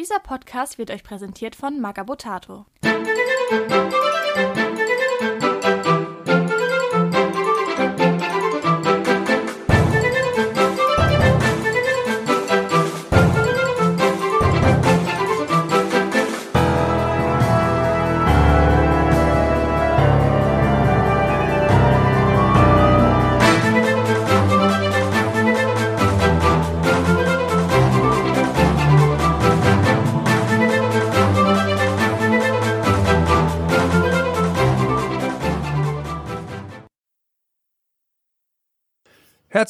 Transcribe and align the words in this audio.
Dieser 0.00 0.18
Podcast 0.18 0.78
wird 0.78 0.90
euch 0.90 1.02
präsentiert 1.02 1.54
von 1.54 1.78
Magabotato. 1.78 2.64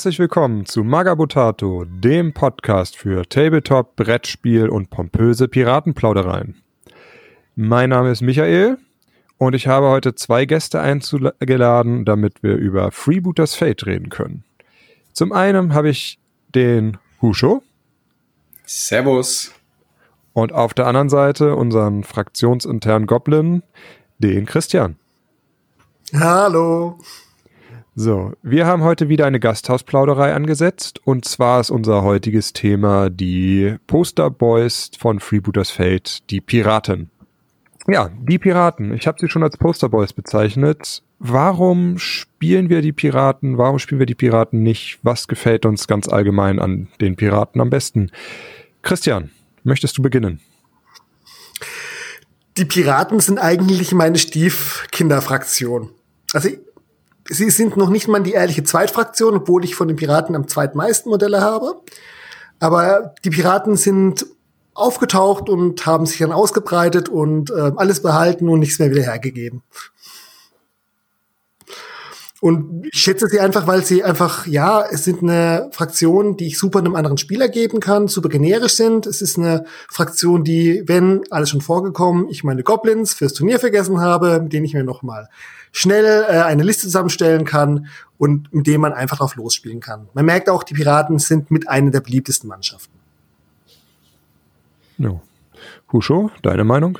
Herzlich 0.00 0.18
willkommen 0.18 0.64
zu 0.64 0.82
Magabotato, 0.82 1.84
dem 1.84 2.32
Podcast 2.32 2.96
für 2.96 3.28
Tabletop, 3.28 3.96
Brettspiel 3.96 4.70
und 4.70 4.88
pompöse 4.88 5.46
Piratenplaudereien. 5.46 6.62
Mein 7.54 7.90
Name 7.90 8.10
ist 8.10 8.22
Michael 8.22 8.78
und 9.36 9.52
ich 9.52 9.66
habe 9.66 9.88
heute 9.88 10.14
zwei 10.14 10.46
Gäste 10.46 10.80
eingeladen, 10.80 12.06
damit 12.06 12.42
wir 12.42 12.56
über 12.56 12.92
Freebooters 12.92 13.54
Fate 13.54 13.84
reden 13.84 14.08
können. 14.08 14.42
Zum 15.12 15.32
einen 15.32 15.74
habe 15.74 15.90
ich 15.90 16.18
den 16.54 16.96
Husho. 17.20 17.62
Servus. 18.64 19.52
Und 20.32 20.54
auf 20.54 20.72
der 20.72 20.86
anderen 20.86 21.10
Seite 21.10 21.56
unseren 21.56 22.04
fraktionsinternen 22.04 23.06
Goblin, 23.06 23.62
den 24.18 24.46
Christian. 24.46 24.96
Hallo. 26.14 26.98
So, 27.96 28.32
wir 28.42 28.66
haben 28.66 28.84
heute 28.84 29.08
wieder 29.08 29.26
eine 29.26 29.40
Gasthausplauderei 29.40 30.32
angesetzt 30.32 31.00
und 31.04 31.24
zwar 31.24 31.60
ist 31.60 31.70
unser 31.70 32.02
heutiges 32.02 32.52
Thema 32.52 33.10
die 33.10 33.76
Posterboys 33.88 34.92
von 34.96 35.18
Freebooters 35.18 35.70
Fate, 35.72 36.30
die 36.30 36.40
Piraten. 36.40 37.10
Ja, 37.88 38.10
die 38.20 38.38
Piraten. 38.38 38.94
Ich 38.94 39.08
habe 39.08 39.18
sie 39.20 39.28
schon 39.28 39.42
als 39.42 39.56
Posterboys 39.56 40.12
bezeichnet. 40.12 41.02
Warum 41.18 41.98
spielen 41.98 42.68
wir 42.68 42.80
die 42.80 42.92
Piraten? 42.92 43.58
Warum 43.58 43.80
spielen 43.80 43.98
wir 43.98 44.06
die 44.06 44.14
Piraten 44.14 44.62
nicht? 44.62 45.00
Was 45.02 45.26
gefällt 45.26 45.66
uns 45.66 45.88
ganz 45.88 46.08
allgemein 46.08 46.60
an 46.60 46.88
den 47.00 47.16
Piraten 47.16 47.60
am 47.60 47.70
besten? 47.70 48.12
Christian, 48.82 49.30
möchtest 49.64 49.98
du 49.98 50.02
beginnen? 50.02 50.40
Die 52.56 52.64
Piraten 52.64 53.18
sind 53.18 53.38
eigentlich 53.38 53.92
meine 53.92 54.18
Stiefkinderfraktion. 54.18 55.90
Also 56.32 56.50
sie 57.30 57.50
sind 57.50 57.76
noch 57.76 57.88
nicht 57.88 58.08
mal 58.08 58.22
die 58.22 58.32
ehrliche 58.32 58.64
Zweitfraktion, 58.64 59.36
obwohl 59.36 59.64
ich 59.64 59.74
von 59.74 59.88
den 59.88 59.96
Piraten 59.96 60.34
am 60.34 60.48
zweitmeisten 60.48 61.10
Modelle 61.10 61.40
habe. 61.40 61.80
Aber 62.58 63.14
die 63.24 63.30
Piraten 63.30 63.76
sind 63.76 64.26
aufgetaucht 64.74 65.48
und 65.48 65.86
haben 65.86 66.06
sich 66.06 66.18
dann 66.18 66.32
ausgebreitet 66.32 67.08
und 67.08 67.50
äh, 67.50 67.72
alles 67.76 68.02
behalten 68.02 68.48
und 68.48 68.60
nichts 68.60 68.78
mehr 68.78 68.90
wieder 68.90 69.02
hergegeben. 69.02 69.62
Und 72.40 72.86
ich 72.90 72.98
schätze 72.98 73.26
sie 73.28 73.38
einfach, 73.38 73.66
weil 73.66 73.84
sie 73.84 74.02
einfach, 74.02 74.46
ja, 74.46 74.82
es 74.90 75.04
sind 75.04 75.22
eine 75.22 75.68
Fraktion, 75.72 76.38
die 76.38 76.46
ich 76.46 76.58
super 76.58 76.78
einem 76.78 76.96
anderen 76.96 77.18
Spieler 77.18 77.48
geben 77.48 77.80
kann, 77.80 78.08
super 78.08 78.30
generisch 78.30 78.74
sind. 78.74 79.06
Es 79.06 79.20
ist 79.20 79.36
eine 79.36 79.66
Fraktion, 79.90 80.42
die, 80.42 80.82
wenn 80.86 81.20
alles 81.30 81.50
schon 81.50 81.60
vorgekommen, 81.60 82.28
ich 82.30 82.42
meine 82.42 82.62
Goblins 82.62 83.12
fürs 83.12 83.34
Turnier 83.34 83.60
vergessen 83.60 84.00
habe, 84.00 84.40
mit 84.40 84.54
denen 84.54 84.64
ich 84.64 84.72
mir 84.72 84.84
noch 84.84 85.02
mal 85.02 85.28
schnell 85.72 86.24
äh, 86.28 86.42
eine 86.42 86.62
Liste 86.62 86.82
zusammenstellen 86.82 87.44
kann 87.44 87.86
und 88.18 88.52
mit 88.52 88.66
dem 88.66 88.80
man 88.80 88.92
einfach 88.92 89.18
drauf 89.18 89.36
losspielen 89.36 89.80
kann. 89.80 90.08
Man 90.14 90.24
merkt 90.24 90.48
auch, 90.48 90.62
die 90.62 90.74
Piraten 90.74 91.18
sind 91.18 91.50
mit 91.50 91.68
einer 91.68 91.90
der 91.90 92.00
beliebtesten 92.00 92.48
Mannschaften. 92.48 92.98
No. 94.98 95.22
Husho, 95.92 96.30
deine 96.42 96.64
Meinung? 96.64 96.98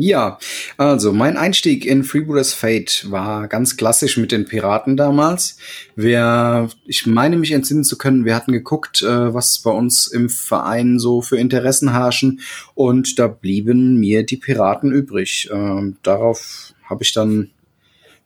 Ja, 0.00 0.38
also 0.76 1.12
mein 1.12 1.36
Einstieg 1.36 1.84
in 1.84 2.04
Freebooters 2.04 2.52
Fate 2.54 3.10
war 3.10 3.48
ganz 3.48 3.76
klassisch 3.76 4.16
mit 4.16 4.30
den 4.30 4.44
Piraten 4.44 4.96
damals. 4.96 5.58
Wir, 5.96 6.68
ich 6.84 7.06
meine 7.06 7.36
mich 7.36 7.50
entsinnen 7.50 7.82
zu 7.82 7.98
können, 7.98 8.24
wir 8.24 8.36
hatten 8.36 8.52
geguckt, 8.52 9.02
äh, 9.02 9.34
was 9.34 9.58
bei 9.58 9.72
uns 9.72 10.06
im 10.06 10.28
Verein 10.28 11.00
so 11.00 11.20
für 11.20 11.36
Interessen 11.36 11.90
herrschen 11.90 12.40
und 12.74 13.18
da 13.18 13.26
blieben 13.26 13.98
mir 13.98 14.24
die 14.24 14.36
Piraten 14.36 14.92
übrig. 14.92 15.48
Ähm, 15.50 15.96
darauf 16.04 16.74
habe 16.84 17.02
ich 17.02 17.12
dann 17.12 17.50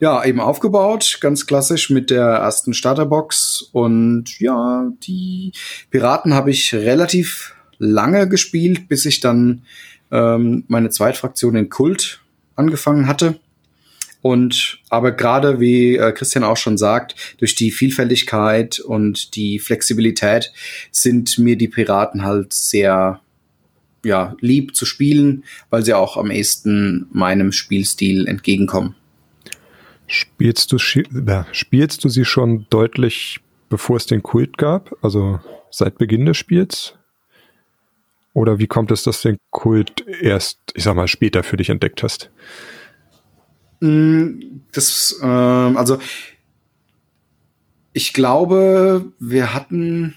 ja, 0.03 0.25
eben 0.25 0.41
aufgebaut, 0.41 1.19
ganz 1.21 1.47
klassisch 1.47 1.89
mit 1.89 2.11
der 2.11 2.25
ersten 2.25 2.75
Starterbox. 2.75 3.69
Und 3.71 4.41
ja, 4.41 4.91
die 5.05 5.53
Piraten 5.93 6.35
habe 6.35 6.51
ich 6.51 6.75
relativ 6.75 7.55
lange 7.79 8.29
gespielt, 8.29 8.89
bis 8.89 9.07
ich 9.07 9.21
dann 9.21 9.63
ähm, 10.11 10.65
meine 10.67 10.91
Zweitfraktion 10.91 11.55
in 11.55 11.69
Kult 11.69 12.21
angefangen 12.57 13.07
hatte. 13.07 13.39
Und 14.23 14.81
aber 14.89 15.13
gerade 15.13 15.61
wie 15.61 15.95
äh, 15.95 16.11
Christian 16.11 16.43
auch 16.43 16.57
schon 16.57 16.79
sagt, 16.79 17.37
durch 17.39 17.55
die 17.55 17.71
Vielfältigkeit 17.71 18.81
und 18.81 19.37
die 19.37 19.61
Flexibilität 19.61 20.53
sind 20.91 21.39
mir 21.39 21.57
die 21.57 21.69
Piraten 21.69 22.25
halt 22.25 22.53
sehr 22.53 23.21
ja, 24.05 24.35
lieb 24.41 24.75
zu 24.75 24.85
spielen, 24.85 25.45
weil 25.71 25.85
sie 25.85 25.95
auch 25.95 26.17
am 26.17 26.33
ehesten 26.33 27.07
meinem 27.13 27.53
Spielstil 27.53 28.27
entgegenkommen. 28.27 28.97
Spielst 30.07 30.73
du, 30.73 30.79
spielst 30.79 32.05
du 32.05 32.09
sie 32.09 32.25
schon 32.25 32.67
deutlich, 32.71 33.41
bevor 33.69 33.97
es 33.97 34.07
den 34.07 34.23
Kult 34.23 34.59
gab? 34.59 34.95
Also 35.03 35.41
seit 35.71 35.99
Beginn 35.99 36.27
des 36.27 36.37
Spiels? 36.37 36.95
Oder 38.35 38.59
wie 38.59 38.67
kommt 38.67 38.91
es, 38.91 39.03
dass 39.03 39.23
du 39.23 39.31
den 39.31 39.39
Kult 39.51 40.07
erst, 40.07 40.59
ich 40.75 40.85
sag 40.85 40.95
mal, 40.95 41.09
später 41.09 41.43
für 41.43 41.57
dich 41.57 41.71
entdeckt 41.71 42.03
hast? 42.03 42.31
Mm, 43.81 44.61
das, 44.73 45.19
äh, 45.23 45.27
also 45.27 45.99
ich 47.93 48.13
glaube, 48.13 49.13
wir 49.19 49.53
hatten 49.53 50.15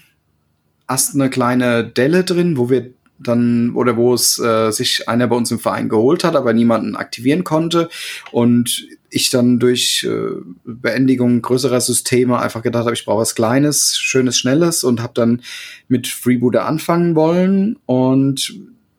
erst 0.88 1.14
eine 1.14 1.28
kleine 1.30 1.84
Delle 1.84 2.24
drin, 2.24 2.56
wo 2.56 2.70
wir 2.70 2.92
dann 3.18 3.74
oder 3.74 3.96
wo 3.96 4.14
es 4.14 4.38
äh, 4.38 4.70
sich 4.70 5.08
einer 5.08 5.26
bei 5.26 5.36
uns 5.36 5.50
im 5.50 5.58
Verein 5.58 5.88
geholt 5.88 6.24
hat, 6.24 6.36
aber 6.36 6.52
niemanden 6.52 6.96
aktivieren 6.96 7.44
konnte 7.44 7.88
und 8.30 8.86
ich 9.08 9.30
dann 9.30 9.58
durch 9.58 10.06
äh, 10.08 10.40
Beendigung 10.64 11.40
größerer 11.40 11.80
Systeme 11.80 12.38
einfach 12.38 12.62
gedacht 12.62 12.84
habe, 12.84 12.94
ich 12.94 13.04
brauche 13.04 13.20
was 13.20 13.34
Kleines, 13.34 13.98
Schönes, 13.98 14.38
Schnelles 14.38 14.84
und 14.84 15.02
habe 15.02 15.14
dann 15.14 15.42
mit 15.88 16.06
Freebooter 16.06 16.66
anfangen 16.66 17.14
wollen. 17.14 17.78
Und 17.86 18.54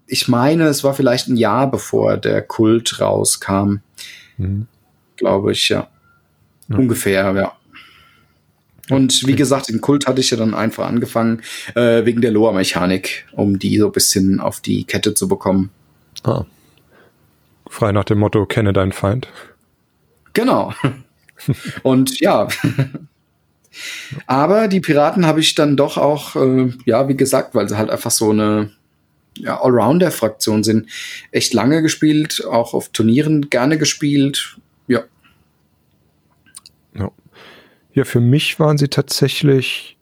ich 0.08 0.28
meine, 0.28 0.68
es 0.68 0.84
war 0.84 0.94
vielleicht 0.94 1.28
ein 1.28 1.38
Jahr 1.38 1.70
bevor 1.70 2.18
der 2.18 2.42
Kult 2.42 3.00
rauskam. 3.00 3.78
Mhm. 4.38 4.68
Glaube 5.18 5.52
ich, 5.52 5.70
ja. 5.70 5.88
ja. 6.70 6.78
Ungefähr, 6.78 7.34
ja. 7.34 7.54
Und 8.90 9.28
wie 9.28 9.36
gesagt, 9.36 9.70
den 9.70 9.82
Kult 9.82 10.08
hatte 10.08 10.22
ich 10.22 10.32
ja 10.32 10.38
dann 10.38 10.54
einfach 10.54 10.88
angefangen, 10.88 11.42
äh, 11.76 12.06
wegen 12.06 12.22
der 12.22 12.32
Loa-Mechanik, 12.32 13.26
um 13.34 13.60
die 13.60 13.78
so 13.78 13.88
ein 13.88 13.92
bisschen 13.92 14.40
auf 14.40 14.62
die 14.62 14.86
Kette 14.86 15.14
zu 15.14 15.28
bekommen. 15.28 15.70
Ah. 16.24 16.46
Frei 17.70 17.92
nach 17.92 18.06
dem 18.06 18.20
Motto, 18.20 18.46
kenne 18.46 18.72
deinen 18.72 18.94
Feind. 18.94 19.28
Genau. 20.34 20.74
Und 21.84 22.20
ja. 22.20 22.48
Aber 24.26 24.68
die 24.68 24.80
Piraten 24.80 25.26
habe 25.26 25.42
ich 25.42 25.54
dann 25.56 25.76
doch 25.76 25.98
auch, 25.98 26.36
äh, 26.36 26.72
ja, 26.86 27.08
wie 27.10 27.18
gesagt, 27.18 27.54
weil 27.56 27.68
sie 27.68 27.78
halt 27.78 27.90
einfach 27.90 28.12
so 28.12 28.32
eine 28.32 28.72
ja, 29.38 29.62
Allrounder-Fraktion 29.62 30.64
sind, 30.64 30.90
echt 31.32 31.54
lange 31.54 31.82
gespielt, 31.82 32.44
auch 32.50 32.74
auf 32.74 32.90
Turnieren 32.90 33.50
gerne 33.50 33.78
gespielt. 33.78 34.58
Ja. 34.88 35.04
Ja, 36.96 37.12
ja 37.98 38.06
für 38.06 38.22
mich 38.22 38.60
waren 38.60 38.78
sie 38.78 38.88
tatsächlich. 38.88 39.98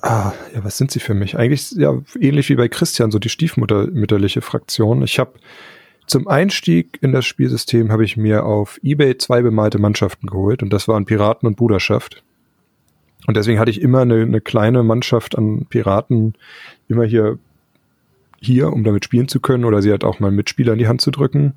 Ah, 0.00 0.32
ja, 0.54 0.62
was 0.62 0.78
sind 0.78 0.92
sie 0.92 1.00
für 1.00 1.14
mich? 1.14 1.36
Eigentlich 1.36 1.72
ja 1.72 2.00
ähnlich 2.20 2.48
wie 2.48 2.54
bei 2.54 2.68
Christian, 2.68 3.10
so 3.10 3.18
die 3.18 3.28
stiefmütterliche 3.28 4.42
Fraktion. 4.42 5.02
Ich 5.02 5.18
habe 5.18 5.32
zum 6.06 6.28
Einstieg 6.28 6.98
in 7.00 7.10
das 7.10 7.26
Spielsystem 7.26 7.90
habe 7.90 8.04
ich 8.04 8.16
mir 8.16 8.44
auf 8.44 8.78
eBay 8.84 9.18
zwei 9.18 9.42
bemalte 9.42 9.78
Mannschaften 9.78 10.28
geholt 10.28 10.62
und 10.62 10.72
das 10.72 10.86
waren 10.86 11.04
Piraten 11.04 11.48
und 11.48 11.56
Bruderschaft. 11.56 12.22
Und 13.26 13.36
deswegen 13.36 13.58
hatte 13.58 13.72
ich 13.72 13.80
immer 13.80 14.02
eine, 14.02 14.22
eine 14.22 14.40
kleine 14.40 14.84
Mannschaft 14.84 15.36
an 15.36 15.66
Piraten 15.68 16.34
immer 16.86 17.04
hier, 17.04 17.40
hier, 18.38 18.72
um 18.72 18.84
damit 18.84 19.04
spielen 19.04 19.26
zu 19.26 19.40
können 19.40 19.64
oder 19.64 19.82
sie 19.82 19.92
hat 19.92 20.04
auch 20.04 20.20
mal 20.20 20.30
Mitspieler 20.30 20.74
in 20.74 20.78
die 20.78 20.86
Hand 20.86 21.00
zu 21.00 21.10
drücken. 21.10 21.54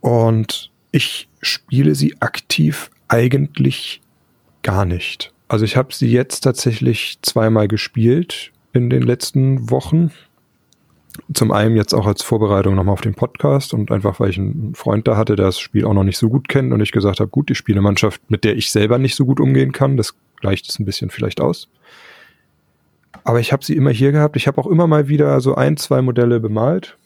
Und 0.00 0.70
ich 0.90 1.30
spiele 1.40 1.94
sie 1.94 2.20
aktiv 2.20 2.90
eigentlich 3.08 4.01
gar 4.62 4.84
nicht. 4.84 5.32
Also 5.48 5.64
ich 5.64 5.76
habe 5.76 5.92
sie 5.92 6.10
jetzt 6.10 6.40
tatsächlich 6.40 7.18
zweimal 7.22 7.68
gespielt 7.68 8.52
in 8.72 8.88
den 8.90 9.02
letzten 9.02 9.70
Wochen 9.70 10.10
Zum 11.34 11.52
einen 11.52 11.76
jetzt 11.76 11.92
auch 11.92 12.06
als 12.06 12.22
Vorbereitung 12.22 12.74
nochmal 12.74 12.94
auf 12.94 13.02
den 13.02 13.14
Podcast 13.14 13.74
und 13.74 13.90
einfach, 13.92 14.18
weil 14.18 14.30
ich 14.30 14.38
einen 14.38 14.74
Freund 14.74 15.06
da 15.06 15.16
hatte, 15.16 15.36
der 15.36 15.46
das 15.46 15.58
Spiel 15.58 15.84
auch 15.84 15.92
noch 15.92 16.04
nicht 16.04 16.16
so 16.16 16.30
gut 16.30 16.48
kennt 16.48 16.72
und 16.72 16.80
ich 16.80 16.90
gesagt 16.90 17.20
habe, 17.20 17.28
gut, 17.28 17.50
die 17.50 17.54
Spielemannschaft, 17.54 18.22
mit 18.30 18.44
der 18.44 18.56
ich 18.56 18.70
selber 18.70 18.98
nicht 18.98 19.14
so 19.14 19.26
gut 19.26 19.40
umgehen 19.40 19.72
kann, 19.72 19.98
das 19.98 20.14
gleicht 20.40 20.68
es 20.68 20.78
ein 20.78 20.86
bisschen 20.86 21.10
vielleicht 21.10 21.40
aus. 21.40 21.68
Aber 23.24 23.40
ich 23.40 23.52
habe 23.52 23.64
sie 23.64 23.76
immer 23.76 23.90
hier 23.90 24.10
gehabt. 24.10 24.36
Ich 24.36 24.46
habe 24.46 24.58
auch 24.60 24.66
immer 24.66 24.86
mal 24.86 25.08
wieder 25.08 25.40
so 25.40 25.54
ein, 25.54 25.76
zwei 25.76 26.00
Modelle 26.00 26.40
bemalt. 26.40 26.96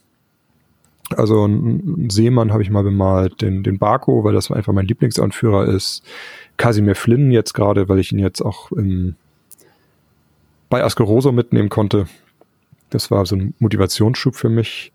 Also 1.14 1.44
einen 1.44 2.08
Seemann 2.10 2.52
habe 2.52 2.62
ich 2.62 2.70
mal 2.70 2.82
bemalt, 2.82 3.42
den, 3.42 3.62
den 3.62 3.78
Barco, 3.78 4.24
weil 4.24 4.34
das 4.34 4.50
einfach 4.50 4.72
mein 4.72 4.86
Lieblingsanführer 4.86 5.66
ist. 5.66 6.02
Casimir 6.56 6.94
Flynn 6.94 7.30
jetzt 7.30 7.54
gerade, 7.54 7.88
weil 7.88 7.98
ich 7.98 8.12
ihn 8.12 8.18
jetzt 8.18 8.40
auch 8.40 8.72
im, 8.72 9.16
bei 10.68 10.82
Askeroso 10.82 11.32
mitnehmen 11.32 11.68
konnte. 11.68 12.06
Das 12.90 13.10
war 13.10 13.26
so 13.26 13.36
ein 13.36 13.54
Motivationsschub 13.58 14.36
für 14.36 14.48
mich. 14.48 14.92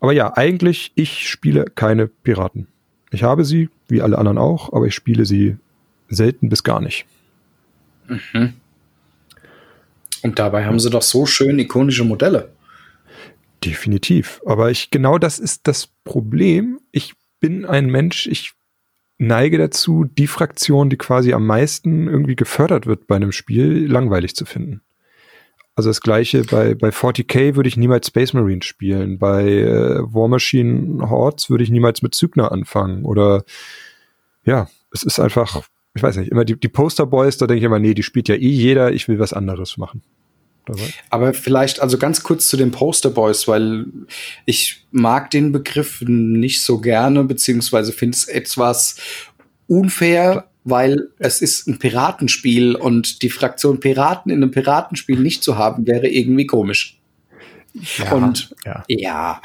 Aber 0.00 0.12
ja, 0.12 0.36
eigentlich, 0.36 0.92
ich 0.94 1.28
spiele 1.28 1.66
keine 1.74 2.08
Piraten. 2.08 2.68
Ich 3.10 3.22
habe 3.22 3.44
sie, 3.44 3.70
wie 3.88 4.02
alle 4.02 4.18
anderen 4.18 4.38
auch, 4.38 4.72
aber 4.72 4.86
ich 4.86 4.94
spiele 4.94 5.24
sie 5.24 5.56
selten 6.08 6.48
bis 6.48 6.64
gar 6.64 6.80
nicht. 6.80 7.06
Mhm. 8.08 8.54
Und 10.22 10.38
dabei 10.38 10.64
haben 10.64 10.80
sie 10.80 10.90
doch 10.90 11.02
so 11.02 11.26
schön 11.26 11.58
ikonische 11.58 12.04
Modelle. 12.04 12.50
Definitiv. 13.64 14.42
Aber 14.44 14.70
ich, 14.70 14.90
genau 14.90 15.18
das 15.18 15.38
ist 15.38 15.66
das 15.66 15.88
Problem. 16.04 16.80
Ich 16.92 17.14
bin 17.40 17.64
ein 17.64 17.86
Mensch, 17.86 18.26
ich 18.26 18.52
neige 19.18 19.58
dazu, 19.58 20.04
die 20.04 20.26
Fraktion, 20.26 20.90
die 20.90 20.96
quasi 20.96 21.32
am 21.32 21.46
meisten 21.46 22.08
irgendwie 22.08 22.36
gefördert 22.36 22.86
wird 22.86 23.06
bei 23.06 23.16
einem 23.16 23.32
Spiel, 23.32 23.90
langweilig 23.90 24.34
zu 24.34 24.44
finden. 24.44 24.82
Also 25.76 25.90
das 25.90 26.00
gleiche 26.00 26.44
bei, 26.44 26.74
bei 26.74 26.90
40k 26.90 27.56
würde 27.56 27.68
ich 27.68 27.76
niemals 27.76 28.06
Space 28.06 28.32
Marine 28.32 28.62
spielen. 28.62 29.18
Bei 29.18 29.44
äh, 29.44 29.98
War 30.02 30.28
Machine 30.28 31.10
Hordes 31.10 31.50
würde 31.50 31.64
ich 31.64 31.70
niemals 31.70 32.00
mit 32.02 32.14
Zügner 32.14 32.52
anfangen. 32.52 33.04
Oder 33.04 33.44
ja, 34.44 34.68
es 34.92 35.02
ist 35.02 35.18
einfach, 35.18 35.62
ich 35.94 36.02
weiß 36.02 36.16
nicht, 36.18 36.30
immer 36.30 36.44
die, 36.44 36.58
die 36.58 36.68
Poster 36.68 37.06
Boys, 37.06 37.38
da 37.38 37.46
denke 37.46 37.58
ich 37.58 37.64
immer, 37.64 37.80
nee, 37.80 37.94
die 37.94 38.04
spielt 38.04 38.28
ja 38.28 38.36
eh 38.36 38.48
jeder, 38.48 38.92
ich 38.92 39.08
will 39.08 39.18
was 39.18 39.32
anderes 39.32 39.76
machen. 39.76 40.02
Aber 41.10 41.34
vielleicht, 41.34 41.80
also 41.80 41.98
ganz 41.98 42.22
kurz 42.22 42.48
zu 42.48 42.56
den 42.56 42.70
Poster 42.70 43.10
Boys, 43.10 43.46
weil 43.46 43.86
ich 44.46 44.86
mag 44.90 45.30
den 45.30 45.52
Begriff 45.52 46.02
nicht 46.06 46.62
so 46.62 46.78
gerne, 46.78 47.24
beziehungsweise 47.24 47.92
finde 47.92 48.16
es 48.16 48.24
etwas 48.24 48.96
unfair, 49.66 50.46
weil 50.64 51.08
es 51.18 51.42
ist 51.42 51.68
ein 51.68 51.78
Piratenspiel 51.78 52.74
und 52.74 53.22
die 53.22 53.30
Fraktion 53.30 53.80
Piraten 53.80 54.32
in 54.32 54.42
einem 54.42 54.50
Piratenspiel 54.50 55.18
nicht 55.18 55.42
zu 55.42 55.58
haben, 55.58 55.86
wäre 55.86 56.08
irgendwie 56.08 56.46
komisch. 56.46 56.98
Ja, 57.98 58.12
und 58.12 58.54
ja. 58.64 58.84
Ja, 58.88 59.42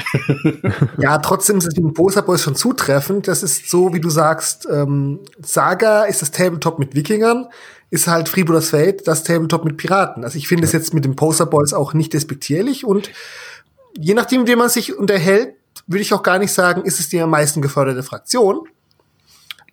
ja 0.99 1.17
trotzdem 1.17 1.57
ist 1.57 1.67
es 1.67 1.75
mit 1.75 1.83
den 1.83 1.93
Poster 1.93 2.21
Boys 2.21 2.43
schon 2.43 2.55
zutreffend. 2.55 3.27
Das 3.27 3.41
ist 3.41 3.69
so, 3.69 3.93
wie 3.93 3.99
du 3.99 4.09
sagst, 4.09 4.67
ähm, 4.71 5.19
Saga 5.41 6.03
ist 6.03 6.21
das 6.21 6.31
Tabletop 6.31 6.77
mit 6.77 6.95
Wikingern 6.95 7.47
ist 7.89 8.07
halt 8.07 8.29
Freebooters 8.29 8.69
Fate 8.69 9.07
das 9.07 9.23
Tabletop 9.23 9.65
mit 9.65 9.77
Piraten. 9.77 10.23
Also 10.23 10.37
ich 10.37 10.47
finde 10.47 10.65
es 10.65 10.71
jetzt 10.71 10.93
mit 10.93 11.05
den 11.05 11.15
Poster 11.15 11.45
Boys 11.45 11.73
auch 11.73 11.93
nicht 11.93 12.13
despektierlich 12.13 12.85
und 12.85 13.11
je 13.97 14.13
nachdem, 14.13 14.47
wie 14.47 14.55
man 14.55 14.69
sich 14.69 14.97
unterhält, 14.97 15.55
würde 15.87 16.01
ich 16.01 16.13
auch 16.13 16.23
gar 16.23 16.39
nicht 16.39 16.51
sagen, 16.51 16.83
ist 16.83 16.99
es 16.99 17.09
die 17.09 17.19
am 17.19 17.31
meisten 17.31 17.61
geförderte 17.61 18.03
Fraktion. 18.03 18.67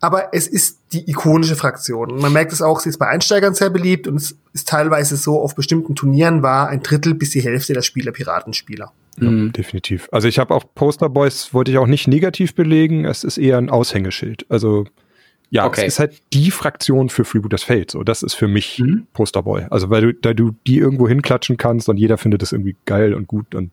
Aber 0.00 0.34
es 0.34 0.46
ist 0.46 0.80
die 0.92 1.10
ikonische 1.10 1.56
Fraktion. 1.56 2.12
Und 2.12 2.20
man 2.20 2.32
merkt 2.32 2.52
es 2.52 2.60
auch, 2.60 2.80
sie 2.80 2.90
ist 2.90 2.98
bei 2.98 3.08
Einsteigern 3.08 3.54
sehr 3.54 3.70
beliebt 3.70 4.06
und 4.06 4.16
es 4.16 4.36
ist 4.52 4.68
teilweise 4.68 5.16
so, 5.16 5.40
auf 5.40 5.54
bestimmten 5.54 5.94
Turnieren 5.94 6.42
war 6.42 6.68
ein 6.68 6.82
Drittel 6.82 7.14
bis 7.14 7.30
die 7.30 7.40
Hälfte 7.40 7.72
der 7.72 7.82
Spieler 7.82 8.12
Piratenspieler. 8.12 8.92
Ja, 9.18 9.30
mhm. 9.30 9.52
Definitiv. 9.52 10.08
Also 10.12 10.28
ich 10.28 10.38
habe 10.38 10.54
auch 10.54 10.64
Poster 10.74 11.08
Boys, 11.08 11.54
wollte 11.54 11.70
ich 11.70 11.78
auch 11.78 11.86
nicht 11.86 12.08
negativ 12.08 12.54
belegen, 12.54 13.06
es 13.06 13.24
ist 13.24 13.38
eher 13.38 13.56
ein 13.58 13.70
Aushängeschild. 13.70 14.44
Also 14.50 14.84
ja, 15.50 15.64
okay. 15.64 15.82
es 15.82 15.94
ist 15.94 15.98
halt 16.00 16.20
die 16.32 16.50
Fraktion 16.50 17.08
für 17.08 17.24
Freebooters 17.24 17.62
Fate. 17.62 17.92
So, 17.92 18.02
das 18.02 18.22
ist 18.22 18.34
für 18.34 18.48
mich 18.48 18.78
mhm. 18.78 19.06
Posterboy. 19.12 19.66
Also, 19.70 19.90
weil 19.90 20.02
du, 20.02 20.14
da 20.14 20.34
du 20.34 20.54
die 20.66 20.78
irgendwo 20.78 21.08
hinklatschen 21.08 21.56
kannst 21.56 21.88
und 21.88 21.98
jeder 21.98 22.18
findet 22.18 22.42
das 22.42 22.52
irgendwie 22.52 22.76
geil 22.84 23.14
und 23.14 23.26
gut 23.28 23.54
und 23.54 23.70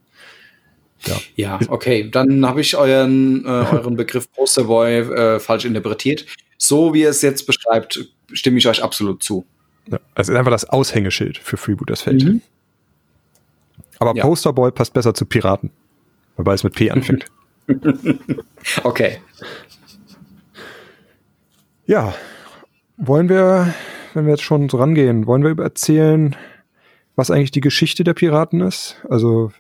ja. 1.06 1.16
Ja, 1.36 1.60
okay. 1.68 2.10
Dann 2.10 2.46
habe 2.46 2.62
ich 2.62 2.78
euren, 2.78 3.44
äh, 3.46 3.48
euren 3.72 3.98
Begriff 3.98 4.31
Posterboy 4.31 5.00
äh, 5.00 5.40
falsch 5.40 5.66
interpretiert. 5.66 6.25
So 6.58 6.94
wie 6.94 7.04
er 7.04 7.10
es 7.10 7.22
jetzt 7.22 7.46
beschreibt, 7.46 8.08
stimme 8.31 8.58
ich 8.58 8.68
euch 8.68 8.81
absolut 8.81 9.22
zu. 9.22 9.46
Ja, 9.92 10.00
es 10.16 10.30
ist 10.30 10.36
einfach 10.36 10.52
das 10.52 10.70
Aushängeschild 10.70 11.38
für 11.38 11.58
Freebooters 11.58 12.04
Fate. 12.04 12.24
Mhm. 12.24 12.42
Aber 14.00 14.16
ja. 14.16 14.24
Posterboy 14.24 14.72
passt 14.72 14.94
besser 14.94 15.14
zu 15.14 15.25
Piraten, 15.25 15.72
wobei 16.38 16.54
es 16.54 16.64
mit 16.64 16.74
P 16.74 16.90
anfängt. 16.90 17.25
okay. 18.84 19.20
Ja, 21.86 22.14
wollen 22.98 23.28
wir, 23.28 23.74
wenn 24.14 24.26
wir 24.26 24.32
jetzt 24.32 24.44
schon 24.44 24.70
so 24.70 24.78
rangehen, 24.78 25.28
wollen 25.28 25.44
wir 25.44 25.62
erzählen, 25.64 26.36
was 27.16 27.30
eigentlich 27.30 27.52
die 27.52 27.62
Geschichte 27.62 28.04
der 28.04 28.14
Piraten 28.14 28.62
ist? 28.62 28.98
Also, 29.10 29.52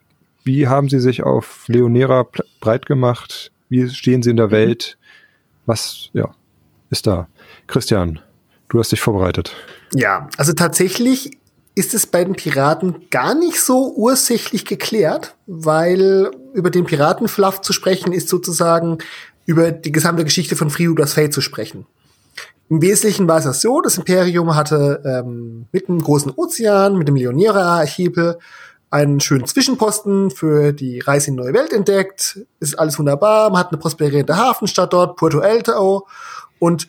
wie 0.43 0.67
haben 0.67 0.89
sie 0.89 0.99
sich 0.99 1.23
auf 1.23 1.65
Leonera 1.67 2.25
breit 2.59 2.85
gemacht? 2.85 3.51
Wie 3.69 3.89
stehen 3.89 4.23
sie 4.23 4.29
in 4.29 4.37
der 4.37 4.47
mhm. 4.47 4.51
Welt? 4.51 4.97
Was, 5.65 6.09
ja, 6.13 6.33
ist 6.89 7.07
da? 7.07 7.27
Christian, 7.67 8.19
du 8.69 8.79
hast 8.79 8.91
dich 8.91 9.01
vorbereitet. 9.01 9.55
Ja, 9.93 10.29
also 10.37 10.53
tatsächlich 10.53 11.37
ist 11.75 11.93
es 11.93 12.05
bei 12.05 12.23
den 12.23 12.35
Piraten 12.35 13.09
gar 13.09 13.33
nicht 13.33 13.59
so 13.59 13.93
ursächlich 13.95 14.65
geklärt, 14.65 15.35
weil 15.47 16.31
über 16.53 16.69
den 16.69 16.85
Piratenfluff 16.85 17.61
zu 17.61 17.73
sprechen 17.73 18.13
ist 18.13 18.29
sozusagen 18.29 18.99
über 19.45 19.71
die 19.71 19.91
gesamte 19.91 20.23
Geschichte 20.23 20.55
von 20.55 20.69
Freebooters 20.69 21.13
Fate 21.13 21.33
zu 21.33 21.41
sprechen. 21.41 21.85
Im 22.69 22.81
Wesentlichen 22.81 23.27
war 23.27 23.37
es 23.37 23.43
das 23.43 23.61
so, 23.61 23.81
das 23.81 23.97
Imperium 23.97 24.55
hatte 24.55 25.01
ähm, 25.05 25.67
mit 25.71 25.87
dem 25.87 26.01
großen 26.01 26.31
Ozean, 26.35 26.97
mit 26.97 27.07
dem 27.07 27.15
Leonera-Archipel, 27.15 28.39
einen 28.89 29.19
schönen 29.19 29.45
Zwischenposten 29.45 30.31
für 30.31 30.71
die 30.71 30.99
Reise 30.99 31.31
in 31.31 31.37
die 31.37 31.43
neue 31.43 31.53
Welt 31.53 31.73
entdeckt. 31.73 32.39
Ist 32.59 32.77
alles 32.77 32.97
wunderbar, 32.99 33.49
man 33.49 33.59
hat 33.59 33.71
eine 33.71 33.79
prosperierende 33.79 34.37
Hafenstadt 34.37 34.93
dort, 34.93 35.17
Puerto 35.17 35.39
Alto, 35.39 36.07
und 36.59 36.87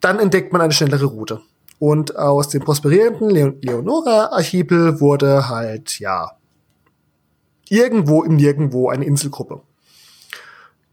dann 0.00 0.18
entdeckt 0.18 0.52
man 0.52 0.62
eine 0.62 0.72
schnellere 0.72 1.06
Route. 1.06 1.40
Und 1.78 2.16
aus 2.16 2.48
dem 2.48 2.62
prosperierenden 2.62 3.30
Leonora-Archipel 3.30 5.00
wurde 5.00 5.48
halt, 5.48 5.98
ja, 5.98 6.32
irgendwo 7.68 8.22
im 8.22 8.36
Nirgendwo 8.36 8.88
eine 8.88 9.04
Inselgruppe. 9.04 9.62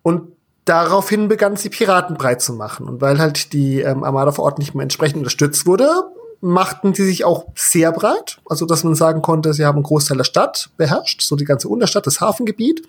Und 0.02 0.35
daraufhin 0.66 1.28
begann 1.28 1.56
sie 1.56 1.70
Piraten 1.70 2.18
breit 2.18 2.42
zu 2.42 2.54
machen. 2.54 2.88
Und 2.88 3.02
weil 3.02 3.20
halt 3.20 3.54
die 3.54 3.82
ähm, 3.82 4.04
Armada 4.04 4.32
vor 4.32 4.46
Ort 4.46 4.60
nicht 4.60 4.76
mehr 4.76 4.84
entsprechend 4.84 5.18
unterstützt 5.18 5.66
wurde, 5.66 5.90
machten 6.42 6.94
sie 6.94 7.06
sich 7.06 7.24
auch 7.24 7.46
sehr 7.56 7.92
breit. 7.92 8.40
Also, 8.48 8.66
dass 8.66 8.84
man 8.84 8.96
sagen 8.96 9.22
konnte, 9.22 9.54
sie 9.54 9.66
haben 9.66 9.78
einen 9.78 9.84
Großteil 9.84 10.18
der 10.18 10.26
Stadt 10.26 10.70
beherrscht, 10.78 11.22
so 11.22 11.36
die 11.36 11.46
ganze 11.46 11.70
Unterstadt, 11.70 12.06
das 12.06 12.20
Hafengebiet. 12.20 12.88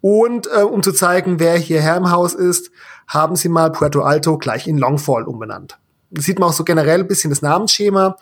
Und 0.00 0.46
äh, 0.54 0.62
um 0.62 0.82
zu 0.82 0.92
zeigen, 0.92 1.40
wer 1.40 1.56
hier 1.56 1.80
Herr 1.80 1.96
im 1.96 2.10
Haus 2.10 2.34
ist, 2.34 2.70
haben 3.08 3.36
sie 3.36 3.48
mal 3.48 3.72
Puerto 3.72 4.02
Alto 4.02 4.38
gleich 4.38 4.68
in 4.68 4.78
Longfall 4.78 5.24
umbenannt. 5.24 5.78
Das 6.10 6.24
sieht 6.24 6.38
man 6.38 6.48
auch 6.48 6.54
so 6.54 6.64
generell 6.64 7.00
ein 7.00 7.08
bisschen 7.08 7.30
das 7.30 7.42
Namensschema. 7.42 8.16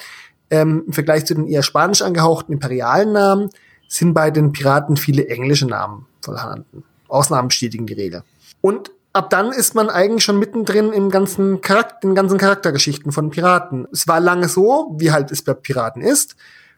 Ähm, 0.51 0.85
Im 0.87 0.93
Vergleich 0.93 1.27
zu 1.27 1.35
den 1.35 1.47
eher 1.47 1.63
spanisch 1.63 2.03
angehauchten 2.03 2.53
imperialen 2.53 3.13
Namen 3.13 3.51
sind 3.89 4.15
bei 4.15 4.31
den 4.31 4.53
Piraten 4.53 4.97
viele 4.97 5.29
englische 5.29 5.67
Namen 5.67 6.07
vorhanden. 6.21 6.85
Ausnahmen 7.09 7.49
bestätigen 7.49 7.87
die 7.87 7.95
Regel. 7.95 8.25
Und 8.65 8.93
ab 9.13 9.29
dann 9.29 9.53
ist 9.53 9.75
man 9.75 9.91
eigentlich 9.91 10.25
schon 10.25 10.39
mittendrin 10.39 10.91
im 10.95 11.11
ganzen 11.11 11.61
Charakter, 11.61 11.99
den 12.03 12.15
ganzen 12.15 12.39
Charaktergeschichten 12.39 13.13
von 13.13 13.29
Piraten. 13.29 13.87
Es 13.93 14.09
war 14.09 14.21
lange 14.21 14.49
so, 14.49 14.95
wie 14.97 15.13
halt 15.13 15.31
es 15.31 15.43
bei 15.43 15.53
Piraten 15.53 16.01
ist. 16.01 16.35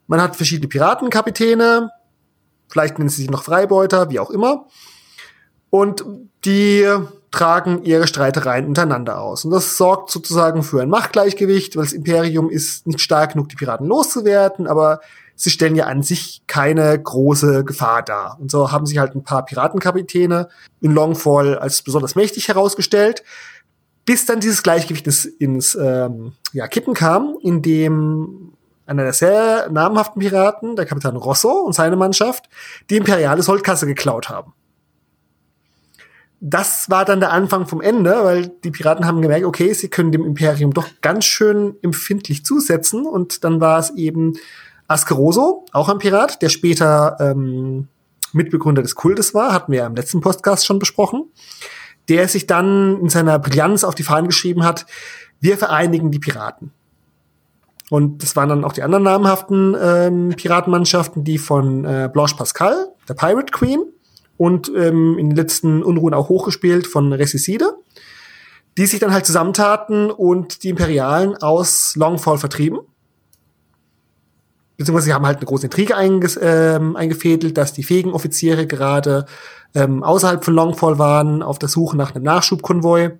Man 0.08 0.20
hat 0.20 0.34
verschiedene 0.34 0.66
Piratenkapitäne, 0.66 1.92
vielleicht 2.66 2.98
nennen 2.98 3.08
sie 3.08 3.22
sich 3.22 3.30
noch 3.30 3.44
Freibeuter, 3.44 4.10
wie 4.10 4.18
auch 4.18 4.30
immer. 4.30 4.66
Und 5.70 6.04
die 6.44 6.92
tragen 7.36 7.82
ihre 7.84 8.06
Streitereien 8.06 8.66
untereinander 8.66 9.20
aus. 9.20 9.44
Und 9.44 9.50
das 9.50 9.76
sorgt 9.76 10.10
sozusagen 10.10 10.62
für 10.62 10.80
ein 10.80 10.88
Machtgleichgewicht, 10.88 11.76
weil 11.76 11.84
das 11.84 11.92
Imperium 11.92 12.48
ist 12.48 12.86
nicht 12.86 13.00
stark 13.00 13.32
genug, 13.32 13.50
die 13.50 13.56
Piraten 13.56 13.86
loszuwerden, 13.86 14.66
aber 14.66 15.00
sie 15.34 15.50
stellen 15.50 15.76
ja 15.76 15.84
an 15.84 16.02
sich 16.02 16.42
keine 16.46 16.98
große 16.98 17.64
Gefahr 17.64 18.02
dar. 18.02 18.38
Und 18.40 18.50
so 18.50 18.72
haben 18.72 18.86
sich 18.86 18.98
halt 18.98 19.14
ein 19.14 19.22
paar 19.22 19.44
Piratenkapitäne 19.44 20.48
in 20.80 20.92
Longfall 20.92 21.58
als 21.58 21.82
besonders 21.82 22.14
mächtig 22.14 22.48
herausgestellt, 22.48 23.22
bis 24.06 24.24
dann 24.24 24.40
dieses 24.40 24.62
Gleichgewicht 24.62 25.06
ins, 25.06 25.26
ins 25.26 25.74
ähm, 25.74 26.32
ja, 26.52 26.66
Kippen 26.68 26.94
kam, 26.94 27.36
in 27.42 27.60
dem 27.60 28.52
einer 28.86 29.02
der 29.02 29.12
sehr 29.12 29.68
namhaften 29.68 30.20
Piraten, 30.20 30.76
der 30.76 30.86
Kapitän 30.86 31.16
Rosso 31.16 31.50
und 31.50 31.74
seine 31.74 31.96
Mannschaft, 31.96 32.48
die 32.88 32.96
imperiale 32.96 33.42
Soldkasse 33.42 33.86
geklaut 33.86 34.28
haben. 34.30 34.54
Das 36.48 36.88
war 36.88 37.04
dann 37.04 37.18
der 37.18 37.32
Anfang 37.32 37.66
vom 37.66 37.80
Ende, 37.80 38.22
weil 38.22 38.46
die 38.62 38.70
Piraten 38.70 39.04
haben 39.04 39.20
gemerkt, 39.20 39.44
okay, 39.44 39.72
sie 39.72 39.88
können 39.88 40.12
dem 40.12 40.24
Imperium 40.24 40.72
doch 40.72 40.86
ganz 41.02 41.24
schön 41.24 41.74
empfindlich 41.82 42.44
zusetzen 42.44 43.04
und 43.04 43.42
dann 43.42 43.60
war 43.60 43.80
es 43.80 43.90
eben 43.96 44.34
Askeroso, 44.86 45.66
auch 45.72 45.88
ein 45.88 45.98
Pirat, 45.98 46.40
der 46.42 46.48
später 46.48 47.16
ähm, 47.18 47.88
Mitbegründer 48.32 48.82
des 48.82 48.94
Kultes 48.94 49.34
war, 49.34 49.52
hatten 49.52 49.72
wir 49.72 49.80
ja 49.80 49.86
im 49.88 49.96
letzten 49.96 50.20
Podcast 50.20 50.64
schon 50.64 50.78
besprochen, 50.78 51.24
der 52.08 52.28
sich 52.28 52.46
dann 52.46 53.00
in 53.00 53.08
seiner 53.08 53.40
Brillanz 53.40 53.82
auf 53.82 53.96
die 53.96 54.04
Fahnen 54.04 54.28
geschrieben 54.28 54.62
hat, 54.62 54.86
wir 55.40 55.58
vereinigen 55.58 56.12
die 56.12 56.20
Piraten. 56.20 56.70
Und 57.90 58.22
das 58.22 58.36
waren 58.36 58.50
dann 58.50 58.64
auch 58.64 58.72
die 58.72 58.84
anderen 58.84 59.02
namhaften 59.02 59.76
ähm, 59.80 60.28
Piratenmannschaften, 60.36 61.24
die 61.24 61.38
von 61.38 61.84
äh, 61.84 62.08
Blanche 62.12 62.36
Pascal, 62.36 62.86
der 63.08 63.14
Pirate 63.14 63.50
Queen, 63.50 63.80
und 64.36 64.70
ähm, 64.76 65.18
in 65.18 65.30
den 65.30 65.36
letzten 65.36 65.82
Unruhen 65.82 66.14
auch 66.14 66.28
hochgespielt 66.28 66.86
von 66.86 67.12
Resicide, 67.12 67.74
die 68.76 68.86
sich 68.86 69.00
dann 69.00 69.12
halt 69.12 69.26
zusammentaten 69.26 70.10
und 70.10 70.62
die 70.62 70.68
Imperialen 70.70 71.36
aus 71.36 71.96
Longfall 71.96 72.38
vertrieben. 72.38 72.80
Beziehungsweise 74.76 75.06
sie 75.06 75.14
haben 75.14 75.24
halt 75.24 75.38
eine 75.38 75.46
große 75.46 75.66
Intrige 75.66 75.96
einges 75.96 76.38
ähm, 76.40 76.96
eingefädelt, 76.96 77.56
dass 77.56 77.72
die 77.72 77.82
fähigen 77.82 78.12
Offiziere 78.12 78.66
gerade 78.66 79.24
ähm, 79.74 80.02
außerhalb 80.02 80.44
von 80.44 80.54
Longfall 80.54 80.98
waren, 80.98 81.42
auf 81.42 81.58
der 81.58 81.70
Suche 81.70 81.96
nach 81.96 82.14
einem 82.14 82.24
Nachschubkonvoi 82.24 83.12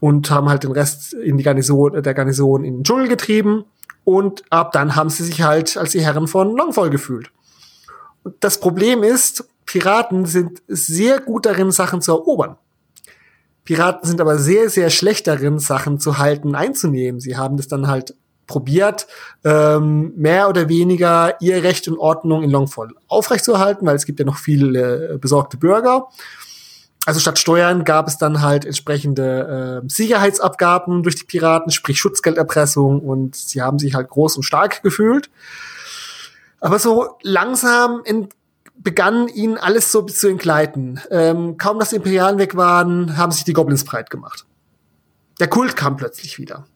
und 0.00 0.30
haben 0.30 0.48
halt 0.48 0.64
den 0.64 0.72
Rest 0.72 1.12
in 1.12 1.36
die 1.36 1.44
Garnison, 1.44 2.02
der 2.02 2.14
Garnison 2.14 2.64
in 2.64 2.78
den 2.78 2.84
Dschungel 2.84 3.06
getrieben. 3.06 3.64
Und 4.04 4.42
ab 4.50 4.72
dann 4.72 4.96
haben 4.96 5.10
sie 5.10 5.24
sich 5.24 5.42
halt 5.42 5.76
als 5.76 5.92
die 5.92 6.00
Herren 6.00 6.26
von 6.26 6.56
Longfall 6.56 6.90
gefühlt. 6.90 7.30
Und 8.24 8.34
das 8.40 8.58
Problem 8.58 9.02
ist, 9.02 9.48
Piraten 9.70 10.26
sind 10.26 10.62
sehr 10.68 11.20
gut 11.20 11.46
darin, 11.46 11.70
Sachen 11.70 12.02
zu 12.02 12.12
erobern. 12.12 12.56
Piraten 13.64 14.08
sind 14.08 14.20
aber 14.20 14.38
sehr, 14.38 14.68
sehr 14.68 14.90
schlecht 14.90 15.26
darin, 15.26 15.58
Sachen 15.58 16.00
zu 16.00 16.18
halten, 16.18 16.54
einzunehmen. 16.54 17.20
Sie 17.20 17.36
haben 17.36 17.56
das 17.56 17.68
dann 17.68 17.86
halt 17.86 18.14
probiert, 18.46 19.06
ähm, 19.44 20.12
mehr 20.16 20.48
oder 20.48 20.68
weniger 20.68 21.40
ihr 21.40 21.62
Recht 21.62 21.86
und 21.86 21.98
Ordnung 21.98 22.42
in 22.42 22.50
Longfall 22.50 22.88
aufrechtzuerhalten, 23.06 23.86
weil 23.86 23.94
es 23.94 24.06
gibt 24.06 24.18
ja 24.18 24.24
noch 24.24 24.38
viele 24.38 25.14
äh, 25.14 25.18
besorgte 25.18 25.56
Bürger 25.56 26.08
also 27.06 27.18
statt 27.18 27.38
Steuern 27.38 27.84
gab 27.84 28.08
es 28.08 28.18
dann 28.18 28.42
halt 28.42 28.64
entsprechende 28.64 29.82
äh, 29.82 29.88
Sicherheitsabgaben 29.88 31.02
durch 31.02 31.16
die 31.16 31.24
Piraten, 31.24 31.72
sprich 31.72 31.98
Schutzgelderpressung 31.98 33.00
und 33.00 33.36
sie 33.36 33.62
haben 33.62 33.78
sich 33.78 33.94
halt 33.94 34.08
groß 34.10 34.36
und 34.36 34.42
stark 34.42 34.82
gefühlt. 34.82 35.30
Aber 36.60 36.78
so 36.78 37.16
langsam 37.22 38.02
begann 38.82 39.28
ihnen 39.28 39.58
alles 39.58 39.92
so 39.92 40.02
zu 40.02 40.28
entgleiten. 40.28 41.00
Ähm, 41.10 41.56
kaum 41.56 41.78
dass 41.78 41.90
die 41.90 41.96
Imperialen 41.96 42.38
weg 42.38 42.56
waren, 42.56 43.16
haben 43.16 43.32
sich 43.32 43.44
die 43.44 43.52
Goblins 43.52 43.84
breit 43.84 44.10
gemacht. 44.10 44.46
Der 45.38 45.48
Kult 45.48 45.76
kam 45.76 45.96
plötzlich 45.96 46.38
wieder. 46.38 46.66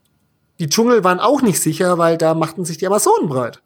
Die 0.59 0.69
Dschungel 0.69 1.03
waren 1.03 1.21
auch 1.21 1.43
nicht 1.43 1.61
sicher, 1.61 1.99
weil 1.99 2.17
da 2.17 2.35
machten 2.35 2.65
sich 2.65 2.79
die 2.79 2.87
Amazonen 2.87 3.29
breit. 3.29 3.63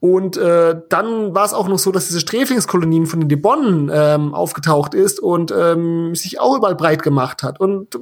Und 0.00 0.36
äh, 0.36 0.80
dann 0.88 1.34
war 1.34 1.44
es 1.44 1.52
auch 1.52 1.66
noch 1.66 1.78
so, 1.78 1.90
dass 1.90 2.06
diese 2.06 2.20
Sträflingskolonien 2.20 3.06
von 3.06 3.20
den 3.20 3.28
Debonnen 3.28 3.90
ähm, 3.92 4.32
aufgetaucht 4.32 4.94
ist 4.94 5.18
und 5.18 5.50
ähm, 5.50 6.14
sich 6.14 6.38
auch 6.38 6.56
überall 6.56 6.76
breit 6.76 7.02
gemacht 7.02 7.42
hat. 7.42 7.58
Und 7.58 7.98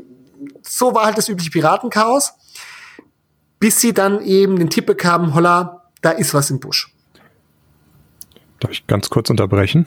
so 0.62 0.94
war 0.94 1.06
halt 1.06 1.16
das 1.16 1.30
übliche 1.30 1.50
Piratenchaos, 1.50 2.34
bis 3.58 3.80
sie 3.80 3.94
dann 3.94 4.20
eben 4.20 4.58
den 4.58 4.68
Tipp 4.68 4.84
bekamen, 4.84 5.34
holla, 5.34 5.90
da 6.02 6.10
ist 6.10 6.34
was 6.34 6.50
im 6.50 6.60
Busch. 6.60 6.95
Darf 8.60 8.70
ich 8.70 8.86
ganz 8.86 9.10
kurz 9.10 9.30
unterbrechen? 9.30 9.86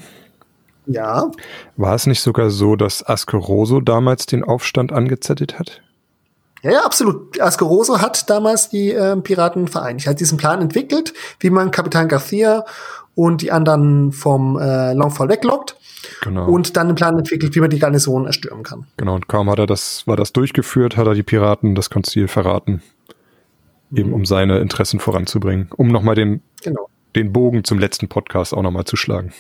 Ja. 0.86 1.32
War 1.78 1.96
es 1.96 2.08
nicht 2.08 2.22
sogar 2.22 2.50
so, 2.50 2.76
dass 2.76 3.08
Askeroso 3.08 3.80
damals 3.80 4.26
den 4.26 4.44
Aufstand 4.44 4.92
angezettelt 4.92 5.60
hat? 5.60 5.82
Ja, 6.62 6.72
ja, 6.72 6.80
absolut. 6.84 7.40
Ascaroso 7.40 8.02
hat 8.02 8.30
damals 8.30 8.70
die 8.70 8.92
äh, 8.92 9.16
Piraten 9.18 9.68
vereinigt. 9.68 10.08
Er 10.08 10.12
hat 10.12 10.20
diesen 10.20 10.38
Plan 10.38 10.62
entwickelt, 10.62 11.14
wie 11.40 11.50
man 11.50 11.72
Kapitan 11.72 12.08
Garcia 12.08 12.66
und 13.16 13.42
die 13.42 13.52
anderen 13.52 14.12
vom 14.12 14.58
äh, 14.60 14.94
Longfall 14.94 15.30
weglockt. 15.30 15.78
Genau. 16.22 16.48
Und 16.48 16.76
dann 16.76 16.88
einen 16.88 16.96
Plan 16.96 17.18
entwickelt, 17.18 17.56
wie 17.56 17.60
man 17.60 17.70
die 17.70 17.80
Garnison 17.80 18.26
erstürmen 18.26 18.64
kann. 18.64 18.88
Genau, 18.98 19.16
und 19.16 19.28
kaum 19.28 19.50
hat 19.50 19.60
er 19.60 19.68
das, 19.68 20.06
war 20.08 20.18
das 20.18 20.34
durchgeführt, 20.34 20.98
hat 20.98 21.08
er 21.08 21.14
die 21.14 21.24
Piraten 21.24 21.76
das 21.76 21.90
Konzil 21.90 22.28
verraten. 22.28 22.82
Mhm. 23.90 23.98
Eben 23.98 24.14
um 24.14 24.26
seine 24.26 24.60
Interessen 24.60 25.00
voranzubringen. 25.00 25.70
Um 25.76 25.90
nochmal 25.90 26.16
den, 26.16 26.42
genau. 26.62 26.90
Den 27.16 27.34
Bogen 27.34 27.64
zum 27.64 27.80
letzten 27.80 28.08
Podcast 28.08 28.54
auch 28.54 28.62
nochmal 28.62 28.86
zu 28.86 28.96
schlagen. 28.96 29.34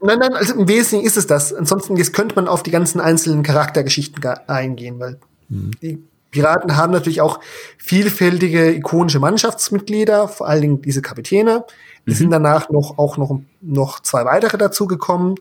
Nein, 0.00 0.18
nein, 0.20 0.34
also 0.34 0.54
im 0.54 0.68
Wesentlichen 0.68 1.06
ist 1.06 1.16
es 1.16 1.26
das. 1.26 1.52
Ansonsten 1.52 1.96
jetzt 1.96 2.12
könnte 2.12 2.36
man 2.36 2.46
auf 2.46 2.62
die 2.62 2.70
ganzen 2.70 3.00
einzelnen 3.00 3.42
Charaktergeschichten 3.42 4.24
eingehen, 4.46 5.00
weil 5.00 5.18
die 5.48 6.02
Piraten 6.30 6.76
haben 6.76 6.92
natürlich 6.92 7.20
auch 7.20 7.40
vielfältige 7.78 8.70
ikonische 8.74 9.18
Mannschaftsmitglieder, 9.18 10.28
vor 10.28 10.46
allen 10.46 10.60
Dingen 10.60 10.82
diese 10.82 11.02
Kapitäne. 11.02 11.64
Es 12.06 12.14
mhm. 12.14 12.18
sind 12.18 12.30
danach 12.30 12.68
noch 12.70 12.98
auch 12.98 13.16
noch, 13.16 13.40
noch 13.60 14.00
zwei 14.00 14.24
weitere 14.24 14.58
dazugekommen. 14.58 15.36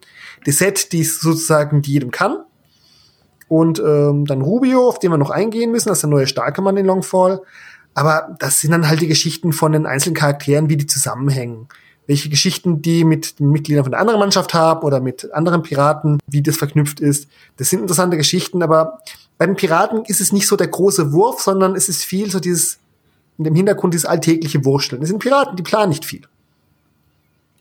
Die 0.46 0.52
Set, 0.52 0.94
die 0.94 1.04
sozusagen 1.04 1.82
die 1.82 1.94
jedem 1.94 2.12
kann. 2.12 2.38
Und 3.50 3.80
ähm, 3.80 4.26
dann 4.26 4.42
Rubio, 4.42 4.88
auf 4.88 5.00
den 5.00 5.12
wir 5.12 5.18
noch 5.18 5.30
eingehen 5.30 5.72
müssen, 5.72 5.90
das 5.90 6.00
ist 6.00 6.04
der 6.04 6.10
neue 6.10 6.28
starke 6.28 6.62
Mann 6.62 6.78
in 6.78 6.86
Longfall. 6.86 7.42
Aber 7.98 8.36
das 8.38 8.62
sind 8.62 8.70
dann 8.70 8.88
halt 8.88 9.02
die 9.02 9.08
Geschichten 9.08 9.54
von 9.54 9.72
den 9.72 9.88
einzelnen 9.88 10.14
Charakteren, 10.14 10.70
wie 10.70 10.78
die 10.78 10.86
zusammenhängen. 10.86 11.68
Welche 12.06 12.30
Geschichten 12.30 12.84
die 12.84 13.04
mit 13.04 13.40
den 13.40 13.50
Mitgliedern 13.50 13.86
von 13.86 13.92
der 13.92 14.00
anderen 14.00 14.20
Mannschaft 14.20 14.54
haben 14.54 14.86
oder 14.86 15.00
mit 15.00 15.34
anderen 15.34 15.64
Piraten, 15.64 16.20
wie 16.28 16.44
das 16.44 16.58
verknüpft 16.58 17.00
ist. 17.00 17.28
Das 17.58 17.72
sind 17.72 17.80
interessante 17.80 18.16
Geschichten, 18.16 18.62
aber 18.62 19.00
bei 19.40 19.48
den 19.48 19.56
Piraten 19.56 20.06
ist 20.06 20.22
es 20.22 20.32
nicht 20.32 20.46
so 20.46 20.56
der 20.56 20.68
große 20.68 21.12
Wurf, 21.12 21.42
sondern 21.42 21.76
es 21.76 21.90
ist 21.90 22.06
viel 22.06 22.30
so 22.30 22.40
dieses, 22.40 22.78
in 23.40 23.46
dem 23.46 23.56
Hintergrund 23.56 23.96
dieses 23.96 24.06
alltägliche 24.06 24.64
Wursteln. 24.64 25.02
Es 25.02 25.10
sind 25.10 25.18
Piraten, 25.18 25.56
die 25.56 25.64
planen 25.64 25.90
nicht 25.90 26.06
viel. 26.06 26.22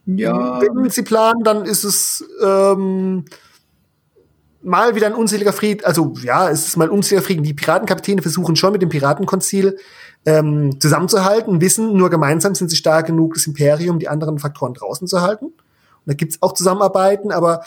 Ja. 0.04 0.60
Wenn 0.60 0.90
sie 0.90 1.00
planen, 1.02 1.44
dann 1.44 1.64
ist 1.64 1.84
es 1.84 2.22
ähm, 2.44 3.24
mal 4.66 4.94
wieder 4.94 5.06
ein 5.06 5.14
unseliger 5.14 5.54
Frieden. 5.54 5.86
Also 5.86 6.12
ja, 6.22 6.50
es 6.50 6.66
ist 6.66 6.76
mal 6.76 6.84
ein 6.84 6.90
unseliger 6.90 7.24
Frieden. 7.24 7.42
Die 7.42 7.54
Piratenkapitäne 7.54 8.20
versuchen 8.20 8.54
schon 8.54 8.72
mit 8.72 8.82
dem 8.82 8.90
Piratenkonzil 8.90 9.78
ähm, 10.26 10.80
zusammenzuhalten, 10.80 11.60
wissen, 11.60 11.96
nur 11.96 12.10
gemeinsam 12.10 12.54
sind 12.54 12.68
sie 12.68 12.76
stark 12.76 13.06
genug, 13.06 13.34
das 13.34 13.46
Imperium, 13.46 13.98
die 13.98 14.08
anderen 14.08 14.38
Faktoren 14.38 14.74
draußen 14.74 15.06
zu 15.06 15.22
halten. 15.22 15.46
Und 15.46 15.54
da 16.04 16.14
gibt's 16.14 16.38
auch 16.42 16.52
Zusammenarbeiten, 16.52 17.32
aber 17.32 17.62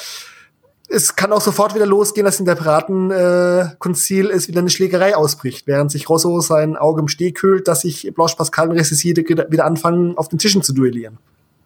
es 0.90 1.16
kann 1.16 1.32
auch 1.32 1.42
sofort 1.42 1.76
wieder 1.76 1.86
losgehen, 1.86 2.26
dass 2.26 2.40
in 2.40 2.46
der 2.46 2.56
Piratenkonzil 2.56 4.30
äh, 4.30 4.34
es 4.34 4.48
wieder 4.48 4.60
eine 4.60 4.70
Schlägerei 4.70 5.16
ausbricht, 5.16 5.68
während 5.68 5.92
sich 5.92 6.10
Rosso 6.10 6.42
sein 6.42 6.76
Auge 6.76 7.02
im 7.02 7.08
Steh 7.08 7.32
kühlt, 7.32 7.68
dass 7.68 7.82
sich 7.82 8.12
Blanche 8.14 8.36
Pascal 8.36 8.70
und 8.70 8.78
Resiside 8.78 9.24
wieder 9.24 9.66
anfangen, 9.66 10.18
auf 10.18 10.30
den 10.30 10.40
Tischen 10.40 10.64
zu 10.64 10.74
duellieren. 10.74 11.18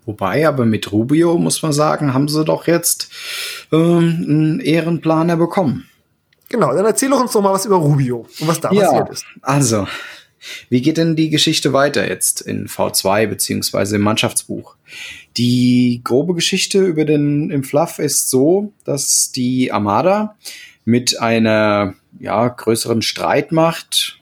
Wobei, 0.06 0.46
aber 0.48 0.66
mit 0.66 0.92
Rubio, 0.92 1.38
muss 1.38 1.64
man 1.64 1.72
sagen, 1.72 2.14
haben 2.14 2.28
sie 2.28 2.44
doch 2.44 2.68
jetzt 2.68 3.10
ähm, 3.72 4.26
einen 4.28 4.60
Ehrenplaner 4.60 5.38
bekommen. 5.38 5.88
Genau, 6.50 6.74
dann 6.74 6.86
erzähl 6.86 7.12
uns 7.14 7.32
doch 7.32 7.42
mal 7.42 7.54
was 7.54 7.66
über 7.66 7.78
Rubio 7.78 8.28
und 8.40 8.48
was 8.48 8.60
da 8.60 8.72
ja, 8.72 8.90
passiert 8.90 9.10
ist. 9.10 9.26
Also, 9.42 9.88
wie 10.70 10.82
geht 10.82 10.98
denn 10.98 11.16
die 11.16 11.30
Geschichte 11.30 11.74
weiter 11.74 12.08
jetzt 12.08 12.42
in 12.42 12.68
V2 12.68 13.28
beziehungsweise 13.28 13.96
im 13.96 14.02
Mannschaftsbuch? 14.02 14.76
Die 15.38 16.02
grobe 16.04 16.34
Geschichte 16.34 16.84
über 16.86 17.06
den 17.06 17.50
im 17.50 17.64
Fluff 17.64 18.00
ist 18.00 18.30
so, 18.30 18.74
dass 18.84 19.32
die 19.32 19.72
Armada 19.72 20.36
mit 20.86 21.20
einer 21.20 21.96
ja, 22.20 22.48
größeren 22.48 23.02
Streitmacht 23.02 24.20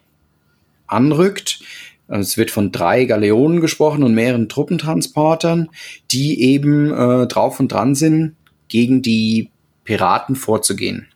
anrückt. 0.88 1.62
Es 2.08 2.38
wird 2.38 2.52
von 2.52 2.72
drei 2.72 3.06
Galeonen 3.06 3.62
gesprochen 3.62 4.04
und 4.04 4.14
mehreren 4.14 4.50
Truppentransportern, 4.50 5.70
die 6.12 6.42
eben 6.42 6.92
äh, 6.92 7.28
drauf 7.28 7.60
und 7.60 7.72
dran 7.72 7.96
sind, 7.96 8.36
gegen 8.68 9.02
die 9.02 9.50
Piraten 9.86 10.36
vorzugehen. 10.36 11.08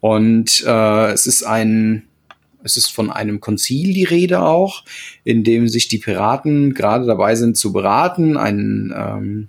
Und 0.00 0.64
äh, 0.66 1.12
es 1.12 1.26
ist 1.26 1.42
ein 1.42 2.06
es 2.66 2.76
ist 2.76 2.88
von 2.88 3.10
einem 3.10 3.40
Konzil 3.40 3.94
die 3.94 4.04
Rede 4.04 4.42
auch, 4.42 4.84
in 5.24 5.44
dem 5.44 5.68
sich 5.68 5.88
die 5.88 5.98
Piraten 5.98 6.74
gerade 6.74 7.06
dabei 7.06 7.36
sind 7.36 7.56
zu 7.56 7.72
beraten, 7.72 8.36
ein, 8.36 8.92
ähm, 8.94 9.48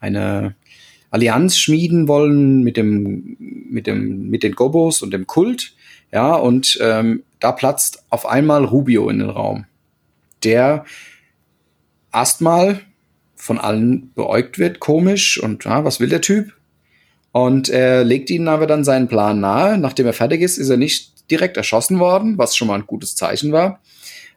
eine 0.00 0.54
Allianz 1.10 1.56
schmieden 1.56 2.08
wollen 2.08 2.62
mit 2.62 2.76
dem, 2.76 3.36
mit 3.38 3.86
dem, 3.86 4.28
mit 4.28 4.42
den 4.42 4.54
Gobos 4.54 5.02
und 5.02 5.12
dem 5.12 5.26
Kult. 5.26 5.74
Ja, 6.12 6.34
und 6.34 6.78
ähm, 6.82 7.22
da 7.40 7.52
platzt 7.52 8.04
auf 8.10 8.26
einmal 8.26 8.64
Rubio 8.64 9.08
in 9.08 9.18
den 9.18 9.30
Raum, 9.30 9.64
der 10.44 10.84
erstmal 12.12 12.80
von 13.34 13.58
allen 13.58 14.12
beäugt 14.14 14.58
wird, 14.58 14.78
komisch 14.78 15.42
und 15.42 15.64
ja, 15.64 15.84
was 15.84 16.00
will 16.00 16.10
der 16.10 16.20
Typ? 16.20 16.52
Und 17.32 17.70
er 17.70 18.04
legt 18.04 18.28
ihnen 18.28 18.48
aber 18.48 18.66
dann 18.66 18.84
seinen 18.84 19.08
Plan 19.08 19.40
nahe. 19.40 19.78
Nachdem 19.78 20.04
er 20.04 20.12
fertig 20.12 20.42
ist, 20.42 20.58
ist 20.58 20.68
er 20.68 20.76
nicht 20.76 21.11
direkt 21.30 21.56
erschossen 21.56 21.98
worden, 21.98 22.38
was 22.38 22.56
schon 22.56 22.68
mal 22.68 22.74
ein 22.74 22.86
gutes 22.86 23.16
Zeichen 23.16 23.52
war. 23.52 23.80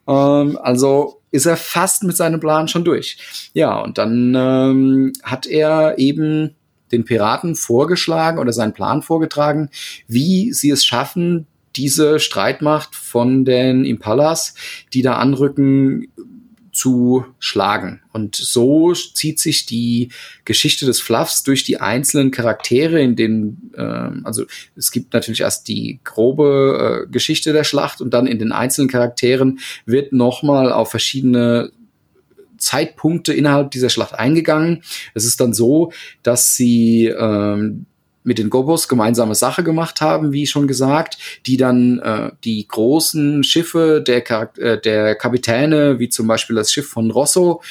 Ähm, 0.07 0.57
also 0.61 1.21
ist 1.31 1.45
er 1.45 1.57
fast 1.57 2.03
mit 2.03 2.15
seinem 2.15 2.39
Plan 2.39 2.67
schon 2.67 2.85
durch. 2.85 3.17
Ja, 3.53 3.79
und 3.79 3.97
dann 3.97 4.33
ähm, 4.35 5.13
hat 5.23 5.45
er 5.47 5.97
eben 5.97 6.55
den 6.91 7.03
Piraten 7.03 7.55
vorgeschlagen 7.55 8.39
oder 8.39 8.53
seinen 8.53 8.73
Plan 8.73 9.01
vorgetragen, 9.01 9.69
wie 10.07 10.53
sie 10.53 10.69
es 10.69 10.85
schaffen, 10.85 11.47
diese 11.75 12.19
Streitmacht 12.19 12.95
von 12.95 13.43
den 13.43 13.83
Impalas, 13.83 14.55
die 14.93 15.01
da 15.01 15.15
anrücken, 15.15 16.07
zu 16.75 17.25
schlagen. 17.39 18.01
Und 18.11 18.35
so 18.35 18.93
zieht 18.93 19.39
sich 19.39 19.65
die 19.65 20.09
Geschichte 20.43 20.85
des 20.85 20.99
Fluffs 20.99 21.43
durch 21.43 21.63
die 21.63 21.79
einzelnen 21.79 22.31
Charaktere, 22.31 23.01
in 23.01 23.15
denen, 23.15 23.71
äh, 23.75 23.81
also 24.23 24.45
es 24.75 24.91
gibt 24.91 25.13
natürlich 25.13 25.41
erst 25.41 25.67
die 25.67 25.99
grobe 26.03 27.05
äh, 27.05 27.11
Geschichte 27.11 27.53
der 27.53 27.63
Schlacht 27.63 28.01
und 28.01 28.13
dann 28.13 28.27
in 28.27 28.39
den 28.39 28.51
einzelnen 28.51 28.89
Charakteren 28.89 29.59
wird 29.85 30.11
nochmal 30.13 30.71
auf 30.71 30.91
verschiedene 30.91 31.71
Zeitpunkte 32.57 33.33
innerhalb 33.33 33.71
dieser 33.71 33.89
Schlacht 33.89 34.13
eingegangen. 34.13 34.83
Es 35.13 35.25
ist 35.25 35.39
dann 35.39 35.53
so, 35.53 35.91
dass 36.23 36.55
sie 36.55 37.07
ähm, 37.07 37.85
mit 38.25 38.39
den 38.39 38.49
Gobos 38.49 38.89
gemeinsame 38.89 39.35
Sache 39.35 39.63
gemacht 39.63 40.01
haben, 40.01 40.33
wie 40.33 40.47
schon 40.47 40.67
gesagt, 40.67 41.17
die 41.45 41.57
dann 41.57 41.99
äh, 41.99 42.31
die 42.43 42.67
großen 42.67 43.43
Schiffe 43.43 44.03
der, 44.05 44.21
Charakter 44.21 44.61
äh, 44.61 44.81
der 44.81 45.15
Kapitäne, 45.15 45.99
wie 45.99 46.09
zum 46.09 46.27
Beispiel 46.27 46.55
das 46.55 46.73
Schiff 46.73 46.89
von 46.89 47.11
Rosso, 47.11 47.61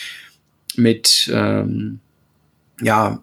mit 0.76 1.30
ähm, 1.32 1.99
ja, 2.80 3.23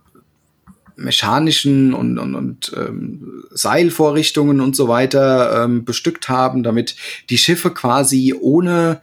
mechanischen 0.97 1.93
und, 1.93 2.19
und, 2.19 2.35
und 2.35 2.71
ähm, 2.75 3.43
Seilvorrichtungen 3.51 4.61
und 4.61 4.75
so 4.75 4.87
weiter 4.87 5.63
ähm, 5.63 5.85
bestückt 5.85 6.29
haben, 6.29 6.63
damit 6.63 6.95
die 7.29 7.37
Schiffe 7.37 7.71
quasi 7.71 8.35
ohne 8.39 9.01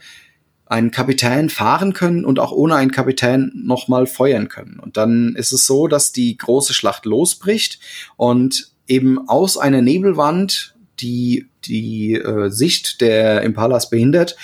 einen 0.68 0.90
Kapitän 0.90 1.48
fahren 1.48 1.92
können 1.92 2.24
und 2.24 2.38
auch 2.38 2.52
ohne 2.52 2.76
einen 2.76 2.90
Kapitän 2.90 3.50
nochmal 3.54 4.06
feuern 4.06 4.48
können. 4.48 4.78
Und 4.78 4.96
dann 4.96 5.34
ist 5.36 5.52
es 5.52 5.66
so, 5.66 5.88
dass 5.88 6.12
die 6.12 6.36
große 6.36 6.74
Schlacht 6.74 7.06
losbricht 7.06 7.80
und 8.16 8.72
eben 8.86 9.28
aus 9.28 9.56
einer 9.56 9.82
Nebelwand, 9.82 10.74
die 11.00 11.46
die 11.64 12.14
äh, 12.14 12.50
Sicht 12.50 13.00
der 13.00 13.42
Impalas 13.42 13.90
behindert, 13.90 14.36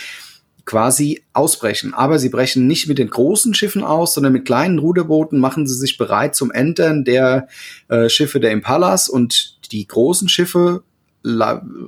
quasi 0.64 1.22
ausbrechen. 1.32 1.92
Aber 1.94 2.18
sie 2.18 2.28
brechen 2.28 2.66
nicht 2.66 2.88
mit 2.88 2.98
den 2.98 3.10
großen 3.10 3.54
Schiffen 3.54 3.84
aus, 3.84 4.14
sondern 4.14 4.32
mit 4.32 4.46
kleinen 4.46 4.78
Ruderbooten 4.78 5.38
machen 5.38 5.66
sie 5.66 5.74
sich 5.74 5.98
bereit 5.98 6.34
zum 6.34 6.50
Entern 6.50 7.04
der 7.04 7.48
äh, 7.88 8.08
Schiffe 8.08 8.40
der 8.40 8.52
Impalas 8.52 9.08
und 9.08 9.58
die 9.72 9.86
großen 9.86 10.28
Schiffe 10.28 10.82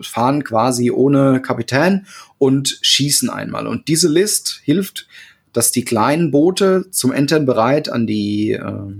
fahren 0.02 0.44
quasi 0.44 0.90
ohne 0.90 1.40
Kapitän 1.42 2.06
und 2.38 2.78
schießen 2.80 3.28
einmal. 3.30 3.66
Und 3.66 3.88
diese 3.88 4.08
List 4.08 4.60
hilft, 4.64 5.06
dass 5.52 5.70
die 5.70 5.84
kleinen 5.84 6.30
Boote 6.30 6.86
zum 6.90 7.12
Entern 7.12 7.46
bereit 7.46 7.90
an 7.90 8.06
die 8.06 8.52
äh, 8.52 8.92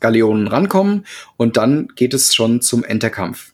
Galeonen 0.00 0.48
rankommen 0.48 1.04
und 1.36 1.56
dann 1.56 1.88
geht 1.94 2.14
es 2.14 2.34
schon 2.34 2.62
zum 2.62 2.84
Enterkampf. 2.84 3.52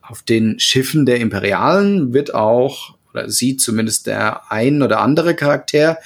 Auf 0.00 0.22
den 0.22 0.58
Schiffen 0.58 1.04
der 1.04 1.20
Imperialen 1.20 2.14
wird 2.14 2.34
auch, 2.34 2.96
oder 3.12 3.28
sieht 3.28 3.60
zumindest 3.60 4.06
der 4.06 4.50
ein 4.50 4.82
oder 4.82 5.00
andere 5.00 5.34
Charakter, 5.34 5.98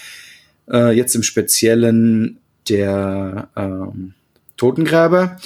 äh, 0.68 0.90
jetzt 0.90 1.14
im 1.14 1.22
Speziellen 1.22 2.38
der 2.68 3.48
äh, 3.54 3.96
Totengräber, 4.56 5.36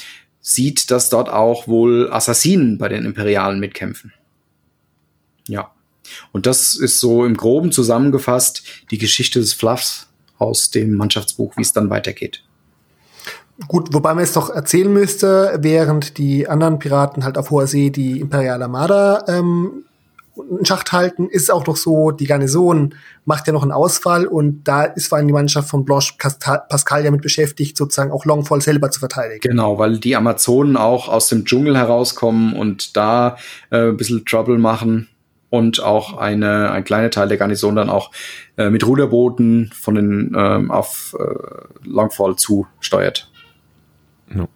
sieht, 0.49 0.93
dass 0.93 1.11
dort 1.11 1.29
auch 1.29 1.67
wohl 1.67 2.09
Assassinen 2.13 2.79
bei 2.79 2.89
den 2.89 3.05
Imperialen 3.05 3.59
mitkämpfen. 3.59 4.13
Ja. 5.49 5.73
Und 6.31 6.47
das 6.47 6.75
ist 6.75 7.01
so 7.01 7.25
im 7.25 7.37
Groben 7.37 7.73
zusammengefasst 7.73 8.63
die 8.93 8.99
Geschichte 8.99 9.41
des 9.41 9.55
Fluffs 9.55 10.07
aus 10.39 10.71
dem 10.71 10.95
Mannschaftsbuch, 10.95 11.57
wie 11.57 11.63
es 11.63 11.73
dann 11.73 11.91
weitergeht. 11.91 12.45
Gut, 13.67 13.93
wobei 13.93 14.15
man 14.15 14.23
es 14.23 14.35
doch 14.35 14.49
erzählen 14.51 14.93
müsste, 14.93 15.59
während 15.63 16.17
die 16.17 16.47
anderen 16.47 16.79
Piraten 16.79 17.25
halt 17.25 17.39
auf 17.39 17.51
hoher 17.51 17.67
See 17.67 17.91
die 17.91 18.21
Imperial 18.21 18.63
Armada 18.63 19.25
ähm, 19.27 19.86
in 20.59 20.65
Schacht 20.65 20.93
halten, 20.93 21.29
ist 21.29 21.51
auch 21.51 21.65
doch 21.65 21.77
so, 21.77 22.11
die 22.11 22.27
Garnison 22.27 22.95
macht 23.25 23.47
ja 23.47 23.53
noch 23.53 23.63
einen 23.63 23.73
Ausfall 23.73 24.27
und 24.27 24.65
da 24.65 24.85
ist 24.85 25.09
vor 25.09 25.19
allem 25.19 25.27
die 25.27 25.33
Mannschaft 25.33 25.69
von 25.69 25.85
Blanche 25.85 26.15
Pascal 26.19 27.05
ja 27.05 27.11
mit 27.11 27.23
beschäftigt, 27.23 27.77
sozusagen 27.77 28.13
auch 28.13 28.25
Longfall 28.25 28.61
selber 28.61 28.91
zu 28.91 29.01
verteidigen. 29.01 29.41
Genau, 29.41 29.79
weil 29.79 29.99
die 29.99 30.17
Amazonen 30.17 30.77
auch 30.77 31.09
aus 31.09 31.29
dem 31.29 31.45
Dschungel 31.45 31.77
herauskommen 31.77 32.55
und 32.55 32.97
da 32.97 33.37
äh, 33.71 33.89
ein 33.89 33.97
bisschen 33.97 34.25
Trouble 34.25 34.59
machen 34.59 35.09
und 35.51 35.83
auch 35.83 36.17
eine, 36.17 36.71
ein 36.71 36.85
kleiner 36.85 37.11
Teil 37.11 37.29
der 37.29 37.39
Garnison 37.39 37.77
dann 37.77 37.91
auch 37.91 38.11
äh, 38.57 38.71
mit 38.71 38.87
Ruderbooten 38.87 39.71
von 39.75 39.95
den 39.95 40.35
ähm, 40.37 40.71
auf 40.71 41.17
äh, 41.19 41.89
Longfall 41.89 42.37
zusteuert. 42.37 43.31
Ja. 44.35 44.47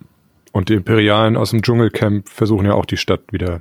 Und 0.52 0.68
die 0.68 0.74
Imperialen 0.74 1.36
aus 1.36 1.50
dem 1.50 1.62
Dschungelcamp 1.62 2.28
versuchen 2.28 2.66
ja 2.66 2.74
auch 2.74 2.84
die 2.84 2.96
Stadt 2.96 3.20
wieder 3.30 3.60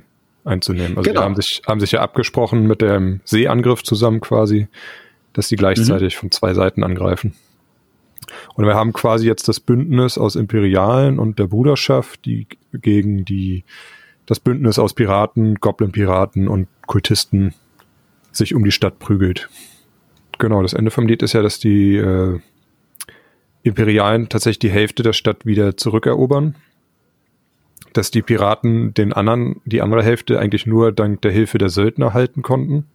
einzunehmen. 0.50 0.98
Also 0.98 1.08
genau. 1.08 1.20
die 1.20 1.24
haben 1.24 1.36
sich, 1.36 1.62
haben 1.66 1.80
sich 1.80 1.92
ja 1.92 2.00
abgesprochen 2.00 2.66
mit 2.66 2.82
dem 2.82 3.20
Seeangriff 3.24 3.82
zusammen 3.82 4.20
quasi, 4.20 4.68
dass 5.32 5.48
die 5.48 5.56
gleichzeitig 5.56 6.16
mhm. 6.16 6.18
von 6.18 6.30
zwei 6.30 6.52
Seiten 6.52 6.84
angreifen. 6.84 7.34
Und 8.54 8.66
wir 8.66 8.74
haben 8.74 8.92
quasi 8.92 9.26
jetzt 9.26 9.48
das 9.48 9.60
Bündnis 9.60 10.18
aus 10.18 10.36
Imperialen 10.36 11.18
und 11.18 11.38
der 11.38 11.46
Bruderschaft, 11.46 12.24
die 12.24 12.46
gegen 12.72 13.24
die 13.24 13.64
das 14.26 14.38
Bündnis 14.38 14.78
aus 14.78 14.94
Piraten, 14.94 15.56
Goblin-Piraten 15.56 16.46
und 16.46 16.68
Kultisten 16.86 17.54
sich 18.30 18.54
um 18.54 18.64
die 18.64 18.70
Stadt 18.70 18.98
prügelt. 18.98 19.48
Genau, 20.38 20.62
das 20.62 20.72
Ende 20.72 20.90
vom 20.90 21.06
Lied 21.06 21.22
ist 21.22 21.32
ja, 21.32 21.42
dass 21.42 21.58
die 21.58 21.96
äh, 21.96 22.38
Imperialen 23.62 24.28
tatsächlich 24.28 24.60
die 24.60 24.70
Hälfte 24.70 25.02
der 25.02 25.12
Stadt 25.12 25.44
wieder 25.46 25.76
zurückerobern 25.76 26.54
dass 27.92 28.10
die 28.10 28.22
Piraten 28.22 28.94
den 28.94 29.12
anderen, 29.12 29.60
die 29.64 29.82
andere 29.82 30.02
Hälfte 30.02 30.38
eigentlich 30.38 30.66
nur 30.66 30.92
dank 30.92 31.22
der 31.22 31.32
Hilfe 31.32 31.58
der 31.58 31.68
Söldner 31.68 32.14
halten 32.14 32.42
konnten, 32.42 32.86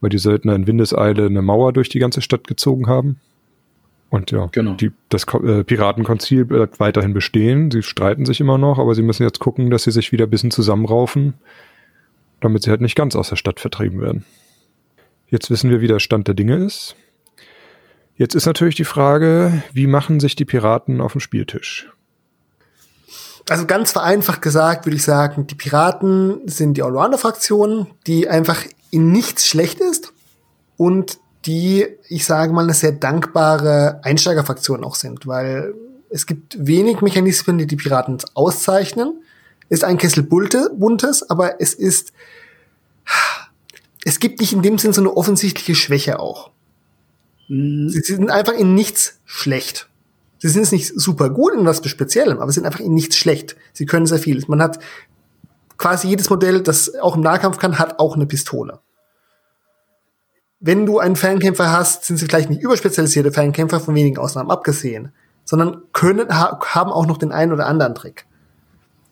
weil 0.00 0.10
die 0.10 0.18
Söldner 0.18 0.54
in 0.54 0.66
Windeseile 0.66 1.26
eine 1.26 1.42
Mauer 1.42 1.72
durch 1.72 1.88
die 1.88 1.98
ganze 1.98 2.22
Stadt 2.22 2.46
gezogen 2.46 2.86
haben. 2.86 3.20
Und 4.10 4.30
ja, 4.30 4.46
genau. 4.52 4.74
die, 4.74 4.92
das 5.08 5.24
äh, 5.24 5.64
Piratenkonzil 5.64 6.44
bleibt 6.44 6.78
weiterhin 6.78 7.14
bestehen. 7.14 7.70
Sie 7.70 7.82
streiten 7.82 8.24
sich 8.26 8.40
immer 8.40 8.58
noch, 8.58 8.78
aber 8.78 8.94
sie 8.94 9.02
müssen 9.02 9.24
jetzt 9.24 9.40
gucken, 9.40 9.70
dass 9.70 9.82
sie 9.84 9.90
sich 9.90 10.12
wieder 10.12 10.26
ein 10.26 10.30
bisschen 10.30 10.52
zusammenraufen, 10.52 11.34
damit 12.40 12.62
sie 12.62 12.70
halt 12.70 12.80
nicht 12.80 12.94
ganz 12.94 13.16
aus 13.16 13.30
der 13.30 13.36
Stadt 13.36 13.58
vertrieben 13.58 14.00
werden. 14.00 14.24
Jetzt 15.28 15.50
wissen 15.50 15.70
wir, 15.70 15.80
wie 15.80 15.88
der 15.88 15.98
Stand 15.98 16.28
der 16.28 16.34
Dinge 16.34 16.56
ist. 16.56 16.94
Jetzt 18.16 18.36
ist 18.36 18.46
natürlich 18.46 18.76
die 18.76 18.84
Frage, 18.84 19.64
wie 19.72 19.88
machen 19.88 20.20
sich 20.20 20.36
die 20.36 20.44
Piraten 20.44 21.00
auf 21.00 21.12
dem 21.12 21.20
Spieltisch? 21.20 21.90
Also 23.48 23.66
ganz 23.66 23.92
vereinfacht 23.92 24.42
gesagt 24.42 24.86
würde 24.86 24.96
ich 24.96 25.02
sagen, 25.02 25.46
die 25.46 25.54
Piraten 25.54 26.46
sind 26.46 26.76
die 26.76 26.82
Allrounder-Fraktion, 26.82 27.88
die 28.06 28.28
einfach 28.28 28.64
in 28.90 29.12
nichts 29.12 29.46
schlecht 29.46 29.80
ist 29.80 30.12
und 30.76 31.18
die, 31.46 31.86
ich 32.08 32.24
sage 32.24 32.52
mal, 32.52 32.64
eine 32.64 32.74
sehr 32.74 32.92
dankbare 32.92 34.00
Einsteigerfraktion 34.02 34.82
auch 34.82 34.94
sind, 34.94 35.26
weil 35.26 35.74
es 36.08 36.26
gibt 36.26 36.56
wenig 36.58 37.00
Mechanismen, 37.00 37.58
die 37.58 37.66
die 37.66 37.76
Piraten 37.76 38.18
auszeichnen. 38.34 39.20
Ist 39.68 39.84
ein 39.84 39.98
Kessel 39.98 40.22
buntes, 40.22 41.28
aber 41.28 41.60
es 41.60 41.74
ist, 41.74 42.12
es 44.04 44.20
gibt 44.20 44.40
nicht 44.40 44.52
in 44.52 44.62
dem 44.62 44.78
Sinn 44.78 44.92
so 44.92 45.00
eine 45.00 45.16
offensichtliche 45.16 45.74
Schwäche 45.74 46.20
auch. 46.20 46.50
Mhm. 47.48 47.88
Sie 47.88 48.00
sind 48.00 48.30
einfach 48.30 48.52
in 48.52 48.74
nichts 48.74 49.18
schlecht. 49.24 49.88
Sie 50.44 50.50
sind 50.50 50.70
nicht 50.72 50.92
super 50.94 51.30
gut 51.30 51.54
in 51.54 51.64
was 51.64 51.80
Speziellem, 51.88 52.38
aber 52.38 52.52
sie 52.52 52.56
sind 52.56 52.66
einfach 52.66 52.80
in 52.80 52.92
nichts 52.92 53.16
schlecht. 53.16 53.56
Sie 53.72 53.86
können 53.86 54.04
sehr 54.04 54.18
viel. 54.18 54.44
Man 54.46 54.60
hat 54.60 54.78
quasi 55.78 56.06
jedes 56.06 56.28
Modell, 56.28 56.60
das 56.60 56.94
auch 56.96 57.16
im 57.16 57.22
Nahkampf 57.22 57.56
kann, 57.56 57.78
hat 57.78 57.98
auch 57.98 58.14
eine 58.14 58.26
Pistole. 58.26 58.80
Wenn 60.60 60.84
du 60.84 60.98
einen 60.98 61.16
Fernkämpfer 61.16 61.72
hast, 61.72 62.04
sind 62.04 62.18
sie 62.18 62.26
vielleicht 62.26 62.50
nicht 62.50 62.60
überspezialisierte 62.60 63.32
Fernkämpfer, 63.32 63.80
von 63.80 63.94
wenigen 63.94 64.18
Ausnahmen 64.18 64.50
abgesehen, 64.50 65.12
sondern 65.46 65.80
können, 65.94 66.28
haben 66.28 66.92
auch 66.92 67.06
noch 67.06 67.16
den 67.16 67.32
einen 67.32 67.54
oder 67.54 67.66
anderen 67.66 67.94
Trick. 67.94 68.26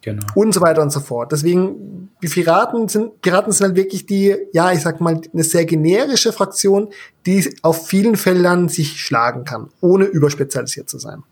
Genau. 0.02 0.26
Und 0.34 0.52
so 0.52 0.60
weiter 0.60 0.82
und 0.82 0.90
so 0.90 1.00
fort. 1.00 1.30
Deswegen, 1.30 2.10
die 2.22 2.28
Piraten 2.28 2.88
sind, 2.88 3.22
Piraten 3.22 3.52
sind 3.52 3.68
halt 3.68 3.76
wirklich 3.76 4.04
die, 4.04 4.34
ja, 4.52 4.72
ich 4.72 4.80
sag 4.80 5.00
mal, 5.00 5.20
eine 5.32 5.44
sehr 5.44 5.64
generische 5.64 6.32
Fraktion, 6.32 6.88
die 7.24 7.48
auf 7.62 7.86
vielen 7.86 8.16
Feldern 8.16 8.68
sich 8.68 9.00
schlagen 9.00 9.44
kann, 9.44 9.68
ohne 9.80 10.04
überspezialisiert 10.04 10.90
zu 10.90 10.98
sein. 10.98 11.22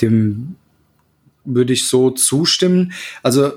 Dem 0.00 0.56
würde 1.44 1.72
ich 1.72 1.88
so 1.88 2.10
zustimmen. 2.10 2.92
Also, 3.22 3.52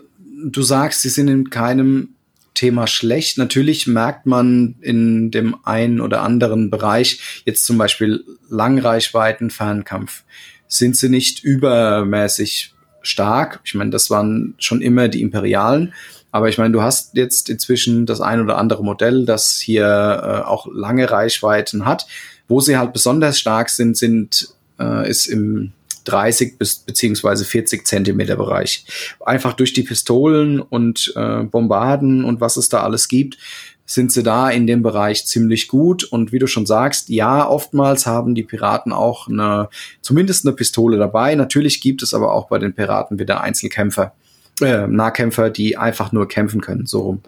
du 0.46 0.62
sagst, 0.62 1.02
sie 1.02 1.10
sind 1.10 1.28
in 1.28 1.50
keinem 1.50 2.10
Thema 2.54 2.86
schlecht. 2.86 3.40
Natürlich 3.40 3.88
merkt 3.88 4.28
man 4.28 4.76
in 4.82 5.32
dem 5.32 5.56
einen 5.66 6.02
oder 6.02 6.22
anderen 6.22 6.70
Bereich, 6.70 7.42
jetzt 7.46 7.66
zum 7.66 7.80
Beispiel 7.80 8.24
Langreichweiten, 8.48 9.50
Fernkampf, 9.50 10.24
sind 10.68 10.96
sie 10.96 11.10
nicht 11.10 11.44
übermäßig 11.44 12.75
stark. 13.06 13.62
Ich 13.64 13.76
meine, 13.76 13.92
das 13.92 14.10
waren 14.10 14.56
schon 14.58 14.82
immer 14.82 15.08
die 15.08 15.22
Imperialen. 15.22 15.94
Aber 16.32 16.50
ich 16.50 16.58
meine, 16.58 16.74
du 16.74 16.82
hast 16.82 17.16
jetzt 17.16 17.50
inzwischen 17.50 18.06
das 18.06 18.20
ein 18.20 18.42
oder 18.42 18.58
andere 18.58 18.84
Modell, 18.84 19.26
das 19.26 19.58
hier 19.58 19.86
äh, 19.86 20.46
auch 20.46 20.68
lange 20.74 21.10
Reichweiten 21.10 21.86
hat. 21.86 22.08
Wo 22.48 22.60
sie 22.60 22.78
halt 22.78 22.94
besonders 22.94 23.40
stark 23.40 23.70
sind, 23.70 23.96
sind 23.98 24.50
äh, 24.80 25.10
ist 25.10 25.28
im 25.28 25.72
30 26.04 26.58
bis 26.58 26.76
beziehungsweise 26.76 27.46
40 27.46 27.86
Zentimeter 27.86 28.36
Bereich. 28.36 28.86
Einfach 29.26 29.54
durch 29.54 29.74
die 29.74 29.84
Pistolen 29.84 30.60
und 30.60 31.14
äh, 31.16 31.44
Bombarden 31.44 32.24
und 32.24 32.42
was 32.42 32.58
es 32.58 32.70
da 32.70 32.84
alles 32.84 33.08
gibt, 33.08 33.38
sind 33.86 34.12
sie 34.12 34.24
da 34.24 34.50
in 34.50 34.66
dem 34.66 34.82
Bereich 34.82 35.26
ziemlich 35.26 35.68
gut. 35.68 36.04
Und 36.04 36.32
wie 36.32 36.40
du 36.40 36.48
schon 36.48 36.66
sagst, 36.66 37.10
ja, 37.10 37.48
oftmals 37.48 38.06
haben 38.06 38.34
die 38.34 38.44
Piraten 38.44 38.92
auch 38.92 39.28
eine, 39.28 39.70
zumindest 40.02 40.46
eine 40.46 40.56
Pistole 40.56 40.98
dabei. 40.98 41.36
Natürlich 41.36 41.82
gibt 41.82 42.02
es 42.02 42.14
aber 42.14 42.34
auch 42.34 42.48
bei 42.48 42.58
den 42.58 42.74
Piraten 42.74 43.20
wieder 43.20 43.42
Einzelkämpfer, 43.42 44.14
äh, 44.62 44.88
Nahkämpfer, 44.88 45.50
die 45.50 45.78
einfach 45.78 46.12
nur 46.12 46.28
kämpfen 46.28 46.62
können, 46.62 46.88
so 46.88 47.02
rum. 47.02 47.22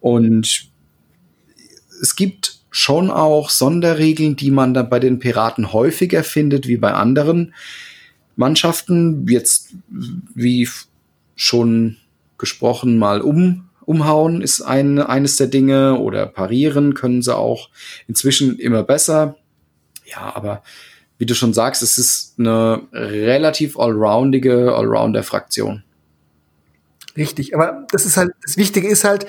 Und 0.00 0.68
es 2.02 2.16
gibt 2.16 2.58
schon 2.70 3.10
auch 3.10 3.50
Sonderregeln, 3.50 4.36
die 4.36 4.50
man 4.50 4.74
dann 4.74 4.88
bei 4.88 4.98
den 4.98 5.18
Piraten 5.18 5.72
häufiger 5.72 6.24
findet 6.24 6.66
wie 6.66 6.76
bei 6.76 6.92
anderen 6.92 7.54
Mannschaften. 8.36 9.26
Jetzt, 9.28 9.74
wie 10.34 10.68
schon 11.36 11.96
gesprochen, 12.38 12.98
mal 12.98 13.20
um 13.20 13.69
umhauen 13.90 14.40
ist 14.40 14.62
ein, 14.62 15.00
eines 15.00 15.34
der 15.34 15.48
Dinge 15.48 15.98
oder 15.98 16.26
parieren 16.26 16.94
können 16.94 17.22
sie 17.22 17.36
auch 17.36 17.70
inzwischen 18.06 18.56
immer 18.56 18.84
besser. 18.84 19.34
Ja, 20.04 20.32
aber 20.36 20.62
wie 21.18 21.26
du 21.26 21.34
schon 21.34 21.52
sagst, 21.52 21.82
es 21.82 21.98
ist 21.98 22.38
eine 22.38 22.82
relativ 22.92 23.76
allroundige 23.76 24.72
Allrounder-Fraktion. 24.76 25.82
Richtig, 27.16 27.52
aber 27.56 27.84
das 27.90 28.06
ist 28.06 28.16
halt, 28.16 28.30
das 28.44 28.56
Wichtige 28.56 28.86
ist 28.86 29.02
halt, 29.02 29.26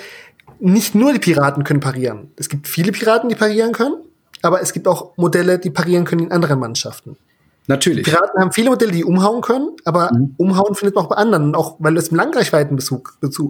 nicht 0.60 0.94
nur 0.94 1.12
die 1.12 1.20
Piraten 1.20 1.64
können 1.64 1.80
parieren. 1.80 2.30
Es 2.36 2.48
gibt 2.48 2.68
viele 2.68 2.92
Piraten, 2.92 3.30
die 3.30 3.36
parieren 3.36 3.72
können, 3.72 3.96
aber 4.44 4.62
es 4.62 4.74
gibt 4.74 4.88
auch 4.88 5.18
Modelle, 5.18 5.58
die 5.58 5.72
parieren 5.72 6.06
können 6.06 6.26
in 6.26 6.32
anderen 6.32 6.60
Mannschaften. 6.60 7.18
Natürlich. 7.66 8.06
Die 8.06 8.12
Piraten 8.12 8.40
haben 8.40 8.52
viele 8.52 8.70
Modelle, 8.70 8.92
die 8.92 9.04
umhauen 9.04 9.42
können, 9.42 9.72
aber 9.86 10.12
mhm. 10.14 10.36
umhauen 10.38 10.76
findet 10.76 10.94
man 10.94 11.06
auch 11.06 11.10
bei 11.10 11.16
anderen. 11.16 11.56
auch 11.56 11.78
weil 11.80 11.96
du 11.96 12.00
es 12.00 12.10
im 12.10 12.18
Langreichweitenbeschuss 12.18 13.02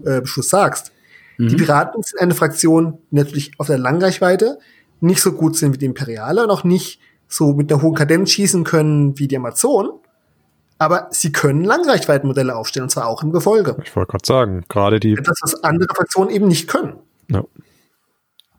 äh, 0.05 0.41
sagst. 0.41 0.93
Mhm. 1.37 1.49
Die 1.49 1.55
Piraten 1.55 2.03
sind 2.03 2.19
eine 2.19 2.35
Fraktion, 2.35 2.99
die 3.11 3.15
natürlich 3.15 3.51
auf 3.57 3.67
der 3.67 3.77
Langreichweite 3.77 4.59
nicht 4.99 5.21
so 5.21 5.31
gut 5.33 5.57
sind 5.57 5.73
wie 5.73 5.77
die 5.77 5.85
Imperiale 5.85 6.43
und 6.43 6.51
auch 6.51 6.63
nicht 6.63 6.99
so 7.27 7.53
mit 7.53 7.71
einer 7.71 7.81
hohen 7.81 7.95
Kadenz 7.95 8.31
schießen 8.31 8.63
können 8.63 9.17
wie 9.17 9.27
die 9.27 9.37
Amazonen. 9.37 9.91
Aber 10.77 11.07
sie 11.11 11.31
können 11.31 11.63
Langreichweitenmodelle 11.63 12.55
aufstellen, 12.55 12.85
und 12.85 12.89
zwar 12.89 13.07
auch 13.07 13.21
im 13.21 13.31
Gefolge. 13.31 13.77
Ich 13.83 13.95
wollte 13.95 14.11
gerade 14.11 14.25
sagen, 14.25 14.63
gerade 14.67 14.99
die. 14.99 15.13
Das, 15.15 15.39
was 15.41 15.63
andere 15.63 15.93
Fraktionen 15.93 16.31
eben 16.31 16.47
nicht 16.47 16.67
können. 16.67 16.95
Ja. 17.29 17.43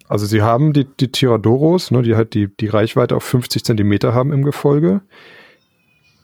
Also 0.09 0.27
sie 0.27 0.43
haben 0.43 0.73
die, 0.73 0.85
die 0.85 1.11
Tiradoros, 1.11 1.91
ne, 1.91 2.03
die 2.03 2.15
halt 2.15 2.35
die, 2.35 2.49
die 2.55 2.69
Reichweite 2.69 3.17
auf 3.17 3.25
50 3.25 3.65
Zentimeter 3.65 4.15
haben 4.15 4.33
im 4.33 4.45
Gefolge 4.45 5.01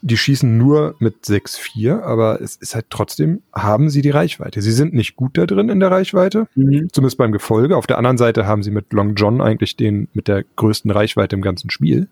die 0.02 0.16
schießen 0.16 0.56
nur 0.56 0.94
mit 0.98 1.24
6-4, 1.24 2.02
aber 2.02 2.40
es 2.40 2.56
ist 2.56 2.74
halt 2.74 2.86
trotzdem, 2.90 3.42
haben 3.52 3.90
sie 3.90 4.02
die 4.02 4.10
Reichweite. 4.10 4.62
Sie 4.62 4.72
sind 4.72 4.94
nicht 4.94 5.16
gut 5.16 5.36
da 5.36 5.46
drin 5.46 5.68
in 5.68 5.80
der 5.80 5.90
Reichweite, 5.90 6.46
mhm. 6.54 6.88
zumindest 6.92 7.18
beim 7.18 7.32
Gefolge. 7.32 7.76
Auf 7.76 7.86
der 7.86 7.98
anderen 7.98 8.18
Seite 8.18 8.46
haben 8.46 8.62
sie 8.62 8.70
mit 8.70 8.92
Long 8.92 9.14
John 9.14 9.40
eigentlich 9.40 9.76
den 9.76 10.08
mit 10.12 10.28
der 10.28 10.44
größten 10.56 10.90
Reichweite 10.90 11.36
im 11.36 11.42
ganzen 11.42 11.70
Spiel. 11.70 12.08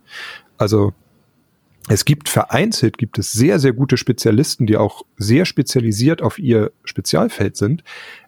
Also 0.59 0.93
es 1.89 2.05
gibt 2.05 2.29
vereinzelt, 2.29 2.99
gibt 2.99 3.19
es 3.19 3.33
sehr, 3.33 3.59
sehr 3.59 3.73
gute 3.73 3.97
Spezialisten, 3.97 4.67
die 4.67 4.77
auch 4.77 5.03
sehr 5.17 5.45
spezialisiert 5.45 6.23
auf 6.23 6.39
ihr 6.39 6.73
Spezialfeld 6.85 7.57
sind. 7.57 7.85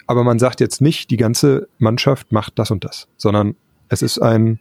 Aber 0.06 0.24
man 0.24 0.38
sagt 0.38 0.60
jetzt 0.60 0.80
nicht, 0.80 1.10
die 1.10 1.16
ganze 1.16 1.68
Mannschaft 1.78 2.32
macht 2.32 2.58
das 2.58 2.70
und 2.70 2.84
das, 2.84 3.08
sondern 3.16 3.56
es 3.88 4.02
ist 4.02 4.18
ein, 4.18 4.60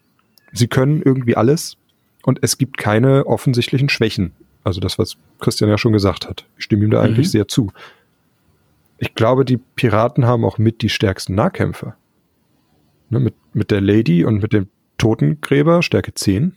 sie 0.52 0.68
können 0.68 1.02
irgendwie 1.02 1.36
alles 1.36 1.78
und 2.24 2.40
es 2.42 2.58
gibt 2.58 2.78
keine 2.78 3.28
offensichtlichen 3.28 3.90
Schwächen 3.90 4.34
also 4.67 4.80
das, 4.80 4.99
was 4.99 5.15
Christian 5.39 5.69
ja 5.69 5.77
schon 5.77 5.93
gesagt 5.93 6.27
hat. 6.27 6.45
Ich 6.58 6.65
stimme 6.65 6.84
ihm 6.84 6.91
da 6.91 7.01
eigentlich 7.01 7.27
mhm. 7.27 7.32
sehr 7.32 7.47
zu. 7.47 7.71
Ich 8.97 9.15
glaube, 9.15 9.45
die 9.45 9.58
Piraten 9.58 10.25
haben 10.25 10.43
auch 10.43 10.58
mit 10.58 10.82
die 10.82 10.89
stärksten 10.89 11.36
Nahkämpfer. 11.36 11.95
Ne, 13.10 13.19
mit, 13.19 13.36
mit 13.53 13.71
der 13.71 13.80
Lady 13.80 14.25
und 14.25 14.41
mit 14.41 14.51
dem 14.53 14.67
Totengräber, 14.97 15.82
Stärke 15.82 16.13
10. 16.13 16.56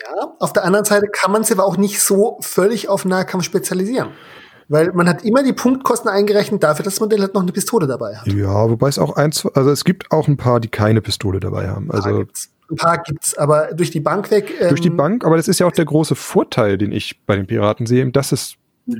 Ja, 0.00 0.36
auf 0.38 0.52
der 0.52 0.64
anderen 0.64 0.84
Seite 0.84 1.06
kann 1.08 1.32
man 1.32 1.44
sie 1.44 1.54
aber 1.54 1.64
auch 1.64 1.76
nicht 1.76 2.00
so 2.00 2.38
völlig 2.40 2.88
auf 2.88 3.04
Nahkampf 3.04 3.44
spezialisieren. 3.44 4.10
Weil 4.68 4.92
man 4.92 5.08
hat 5.08 5.24
immer 5.24 5.42
die 5.42 5.52
Punktkosten 5.52 6.08
eingerechnet 6.08 6.62
dafür, 6.62 6.84
dass 6.84 6.94
das 6.94 7.00
Modell 7.00 7.20
halt 7.20 7.34
noch 7.34 7.42
eine 7.42 7.52
Pistole 7.52 7.86
dabei 7.86 8.16
hat. 8.16 8.26
Ja, 8.28 8.70
wobei 8.70 8.88
es 8.88 8.98
auch 8.98 9.16
eins, 9.16 9.44
also 9.46 9.70
es 9.70 9.84
gibt 9.84 10.10
auch 10.10 10.28
ein 10.28 10.36
paar, 10.36 10.60
die 10.60 10.68
keine 10.68 11.02
Pistole 11.02 11.40
dabei 11.40 11.68
haben. 11.68 11.90
Also 11.90 12.20
ja, 12.20 12.24
ein 12.70 12.76
paar 12.76 13.02
gibt's, 13.02 13.36
aber 13.36 13.70
durch 13.74 13.90
die 13.90 14.00
Bank 14.00 14.30
weg. 14.30 14.52
Ähm, 14.60 14.68
durch 14.68 14.80
die 14.80 14.90
Bank, 14.90 15.24
aber 15.24 15.36
das 15.36 15.48
ist 15.48 15.60
ja 15.60 15.66
auch 15.66 15.72
der 15.72 15.84
große 15.84 16.14
Vorteil, 16.14 16.78
den 16.78 16.92
ich 16.92 17.24
bei 17.26 17.36
den 17.36 17.46
Piraten 17.46 17.86
sehe, 17.86 18.10
dass 18.10 18.32
es 18.32 18.56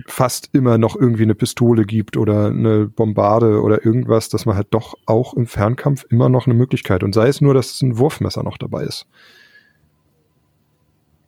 fast 0.07 0.50
immer 0.53 0.79
noch 0.79 0.96
irgendwie 0.96 1.24
eine 1.24 1.35
Pistole 1.35 1.85
gibt 1.85 2.16
oder 2.16 2.46
eine 2.46 2.87
Bombarde 2.87 3.61
oder 3.61 3.85
irgendwas, 3.85 4.29
dass 4.29 4.46
man 4.46 4.57
halt 4.57 4.68
doch 4.70 4.94
auch 5.07 5.35
im 5.35 5.46
Fernkampf 5.46 6.05
immer 6.09 6.29
noch 6.29 6.46
eine 6.46 6.55
Möglichkeit 6.55 7.03
und 7.03 7.14
sei 7.14 7.29
es 7.29 7.40
nur, 7.40 7.55
dass 7.55 7.83
ein 7.83 7.98
Wurfmesser 7.98 8.42
noch 8.42 8.57
dabei 8.57 8.85
ist. 8.85 9.07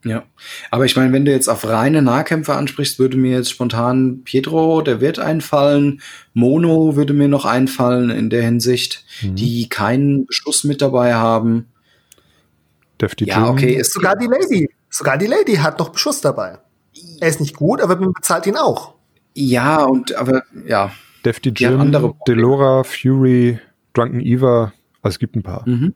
Ja, 0.04 0.24
aber 0.70 0.84
ich 0.84 0.94
meine, 0.94 1.12
wenn 1.12 1.24
du 1.24 1.32
jetzt 1.32 1.48
auf 1.48 1.66
reine 1.66 2.00
Nahkämpfer 2.00 2.56
ansprichst, 2.56 3.00
würde 3.00 3.16
mir 3.16 3.32
jetzt 3.32 3.50
spontan 3.50 4.22
Pietro, 4.22 4.80
der 4.80 5.00
wird 5.00 5.18
einfallen, 5.18 6.00
Mono 6.32 6.94
würde 6.94 7.12
mir 7.12 7.26
noch 7.26 7.44
einfallen 7.44 8.10
in 8.10 8.30
der 8.30 8.42
Hinsicht, 8.42 9.04
mhm. 9.22 9.34
die 9.34 9.68
keinen 9.68 10.26
Schuss 10.30 10.62
mit 10.62 10.80
dabei 10.80 11.14
haben. 11.14 11.66
Defty 13.00 13.26
ja, 13.26 13.48
okay, 13.48 13.74
ist 13.74 13.92
sogar 13.92 14.16
die 14.16 14.26
Lady. 14.26 14.70
Sogar 14.88 15.18
die 15.18 15.26
Lady 15.26 15.56
hat 15.56 15.78
noch 15.78 15.90
Beschuss 15.90 16.20
dabei. 16.20 16.58
Er 17.20 17.28
ist 17.28 17.40
nicht 17.40 17.56
gut, 17.56 17.80
aber 17.80 17.96
man 17.96 18.12
bezahlt 18.12 18.46
ihn 18.46 18.56
auch. 18.56 18.94
Ja, 19.34 19.84
und 19.84 20.14
aber 20.14 20.42
ja. 20.66 20.92
Defty 21.24 21.50
Jim, 21.50 21.80
andere 21.80 22.14
Delora, 22.26 22.84
Fury, 22.84 23.58
Drunken 23.92 24.20
Eva, 24.20 24.72
also 25.02 25.14
es 25.14 25.18
gibt 25.18 25.36
ein 25.36 25.42
paar. 25.42 25.68
Mhm. 25.68 25.94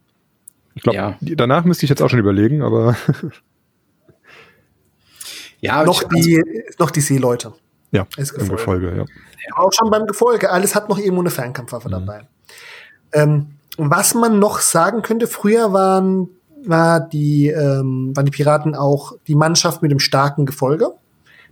Ich 0.74 0.82
glaube, 0.82 0.96
ja. 0.96 1.18
danach 1.20 1.64
müsste 1.64 1.84
ich 1.84 1.90
jetzt 1.90 2.02
auch 2.02 2.10
schon 2.10 2.18
überlegen, 2.18 2.62
aber. 2.62 2.96
ja, 5.60 5.84
noch 5.84 6.02
die, 6.04 6.42
noch 6.78 6.90
die 6.90 7.00
Seeleute. 7.00 7.54
Ja, 7.92 8.06
im 8.16 8.48
Gefolge, 8.48 8.96
ja. 8.96 9.04
Auch 9.56 9.72
schon 9.72 9.90
beim 9.90 10.06
Gefolge. 10.06 10.50
Alles 10.50 10.74
hat 10.74 10.88
noch 10.88 10.98
irgendwo 10.98 11.20
eine 11.20 11.30
Fernkampfwaffe 11.30 11.88
mhm. 11.88 11.92
dabei. 11.92 12.28
Ähm, 13.12 13.56
was 13.76 14.14
man 14.14 14.38
noch 14.38 14.60
sagen 14.60 15.02
könnte, 15.02 15.26
früher 15.26 15.72
waren 15.72 16.28
war 16.64 17.00
die, 17.00 17.48
ähm, 17.48 18.12
waren 18.14 18.24
die 18.24 18.30
Piraten 18.30 18.74
auch 18.74 19.12
die 19.26 19.34
Mannschaft 19.34 19.82
mit 19.82 19.90
dem 19.90 19.98
starken 19.98 20.46
Gefolge. 20.46 20.92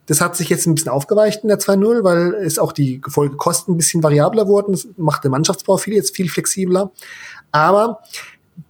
Das 0.06 0.20
hat 0.20 0.36
sich 0.36 0.48
jetzt 0.48 0.66
ein 0.66 0.74
bisschen 0.74 0.90
aufgeweicht 0.90 1.42
in 1.42 1.48
der 1.48 1.58
2.0, 1.58 2.02
weil 2.02 2.34
es 2.34 2.58
auch 2.58 2.72
die 2.72 3.00
Gefolgekosten 3.00 3.74
ein 3.74 3.76
bisschen 3.76 4.02
variabler 4.02 4.48
wurden. 4.48 4.72
Das 4.72 4.88
macht 4.96 5.22
der 5.24 5.30
Mannschaftsbau 5.30 5.76
viel 5.76 5.94
jetzt 5.94 6.16
viel 6.16 6.30
flexibler. 6.30 6.90
Aber 7.52 8.00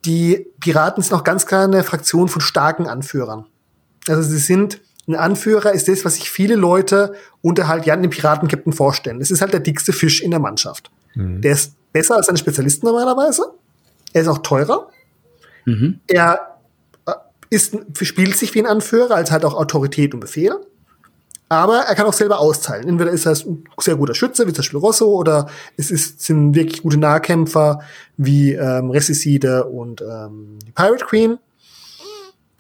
die 0.05 0.46
Piraten 0.61 1.03
sind 1.03 1.14
auch 1.14 1.24
ganz 1.24 1.46
klar 1.46 1.64
eine 1.64 1.85
Fraktion 1.85 2.29
von 2.29 2.40
starken 2.40 2.87
Anführern. 2.87 3.46
Also 4.09 4.22
sie 4.22 4.38
sind 4.38 4.81
ein 5.07 5.14
Anführer 5.14 5.72
ist 5.72 5.88
das, 5.88 6.05
was 6.05 6.16
sich 6.16 6.31
viele 6.31 6.55
Leute 6.55 7.14
unter 7.40 7.66
halt 7.66 7.87
ja 7.87 7.96
den 7.96 8.11
Piratenkapitän 8.11 8.74
vorstellen. 8.74 9.20
Das 9.20 9.31
ist 9.31 9.40
halt 9.40 9.55
der 9.55 9.61
dickste 9.61 9.92
Fisch 9.92 10.20
in 10.20 10.31
der 10.31 10.40
Mannschaft. 10.40 10.90
Mhm. 11.14 11.40
Der 11.40 11.53
ist 11.53 11.72
besser 11.92 12.16
als 12.16 12.27
seine 12.27 12.37
Spezialisten 12.37 12.87
normalerweise. 12.87 13.53
Er 14.12 14.22
ist 14.22 14.29
auch 14.29 14.38
teurer. 14.38 14.88
Mhm. 15.68 16.00
Er 16.07 16.57
äh, 17.07 17.12
ist, 17.50 17.76
spielt 18.02 18.37
sich 18.37 18.54
wie 18.54 18.61
ein 18.61 18.66
Anführer, 18.66 19.14
als 19.14 19.31
hat 19.31 19.44
auch 19.44 19.54
Autorität 19.54 20.14
und 20.14 20.20
Befehl. 20.20 20.52
Aber 21.50 21.78
er 21.78 21.94
kann 21.94 22.07
auch 22.07 22.12
selber 22.12 22.40
austeilen. 22.40 22.88
Entweder 22.88 23.11
ist 23.11 23.26
er 23.26 23.33
ein 23.33 23.64
sehr 23.81 23.96
guter 23.96 24.14
Schütze, 24.14 24.46
wie 24.46 24.52
zum 24.52 24.62
Beispiel 24.62 24.81
Rosso, 24.81 25.07
oder 25.07 25.48
es 25.76 25.90
ist, 25.90 26.20
sind 26.20 26.54
wirklich 26.54 26.83
gute 26.83 26.98
Nahkämpfer, 26.98 27.81
wie 28.18 28.52
ähm, 28.52 28.90
Resicide 28.90 29.64
und 29.64 30.02
ähm, 30.02 30.59
die 30.66 30.72
Pirate 30.72 31.07
Queen. 31.07 31.38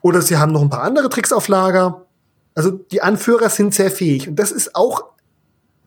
Oder 0.00 0.22
sie 0.22 0.38
haben 0.38 0.52
noch 0.52 0.62
ein 0.62 0.70
paar 0.70 0.84
andere 0.84 1.10
Tricks 1.10 1.32
auf 1.32 1.48
Lager. 1.48 2.06
Also 2.54 2.70
die 2.70 3.02
Anführer 3.02 3.50
sind 3.50 3.74
sehr 3.74 3.90
fähig. 3.90 4.28
Und 4.28 4.36
das 4.36 4.52
ist 4.52 4.74
auch 4.74 5.04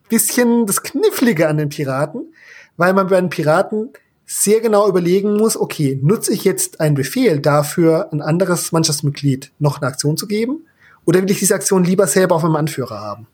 bisschen 0.08 0.66
das 0.66 0.82
Knifflige 0.82 1.48
an 1.48 1.56
den 1.56 1.70
Piraten, 1.70 2.34
weil 2.76 2.92
man 2.92 3.06
bei 3.06 3.18
den 3.18 3.30
Piraten 3.30 3.90
sehr 4.26 4.60
genau 4.60 4.88
überlegen 4.88 5.36
muss, 5.36 5.56
okay, 5.56 5.98
nutze 6.02 6.32
ich 6.32 6.44
jetzt 6.44 6.80
einen 6.80 6.94
Befehl 6.94 7.40
dafür, 7.40 8.12
ein 8.12 8.22
anderes 8.22 8.72
Mannschaftsmitglied 8.72 9.50
noch 9.58 9.80
eine 9.80 9.88
Aktion 9.88 10.16
zu 10.16 10.26
geben? 10.26 10.66
Oder 11.04 11.22
will 11.22 11.30
ich 11.30 11.40
diese 11.40 11.54
Aktion 11.54 11.84
lieber 11.84 12.06
selber 12.06 12.36
auf 12.36 12.42
meinem 12.42 12.56
Anführer 12.56 13.00
haben, 13.00 13.26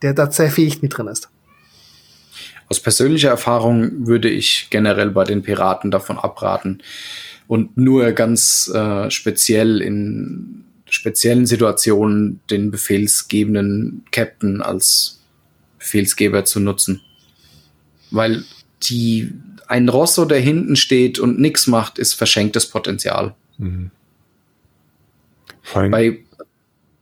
der 0.00 0.14
da 0.14 0.30
sehr 0.30 0.50
fähig 0.50 0.82
mit 0.82 0.96
drin 0.96 1.08
ist? 1.08 1.28
Aus 2.68 2.80
persönlicher 2.80 3.28
Erfahrung 3.28 4.06
würde 4.06 4.30
ich 4.30 4.68
generell 4.70 5.10
bei 5.10 5.24
den 5.24 5.42
Piraten 5.42 5.90
davon 5.90 6.18
abraten 6.18 6.82
und 7.46 7.76
nur 7.76 8.12
ganz 8.12 8.68
äh, 8.74 9.10
speziell 9.10 9.82
in 9.82 10.64
speziellen 10.88 11.46
Situationen 11.46 12.40
den 12.50 12.70
befehlsgebenden 12.70 14.04
Captain 14.10 14.62
als 14.62 15.20
Befehlsgeber 15.78 16.44
zu 16.44 16.60
nutzen. 16.60 17.00
Weil 18.10 18.44
die 18.82 19.32
ein 19.72 19.88
Rosso, 19.88 20.26
der 20.26 20.38
hinten 20.38 20.76
steht 20.76 21.18
und 21.18 21.40
nichts 21.40 21.66
macht, 21.66 21.98
ist 21.98 22.12
verschenktes 22.12 22.68
Potenzial. 22.68 23.34
Mhm. 23.56 23.90
Bei 25.72 26.18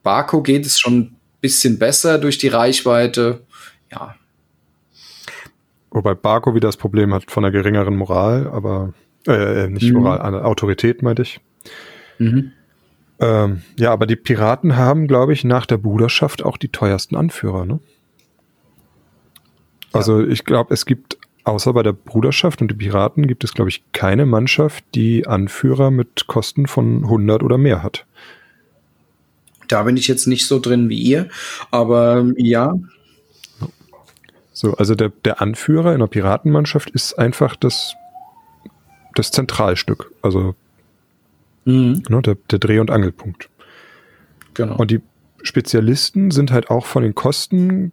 Barco 0.05 0.41
geht 0.41 0.65
es 0.65 0.79
schon 0.79 0.99
ein 0.99 1.17
bisschen 1.41 1.81
besser 1.81 2.19
durch 2.19 2.39
die 2.39 2.47
Reichweite. 2.47 3.41
Ja. 3.91 4.15
Wobei 5.91 6.15
Barco 6.15 6.55
wieder 6.55 6.69
das 6.69 6.77
Problem 6.77 7.13
hat 7.13 7.29
von 7.29 7.45
einer 7.45 7.51
geringeren 7.51 7.97
Moral, 7.97 8.47
aber. 8.47 8.95
Äh, 9.27 9.67
nicht 9.67 9.91
Mhm. 9.91 9.99
Moral, 9.99 10.35
äh, 10.35 10.39
Autorität 10.39 11.03
meinte 11.03 11.23
ich. 11.23 11.41
Mhm. 12.19 12.53
Ähm, 13.19 13.63
ja, 13.77 13.93
aber 13.93 14.07
die 14.07 14.17
Piraten 14.17 14.77
haben, 14.77 15.09
glaube 15.09 15.33
ich, 15.33 15.43
nach 15.43 15.67
der 15.67 15.77
Bruderschaft 15.77 16.45
auch 16.45 16.57
die 16.57 16.69
teuersten 16.69 17.17
Anführer, 17.17 17.67
ne? 17.67 17.81
Also 19.93 20.25
ich 20.25 20.45
glaube, 20.45 20.73
es 20.73 20.87
gibt 20.87 21.19
außer 21.51 21.73
bei 21.73 21.83
der 21.83 21.93
Bruderschaft 21.93 22.63
und 22.63 22.71
die 22.71 22.75
Piraten 22.77 23.27
gibt 23.27 23.45
es, 23.45 23.53
glaube 23.53 23.69
ich, 23.69 23.83
keine 23.93 24.25
Mannschaft, 24.25 24.85
die 24.95 25.27
Anführer 25.27 25.91
mit 25.91 26.27
Kosten 26.27 26.67
von 26.67 27.05
100 27.05 27.43
oder 27.43 27.59
mehr 27.59 27.83
hat. 27.83 28.07
Da 29.69 29.83
bin 29.83 29.97
ich 29.97 30.09
jetzt 30.09 30.27
nicht 30.27 30.47
so 30.47 30.59
drin 30.59 30.89
wie 30.89 30.99
ihr, 30.99 31.29
aber 31.71 32.25
ja, 32.37 32.75
So, 34.53 34.75
also 34.77 34.95
der, 34.95 35.11
der 35.25 35.41
Anführer 35.41 35.93
in 35.93 36.01
der 36.01 36.07
Piratenmannschaft 36.07 36.91
ist 36.91 37.19
einfach 37.19 37.57
das, 37.57 37.95
das 39.15 39.31
Zentralstück, 39.31 40.13
also 40.23 40.55
mhm. 41.65 42.03
ne, 42.09 42.23
der, 42.23 42.37
der 42.51 42.59
Dreh- 42.59 42.79
und 42.79 42.91
Angelpunkt. 42.91 43.49
genau. 44.55 44.77
Und 44.77 44.91
die 44.91 45.01
Spezialisten 45.43 46.31
sind 46.31 46.53
halt 46.53 46.71
auch 46.71 46.87
von 46.87 47.03
den 47.03 47.15
Kosten 47.15 47.93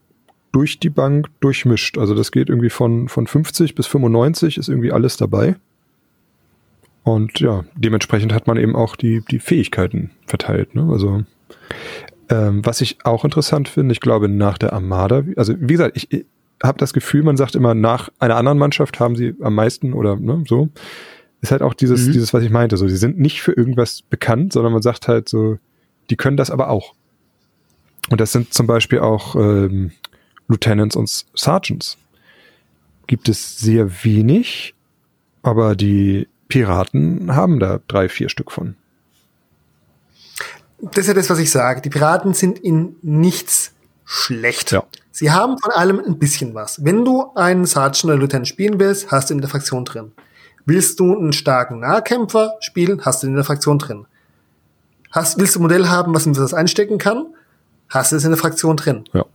durch 0.57 0.79
die 0.79 0.89
Bank 0.89 1.27
durchmischt. 1.39 1.99
Also 1.99 2.15
das 2.15 2.31
geht 2.31 2.49
irgendwie 2.49 2.71
von, 2.71 3.09
von 3.09 3.27
50 3.27 3.75
bis 3.75 3.85
95 3.85 4.57
ist 4.57 4.69
irgendwie 4.69 4.91
alles 4.91 5.15
dabei. 5.15 5.55
Und 7.03 7.39
ja, 7.39 7.63
dementsprechend 7.75 8.33
hat 8.33 8.47
man 8.47 8.57
eben 8.57 8.75
auch 8.75 8.95
die, 8.95 9.23
die 9.29 9.37
Fähigkeiten 9.37 10.09
verteilt. 10.25 10.73
Ne? 10.73 10.89
Also 10.91 11.23
ähm, 12.29 12.65
was 12.65 12.81
ich 12.81 12.97
auch 13.05 13.23
interessant 13.23 13.69
finde, 13.69 13.93
ich 13.93 13.99
glaube 13.99 14.29
nach 14.29 14.57
der 14.57 14.73
Armada, 14.73 15.23
also 15.35 15.53
wie 15.59 15.73
gesagt, 15.73 15.95
ich, 15.95 16.11
ich 16.11 16.25
habe 16.63 16.79
das 16.79 16.91
Gefühl, 16.91 17.21
man 17.21 17.37
sagt 17.37 17.53
immer, 17.53 17.75
nach 17.75 18.09
einer 18.17 18.35
anderen 18.35 18.57
Mannschaft 18.57 18.99
haben 18.99 19.15
sie 19.15 19.35
am 19.41 19.53
meisten 19.53 19.93
oder 19.93 20.15
ne, 20.15 20.43
so. 20.47 20.69
Ist 21.41 21.51
halt 21.51 21.61
auch 21.61 21.75
dieses, 21.75 22.07
Mhm. 22.07 22.13
dieses, 22.13 22.33
was 22.33 22.41
ich 22.41 22.49
meinte, 22.49 22.77
so, 22.77 22.87
die 22.87 22.97
sind 22.97 23.19
nicht 23.19 23.43
für 23.43 23.51
irgendwas 23.51 24.01
bekannt, 24.01 24.53
sondern 24.53 24.73
man 24.73 24.81
sagt 24.81 25.07
halt 25.07 25.29
so, 25.29 25.59
die 26.09 26.15
können 26.15 26.35
das 26.35 26.49
aber 26.49 26.71
auch. 26.71 26.95
Und 28.09 28.19
das 28.19 28.31
sind 28.31 28.55
zum 28.55 28.65
Beispiel 28.65 28.99
auch 28.99 29.35
ähm, 29.35 29.91
Lieutenants 30.47 30.95
und 30.95 31.25
Sergeants. 31.35 31.97
Gibt 33.07 33.29
es 33.29 33.57
sehr 33.57 34.03
wenig, 34.03 34.73
aber 35.43 35.75
die 35.75 36.27
Piraten 36.47 37.35
haben 37.35 37.59
da 37.59 37.79
drei, 37.87 38.09
vier 38.09 38.29
Stück 38.29 38.51
von. 38.51 38.75
Das 40.79 40.99
ist 40.99 41.07
ja 41.07 41.13
das, 41.13 41.29
was 41.29 41.39
ich 41.39 41.49
sage. 41.49 41.81
Die 41.81 41.89
Piraten 41.89 42.33
sind 42.33 42.59
in 42.59 42.95
nichts 43.01 43.73
schlecht. 44.05 44.71
Ja. 44.71 44.83
Sie 45.11 45.31
haben 45.31 45.57
von 45.57 45.71
allem 45.71 45.99
ein 45.99 46.19
bisschen 46.19 46.53
was. 46.53 46.83
Wenn 46.85 47.03
du 47.03 47.31
einen 47.35 47.65
Sergeant 47.65 48.05
oder 48.05 48.17
Lieutenant 48.17 48.47
spielen 48.47 48.79
willst, 48.79 49.11
hast 49.11 49.29
du 49.29 49.33
ihn 49.33 49.37
in 49.37 49.41
der 49.41 49.49
Fraktion 49.49 49.83
drin. 49.83 50.11
Willst 50.65 50.99
du 50.99 51.17
einen 51.17 51.33
starken 51.33 51.79
Nahkämpfer 51.79 52.57
spielen, 52.59 53.03
hast 53.03 53.23
du 53.23 53.27
ihn 53.27 53.31
in 53.31 53.37
der 53.37 53.45
Fraktion 53.45 53.79
drin. 53.79 54.05
Hast, 55.11 55.39
willst 55.39 55.55
du 55.55 55.59
ein 55.59 55.63
Modell 55.63 55.87
haben, 55.87 56.13
was 56.13 56.25
in 56.25 56.33
das 56.33 56.53
einstecken 56.53 56.97
kann, 56.97 57.25
hast 57.89 58.11
du 58.11 58.17
es 58.17 58.23
in 58.23 58.31
der 58.31 58.37
Fraktion 58.37 58.77
drin. 58.77 59.05
Ja. 59.13 59.25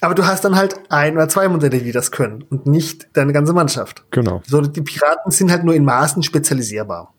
Aber 0.00 0.14
du 0.14 0.26
hast 0.26 0.44
dann 0.44 0.56
halt 0.56 0.74
ein 0.90 1.14
oder 1.14 1.28
zwei 1.28 1.48
Modelle, 1.48 1.78
die 1.78 1.92
das 1.92 2.10
können 2.10 2.42
und 2.42 2.66
nicht 2.66 3.06
deine 3.14 3.32
ganze 3.32 3.52
Mannschaft. 3.52 4.04
Genau. 4.10 4.42
So, 4.46 4.60
die 4.60 4.82
Piraten 4.82 5.30
sind 5.30 5.50
halt 5.50 5.64
nur 5.64 5.74
in 5.74 5.84
Maßen 5.84 6.22
spezialisierbar. 6.22 7.14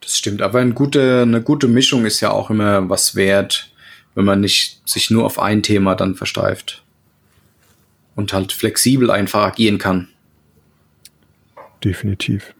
Das 0.00 0.18
stimmt, 0.18 0.42
aber 0.42 0.58
eine 0.58 0.74
gute, 0.74 1.22
eine 1.22 1.40
gute 1.40 1.68
Mischung 1.68 2.04
ist 2.04 2.20
ja 2.20 2.30
auch 2.32 2.50
immer 2.50 2.88
was 2.90 3.14
wert, 3.14 3.72
wenn 4.14 4.24
man 4.24 4.40
nicht 4.40 4.82
sich 4.84 5.10
nur 5.10 5.24
auf 5.24 5.38
ein 5.38 5.62
Thema 5.62 5.94
dann 5.94 6.16
versteift. 6.16 6.84
Und 8.14 8.32
halt 8.32 8.52
flexibel 8.52 9.10
einfach 9.10 9.44
agieren 9.44 9.78
kann. 9.78 10.08
Definitiv. 11.82 12.54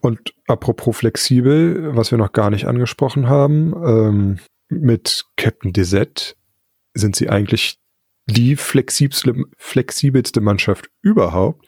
Und 0.00 0.34
apropos 0.46 0.96
flexibel, 0.96 1.96
was 1.96 2.10
wir 2.10 2.18
noch 2.18 2.32
gar 2.32 2.50
nicht 2.50 2.66
angesprochen 2.66 3.28
haben, 3.28 3.72
ähm, 3.84 4.38
mit 4.68 5.24
Captain 5.36 5.72
Desette 5.72 6.34
sind 6.94 7.16
sie 7.16 7.28
eigentlich 7.28 7.78
die 8.26 8.56
flexibelste, 8.56 9.34
flexibelste 9.56 10.40
Mannschaft 10.40 10.90
überhaupt, 11.02 11.66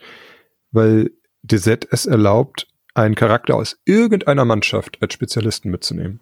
weil 0.71 1.11
Desette 1.43 1.89
es 1.91 2.07
erlaubt, 2.07 2.69
einen 2.95 3.15
Charakter 3.15 3.55
aus 3.55 3.79
irgendeiner 3.85 4.45
Mannschaft 4.45 4.99
als 5.01 5.15
Spezialisten 5.15 5.71
mitzunehmen. 5.71 6.21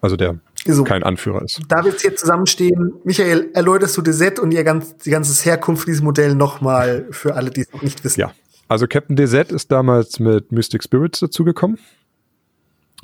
Also 0.00 0.16
der 0.16 0.40
So. 0.66 0.84
kein 0.84 1.02
Anführer 1.02 1.42
ist. 1.42 1.60
Da 1.68 1.84
wir 1.84 1.92
jetzt 1.92 2.02
hier 2.02 2.14
zusammenstehen, 2.14 2.92
Michael, 3.04 3.50
erläuterst 3.54 3.96
du 3.96 4.02
Desette 4.02 4.42
und 4.42 4.52
ihr 4.52 4.64
ganz, 4.64 4.96
die 4.96 5.10
ganze 5.10 5.44
Herkunft 5.44 5.86
dieses 5.86 6.02
Modell 6.02 6.34
nochmal 6.34 7.06
für 7.10 7.34
alle, 7.34 7.50
die 7.50 7.62
es 7.62 7.72
noch 7.72 7.82
nicht 7.82 8.02
wissen. 8.04 8.20
Ja, 8.20 8.32
also 8.68 8.86
Captain 8.86 9.16
Desette 9.16 9.54
ist 9.54 9.70
damals 9.70 10.18
mit 10.18 10.50
Mystic 10.50 10.82
Spirits 10.82 11.20
dazugekommen. 11.20 11.78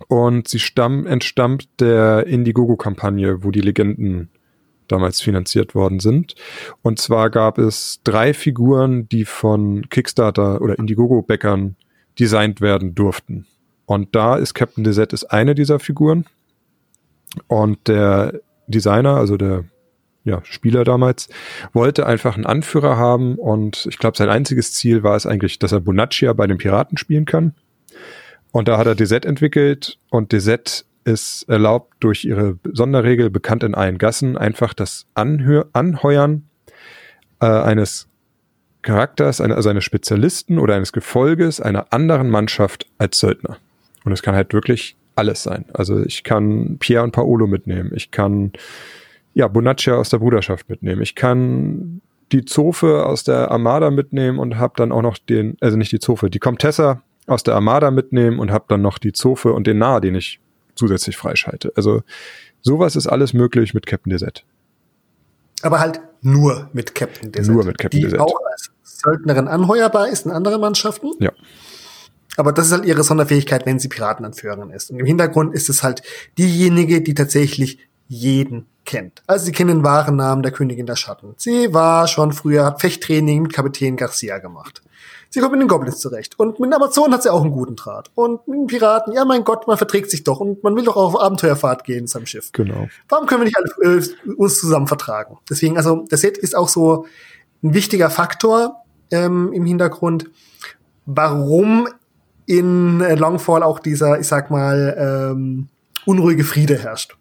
Und 0.06 0.48
sie 0.48 0.60
stamm, 0.60 1.06
entstammt 1.06 1.68
der 1.80 2.26
Indiegogo-Kampagne, 2.26 3.42
wo 3.42 3.50
die 3.50 3.60
Legenden 3.60 4.30
damals 4.88 5.20
finanziert 5.20 5.74
worden 5.74 6.00
sind. 6.00 6.34
Und 6.82 6.98
zwar 6.98 7.30
gab 7.30 7.58
es 7.58 8.00
drei 8.04 8.34
Figuren, 8.34 9.08
die 9.08 9.24
von 9.24 9.88
Kickstarter 9.88 10.60
oder 10.60 10.78
Indiegogo-Bäckern 10.78 11.76
designt 12.18 12.60
werden 12.60 12.94
durften. 12.94 13.46
Und 13.86 14.14
da 14.14 14.36
ist 14.36 14.54
Captain 14.54 14.84
Desette 14.84 15.14
ist 15.14 15.24
eine 15.24 15.54
dieser 15.54 15.78
Figuren. 15.78 16.26
Und 17.46 17.88
der 17.88 18.40
Designer, 18.66 19.16
also 19.16 19.36
der 19.36 19.64
ja, 20.24 20.40
Spieler 20.44 20.84
damals, 20.84 21.28
wollte 21.72 22.06
einfach 22.06 22.34
einen 22.34 22.46
Anführer 22.46 22.96
haben 22.96 23.36
und 23.36 23.86
ich 23.88 23.98
glaube, 23.98 24.16
sein 24.16 24.28
einziges 24.28 24.72
Ziel 24.72 25.02
war 25.02 25.16
es 25.16 25.26
eigentlich, 25.26 25.58
dass 25.58 25.72
er 25.72 25.80
Bonaccia 25.80 26.32
bei 26.34 26.46
den 26.46 26.58
Piraten 26.58 26.98
spielen 26.98 27.24
kann. 27.24 27.54
Und 28.50 28.68
da 28.68 28.78
hat 28.78 28.86
er 28.86 28.94
Desette 28.94 29.28
entwickelt 29.28 29.98
und 30.10 30.32
Desette 30.32 30.84
ist 31.08 31.48
erlaubt 31.48 31.94
durch 32.00 32.24
ihre 32.24 32.58
Sonderregel, 32.70 33.30
bekannt 33.30 33.62
in 33.62 33.74
allen 33.74 33.96
Gassen, 33.96 34.36
einfach 34.36 34.74
das 34.74 35.06
Anhör 35.14 35.68
Anheuern 35.72 36.44
äh, 37.40 37.46
eines 37.46 38.08
Charakters, 38.82 39.40
eine, 39.40 39.56
also 39.56 39.70
eines 39.70 39.84
Spezialisten 39.84 40.58
oder 40.58 40.74
eines 40.76 40.92
Gefolges 40.92 41.60
einer 41.60 41.92
anderen 41.92 42.28
Mannschaft 42.28 42.86
als 42.98 43.18
Söldner. 43.18 43.56
Und 44.04 44.12
es 44.12 44.22
kann 44.22 44.34
halt 44.34 44.52
wirklich 44.52 44.96
alles 45.16 45.42
sein. 45.42 45.64
Also 45.72 46.00
ich 46.04 46.24
kann 46.24 46.76
Pierre 46.78 47.04
und 47.04 47.12
Paolo 47.12 47.46
mitnehmen. 47.46 47.90
Ich 47.94 48.10
kann 48.10 48.52
ja 49.34 49.48
Bonaccia 49.48 49.94
aus 49.94 50.10
der 50.10 50.18
Bruderschaft 50.18 50.68
mitnehmen. 50.68 51.00
Ich 51.00 51.14
kann 51.14 52.02
die 52.32 52.44
Zofe 52.44 53.06
aus 53.06 53.24
der 53.24 53.50
Armada 53.50 53.90
mitnehmen 53.90 54.38
und 54.38 54.58
habe 54.58 54.74
dann 54.76 54.92
auch 54.92 55.02
noch 55.02 55.16
den, 55.16 55.56
also 55.60 55.78
nicht 55.78 55.90
die 55.90 56.00
Zofe, 56.00 56.28
die 56.28 56.38
Comtessa 56.38 57.02
aus 57.26 57.42
der 57.42 57.54
Armada 57.54 57.90
mitnehmen 57.90 58.38
und 58.38 58.52
habe 58.52 58.66
dann 58.68 58.82
noch 58.82 58.98
die 58.98 59.12
Zofe 59.12 59.54
und 59.54 59.66
den 59.66 59.78
Nah, 59.78 60.00
den 60.00 60.14
ich 60.14 60.40
zusätzlich 60.78 61.16
freischalte. 61.16 61.72
Also 61.76 62.02
sowas 62.62 62.96
ist 62.96 63.06
alles 63.06 63.34
möglich 63.34 63.74
mit 63.74 63.86
Captain 63.86 64.10
Desette. 64.10 64.42
Aber 65.62 65.80
halt 65.80 66.00
nur 66.22 66.70
mit 66.72 66.94
Captain 66.94 67.32
Desert. 67.32 67.54
Nur 67.54 67.64
mit 67.64 67.78
Captain 67.78 68.00
die 68.00 68.04
Desert. 68.04 68.20
auch 68.20 68.38
als 68.50 68.70
Söldnerin 68.82 69.48
anheuerbar 69.48 70.08
ist 70.08 70.26
in 70.26 70.32
anderen 70.32 70.60
Mannschaften. 70.60 71.12
Ja. 71.18 71.32
Aber 72.36 72.52
das 72.52 72.66
ist 72.66 72.72
halt 72.72 72.84
ihre 72.84 73.02
Sonderfähigkeit, 73.02 73.66
wenn 73.66 73.80
sie 73.80 73.88
Piratenanführerin 73.88 74.70
ist. 74.70 74.90
Und 74.90 75.00
im 75.00 75.06
Hintergrund 75.06 75.54
ist 75.54 75.68
es 75.68 75.82
halt 75.82 76.02
diejenige, 76.38 77.02
die 77.02 77.14
tatsächlich 77.14 77.78
jeden 78.06 78.66
kennt. 78.84 79.22
Also 79.26 79.46
sie 79.46 79.52
kennen 79.52 79.68
den 79.68 79.84
wahren 79.84 80.16
Namen 80.16 80.42
der 80.42 80.52
Königin 80.52 80.86
der 80.86 80.96
Schatten. 80.96 81.34
Sie 81.36 81.74
war 81.74 82.06
schon 82.06 82.32
früher, 82.32 82.64
hat 82.64 82.80
Fechttraining 82.80 83.42
mit 83.42 83.52
Kapitän 83.52 83.96
Garcia 83.96 84.38
gemacht. 84.38 84.82
Sie 85.30 85.40
kommt 85.40 85.52
mit 85.52 85.60
den 85.60 85.68
Goblins 85.68 85.98
zurecht. 85.98 86.38
Und 86.38 86.58
mit 86.58 86.70
den 86.70 86.74
Amazonen 86.74 87.12
hat 87.12 87.22
sie 87.22 87.32
auch 87.32 87.42
einen 87.42 87.52
guten 87.52 87.76
Draht. 87.76 88.10
Und 88.14 88.46
mit 88.48 88.58
den 88.58 88.66
Piraten, 88.66 89.12
ja 89.12 89.24
mein 89.24 89.44
Gott, 89.44 89.66
man 89.66 89.76
verträgt 89.76 90.10
sich 90.10 90.24
doch. 90.24 90.40
Und 90.40 90.62
man 90.62 90.74
will 90.74 90.84
doch 90.84 90.96
auch 90.96 91.14
auf 91.14 91.20
Abenteuerfahrt 91.20 91.84
gehen 91.84 92.00
in 92.00 92.06
seinem 92.06 92.26
Schiff. 92.26 92.50
Genau. 92.52 92.88
Warum 93.08 93.26
können 93.26 93.42
wir 93.42 93.44
nicht 93.44 93.56
alle 93.56 93.98
äh, 93.98 94.32
uns 94.36 94.58
zusammen 94.58 94.86
vertragen? 94.86 95.38
Deswegen, 95.48 95.76
also 95.76 96.04
das 96.08 96.22
Set 96.22 96.38
ist 96.38 96.56
auch 96.56 96.68
so 96.68 97.06
ein 97.62 97.74
wichtiger 97.74 98.08
Faktor 98.08 98.84
ähm, 99.10 99.52
im 99.52 99.66
Hintergrund, 99.66 100.30
warum 101.04 101.88
in 102.46 103.02
äh, 103.02 103.14
Longfall 103.14 103.62
auch 103.62 103.78
dieser, 103.78 104.18
ich 104.18 104.26
sag 104.26 104.50
mal, 104.50 104.96
ähm, 104.98 105.68
unruhige 106.06 106.44
Friede 106.44 106.78
herrscht. 106.78 107.16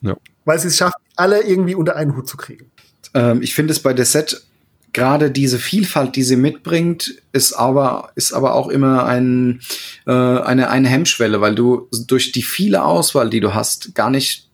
Ja. 0.00 0.16
Weil 0.46 0.58
sie 0.58 0.68
es 0.68 0.78
schafft, 0.78 0.96
alle 1.16 1.42
irgendwie 1.42 1.74
unter 1.74 1.96
einen 1.96 2.16
Hut 2.16 2.26
zu 2.26 2.38
kriegen. 2.38 2.70
Ähm, 3.12 3.42
ich 3.42 3.54
finde 3.54 3.72
es 3.72 3.82
bei 3.82 3.92
der 3.92 4.06
Set 4.06 4.46
gerade 4.92 5.30
diese 5.30 5.58
Vielfalt, 5.58 6.16
die 6.16 6.22
sie 6.22 6.36
mitbringt, 6.36 7.14
ist 7.32 7.52
aber 7.52 8.12
ist 8.14 8.32
aber 8.32 8.54
auch 8.54 8.68
immer 8.68 9.04
ein 9.06 9.60
äh, 10.06 10.12
eine 10.12 10.70
eine 10.70 10.88
Hemmschwelle, 10.88 11.40
weil 11.40 11.54
du 11.54 11.88
durch 12.06 12.32
die 12.32 12.42
viele 12.42 12.84
Auswahl, 12.84 13.30
die 13.30 13.40
du 13.40 13.54
hast, 13.54 13.94
gar 13.94 14.10
nicht 14.10 14.48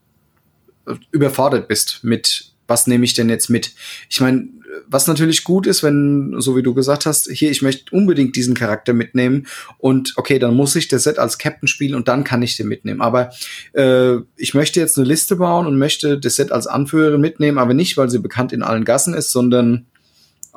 äh, 0.86 0.94
überfordert 1.10 1.68
bist 1.68 2.00
mit 2.02 2.52
was 2.68 2.86
nehme 2.86 3.04
ich 3.04 3.14
denn 3.14 3.30
jetzt 3.30 3.48
mit? 3.48 3.72
Ich 4.10 4.20
meine, 4.20 4.46
was 4.86 5.06
natürlich 5.06 5.42
gut 5.42 5.66
ist, 5.66 5.82
wenn, 5.82 6.34
so 6.38 6.56
wie 6.56 6.62
du 6.62 6.74
gesagt 6.74 7.06
hast, 7.06 7.28
hier, 7.30 7.50
ich 7.50 7.62
möchte 7.62 7.94
unbedingt 7.94 8.36
diesen 8.36 8.54
Charakter 8.54 8.92
mitnehmen 8.92 9.46
und 9.78 10.12
okay, 10.16 10.38
dann 10.38 10.54
muss 10.54 10.76
ich 10.76 10.88
das 10.88 11.04
Set 11.04 11.18
als 11.18 11.38
Captain 11.38 11.66
spielen 11.66 11.94
und 11.94 12.08
dann 12.08 12.24
kann 12.24 12.42
ich 12.42 12.56
den 12.56 12.68
mitnehmen. 12.68 13.00
Aber 13.00 13.30
äh, 13.72 14.16
ich 14.36 14.54
möchte 14.54 14.80
jetzt 14.80 14.98
eine 14.98 15.06
Liste 15.06 15.36
bauen 15.36 15.66
und 15.66 15.78
möchte 15.78 16.18
das 16.18 16.36
Set 16.36 16.52
als 16.52 16.66
Anführerin 16.66 17.20
mitnehmen, 17.20 17.58
aber 17.58 17.74
nicht, 17.74 17.96
weil 17.96 18.10
sie 18.10 18.18
bekannt 18.18 18.52
in 18.52 18.62
allen 18.62 18.84
Gassen 18.84 19.14
ist, 19.14 19.32
sondern 19.32 19.86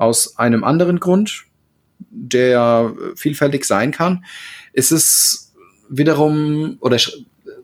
aus 0.02 0.38
einem 0.38 0.64
anderen 0.64 1.00
Grund. 1.00 1.46
der 2.10 2.94
vielfältig 3.16 3.64
sein 3.64 3.92
kann, 3.92 4.26
ist 4.74 4.92
es 4.92 5.54
wiederum 5.88 6.78
oder 6.80 6.98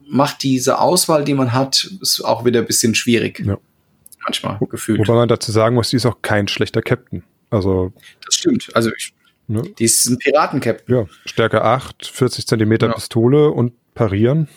macht 0.08 0.44
diese 0.44 0.78
Auswahl, 0.78 1.24
die 1.24 1.34
man 1.34 1.52
hat, 1.52 1.90
ist 2.00 2.20
auch 2.20 2.44
wieder 2.44 2.60
ein 2.60 2.66
bisschen 2.66 2.94
schwierig. 2.94 3.40
Ja. 3.44 3.58
Manchmal 4.24 4.58
gefühlt. 4.70 5.00
Wobei 5.00 5.14
man 5.14 5.28
dazu 5.28 5.50
sagen 5.50 5.74
muss, 5.74 5.90
die 5.90 5.96
ist 5.96 6.06
auch 6.06 6.22
kein 6.22 6.46
schlechter 6.48 6.82
Captain. 6.82 7.24
Also. 7.50 7.92
Das 8.24 8.36
stimmt. 8.36 8.68
Also 8.74 8.90
ich, 8.96 9.12
ne? 9.48 9.62
die 9.78 9.84
ist 9.84 10.06
ein 10.06 10.18
Piraten-Captain. 10.18 10.94
Ja, 10.94 11.06
Stärke 11.24 11.62
8, 11.62 12.06
40 12.06 12.46
Zentimeter 12.46 12.86
ja. 12.86 12.92
Pistole 12.92 13.50
und 13.50 13.72
parieren. 13.94 14.48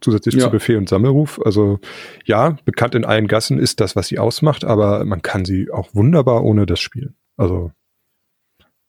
Zusätzlich 0.00 0.36
ja. 0.36 0.40
zu 0.42 0.50
Befehl 0.50 0.76
und 0.76 0.88
Sammelruf. 0.88 1.40
Also 1.44 1.78
ja, 2.24 2.56
bekannt 2.64 2.94
in 2.94 3.04
allen 3.04 3.26
Gassen 3.28 3.58
ist 3.58 3.80
das, 3.80 3.96
was 3.96 4.08
sie 4.08 4.18
ausmacht, 4.18 4.64
aber 4.64 5.04
man 5.04 5.22
kann 5.22 5.44
sie 5.44 5.70
auch 5.70 5.94
wunderbar 5.94 6.42
ohne 6.42 6.66
das 6.66 6.80
spielen. 6.80 7.14
Also 7.40 7.72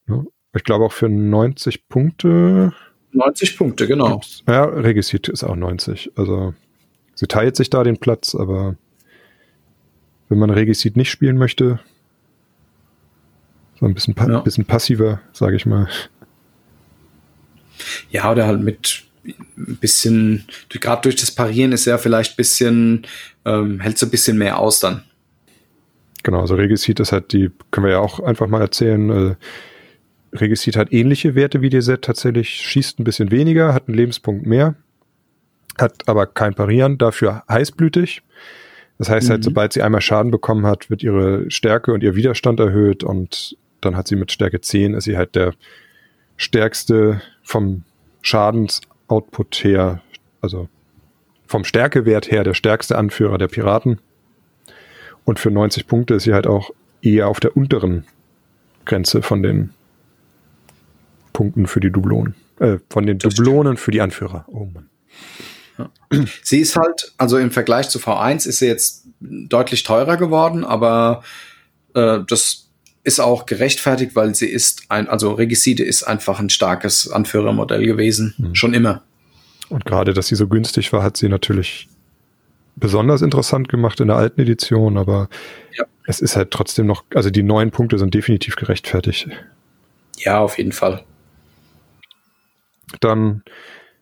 ne? 0.07 0.25
ich 0.53 0.65
glaube 0.65 0.83
auch 0.83 0.91
für 0.91 1.07
90 1.07 1.87
Punkte 1.87 2.73
90 3.13 3.57
Punkte, 3.57 3.87
genau. 3.87 4.21
Ja, 4.47 4.63
Regisit 4.63 5.27
ist 5.27 5.43
auch 5.43 5.55
90. 5.55 6.11
Also 6.15 6.53
sie 7.13 7.27
teilt 7.27 7.55
sich 7.55 7.69
da 7.69 7.83
den 7.83 7.97
Platz, 7.97 8.35
aber 8.35 8.75
wenn 10.29 10.39
man 10.39 10.49
Regisit 10.49 10.95
nicht 10.95 11.09
spielen 11.09 11.37
möchte, 11.37 11.79
so 13.79 13.85
ein 13.85 13.93
bisschen, 13.93 14.15
pa 14.15 14.29
ja. 14.29 14.39
bisschen 14.39 14.65
passiver, 14.65 15.21
sage 15.33 15.55
ich 15.55 15.65
mal. 15.65 15.89
Ja, 18.11 18.31
oder 18.31 18.47
halt 18.47 18.61
mit 18.61 19.03
ein 19.27 19.77
bisschen, 19.77 20.45
gerade 20.69 21.01
durch 21.01 21.15
das 21.15 21.31
Parieren 21.31 21.73
ist 21.73 21.85
ja 21.85 21.97
vielleicht 21.97 22.33
ein 22.33 22.37
bisschen, 22.37 23.07
ähm, 23.43 23.79
hält 23.79 23.97
so 23.97 24.05
ein 24.05 24.11
bisschen 24.11 24.37
mehr 24.37 24.57
aus 24.57 24.79
dann. 24.79 25.03
Genau, 26.23 26.41
also 26.41 26.55
Regisit 26.55 26.99
ist 26.99 27.11
halt 27.11 27.33
die, 27.33 27.51
können 27.71 27.85
wir 27.85 27.93
ja 27.93 27.99
auch 27.99 28.19
einfach 28.19 28.47
mal 28.47 28.61
erzählen, 28.61 29.09
äh, 29.09 29.35
Regisit 30.33 30.77
hat 30.77 30.93
ähnliche 30.93 31.35
Werte 31.35 31.61
wie 31.61 31.69
DZ 31.69 32.01
tatsächlich, 32.01 32.49
schießt 32.49 32.99
ein 32.99 33.03
bisschen 33.03 33.31
weniger, 33.31 33.73
hat 33.73 33.87
einen 33.87 33.97
Lebenspunkt 33.97 34.45
mehr, 34.45 34.75
hat 35.77 36.07
aber 36.07 36.25
kein 36.25 36.53
Parieren, 36.53 36.97
dafür 36.97 37.43
heißblütig. 37.49 38.21
Das 38.97 39.09
heißt 39.09 39.29
halt, 39.29 39.29
mhm. 39.29 39.31
halt, 39.31 39.43
sobald 39.43 39.73
sie 39.73 39.81
einmal 39.81 40.01
Schaden 40.01 40.31
bekommen 40.31 40.65
hat, 40.65 40.89
wird 40.89 41.03
ihre 41.03 41.49
Stärke 41.49 41.91
und 41.91 42.03
ihr 42.03 42.15
Widerstand 42.15 42.59
erhöht 42.59 43.03
und 43.03 43.57
dann 43.81 43.95
hat 43.95 44.07
sie 44.07 44.15
mit 44.15 44.31
Stärke 44.31 44.61
10, 44.61 44.93
ist 44.93 45.05
sie 45.05 45.17
halt 45.17 45.35
der 45.35 45.53
stärkste 46.37 47.21
vom 47.43 47.83
Schadensoutput 48.21 49.63
her, 49.63 50.01
also 50.39 50.69
vom 51.47 51.63
Stärkewert 51.63 52.31
her 52.31 52.43
der 52.43 52.53
stärkste 52.53 52.97
Anführer 52.97 53.37
der 53.37 53.47
Piraten. 53.47 53.99
Und 55.25 55.39
für 55.39 55.51
90 55.51 55.87
Punkte 55.87 56.15
ist 56.15 56.23
sie 56.23 56.33
halt 56.33 56.47
auch 56.47 56.71
eher 57.01 57.27
auf 57.27 57.39
der 57.39 57.55
unteren 57.55 58.05
Grenze 58.85 59.21
von 59.21 59.43
den 59.43 59.71
Punkten 61.33 61.67
für 61.67 61.79
die 61.79 61.91
Dublonen. 61.91 62.35
Äh, 62.59 62.77
von 62.89 63.05
den 63.05 63.17
das 63.17 63.35
Dublonen 63.35 63.77
für 63.77 63.91
die 63.91 64.01
Anführer. 64.01 64.45
Oh 64.47 64.65
Mann. 64.65 64.89
Ja. 65.77 65.89
Sie 66.43 66.59
ist 66.59 66.75
halt, 66.75 67.13
also 67.17 67.37
im 67.37 67.51
Vergleich 67.51 67.89
zu 67.89 67.99
V1 67.99 68.47
ist 68.47 68.59
sie 68.59 68.67
jetzt 68.67 69.07
deutlich 69.19 69.83
teurer 69.83 70.17
geworden, 70.17 70.63
aber 70.63 71.23
äh, 71.95 72.19
das 72.27 72.69
ist 73.03 73.19
auch 73.19 73.45
gerechtfertigt, 73.45 74.15
weil 74.15 74.35
sie 74.35 74.47
ist 74.47 74.83
ein, 74.89 75.07
also 75.07 75.31
Regiside 75.31 75.83
ist 75.83 76.03
einfach 76.03 76.39
ein 76.39 76.49
starkes 76.49 77.09
Anführermodell 77.09 77.85
gewesen, 77.85 78.35
mhm. 78.37 78.55
schon 78.55 78.73
immer. 78.73 79.03
Und 79.69 79.85
gerade, 79.85 80.13
dass 80.13 80.27
sie 80.27 80.35
so 80.35 80.47
günstig 80.47 80.91
war, 80.93 81.01
hat 81.01 81.17
sie 81.17 81.29
natürlich 81.29 81.87
besonders 82.81 83.21
interessant 83.21 83.69
gemacht 83.69 84.01
in 84.01 84.07
der 84.07 84.17
alten 84.17 84.41
Edition, 84.41 84.97
aber 84.97 85.29
ja. 85.77 85.85
es 86.05 86.19
ist 86.19 86.35
halt 86.35 86.51
trotzdem 86.51 86.87
noch, 86.87 87.05
also 87.15 87.29
die 87.29 87.43
neuen 87.43 87.71
Punkte 87.71 87.97
sind 87.97 88.13
definitiv 88.13 88.57
gerechtfertigt. 88.57 89.29
Ja, 90.17 90.39
auf 90.39 90.57
jeden 90.57 90.73
Fall. 90.73 91.05
Dann 92.99 93.43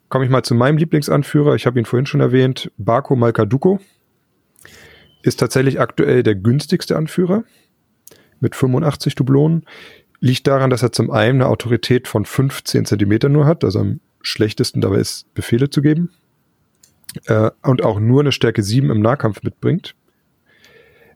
komme 0.08 0.26
ich 0.26 0.32
mal 0.32 0.42
zu 0.42 0.56
meinem 0.56 0.78
Lieblingsanführer. 0.78 1.54
Ich 1.54 1.68
habe 1.68 1.78
ihn 1.78 1.86
vorhin 1.86 2.08
schon 2.08 2.22
erwähnt. 2.22 2.72
Bako 2.78 3.15
Malkaduko 3.15 3.80
ist 5.22 5.39
tatsächlich 5.39 5.80
aktuell 5.80 6.24
der 6.24 6.34
günstigste 6.34 6.98
Anführer 6.98 7.44
mit 8.39 8.56
85 8.56 9.13
Dublonen. 9.13 9.65
Liegt 10.22 10.48
daran, 10.48 10.70
dass 10.70 10.82
er 10.82 10.92
zum 10.92 11.12
einen 11.12 11.42
eine 11.42 11.50
Autorität 11.50 12.08
von 12.08 12.26
15 12.26 12.86
Zentimeter 12.86 13.30
nur 13.30 13.46
hat, 13.46 13.63
also 13.63 13.80
am 13.80 14.00
schlechtesten 14.22 14.82
dabei 14.82 14.98
ist, 14.98 15.34
Befehle 15.34 15.70
zu 15.70 15.82
geben. 15.82 16.10
Äh, 17.26 17.52
und 17.63 17.84
auch 17.84 18.00
nur 18.00 18.22
eine 18.22 18.32
Stärke 18.32 18.63
7 18.63 18.89
im 18.89 19.02
Nahkampf 19.02 19.43
mitbringt. 19.43 19.95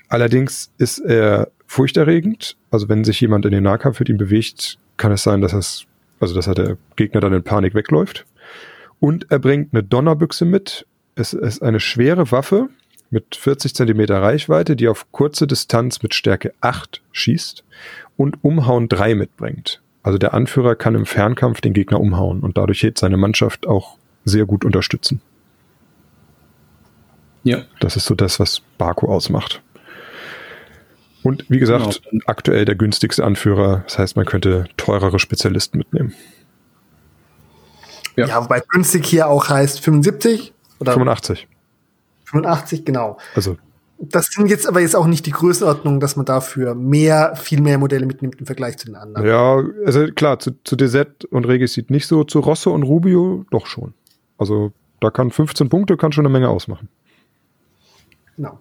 Allerdings 0.10 0.72
ist 0.78 1.00
er 1.00 1.50
furchterregend. 1.66 2.58
Also 2.72 2.90
wenn 2.90 3.04
sich 3.04 3.20
jemand 3.22 3.46
in 3.46 3.52
den 3.52 3.64
Nahkampf 3.64 4.00
mit 4.00 4.10
ihm 4.10 4.18
bewegt, 4.18 4.78
kann 4.98 5.12
es 5.12 5.24
sein, 5.24 5.42
dass 5.42 5.54
es 5.54 5.88
also 6.24 6.36
dass 6.36 6.46
der 6.46 6.78
Gegner 6.96 7.20
dann 7.20 7.34
in 7.34 7.44
Panik 7.44 7.76
wegläuft. 7.76 8.26
Und 9.00 9.30
er 9.30 9.40
bringt 9.40 9.74
eine 9.74 9.84
Donnerbüchse 9.84 10.46
mit. 10.46 10.88
Es 11.16 11.34
ist 11.34 11.62
eine 11.62 11.80
schwere 11.80 12.32
Waffe 12.32 12.70
mit 13.10 13.36
40 13.36 13.76
Zentimeter 13.76 14.22
Reichweite, 14.22 14.76
die 14.76 14.88
auf 14.88 15.12
kurze 15.12 15.46
Distanz 15.46 16.02
mit 16.02 16.16
Stärke 16.16 16.54
8 16.62 17.02
schießt 17.12 17.64
und 18.16 18.44
Umhauen 18.44 18.88
3 18.88 19.16
mitbringt. 19.16 19.82
Also 20.02 20.18
der 20.18 20.34
Anführer 20.34 20.76
kann 20.76 20.96
im 20.96 21.06
Fernkampf 21.06 21.62
den 21.62 21.74
Gegner 21.74 22.00
umhauen 22.00 22.40
und 22.40 22.58
dadurch 22.58 22.90
seine 22.98 23.18
Mannschaft 23.18 23.68
auch 23.68 23.98
sehr 24.26 24.46
gut 24.46 24.66
unterstützen. 24.66 25.22
Ja. 27.44 27.64
Das 27.80 27.96
ist 27.96 28.06
so 28.06 28.16
das, 28.16 28.40
was 28.40 28.62
Baku 28.78 29.08
ausmacht. 29.08 29.62
Und 31.24 31.46
wie 31.50 31.60
gesagt, 31.60 32.02
genau. 32.10 32.24
aktuell 32.26 32.66
der 32.66 32.76
günstigste 32.76 33.24
Anführer. 33.24 33.84
Das 33.86 33.98
heißt, 33.98 34.16
man 34.16 34.26
könnte 34.26 34.66
teurere 34.78 35.20
Spezialisten 35.20 35.78
mitnehmen. 35.78 36.14
Ja, 38.16 38.28
ja 38.28 38.44
wobei 38.44 38.62
günstig 38.68 39.06
hier 39.06 39.28
auch 39.28 39.50
heißt 39.50 39.80
75 39.80 40.54
oder 40.80 40.94
85. 40.94 41.48
85, 42.26 42.86
genau. 42.86 43.18
Also 43.36 43.58
das 44.00 44.28
sind 44.28 44.48
jetzt 44.48 44.68
aber 44.68 44.82
jetzt 44.82 44.96
auch 44.96 45.08
nicht 45.08 45.26
die 45.26 45.32
Größenordnung, 45.32 46.00
dass 46.00 46.16
man 46.16 46.26
dafür 46.26 46.76
mehr, 46.76 47.36
viel 47.36 47.62
mehr 47.62 47.78
Modelle 47.78 48.06
mitnimmt 48.06 48.36
im 48.40 48.46
Vergleich 48.46 48.78
zu 48.78 48.88
den 48.88 48.96
anderen. 48.96 49.26
Ja, 49.26 49.64
also 49.86 50.08
klar, 50.08 50.40
zu, 50.40 50.52
zu 50.64 50.76
DZ 50.76 51.26
und 51.26 51.46
Regis 51.46 51.74
sieht 51.74 51.90
nicht 51.90 52.08
so, 52.08 52.24
zu 52.24 52.40
Rosso 52.40 52.74
und 52.74 52.84
Rubio 52.84 53.46
doch 53.52 53.66
schon. 53.66 53.94
Also 54.38 54.74
da 55.00 55.10
kann 55.10 55.32
15 55.32 55.70
Punkte, 55.70 55.96
kann 55.96 56.12
schon 56.12 56.26
eine 56.26 56.34
Menge 56.34 56.50
ausmachen. 56.50 56.90
Genau 58.36 58.60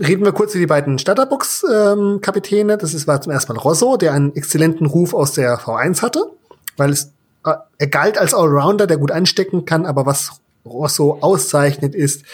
reden 0.00 0.24
wir 0.24 0.32
kurz 0.32 0.54
über 0.54 0.60
die 0.60 0.66
beiden 0.66 0.98
Starterbox-Kapitäne. 0.98 2.72
Ähm, 2.72 2.78
das 2.78 3.06
war 3.06 3.20
zum 3.20 3.32
ersten 3.32 3.52
Mal 3.52 3.60
Rosso, 3.60 3.96
der 3.96 4.12
einen 4.12 4.34
exzellenten 4.34 4.86
Ruf 4.86 5.14
aus 5.14 5.32
der 5.32 5.58
V1 5.58 6.02
hatte, 6.02 6.30
weil 6.76 6.90
es, 6.90 7.12
äh, 7.44 7.54
er 7.78 7.86
galt 7.86 8.18
als 8.18 8.34
Allrounder, 8.34 8.86
der 8.86 8.96
gut 8.96 9.10
einstecken 9.10 9.64
kann, 9.64 9.86
aber 9.86 10.06
was 10.06 10.40
Rosso 10.64 11.18
auszeichnet 11.20 11.94
ist, 11.94 12.24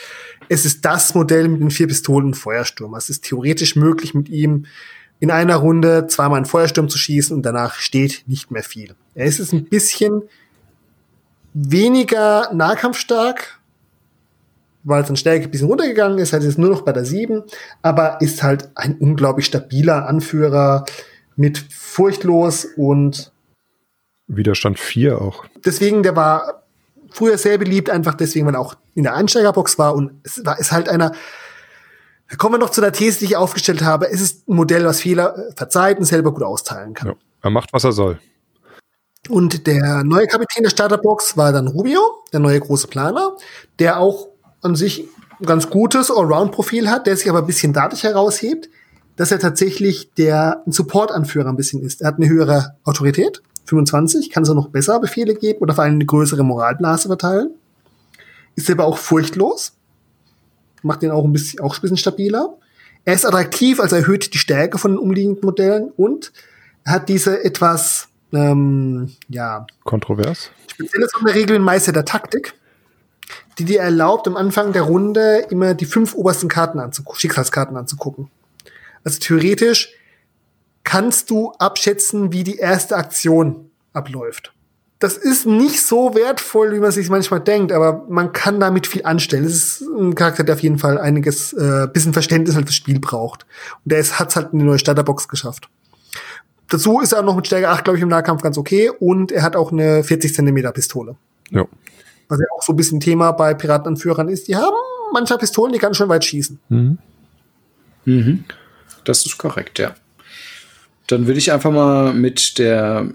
es 0.48 0.64
ist 0.64 0.84
das 0.84 1.14
Modell 1.14 1.48
mit 1.48 1.60
den 1.60 1.70
vier 1.70 1.86
Pistolen 1.86 2.34
Feuersturm. 2.34 2.94
Es 2.94 3.10
ist 3.10 3.24
theoretisch 3.24 3.76
möglich, 3.76 4.14
mit 4.14 4.28
ihm 4.28 4.66
in 5.20 5.30
einer 5.30 5.56
Runde 5.56 6.06
zweimal 6.06 6.38
einen 6.38 6.46
Feuersturm 6.46 6.88
zu 6.88 6.98
schießen 6.98 7.36
und 7.36 7.42
danach 7.42 7.74
steht 7.74 8.24
nicht 8.26 8.50
mehr 8.50 8.62
viel. 8.62 8.94
Er 9.14 9.26
ist 9.26 9.38
es 9.38 9.52
ein 9.52 9.64
bisschen 9.64 10.22
weniger 11.52 12.52
nahkampfstark, 12.54 13.59
weil 14.82 15.04
sein 15.04 15.16
Stärke 15.16 15.44
ein 15.44 15.50
bisschen 15.50 15.68
runtergegangen 15.68 16.18
ist, 16.18 16.32
heißt 16.32 16.44
jetzt 16.44 16.58
nur 16.58 16.70
noch 16.70 16.82
bei 16.82 16.92
der 16.92 17.04
7, 17.04 17.42
aber 17.82 18.20
ist 18.20 18.42
halt 18.42 18.70
ein 18.74 18.96
unglaublich 18.98 19.46
stabiler 19.46 20.06
Anführer 20.06 20.84
mit 21.36 21.58
furchtlos 21.58 22.66
und 22.76 23.32
Widerstand 24.26 24.78
4 24.78 25.20
auch. 25.20 25.44
Deswegen, 25.64 26.02
der 26.02 26.16
war 26.16 26.62
früher 27.10 27.36
sehr 27.36 27.58
beliebt, 27.58 27.90
einfach 27.90 28.14
deswegen, 28.14 28.46
weil 28.46 28.54
er 28.54 28.60
auch 28.60 28.76
in 28.94 29.02
der 29.02 29.14
Einsteigerbox 29.14 29.78
war 29.78 29.94
und 29.94 30.12
es 30.22 30.44
war, 30.44 30.58
ist 30.58 30.72
halt 30.72 30.88
einer, 30.88 31.12
da 32.28 32.36
kommen 32.36 32.54
wir 32.54 32.58
noch 32.58 32.70
zu 32.70 32.80
der 32.80 32.92
These, 32.92 33.18
die 33.18 33.24
ich 33.26 33.36
aufgestellt 33.36 33.82
habe. 33.82 34.08
Es 34.08 34.20
ist 34.20 34.48
ein 34.48 34.54
Modell, 34.54 34.84
was 34.84 35.00
Fehler 35.00 35.52
verzeiht 35.56 35.98
und 35.98 36.04
selber 36.04 36.32
gut 36.32 36.44
austeilen 36.44 36.94
kann. 36.94 37.08
Ja, 37.08 37.14
er 37.42 37.50
macht, 37.50 37.72
was 37.72 37.84
er 37.84 37.92
soll. 37.92 38.20
Und 39.28 39.66
der 39.66 40.04
neue 40.04 40.26
Kapitän 40.26 40.62
der 40.62 40.70
Starterbox 40.70 41.36
war 41.36 41.52
dann 41.52 41.68
Rubio, 41.68 42.00
der 42.32 42.40
neue 42.40 42.58
große 42.58 42.86
Planer, 42.86 43.36
der 43.78 43.98
auch 43.98 44.29
an 44.62 44.76
sich 44.76 45.08
ein 45.40 45.46
ganz 45.46 45.70
gutes 45.70 46.10
Allround-Profil 46.10 46.90
hat, 46.90 47.06
der 47.06 47.16
sich 47.16 47.28
aber 47.28 47.40
ein 47.40 47.46
bisschen 47.46 47.72
dadurch 47.72 48.04
heraushebt, 48.04 48.68
dass 49.16 49.32
er 49.32 49.38
tatsächlich 49.38 50.12
der 50.14 50.62
Support-Anführer 50.66 51.48
ein 51.48 51.56
bisschen 51.56 51.82
ist. 51.82 52.02
Er 52.02 52.08
hat 52.08 52.16
eine 52.16 52.28
höhere 52.28 52.76
Autorität, 52.84 53.42
25, 53.66 54.30
kann 54.30 54.44
so 54.44 54.54
noch 54.54 54.68
besser 54.68 55.00
Befehle 55.00 55.34
geben 55.34 55.60
oder 55.60 55.74
vor 55.74 55.84
allem 55.84 55.94
eine 55.94 56.06
größere 56.06 56.42
Moralblase 56.42 57.08
verteilen. 57.08 57.50
Ist 58.56 58.70
aber 58.70 58.84
auch 58.84 58.98
furchtlos, 58.98 59.72
macht 60.82 61.02
ihn 61.02 61.10
auch 61.10 61.24
ein 61.24 61.32
bisschen, 61.32 61.60
auch 61.60 61.76
ein 61.76 61.80
bisschen 61.80 61.96
stabiler. 61.96 62.56
Er 63.04 63.14
ist 63.14 63.24
attraktiv, 63.24 63.80
also 63.80 63.96
erhöht 63.96 64.34
die 64.34 64.38
Stärke 64.38 64.78
von 64.78 64.92
den 64.92 64.98
umliegenden 64.98 65.44
Modellen 65.44 65.90
und 65.96 66.32
hat 66.84 67.08
diese 67.08 67.44
etwas, 67.44 68.08
ähm, 68.32 69.12
ja. 69.28 69.66
Kontrovers. 69.84 70.50
Spezielle 70.66 71.06
Sonderregel 71.08 71.56
in 71.56 71.62
Meister 71.62 71.92
der 71.92 72.04
Taktik 72.04 72.54
die 73.58 73.64
dir 73.64 73.80
erlaubt, 73.80 74.26
am 74.26 74.36
Anfang 74.36 74.72
der 74.72 74.82
Runde 74.82 75.46
immer 75.50 75.74
die 75.74 75.86
fünf 75.86 76.14
obersten 76.14 76.48
Karten 76.48 76.78
anzugucken, 76.78 77.20
Schicksalskarten 77.20 77.76
anzugucken. 77.76 78.30
Also 79.04 79.18
theoretisch 79.18 79.92
kannst 80.84 81.30
du 81.30 81.52
abschätzen, 81.58 82.32
wie 82.32 82.44
die 82.44 82.56
erste 82.56 82.96
Aktion 82.96 83.70
abläuft. 83.92 84.52
Das 84.98 85.16
ist 85.16 85.46
nicht 85.46 85.80
so 85.82 86.14
wertvoll, 86.14 86.74
wie 86.74 86.78
man 86.78 86.92
sich 86.92 87.08
manchmal 87.08 87.40
denkt, 87.40 87.72
aber 87.72 88.04
man 88.10 88.34
kann 88.34 88.60
damit 88.60 88.86
viel 88.86 89.04
anstellen. 89.06 89.44
Es 89.44 89.54
ist 89.54 89.80
ein 89.80 90.14
Charakter, 90.14 90.44
der 90.44 90.56
auf 90.56 90.60
jeden 90.60 90.78
Fall 90.78 90.98
einiges, 90.98 91.54
äh, 91.54 91.88
bisschen 91.90 92.12
Verständnis 92.12 92.54
halt 92.54 92.66
fürs 92.66 92.76
Spiel 92.76 93.00
braucht. 93.00 93.46
Und 93.84 93.92
der 93.92 94.04
hat 94.04 94.28
es 94.28 94.36
halt 94.36 94.52
in 94.52 94.58
die 94.58 94.64
neue 94.66 94.78
Starterbox 94.78 95.28
geschafft. 95.28 95.70
Dazu 96.68 97.00
ist 97.00 97.12
er 97.12 97.22
noch 97.22 97.34
mit 97.34 97.46
Stärke 97.46 97.70
8, 97.70 97.84
glaube 97.84 97.96
ich, 97.96 98.02
im 98.02 98.10
Nahkampf 98.10 98.42
ganz 98.42 98.58
okay. 98.58 98.90
Und 98.90 99.32
er 99.32 99.42
hat 99.42 99.56
auch 99.56 99.72
eine 99.72 100.04
40 100.04 100.34
Zentimeter 100.34 100.70
Pistole. 100.70 101.16
Ja. 101.50 101.64
Was 102.30 102.38
ja 102.38 102.46
auch 102.56 102.62
so 102.62 102.72
ein 102.72 102.76
bisschen 102.76 103.00
Thema 103.00 103.32
bei 103.32 103.54
Piratenanführern 103.54 104.28
ist. 104.28 104.48
Die 104.48 104.56
haben 104.56 104.74
mancher 105.12 105.36
Pistolen, 105.36 105.72
die 105.72 105.78
ganz 105.78 105.96
schön 105.96 106.08
weit 106.08 106.24
schießen. 106.24 106.58
Mhm. 106.68 106.98
Mhm. 108.04 108.44
Das 109.04 109.26
ist 109.26 109.36
korrekt, 109.36 109.78
ja. 109.78 109.94
Dann 111.06 111.26
würde 111.26 111.38
ich 111.38 111.52
einfach 111.52 111.72
mal 111.72 112.14
mit 112.14 112.58
der 112.58 113.10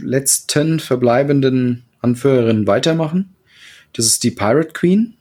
letzten 0.00 0.80
verbleibenden 0.80 1.84
Anführerin 2.00 2.66
weitermachen. 2.66 3.34
Das 3.92 4.06
ist 4.06 4.24
die 4.24 4.32
Pirate 4.32 4.72
Queen, 4.72 5.14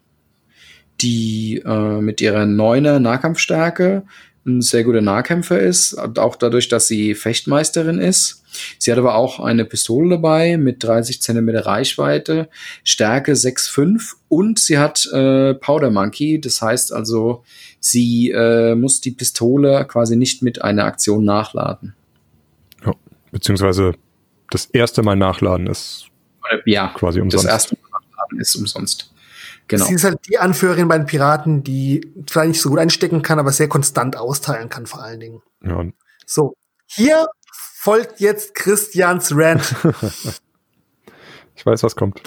die 1.01 1.61
äh, 1.63 2.01
mit 2.01 2.19
ihrer 2.19 2.47
neuner 2.47 2.99
Nahkampfstärke 2.99 4.03
ein 4.45 4.61
sehr 4.61 4.83
guter 4.83 5.01
Nahkämpfer 5.01 5.59
ist, 5.59 5.97
auch 6.17 6.35
dadurch, 6.35 6.67
dass 6.67 6.87
sie 6.87 7.15
Fechtmeisterin 7.15 7.99
ist. 7.99 8.43
Sie 8.77 8.91
hat 8.91 8.99
aber 8.99 9.15
auch 9.15 9.39
eine 9.39 9.65
Pistole 9.65 10.09
dabei 10.09 10.57
mit 10.57 10.83
30 10.83 11.21
Zentimeter 11.21 11.65
Reichweite, 11.65 12.49
Stärke 12.83 13.33
6,5 13.33 14.13
und 14.27 14.59
sie 14.59 14.77
hat 14.77 15.07
äh, 15.11 15.53
Powder 15.55 15.89
Monkey. 15.89 16.39
Das 16.39 16.61
heißt 16.61 16.93
also, 16.93 17.43
sie 17.79 18.31
äh, 18.31 18.75
muss 18.75 19.01
die 19.01 19.11
Pistole 19.11 19.85
quasi 19.85 20.15
nicht 20.15 20.43
mit 20.43 20.61
einer 20.61 20.85
Aktion 20.85 21.23
nachladen. 21.25 21.95
Ja, 22.85 22.93
beziehungsweise 23.31 23.93
das 24.49 24.65
erste 24.65 25.01
Mal 25.03 25.15
nachladen 25.15 25.67
ist 25.67 26.07
ja, 26.65 26.89
quasi 26.89 27.21
umsonst. 27.21 27.45
Das 27.45 27.51
erste 27.51 27.75
Mal 27.75 27.99
nachladen 27.99 28.39
ist 28.39 28.55
umsonst. 28.55 29.12
Genau. 29.67 29.85
Sie 29.85 29.93
ist 29.93 30.03
halt 30.03 30.19
die 30.27 30.37
Anführerin 30.37 30.87
bei 30.87 30.97
den 30.97 31.07
Piraten, 31.07 31.63
die 31.63 32.13
zwar 32.27 32.45
nicht 32.45 32.61
so 32.61 32.69
gut 32.69 32.79
einstecken 32.79 33.21
kann, 33.21 33.39
aber 33.39 33.51
sehr 33.51 33.69
konstant 33.69 34.17
austeilen 34.17 34.69
kann, 34.69 34.85
vor 34.85 35.01
allen 35.01 35.19
Dingen. 35.19 35.41
Ja. 35.63 35.83
So, 36.25 36.55
hier 36.85 37.27
folgt 37.51 38.19
jetzt 38.19 38.55
Christians 38.55 39.31
Rant. 39.33 39.75
Ich 41.55 41.63
weiß, 41.65 41.83
was 41.83 41.95
kommt. 41.95 42.19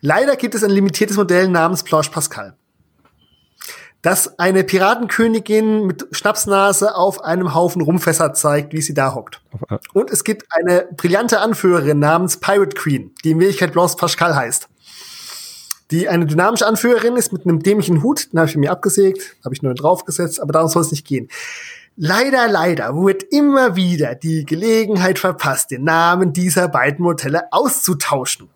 Leider 0.00 0.36
gibt 0.36 0.54
es 0.54 0.62
ein 0.62 0.70
limitiertes 0.70 1.16
Modell 1.16 1.48
namens 1.48 1.82
Blanche 1.82 2.10
Pascal, 2.10 2.56
das 4.02 4.38
eine 4.38 4.62
Piratenkönigin 4.62 5.84
mit 5.86 6.06
Schnapsnase 6.12 6.94
auf 6.94 7.24
einem 7.24 7.54
Haufen 7.54 7.82
Rumfässer 7.82 8.32
zeigt, 8.32 8.72
wie 8.72 8.80
sie 8.80 8.94
da 8.94 9.14
hockt. 9.14 9.42
Äh, 9.68 9.78
Und 9.92 10.10
es 10.10 10.24
gibt 10.24 10.44
eine 10.50 10.88
brillante 10.96 11.40
Anführerin 11.40 11.98
namens 11.98 12.36
Pirate 12.36 12.76
Queen, 12.76 13.12
die 13.24 13.32
in 13.32 13.40
Wirklichkeit 13.40 13.72
Blanche 13.72 13.96
Pascal 13.96 14.36
heißt. 14.36 14.68
Die 15.90 16.08
eine 16.08 16.26
dynamische 16.26 16.66
Anführerin 16.66 17.16
ist 17.16 17.32
mit 17.32 17.46
einem 17.46 17.60
dämlichen 17.60 18.02
Hut, 18.02 18.32
den 18.32 18.40
habe 18.40 18.48
ich 18.48 18.56
mir 18.56 18.70
abgesägt, 18.70 19.36
habe 19.44 19.54
ich 19.54 19.62
nur 19.62 19.74
draufgesetzt, 19.74 20.40
aber 20.40 20.52
darum 20.52 20.68
soll 20.68 20.82
es 20.82 20.90
nicht 20.90 21.06
gehen. 21.06 21.28
Leider, 21.96 22.46
leider 22.46 22.94
wird 22.94 23.24
immer 23.24 23.74
wieder 23.74 24.14
die 24.14 24.44
Gelegenheit 24.44 25.18
verpasst, 25.18 25.72
den 25.72 25.82
Namen 25.84 26.32
dieser 26.32 26.68
beiden 26.68 27.02
Modelle 27.02 27.52
auszutauschen. 27.52 28.50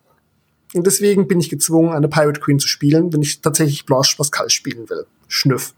Und 0.73 0.87
deswegen 0.87 1.27
bin 1.27 1.39
ich 1.39 1.49
gezwungen, 1.49 1.91
eine 1.91 2.07
Pirate 2.07 2.39
Queen 2.39 2.59
zu 2.59 2.67
spielen, 2.67 3.11
wenn 3.11 3.21
ich 3.21 3.41
tatsächlich 3.41 3.85
Blanche 3.85 4.15
Pascal 4.15 4.49
spielen 4.49 4.89
will. 4.89 5.05
Schnüff. 5.33 5.73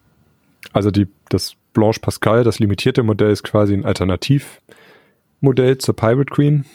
Also 0.74 0.92
die, 0.92 1.08
das 1.30 1.56
Blanche 1.74 2.02
Pascal, 2.02 2.44
das 2.44 2.60
limitierte 2.60 3.04
Modell, 3.04 3.32
ist 3.32 3.44
quasi 3.44 3.74
ein 3.74 3.86
Alternativmodell 3.86 5.78
zur 5.78 5.96
Pirate 5.96 6.30
Queen. 6.30 6.66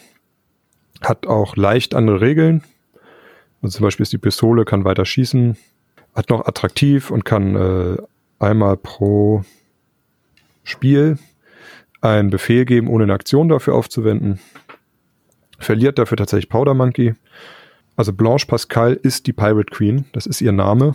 Hat 1.03 1.27
auch 1.27 1.57
leicht 1.57 1.95
andere 1.95 2.23
Regeln. 2.23 2.63
Also 3.61 3.77
zum 3.77 3.85
Beispiel 3.85 4.05
ist 4.05 4.15
die 4.15 4.19
Pistole, 4.19 4.65
kann 4.65 4.85
weiter 4.85 5.05
schießen, 5.05 5.59
hat 6.15 6.31
noch 6.31 6.47
attraktiv 6.47 7.11
und 7.11 7.27
kann 7.27 7.55
äh, 7.55 7.99
einmal 8.39 8.79
pro 8.79 9.45
Spiel 10.65 11.19
einen 12.01 12.31
Befehl 12.31 12.65
geben, 12.65 12.89
ohne 12.89 13.05
eine 13.05 13.13
Aktion 13.13 13.51
dafür 13.51 13.75
aufzuwenden. 13.75 14.41
Verliert 15.59 15.99
dafür 15.99 16.17
tatsächlich 16.17 16.49
Powder 16.49 16.73
Monkey. 16.73 17.15
Also 17.97 18.15
Blanche 18.15 18.47
Pascal 18.47 18.95
ist 18.95 19.27
die 19.27 19.35
Pirate 19.35 19.71
Queen, 19.71 20.07
das 20.13 20.27
ist 20.27 20.41
ihr 20.41 20.53
Name. 20.53 20.95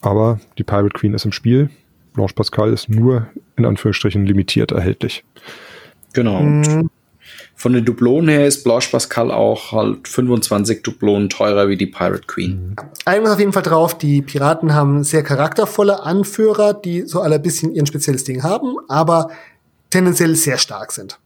Aber 0.00 0.40
die 0.58 0.64
Pirate 0.64 0.94
Queen 0.98 1.14
ist 1.14 1.24
im 1.24 1.32
Spiel. 1.32 1.70
Blanche 2.14 2.34
Pascal 2.34 2.72
ist 2.72 2.88
nur 2.88 3.28
in 3.56 3.64
Anführungsstrichen 3.64 4.24
limitiert 4.24 4.72
erhältlich. 4.72 5.24
Genau. 6.12 6.38
Und 6.38 6.90
von 7.54 7.72
den 7.72 7.84
Dublonen 7.84 8.28
her 8.28 8.46
ist 8.46 8.62
Blanche 8.62 8.90
Pascal 8.90 9.30
auch 9.30 9.72
halt 9.72 10.06
25 10.06 10.82
Dublonen 10.82 11.28
teurer 11.28 11.68
wie 11.68 11.76
die 11.76 11.86
Pirate 11.86 12.26
Queen. 12.26 12.76
Einmal 13.04 13.32
auf 13.32 13.40
jeden 13.40 13.52
Fall 13.52 13.62
drauf, 13.62 13.98
die 13.98 14.22
Piraten 14.22 14.74
haben 14.74 15.02
sehr 15.02 15.22
charaktervolle 15.22 16.02
Anführer, 16.02 16.72
die 16.72 17.02
so 17.02 17.20
alle 17.20 17.36
ein 17.36 17.42
bisschen 17.42 17.74
ihren 17.74 17.86
spezielles 17.86 18.24
Ding 18.24 18.42
haben, 18.42 18.76
aber 18.88 19.30
tendenziell 19.90 20.34
sehr 20.36 20.58
stark 20.58 20.92
sind. 20.92 21.18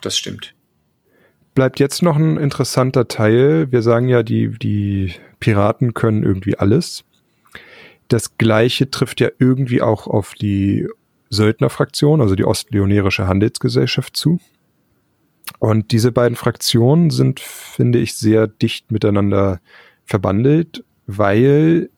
Das 0.00 0.16
stimmt. 0.16 0.54
Bleibt 1.54 1.80
jetzt 1.80 2.02
noch 2.02 2.16
ein 2.16 2.36
interessanter 2.36 3.08
Teil. 3.08 3.70
Wir 3.70 3.82
sagen 3.82 4.08
ja, 4.08 4.22
die, 4.22 4.50
die 4.58 5.14
Piraten 5.40 5.94
können 5.94 6.22
irgendwie 6.22 6.56
alles. 6.58 7.04
Das 8.08 8.36
gleiche 8.38 8.90
trifft 8.90 9.20
ja 9.20 9.30
irgendwie 9.38 9.82
auch 9.82 10.06
auf 10.06 10.34
die 10.34 10.86
Söldnerfraktion, 11.30 12.20
also 12.20 12.34
die 12.34 12.44
Ostleonerische 12.44 13.26
Handelsgesellschaft 13.26 14.16
zu. 14.16 14.40
Und 15.58 15.92
diese 15.92 16.12
beiden 16.12 16.36
Fraktionen 16.36 17.10
sind, 17.10 17.40
finde 17.40 17.98
ich, 17.98 18.14
sehr 18.14 18.46
dicht 18.46 18.90
miteinander 18.90 19.60
verbandelt, 20.04 20.84
weil 21.06 21.90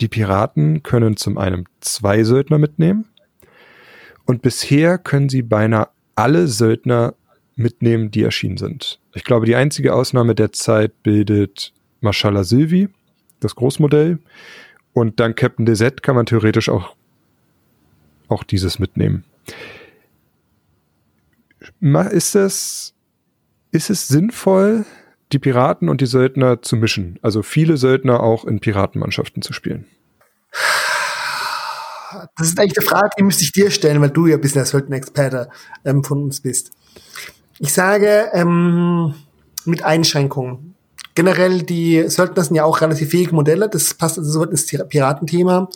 die 0.00 0.08
Piraten 0.08 0.82
können 0.82 1.16
zum 1.16 1.38
einen 1.38 1.66
zwei 1.80 2.24
Söldner 2.24 2.58
mitnehmen 2.58 3.06
und 4.24 4.42
bisher 4.42 4.98
können 4.98 5.28
sie 5.28 5.42
beinahe 5.42 5.88
alle 6.14 6.48
Söldner 6.48 7.14
mitnehmen, 7.54 8.10
die 8.10 8.22
erschienen 8.22 8.56
sind. 8.56 9.00
Ich 9.14 9.24
glaube, 9.24 9.46
die 9.46 9.56
einzige 9.56 9.94
Ausnahme 9.94 10.34
der 10.34 10.52
Zeit 10.52 11.02
bildet 11.02 11.72
Mashallah 12.00 12.44
Silvi, 12.44 12.88
das 13.40 13.54
Großmodell. 13.54 14.18
Und 14.92 15.20
dann 15.20 15.34
Captain 15.34 15.66
Desette 15.66 16.02
kann 16.02 16.14
man 16.14 16.26
theoretisch 16.26 16.68
auch, 16.68 16.94
auch 18.28 18.44
dieses 18.44 18.78
mitnehmen. 18.78 19.24
Ist 22.10 22.34
es, 22.34 22.94
ist 23.70 23.90
es 23.90 24.08
sinnvoll, 24.08 24.84
die 25.32 25.38
Piraten 25.38 25.88
und 25.88 26.00
die 26.00 26.06
Söldner 26.06 26.62
zu 26.62 26.76
mischen? 26.76 27.18
Also 27.22 27.42
viele 27.42 27.76
Söldner 27.76 28.20
auch 28.20 28.44
in 28.44 28.60
Piratenmannschaften 28.60 29.42
zu 29.42 29.52
spielen? 29.52 29.86
Das 32.36 32.48
ist 32.48 32.60
eigentlich 32.60 32.78
eine 32.78 32.86
Frage, 32.86 33.10
die 33.18 33.22
müsste 33.22 33.44
ich 33.44 33.52
dir 33.52 33.70
stellen, 33.70 34.00
weil 34.00 34.10
du 34.10 34.26
ja 34.26 34.36
ein 34.36 34.40
bisschen 34.40 34.58
der 34.58 34.66
Söldner-Experte 34.66 35.48
ähm, 35.84 36.04
von 36.04 36.24
uns 36.24 36.40
bist. 36.40 36.70
Ich 37.58 37.72
sage 37.72 38.30
ähm, 38.32 39.14
mit 39.64 39.82
Einschränkungen. 39.82 40.71
Generell, 41.14 41.62
die 41.62 42.08
Söldner 42.08 42.44
sind 42.44 42.56
ja 42.56 42.64
auch 42.64 42.80
relativ 42.80 43.10
fähige 43.10 43.34
Modelle, 43.34 43.68
das 43.68 43.94
passt 43.94 44.18
also 44.18 44.30
so 44.30 44.44
ins 44.44 44.66
Piratenthema. 44.66 45.68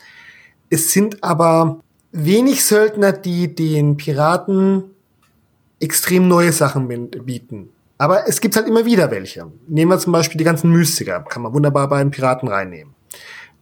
Es 0.70 0.93
sind 0.93 1.22
aber 1.22 1.80
wenig 2.12 2.64
Söldner, 2.64 3.12
die 3.12 3.55
den 3.55 3.97
Piraten 3.97 4.84
extrem 5.78 6.26
neue 6.28 6.53
Sachen 6.53 6.89
bieten. 6.89 7.68
Aber 7.99 8.28
es 8.28 8.41
gibt 8.41 8.57
halt 8.57 8.66
immer 8.66 8.84
wieder 8.84 9.11
welche. 9.11 9.47
Nehmen 9.68 9.91
wir 9.91 9.99
zum 9.99 10.12
Beispiel 10.12 10.39
die 10.39 10.45
ganzen 10.45 10.70
Mystiker, 10.70 11.20
kann 11.20 11.43
man 11.43 11.53
wunderbar 11.53 11.89
bei 11.89 11.99
den 11.99 12.11
Piraten 12.11 12.49
reinnehmen. 12.49 12.95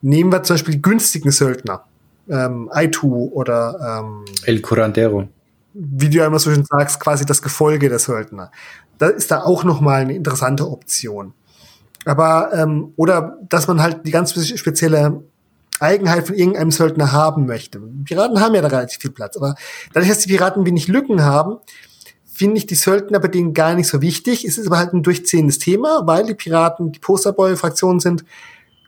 Nehmen 0.02 0.30
wir 0.30 0.42
zum 0.42 0.54
Beispiel 0.54 0.74
die 0.74 0.82
günstigen 0.82 1.30
Söldner, 1.30 1.84
ähm, 2.28 2.68
Aitu 2.72 3.30
oder 3.32 4.02
ähm, 4.02 4.24
El 4.44 4.60
Curandero. 4.60 5.28
wie 5.72 6.08
du 6.08 6.18
ja 6.18 6.26
immer 6.26 6.38
so 6.38 6.52
schön 6.52 6.64
sagst, 6.64 7.00
quasi 7.00 7.24
das 7.24 7.42
Gefolge 7.42 7.88
der 7.88 7.98
Söldner. 7.98 8.50
Da 8.98 9.08
ist 9.08 9.30
da 9.30 9.42
auch 9.42 9.64
noch 9.64 9.80
mal 9.80 10.02
eine 10.02 10.14
interessante 10.14 10.68
Option. 10.68 11.32
Aber 12.04 12.50
ähm, 12.52 12.92
oder 12.96 13.38
dass 13.48 13.66
man 13.66 13.82
halt 13.82 14.06
die 14.06 14.10
ganz 14.10 14.32
spezielle 14.58 15.22
Eigenheit 15.80 16.26
von 16.26 16.36
irgendeinem 16.36 16.70
Söldner 16.70 17.12
haben 17.12 17.46
möchte. 17.46 17.80
Piraten 18.04 18.40
haben 18.40 18.54
ja 18.54 18.62
da 18.62 18.68
relativ 18.68 19.00
viel 19.00 19.10
Platz, 19.10 19.36
aber 19.36 19.54
dadurch, 19.92 20.08
dass 20.08 20.20
die 20.20 20.28
Piraten 20.28 20.64
wenig 20.66 20.88
Lücken 20.88 21.22
haben, 21.22 21.56
finde 22.24 22.58
ich 22.58 22.66
die 22.66 22.74
Söldner 22.74 23.20
bei 23.20 23.28
denen 23.28 23.54
gar 23.54 23.74
nicht 23.74 23.88
so 23.88 24.00
wichtig. 24.00 24.44
Es 24.44 24.58
ist 24.58 24.66
aber 24.66 24.78
halt 24.78 24.92
ein 24.92 25.02
durchzehendes 25.02 25.58
Thema, 25.58 26.02
weil 26.04 26.26
die 26.26 26.34
Piraten 26.34 26.92
die 26.92 26.98
Posterboy-Fraktion 26.98 28.00
sind, 28.00 28.24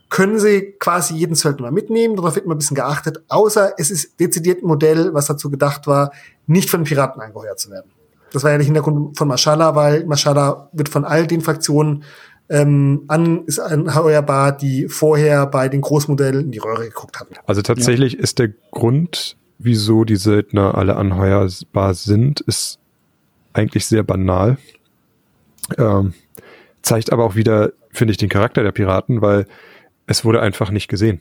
können 0.08 0.38
sie 0.38 0.74
quasi 0.78 1.14
jeden 1.14 1.34
Söldner 1.34 1.66
mal 1.66 1.72
mitnehmen. 1.72 2.16
Darauf 2.16 2.34
wird 2.34 2.44
immer 2.44 2.54
ein 2.54 2.58
bisschen 2.58 2.76
geachtet. 2.76 3.22
Außer 3.28 3.74
es 3.78 3.90
ist 3.90 4.18
dezidiert 4.20 4.62
ein 4.62 4.66
Modell, 4.66 5.14
was 5.14 5.26
dazu 5.26 5.50
gedacht 5.50 5.86
war, 5.86 6.12
nicht 6.46 6.70
von 6.70 6.84
Piraten 6.84 7.20
angeheuert 7.20 7.58
zu 7.58 7.70
werden. 7.70 7.90
Das 8.32 8.44
war 8.44 8.50
ja 8.50 8.58
der 8.58 8.66
Hintergrund 8.66 9.16
von 9.16 9.28
Mashallah, 9.28 9.74
weil 9.74 10.04
Mashallah 10.06 10.68
wird 10.72 10.88
von 10.88 11.04
all 11.04 11.26
den 11.26 11.40
Fraktionen 11.40 12.04
ähm, 12.48 13.04
an, 13.08 13.44
ist 13.46 13.58
anheuerbar, 13.58 14.56
die 14.56 14.88
vorher 14.88 15.46
bei 15.46 15.68
den 15.68 15.80
Großmodellen 15.80 16.46
in 16.46 16.50
die 16.52 16.58
Röhre 16.58 16.84
geguckt 16.84 17.18
hatten. 17.18 17.34
Also 17.46 17.62
tatsächlich 17.62 18.14
ja. 18.14 18.20
ist 18.20 18.38
der 18.38 18.50
Grund, 18.70 19.36
wieso 19.58 20.04
die 20.04 20.16
Söldner 20.16 20.76
alle 20.76 20.96
anheuerbar 20.96 21.94
sind, 21.94 22.40
ist 22.40 22.78
eigentlich 23.52 23.86
sehr 23.86 24.02
banal. 24.02 24.58
Ähm, 25.78 26.14
zeigt 26.82 27.12
aber 27.12 27.24
auch 27.24 27.34
wieder, 27.34 27.72
finde 27.90 28.12
ich, 28.12 28.18
den 28.18 28.28
Charakter 28.28 28.62
der 28.62 28.72
Piraten, 28.72 29.22
weil 29.22 29.46
es 30.06 30.24
wurde 30.24 30.40
einfach 30.40 30.70
nicht 30.70 30.88
gesehen. 30.88 31.20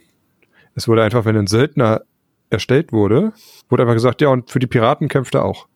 Es 0.75 0.87
wurde 0.87 1.03
einfach, 1.03 1.25
wenn 1.25 1.37
ein 1.37 1.47
Söldner 1.47 2.01
erstellt 2.49 2.91
wurde, 2.91 3.33
wurde 3.69 3.83
einfach 3.83 3.95
gesagt, 3.95 4.21
ja, 4.21 4.27
und 4.27 4.51
für 4.51 4.59
die 4.59 4.67
Piraten 4.67 5.07
kämpft 5.07 5.33
er 5.33 5.45
auch. 5.45 5.67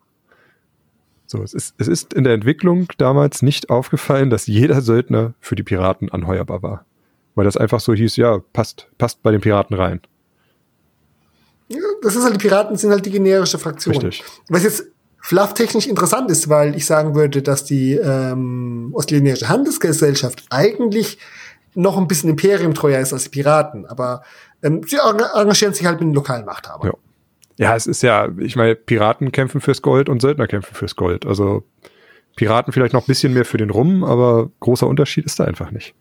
So, 1.32 1.44
es 1.44 1.54
ist, 1.54 1.76
es 1.78 1.88
ist 1.88 2.16
in 2.16 2.24
der 2.24 2.34
Entwicklung 2.34 2.88
damals 2.98 3.44
nicht 3.44 3.70
aufgefallen, 3.70 4.32
dass 4.32 4.48
jeder 4.48 4.82
Söldner 4.82 5.36
für 5.40 5.56
die 5.56 5.62
Piraten 5.62 6.12
anheuerbar 6.12 6.64
war. 6.64 6.86
Weil 7.36 7.46
das 7.46 7.56
einfach 7.56 7.80
so 7.80 7.94
hieß, 7.94 8.16
ja, 8.16 8.40
passt, 8.52 8.88
passt 8.98 9.22
bei 9.22 9.32
den 9.32 9.40
Piraten 9.40 9.78
rein. 9.78 10.02
Das 12.02 12.16
ist 12.16 12.24
halt, 12.24 12.34
die 12.34 12.40
Piraten 12.40 12.78
sind 12.78 12.90
halt 12.90 13.06
die 13.06 13.12
generische 13.12 13.60
Fraktion. 13.60 13.96
Richtig. 13.96 14.24
Was 14.48 14.64
jetzt 14.64 14.86
flufftechnisch 15.22 15.86
interessant 15.86 16.32
ist, 16.32 16.50
weil 16.50 16.76
ich 16.76 16.88
sagen 16.88 17.14
würde, 17.14 17.44
dass 17.44 17.64
die 17.64 17.94
ähm, 17.94 18.90
ostlinearische 18.94 19.50
Handelsgesellschaft 19.50 20.46
eigentlich 20.50 21.20
noch 21.76 22.00
ein 22.00 22.08
bisschen 22.08 22.32
imperiumtreuer 22.32 23.00
ist 23.00 23.14
als 23.14 23.26
die 23.26 23.30
Piraten, 23.30 23.86
aber 23.86 24.24
ähm, 24.64 24.82
sie 24.88 24.98
engagieren 24.98 25.76
sich 25.76 25.86
halt 25.86 26.00
mit 26.00 26.10
den 26.10 26.16
lokalen 26.16 26.46
Machthabern. 26.46 26.88
Ja. 26.88 26.94
Ja, 27.60 27.76
es 27.76 27.88
ist 27.88 28.02
ja, 28.04 28.30
ich 28.38 28.56
meine, 28.56 28.74
Piraten 28.74 29.34
kämpfen 29.34 29.60
fürs 29.60 29.82
Gold 29.82 30.08
und 30.08 30.22
Söldner 30.22 30.48
kämpfen 30.48 30.74
fürs 30.74 30.96
Gold. 30.96 31.26
Also 31.26 31.66
Piraten 32.38 32.72
vielleicht 32.72 32.94
noch 32.94 33.04
ein 33.04 33.08
bisschen 33.08 33.34
mehr 33.34 33.44
für 33.44 33.58
den 33.58 33.70
Rum, 33.70 34.06
aber 34.06 34.50
großer 34.62 34.88
Unterschied 34.88 35.26
ist 35.26 35.42
da 35.42 35.44
einfach 35.44 35.70
nicht. 35.70 35.94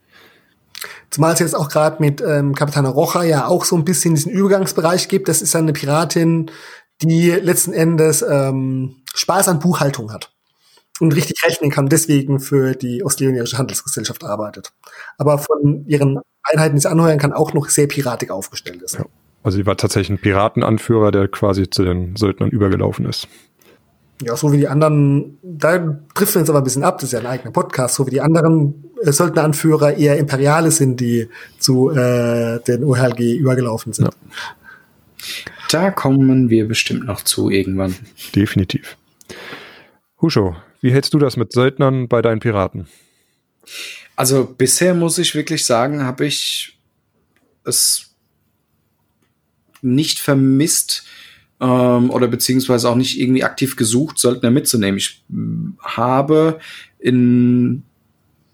Zumal 1.09 1.33
es 1.33 1.39
jetzt 1.39 1.57
auch 1.57 1.67
gerade 1.67 2.01
mit 2.01 2.21
ähm, 2.21 2.55
Kapitana 2.55 2.87
Rocha 2.87 3.23
ja 3.23 3.45
auch 3.45 3.65
so 3.65 3.75
ein 3.75 3.83
bisschen 3.83 4.15
diesen 4.15 4.31
Übergangsbereich 4.31 5.09
gibt. 5.09 5.27
Das 5.27 5.41
ist 5.41 5.53
eine 5.53 5.73
Piratin, 5.73 6.49
die 7.01 7.29
letzten 7.31 7.73
Endes 7.73 8.21
ähm, 8.21 8.95
Spaß 9.13 9.49
an 9.49 9.59
Buchhaltung 9.59 10.13
hat 10.13 10.31
und 11.01 11.13
richtig 11.13 11.43
rechnen 11.43 11.71
kann, 11.71 11.89
deswegen 11.89 12.39
für 12.39 12.73
die 12.73 13.03
Ostleonierische 13.03 13.57
Handelsgesellschaft 13.57 14.23
arbeitet. 14.23 14.71
Aber 15.17 15.39
von 15.39 15.83
ihren 15.87 16.21
Einheiten, 16.43 16.75
die 16.75 16.81
sie 16.81 16.89
anheuern 16.89 17.19
kann, 17.19 17.33
auch 17.33 17.51
noch 17.51 17.67
sehr 17.67 17.87
piratig 17.87 18.31
aufgestellt 18.31 18.81
ist. 18.81 18.93
Ja. 18.93 19.05
Also 19.43 19.57
sie 19.57 19.65
war 19.65 19.77
tatsächlich 19.77 20.09
ein 20.09 20.21
Piratenanführer, 20.21 21.11
der 21.11 21.27
quasi 21.27 21.69
zu 21.69 21.83
den 21.83 22.15
Söldnern 22.15 22.49
übergelaufen 22.49 23.05
ist. 23.05 23.27
Ja, 24.21 24.35
so 24.35 24.51
wie 24.51 24.57
die 24.57 24.67
anderen, 24.67 25.37
da 25.41 25.97
trifft 26.13 26.35
wir 26.35 26.41
uns 26.41 26.49
aber 26.49 26.59
ein 26.59 26.65
bisschen 26.65 26.83
ab, 26.83 26.97
das 26.97 27.05
ist 27.05 27.13
ja 27.13 27.19
ein 27.19 27.25
eigener 27.25 27.51
Podcast, 27.51 27.95
so 27.95 28.05
wie 28.05 28.11
die 28.11 28.19
anderen 28.19 28.83
äh, 29.01 29.13
Söldneranführer 29.13 29.95
eher 29.95 30.17
Imperiale 30.17 30.71
sind, 30.71 30.99
die 30.99 31.29
zu 31.57 31.89
äh, 31.91 32.59
den 32.59 32.83
OHLG 32.83 33.37
übergelaufen 33.37 33.93
sind. 33.93 34.09
Ja. 34.09 34.11
Da 35.71 35.91
kommen 35.91 36.49
wir 36.49 36.67
bestimmt 36.67 37.05
noch 37.05 37.21
zu 37.21 37.49
irgendwann. 37.49 37.95
Definitiv. 38.35 38.97
Husho, 40.21 40.55
wie 40.81 40.91
hältst 40.91 41.13
du 41.13 41.19
das 41.19 41.37
mit 41.37 41.53
Söldnern 41.53 42.09
bei 42.09 42.21
deinen 42.21 42.39
Piraten? 42.39 42.87
Also 44.17 44.45
bisher 44.45 44.93
muss 44.93 45.17
ich 45.17 45.33
wirklich 45.33 45.65
sagen, 45.65 46.03
habe 46.03 46.25
ich 46.25 46.77
es 47.63 48.08
nicht 49.81 50.19
vermisst 50.19 51.03
ähm, 51.59 52.09
oder 52.09 52.27
beziehungsweise 52.27 52.89
auch 52.89 52.95
nicht 52.95 53.19
irgendwie 53.19 53.43
aktiv 53.43 53.75
gesucht, 53.75 54.19
Söldner 54.19 54.51
mitzunehmen. 54.51 54.97
Ich 54.97 55.23
habe 55.81 56.59
in 56.99 57.83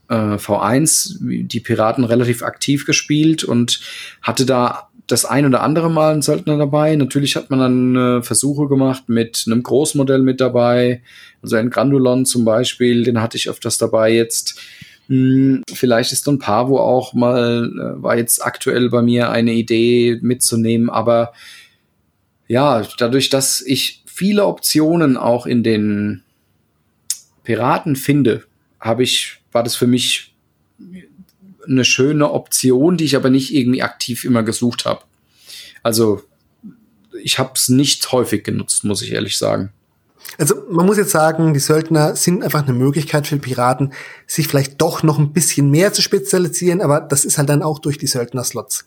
äh, 0.10 0.36
V1 0.36 1.18
die 1.20 1.60
Piraten 1.60 2.04
relativ 2.04 2.44
aktiv 2.44 2.86
gespielt 2.86 3.44
und 3.44 3.82
hatte 4.22 4.46
da 4.46 4.90
das 5.08 5.26
ein 5.26 5.46
oder 5.46 5.62
andere 5.62 5.92
Mal 5.92 6.14
einen 6.14 6.22
Söldner 6.24 6.58
dabei. 6.58 6.96
Natürlich 6.96 7.36
hat 7.36 7.52
man 7.52 7.60
dann 7.60 7.96
äh, 7.96 8.24
Versuche 8.24 8.68
gemacht 8.68 9.04
mit 9.08 9.44
einem 9.46 9.62
Großmodell 9.62 10.20
mit 10.20 10.42
dabei, 10.42 11.04
also 11.44 11.58
ein 11.58 11.70
Grandulon 11.70 12.26
zum 12.26 12.44
Beispiel, 12.44 13.04
den 13.04 13.22
hatte 13.22 13.38
ich 13.38 13.50
öfters 13.50 13.78
dabei 13.78 14.12
jetzt. 14.12 14.60
Hm, 15.08 15.64
vielleicht 15.72 16.12
ist 16.12 16.26
Don 16.28 16.39
Pavo 16.39 16.80
auch 16.80 17.14
mal, 17.14 17.70
äh, 17.70 18.01
war 18.01 18.18
jetzt 18.18 18.43
aktuell 18.43 18.89
bei 18.89 19.01
mir 19.01 19.30
eine 19.30 19.53
Idee 19.53 20.20
mitzunehmen, 20.22 20.89
aber 20.89 21.34
ja, 22.47 22.86
dadurch, 22.97 23.30
dass 23.30 23.62
ich 23.62 24.03
viele 24.06 24.45
Optionen 24.45 25.18
auch 25.18 25.45
in 25.45 25.64
den 25.64 26.24
Piraten 27.43 27.95
finde, 27.95 28.43
habe 28.80 29.03
ich, 29.03 29.41
war 29.51 29.64
das 29.64 29.76
für 29.76 29.88
mich 29.88 30.34
eine 31.68 31.86
schöne 31.86 32.32
Option, 32.32 32.97
die 32.97 33.06
ich 33.06 33.16
aber 33.16 33.30
nicht 33.30 33.53
irgendwie 33.53 33.82
aktiv 33.82 34.24
immer 34.24 34.43
gesucht 34.43 34.86
habe. 34.86 35.03
Also 35.84 36.24
ich 37.24 37.39
habe 37.39 37.51
es 37.56 37.70
nicht 37.70 38.12
häufig 38.12 38.43
genutzt, 38.43 38.84
muss 38.84 39.01
ich 39.01 39.12
ehrlich 39.12 39.38
sagen. 39.38 39.72
Also 40.38 40.56
man 40.70 40.86
muss 40.86 40.98
jetzt 40.98 41.12
sagen, 41.12 41.54
die 41.54 41.60
Söldner 41.60 42.16
sind 42.16 42.44
einfach 42.44 42.64
eine 42.64 42.74
Möglichkeit 42.74 43.28
für 43.28 43.38
Piraten, 43.38 43.94
sich 44.28 44.48
vielleicht 44.48 44.82
doch 44.82 45.04
noch 45.04 45.20
ein 45.20 45.32
bisschen 45.32 45.70
mehr 45.70 45.94
zu 45.94 46.02
spezialisieren, 46.02 46.82
aber 46.82 47.00
das 47.00 47.26
ist 47.26 47.38
halt 47.38 47.50
dann 47.50 47.64
auch 47.64 47.80
durch 47.80 47.98
die 47.98 48.08
Söldner-Slots 48.08 48.86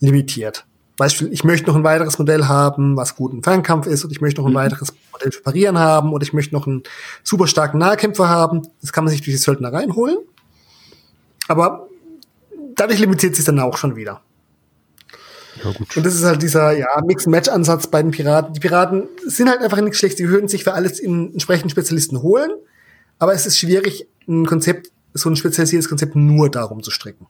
limitiert. 0.00 0.66
Beispiel, 0.96 1.32
ich 1.32 1.44
möchte 1.44 1.68
noch 1.68 1.76
ein 1.76 1.84
weiteres 1.84 2.18
Modell 2.18 2.44
haben, 2.44 2.96
was 2.96 3.16
gut 3.16 3.32
im 3.32 3.42
Fernkampf 3.42 3.86
ist, 3.86 4.04
und 4.04 4.10
ich 4.10 4.20
möchte 4.20 4.40
noch 4.40 4.46
ein 4.46 4.52
mhm. 4.52 4.56
weiteres 4.56 4.92
Modell 5.12 5.32
für 5.32 5.42
Parieren 5.42 5.78
haben, 5.78 6.12
oder 6.12 6.22
ich 6.22 6.32
möchte 6.32 6.54
noch 6.54 6.66
einen 6.66 6.82
super 7.22 7.46
starken 7.46 7.78
Nahkämpfer 7.78 8.28
haben. 8.28 8.62
Das 8.80 8.92
kann 8.92 9.04
man 9.04 9.10
sich 9.10 9.22
durch 9.22 9.34
die 9.34 9.42
Söldner 9.42 9.72
reinholen. 9.72 10.18
Aber 11.48 11.88
dadurch 12.74 13.00
limitiert 13.00 13.36
sich 13.36 13.44
dann 13.44 13.58
auch 13.60 13.76
schon 13.76 13.96
wieder. 13.96 14.20
Ja. 15.64 15.70
Und 15.96 16.06
das 16.06 16.14
ist 16.14 16.24
halt 16.24 16.42
dieser 16.42 16.76
ja, 16.76 16.88
Mix-Match-Ansatz 17.04 17.86
bei 17.86 18.02
den 18.02 18.10
Piraten. 18.10 18.54
Die 18.54 18.60
Piraten 18.60 19.08
sind 19.26 19.48
halt 19.48 19.60
einfach 19.60 19.80
nichts 19.80 19.98
schlecht. 19.98 20.18
Sie 20.18 20.28
würden 20.28 20.48
sich 20.48 20.64
für 20.64 20.74
alles 20.74 20.98
in 20.98 21.32
entsprechenden 21.32 21.70
Spezialisten 21.70 22.22
holen. 22.22 22.50
Aber 23.18 23.34
es 23.34 23.46
ist 23.46 23.58
schwierig, 23.58 24.06
ein 24.28 24.46
Konzept, 24.46 24.90
so 25.14 25.28
ein 25.28 25.36
spezialisiertes 25.36 25.88
Konzept 25.88 26.16
nur 26.16 26.50
darum 26.50 26.82
zu 26.82 26.90
stricken. 26.90 27.26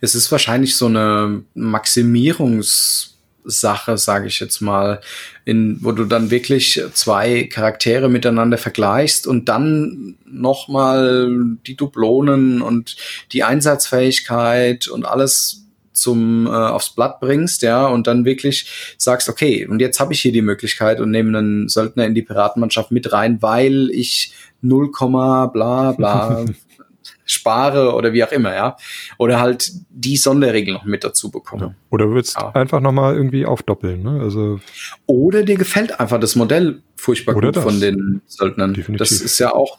Es 0.00 0.14
ist 0.14 0.30
wahrscheinlich 0.30 0.76
so 0.76 0.86
eine 0.86 1.42
Maximierungs- 1.56 3.14
Sache, 3.44 3.98
sage 3.98 4.26
ich 4.26 4.40
jetzt 4.40 4.60
mal, 4.60 5.00
in, 5.44 5.78
wo 5.82 5.92
du 5.92 6.04
dann 6.04 6.30
wirklich 6.30 6.82
zwei 6.94 7.44
Charaktere 7.44 8.08
miteinander 8.08 8.58
vergleichst 8.58 9.26
und 9.26 9.48
dann 9.48 10.16
nochmal 10.24 11.56
die 11.66 11.76
Dublonen 11.76 12.62
und 12.62 12.96
die 13.32 13.44
Einsatzfähigkeit 13.44 14.88
und 14.88 15.04
alles 15.04 15.63
zum 15.94 16.46
äh, 16.46 16.50
aufs 16.50 16.90
Blatt 16.90 17.20
bringst, 17.20 17.62
ja, 17.62 17.86
und 17.86 18.06
dann 18.06 18.24
wirklich 18.24 18.94
sagst, 18.98 19.28
okay, 19.28 19.66
und 19.66 19.80
jetzt 19.80 20.00
habe 20.00 20.12
ich 20.12 20.20
hier 20.20 20.32
die 20.32 20.42
Möglichkeit 20.42 21.00
und 21.00 21.10
nehme 21.10 21.36
einen 21.38 21.68
Söldner 21.68 22.04
in 22.04 22.14
die 22.14 22.22
Piratenmannschaft 22.22 22.90
mit 22.90 23.12
rein, 23.12 23.40
weil 23.40 23.88
ich 23.90 24.34
0, 24.60 24.90
bla 24.90 25.46
bla 25.46 26.44
spare 27.24 27.94
oder 27.94 28.12
wie 28.12 28.24
auch 28.24 28.32
immer, 28.32 28.54
ja. 28.54 28.76
Oder 29.18 29.40
halt 29.40 29.72
die 29.90 30.16
Sonderregel 30.16 30.74
noch 30.74 30.84
mit 30.84 31.04
dazu 31.04 31.30
bekomme. 31.30 31.62
Ja. 31.62 31.74
Oder 31.90 32.10
willst 32.10 32.36
ja. 32.36 32.50
einfach 32.50 32.80
nochmal 32.80 33.14
irgendwie 33.14 33.46
aufdoppeln, 33.46 34.02
ne? 34.02 34.20
Also. 34.20 34.60
Oder 35.06 35.42
dir 35.42 35.56
gefällt 35.56 35.98
einfach 36.00 36.20
das 36.20 36.36
Modell 36.36 36.82
furchtbar 36.96 37.34
gut 37.34 37.56
das. 37.56 37.64
von 37.64 37.80
den 37.80 38.22
Söldnern. 38.26 38.74
Definitiv. 38.74 38.98
Das 38.98 39.20
ist 39.20 39.38
ja 39.38 39.52
auch 39.52 39.78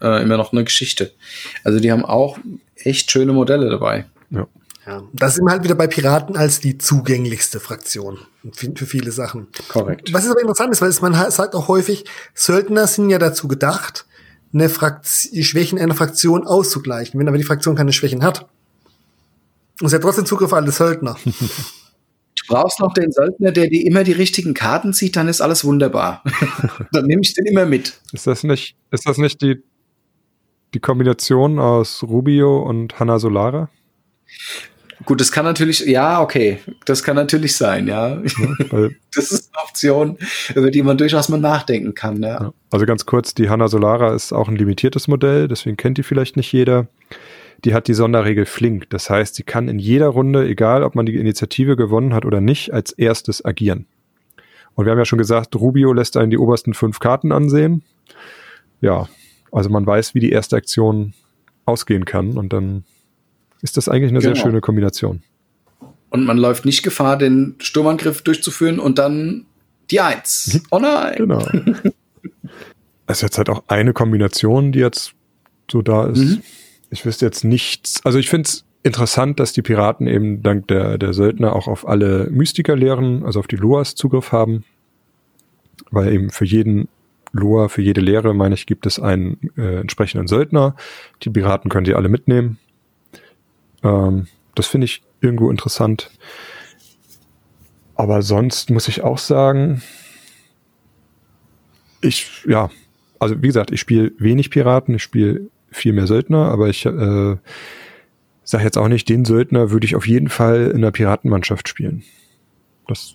äh, 0.00 0.22
immer 0.22 0.36
noch 0.36 0.52
eine 0.52 0.64
Geschichte. 0.64 1.12
Also 1.64 1.80
die 1.80 1.90
haben 1.90 2.04
auch 2.04 2.38
echt 2.76 3.10
schöne 3.10 3.32
Modelle 3.32 3.70
dabei. 3.70 4.06
Ja. 4.86 5.02
Das 5.12 5.34
sind 5.34 5.44
wir 5.44 5.52
halt 5.52 5.64
wieder 5.64 5.74
bei 5.74 5.86
Piraten 5.86 6.36
als 6.36 6.60
die 6.60 6.76
zugänglichste 6.76 7.58
Fraktion 7.58 8.18
für 8.52 8.86
viele 8.86 9.12
Sachen. 9.12 9.48
Korrekt. 9.68 10.12
Was 10.12 10.24
ist 10.24 10.30
aber 10.30 10.40
interessant 10.40 10.72
ist, 10.72 10.82
weil 10.82 10.90
es, 10.90 11.00
man 11.00 11.14
sagt 11.30 11.54
auch 11.54 11.68
häufig, 11.68 12.04
Söldner 12.34 12.86
sind 12.86 13.08
ja 13.08 13.18
dazu 13.18 13.48
gedacht, 13.48 14.06
eine 14.52 14.68
Fraktion, 14.68 15.32
die 15.34 15.44
Schwächen 15.44 15.78
einer 15.78 15.94
Fraktion 15.94 16.46
auszugleichen. 16.46 17.18
Wenn 17.18 17.28
aber 17.28 17.38
die 17.38 17.44
Fraktion 17.44 17.76
keine 17.76 17.92
Schwächen 17.92 18.22
hat, 18.22 18.46
und 19.80 19.88
sie 19.88 19.96
hat 19.96 20.02
trotzdem 20.02 20.26
Zugriff 20.26 20.52
auf 20.52 20.58
alle 20.58 20.72
Söldner. 20.72 21.16
Du 22.36 22.52
brauchst 22.52 22.80
noch 22.80 22.92
den 22.92 23.10
Söldner, 23.10 23.52
der 23.52 23.68
dir 23.68 23.86
immer 23.86 24.04
die 24.04 24.12
richtigen 24.12 24.52
Karten 24.52 24.92
zieht, 24.92 25.16
dann 25.16 25.28
ist 25.28 25.40
alles 25.40 25.64
wunderbar. 25.64 26.22
dann 26.92 27.06
nehme 27.06 27.22
ich 27.22 27.32
den 27.32 27.46
immer 27.46 27.64
mit. 27.64 28.00
Ist 28.12 28.26
das 28.26 28.42
nicht, 28.42 28.76
ist 28.90 29.06
das 29.06 29.16
nicht 29.16 29.40
die, 29.40 29.62
die 30.74 30.80
Kombination 30.80 31.58
aus 31.58 32.02
Rubio 32.02 32.58
und 32.58 32.98
Hanna 32.98 33.18
Solara? 33.18 33.70
Gut, 35.04 35.20
das 35.20 35.32
kann 35.32 35.44
natürlich, 35.44 35.80
ja, 35.80 36.20
okay, 36.22 36.60
das 36.86 37.02
kann 37.02 37.16
natürlich 37.16 37.56
sein, 37.56 37.86
ja. 37.86 38.20
ja 38.22 38.22
das 39.14 39.30
ist 39.30 39.50
eine 39.52 39.64
Option, 39.64 40.18
über 40.54 40.70
die 40.70 40.82
man 40.82 40.96
durchaus 40.96 41.28
mal 41.28 41.38
nachdenken 41.38 41.94
kann, 41.94 42.22
ja. 42.22 42.40
ja. 42.40 42.52
Also 42.70 42.86
ganz 42.86 43.04
kurz, 43.04 43.34
die 43.34 43.50
Hanna 43.50 43.68
Solara 43.68 44.14
ist 44.14 44.32
auch 44.32 44.48
ein 44.48 44.56
limitiertes 44.56 45.08
Modell, 45.08 45.48
deswegen 45.48 45.76
kennt 45.76 45.98
die 45.98 46.02
vielleicht 46.02 46.36
nicht 46.36 46.52
jeder. 46.52 46.86
Die 47.64 47.74
hat 47.74 47.88
die 47.88 47.94
Sonderregel 47.94 48.44
Flink. 48.44 48.90
Das 48.90 49.08
heißt, 49.08 49.36
sie 49.36 49.42
kann 49.42 49.68
in 49.68 49.78
jeder 49.78 50.08
Runde, 50.08 50.46
egal 50.46 50.82
ob 50.82 50.94
man 50.94 51.06
die 51.06 51.16
Initiative 51.16 51.76
gewonnen 51.76 52.12
hat 52.12 52.26
oder 52.26 52.40
nicht, 52.42 52.72
als 52.74 52.92
erstes 52.92 53.44
agieren. 53.44 53.86
Und 54.74 54.84
wir 54.84 54.90
haben 54.90 54.98
ja 54.98 55.04
schon 55.04 55.18
gesagt, 55.18 55.54
Rubio 55.56 55.92
lässt 55.92 56.16
einen 56.16 56.30
die 56.30 56.38
obersten 56.38 56.74
fünf 56.74 56.98
Karten 56.98 57.32
ansehen. 57.32 57.82
Ja, 58.80 59.08
also 59.52 59.70
man 59.70 59.86
weiß, 59.86 60.14
wie 60.14 60.20
die 60.20 60.32
erste 60.32 60.56
Aktion 60.56 61.14
ausgehen 61.64 62.04
kann 62.04 62.36
und 62.36 62.52
dann 62.52 62.84
ist 63.64 63.78
das 63.78 63.88
eigentlich 63.88 64.10
eine 64.10 64.20
Genau. 64.20 64.34
sehr 64.34 64.42
schöne 64.42 64.60
Kombination. 64.60 65.22
Und 66.10 66.26
man 66.26 66.36
läuft 66.36 66.66
nicht 66.66 66.82
Gefahr, 66.82 67.16
den 67.16 67.56
Sturmangriff 67.58 68.20
durchzuführen 68.22 68.78
und 68.78 68.98
dann 68.98 69.46
die 69.90 70.00
Eins. 70.00 70.60
Oh 70.70 70.78
nein. 70.78 71.14
Genau. 71.16 71.44
Es 73.06 73.16
ist 73.18 73.22
jetzt 73.22 73.38
halt 73.38 73.48
auch 73.48 73.64
eine 73.68 73.94
Kombination, 73.94 74.70
die 74.70 74.80
jetzt 74.80 75.14
so 75.70 75.80
da 75.80 76.06
ist. 76.06 76.18
Mhm. 76.18 76.42
Ich 76.90 77.04
wüsste 77.06 77.24
jetzt 77.24 77.42
nichts. 77.42 78.04
Also 78.04 78.18
ich 78.18 78.28
finde 78.28 78.48
es 78.48 78.64
interessant, 78.82 79.40
dass 79.40 79.54
die 79.54 79.62
Piraten 79.62 80.06
eben 80.06 80.42
dank 80.42 80.68
der, 80.68 80.98
der 80.98 81.14
Söldner 81.14 81.56
auch 81.56 81.66
auf 81.66 81.88
alle 81.88 82.28
Mystikerlehren, 82.30 83.24
also 83.24 83.40
auf 83.40 83.46
die 83.46 83.56
Loas 83.56 83.94
Zugriff 83.94 84.30
haben. 84.30 84.64
Weil 85.90 86.12
eben 86.12 86.30
für 86.30 86.44
jeden 86.44 86.88
Loa, 87.32 87.68
für 87.68 87.80
jede 87.82 88.02
Lehre, 88.02 88.34
meine 88.34 88.54
ich, 88.54 88.66
gibt 88.66 88.84
es 88.86 89.00
einen 89.00 89.38
äh, 89.56 89.80
entsprechenden 89.80 90.28
Söldner. 90.28 90.76
Die 91.22 91.30
Piraten 91.30 91.70
können 91.70 91.86
sie 91.86 91.94
alle 91.94 92.10
mitnehmen. 92.10 92.58
Ähm, 93.84 94.26
das 94.54 94.66
finde 94.66 94.86
ich 94.86 95.02
irgendwo 95.20 95.50
interessant. 95.50 96.10
Aber 97.94 98.22
sonst 98.22 98.70
muss 98.70 98.88
ich 98.88 99.02
auch 99.02 99.18
sagen, 99.18 99.82
ich, 102.00 102.44
ja, 102.46 102.70
also 103.18 103.40
wie 103.40 103.46
gesagt, 103.46 103.70
ich 103.70 103.80
spiele 103.80 104.12
wenig 104.18 104.50
Piraten, 104.50 104.96
ich 104.96 105.02
spiele 105.02 105.48
viel 105.70 105.92
mehr 105.92 106.06
Söldner, 106.06 106.50
aber 106.50 106.68
ich 106.68 106.84
äh, 106.86 107.36
sage 108.44 108.64
jetzt 108.64 108.76
auch 108.76 108.88
nicht, 108.88 109.08
den 109.08 109.24
Söldner 109.24 109.70
würde 109.70 109.86
ich 109.86 109.96
auf 109.96 110.06
jeden 110.06 110.28
Fall 110.28 110.70
in 110.74 110.82
der 110.82 110.90
Piratenmannschaft 110.90 111.68
spielen. 111.68 112.02
Das, 112.86 113.14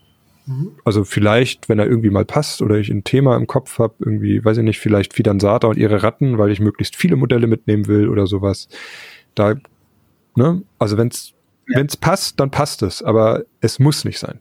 also 0.84 1.04
vielleicht, 1.04 1.70
wenn 1.70 1.80
er 1.80 1.88
irgendwie 1.88 2.10
mal 2.10 2.26
passt 2.26 2.62
oder 2.62 2.78
ich 2.78 2.90
ein 2.90 3.04
Thema 3.04 3.36
im 3.36 3.48
Kopf 3.48 3.78
habe, 3.80 3.94
irgendwie, 4.00 4.44
weiß 4.44 4.58
ich 4.58 4.64
nicht, 4.64 4.80
vielleicht 4.80 5.14
Fidansata 5.14 5.68
und 5.68 5.78
ihre 5.78 6.02
Ratten, 6.02 6.38
weil 6.38 6.52
ich 6.52 6.60
möglichst 6.60 6.96
viele 6.96 7.16
Modelle 7.16 7.48
mitnehmen 7.48 7.88
will 7.88 8.10
oder 8.10 8.26
sowas. 8.26 8.68
Da, 9.36 9.56
ne, 10.36 10.64
also 10.78 10.98
wenn's 10.98 11.34
Ja. 11.68 11.78
wenn's 11.80 11.98
passt, 11.98 12.40
dann 12.40 12.52
passt 12.52 12.82
es, 12.84 13.02
aber 13.04 13.44
es 13.62 13.80
muss 13.80 14.06
nicht 14.06 14.20
sein. 14.20 14.40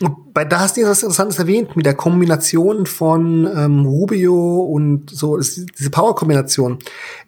Und 0.00 0.34
bei 0.34 0.44
da 0.44 0.60
hast 0.60 0.76
du 0.76 0.80
etwas 0.80 1.02
Interessantes 1.02 1.38
erwähnt 1.38 1.76
mit 1.76 1.86
der 1.86 1.94
Kombination 1.94 2.84
von 2.84 3.48
ähm, 3.56 3.86
Rubio 3.86 4.64
und 4.64 5.08
so, 5.08 5.38
diese 5.38 5.90
Power-Kombination. 5.90 6.78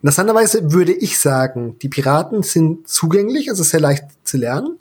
Interessanterweise 0.02 0.72
würde 0.72 0.92
ich 0.92 1.18
sagen, 1.18 1.76
die 1.80 1.88
Piraten 1.88 2.42
sind 2.42 2.88
zugänglich, 2.88 3.50
also 3.50 3.62
sehr 3.62 3.80
leicht 3.80 4.04
zu 4.24 4.36
lernen, 4.36 4.78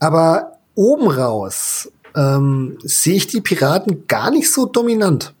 aber 0.00 0.58
oben 0.74 1.08
raus 1.08 1.90
ähm, 2.16 2.76
sehe 2.82 3.14
ich 3.14 3.28
die 3.28 3.40
Piraten 3.40 4.08
gar 4.08 4.30
nicht 4.32 4.50
so 4.50 4.66
dominant. 4.66 5.32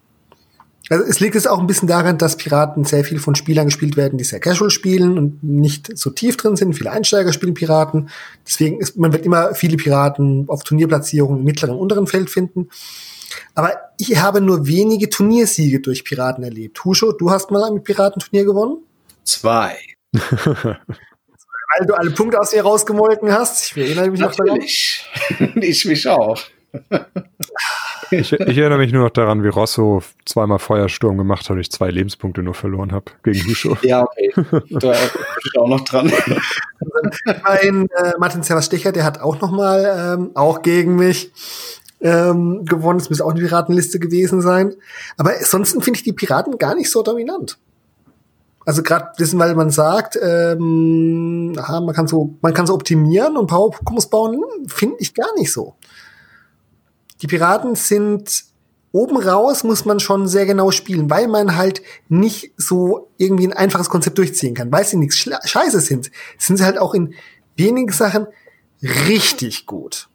Also 0.88 1.04
es 1.04 1.18
liegt 1.18 1.34
jetzt 1.34 1.48
auch 1.48 1.58
ein 1.58 1.66
bisschen 1.66 1.88
daran, 1.88 2.16
dass 2.16 2.36
Piraten 2.36 2.84
sehr 2.84 3.04
viel 3.04 3.18
von 3.18 3.34
Spielern 3.34 3.66
gespielt 3.66 3.96
werden, 3.96 4.18
die 4.18 4.24
sehr 4.24 4.38
casual 4.38 4.70
spielen 4.70 5.18
und 5.18 5.42
nicht 5.42 5.96
so 5.98 6.10
tief 6.10 6.36
drin 6.36 6.54
sind. 6.56 6.74
Viele 6.74 6.92
Einsteiger 6.92 7.32
spielen 7.32 7.54
Piraten. 7.54 8.08
Deswegen 8.46 8.80
ist, 8.80 8.96
man 8.96 9.12
wird 9.12 9.24
immer 9.24 9.54
viele 9.54 9.76
Piraten 9.76 10.48
auf 10.48 10.62
Turnierplatzierungen 10.62 11.40
im 11.40 11.44
mittleren 11.44 11.74
und 11.74 11.82
unteren 11.82 12.06
Feld 12.06 12.30
finden. 12.30 12.68
Aber 13.54 13.74
ich 13.98 14.16
habe 14.18 14.40
nur 14.40 14.66
wenige 14.66 15.10
Turniersiege 15.10 15.80
durch 15.80 16.04
Piraten 16.04 16.44
erlebt. 16.44 16.84
Husho, 16.84 17.12
du 17.12 17.30
hast 17.30 17.50
mal 17.50 17.64
ein 17.64 17.82
Piratenturnier 17.82 18.44
gewonnen? 18.44 18.78
Zwei. 19.24 19.76
Weil 20.12 21.86
du 21.86 21.94
alle 21.94 22.12
Punkte 22.12 22.38
aus 22.38 22.50
dir 22.50 22.62
rausgemolken 22.62 23.32
hast. 23.32 23.72
Ich 23.72 23.76
erinnere 23.76 24.10
mich 24.10 24.20
noch 24.20 24.34
daran. 24.34 24.54
Natürlich. 24.54 25.04
ich 25.56 25.84
mich 25.84 26.08
auch. 26.08 26.40
Ich, 28.10 28.32
ich 28.32 28.58
erinnere 28.58 28.78
mich 28.78 28.92
nur 28.92 29.04
noch 29.04 29.10
daran, 29.10 29.42
wie 29.42 29.48
Rosso 29.48 30.02
zweimal 30.24 30.58
Feuersturm 30.58 31.16
gemacht 31.16 31.44
hat 31.44 31.50
und 31.50 31.60
ich 31.60 31.70
zwei 31.70 31.90
Lebenspunkte 31.90 32.42
nur 32.42 32.54
verloren 32.54 32.92
habe 32.92 33.06
gegen 33.22 33.40
Husho. 33.46 33.76
Ja, 33.82 34.02
okay. 34.02 34.32
Da 34.70 34.90
bin 34.90 34.98
ich 35.44 35.58
auch 35.58 35.68
noch 35.68 35.84
dran. 35.84 36.12
Mein 37.44 37.88
äh, 37.90 38.12
Martin 38.18 38.42
Servas-Stecher, 38.42 38.92
der 38.92 39.04
hat 39.04 39.20
auch 39.20 39.40
noch 39.40 39.50
mal 39.50 40.16
ähm, 40.18 40.30
auch 40.34 40.62
gegen 40.62 40.96
mich 40.96 41.32
ähm, 42.00 42.64
gewonnen. 42.64 42.98
Das 42.98 43.10
müsste 43.10 43.24
auch 43.24 43.30
eine 43.30 43.40
Piratenliste 43.40 43.98
gewesen 43.98 44.40
sein. 44.40 44.74
Aber 45.16 45.32
ansonsten 45.36 45.80
finde 45.82 45.98
ich 45.98 46.04
die 46.04 46.12
Piraten 46.12 46.58
gar 46.58 46.74
nicht 46.74 46.90
so 46.90 47.02
dominant. 47.02 47.58
Also 48.64 48.82
gerade 48.82 49.12
wissen, 49.18 49.38
weil 49.38 49.54
man 49.54 49.70
sagt, 49.70 50.18
ähm, 50.20 51.54
aha, 51.56 51.80
man 51.80 51.94
kann 51.94 52.08
so, 52.08 52.34
man 52.40 52.52
kann 52.52 52.66
so 52.66 52.74
optimieren 52.74 53.36
und 53.36 53.46
Power-Kombos 53.46 54.10
bauen, 54.10 54.42
finde 54.66 54.96
ich 54.98 55.14
gar 55.14 55.32
nicht 55.36 55.52
so. 55.52 55.76
Die 57.22 57.26
Piraten 57.26 57.74
sind 57.74 58.44
oben 58.92 59.18
raus, 59.18 59.62
muss 59.64 59.84
man 59.84 60.00
schon 60.00 60.26
sehr 60.26 60.46
genau 60.46 60.70
spielen, 60.70 61.10
weil 61.10 61.28
man 61.28 61.56
halt 61.56 61.82
nicht 62.08 62.52
so 62.56 63.10
irgendwie 63.18 63.46
ein 63.46 63.52
einfaches 63.52 63.90
Konzept 63.90 64.16
durchziehen 64.18 64.54
kann, 64.54 64.72
weil 64.72 64.84
sie 64.84 64.96
nichts 64.96 65.18
Scheiße 65.18 65.80
sind. 65.80 66.10
Sind 66.38 66.56
sie 66.56 66.64
halt 66.64 66.78
auch 66.78 66.94
in 66.94 67.14
wenigen 67.56 67.92
Sachen 67.92 68.26
richtig 68.82 69.66
gut. 69.66 70.08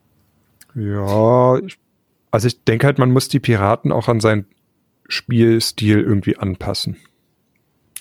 Ja, 0.73 1.59
also 2.31 2.47
ich 2.47 2.63
denke 2.63 2.87
halt, 2.87 2.97
man 2.97 3.11
muss 3.11 3.27
die 3.27 3.39
Piraten 3.39 3.91
auch 3.91 4.07
an 4.07 4.19
seinen 4.19 4.45
Spielstil 5.07 5.99
irgendwie 5.99 6.37
anpassen. 6.37 6.97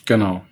Genau. 0.07 0.45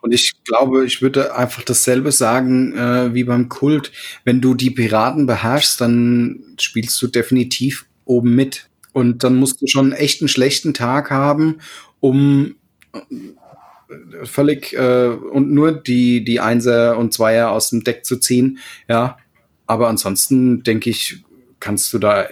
Und 0.00 0.12
ich 0.12 0.32
glaube, 0.44 0.84
ich 0.84 1.02
würde 1.02 1.34
einfach 1.34 1.62
dasselbe 1.62 2.12
sagen 2.12 2.76
äh, 2.76 3.14
wie 3.14 3.24
beim 3.24 3.48
Kult. 3.48 3.92
Wenn 4.24 4.40
du 4.40 4.54
die 4.54 4.70
Piraten 4.70 5.26
beherrschst, 5.26 5.80
dann 5.80 6.40
spielst 6.58 7.00
du 7.02 7.06
definitiv 7.06 7.86
oben 8.04 8.34
mit. 8.34 8.68
Und 8.92 9.22
dann 9.22 9.36
musst 9.36 9.60
du 9.60 9.66
schon 9.66 9.92
echt 9.92 10.20
einen 10.20 10.28
schlechten 10.28 10.74
Tag 10.74 11.10
haben, 11.10 11.58
um 12.00 12.56
äh, 12.92 14.24
völlig 14.24 14.72
äh, 14.72 15.08
und 15.08 15.52
nur 15.52 15.72
die, 15.72 16.24
die 16.24 16.40
Einser 16.40 16.98
und 16.98 17.12
Zweier 17.12 17.50
aus 17.50 17.70
dem 17.70 17.84
Deck 17.84 18.04
zu 18.04 18.18
ziehen. 18.18 18.58
Ja. 18.88 19.18
Aber 19.66 19.88
ansonsten 19.88 20.62
denke 20.62 20.90
ich, 20.90 21.22
kannst 21.60 21.92
du 21.92 21.98
da 21.98 22.26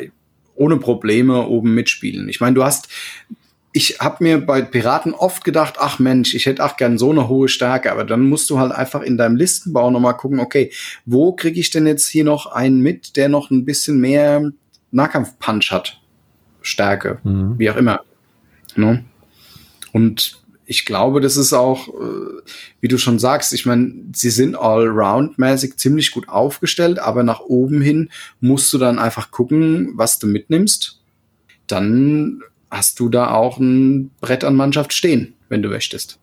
ohne 0.54 0.78
Probleme 0.78 1.46
oben 1.46 1.74
mitspielen. 1.74 2.28
Ich 2.28 2.40
meine, 2.40 2.54
du 2.54 2.64
hast 2.64 2.88
ich 3.76 3.98
habe 4.00 4.24
mir 4.24 4.38
bei 4.38 4.62
Piraten 4.62 5.12
oft 5.12 5.44
gedacht, 5.44 5.74
ach 5.78 5.98
Mensch, 5.98 6.34
ich 6.34 6.46
hätte 6.46 6.64
auch 6.64 6.78
gern 6.78 6.96
so 6.96 7.10
eine 7.10 7.28
hohe 7.28 7.46
Stärke, 7.46 7.92
aber 7.92 8.04
dann 8.04 8.22
musst 8.22 8.48
du 8.48 8.58
halt 8.58 8.72
einfach 8.72 9.02
in 9.02 9.18
deinem 9.18 9.36
Listenbau 9.36 9.90
nochmal 9.90 10.16
gucken, 10.16 10.40
okay, 10.40 10.72
wo 11.04 11.34
kriege 11.34 11.60
ich 11.60 11.68
denn 11.68 11.86
jetzt 11.86 12.08
hier 12.08 12.24
noch 12.24 12.46
einen 12.46 12.80
mit, 12.80 13.16
der 13.18 13.28
noch 13.28 13.50
ein 13.50 13.66
bisschen 13.66 14.00
mehr 14.00 14.50
Nahkampf-Punch 14.92 15.72
hat? 15.72 16.00
Stärke, 16.62 17.18
Mhm. 17.22 17.58
wie 17.58 17.68
auch 17.68 17.76
immer. 17.76 18.00
Ne? 18.76 19.04
Und 19.92 20.42
ich 20.64 20.86
glaube, 20.86 21.20
das 21.20 21.36
ist 21.36 21.52
auch, 21.52 21.88
äh, 21.88 22.40
wie 22.80 22.88
du 22.88 22.96
schon 22.96 23.18
sagst, 23.18 23.52
ich 23.52 23.66
meine, 23.66 23.92
sie 24.14 24.30
sind 24.30 24.56
allround-mäßig 24.56 25.76
ziemlich 25.76 26.12
gut 26.12 26.30
aufgestellt, 26.30 26.98
aber 26.98 27.22
nach 27.24 27.40
oben 27.40 27.82
hin 27.82 28.08
musst 28.40 28.72
du 28.72 28.78
dann 28.78 28.98
einfach 28.98 29.30
gucken, 29.30 29.90
was 29.96 30.18
du 30.18 30.26
mitnimmst. 30.26 31.02
Dann 31.66 32.40
hast 32.70 33.00
du 33.00 33.08
da 33.08 33.30
auch 33.30 33.58
ein 33.58 34.10
Brett 34.20 34.44
an 34.44 34.56
Mannschaft 34.56 34.92
stehen, 34.92 35.34
wenn 35.48 35.62
du 35.62 35.68
möchtest. 35.68 36.18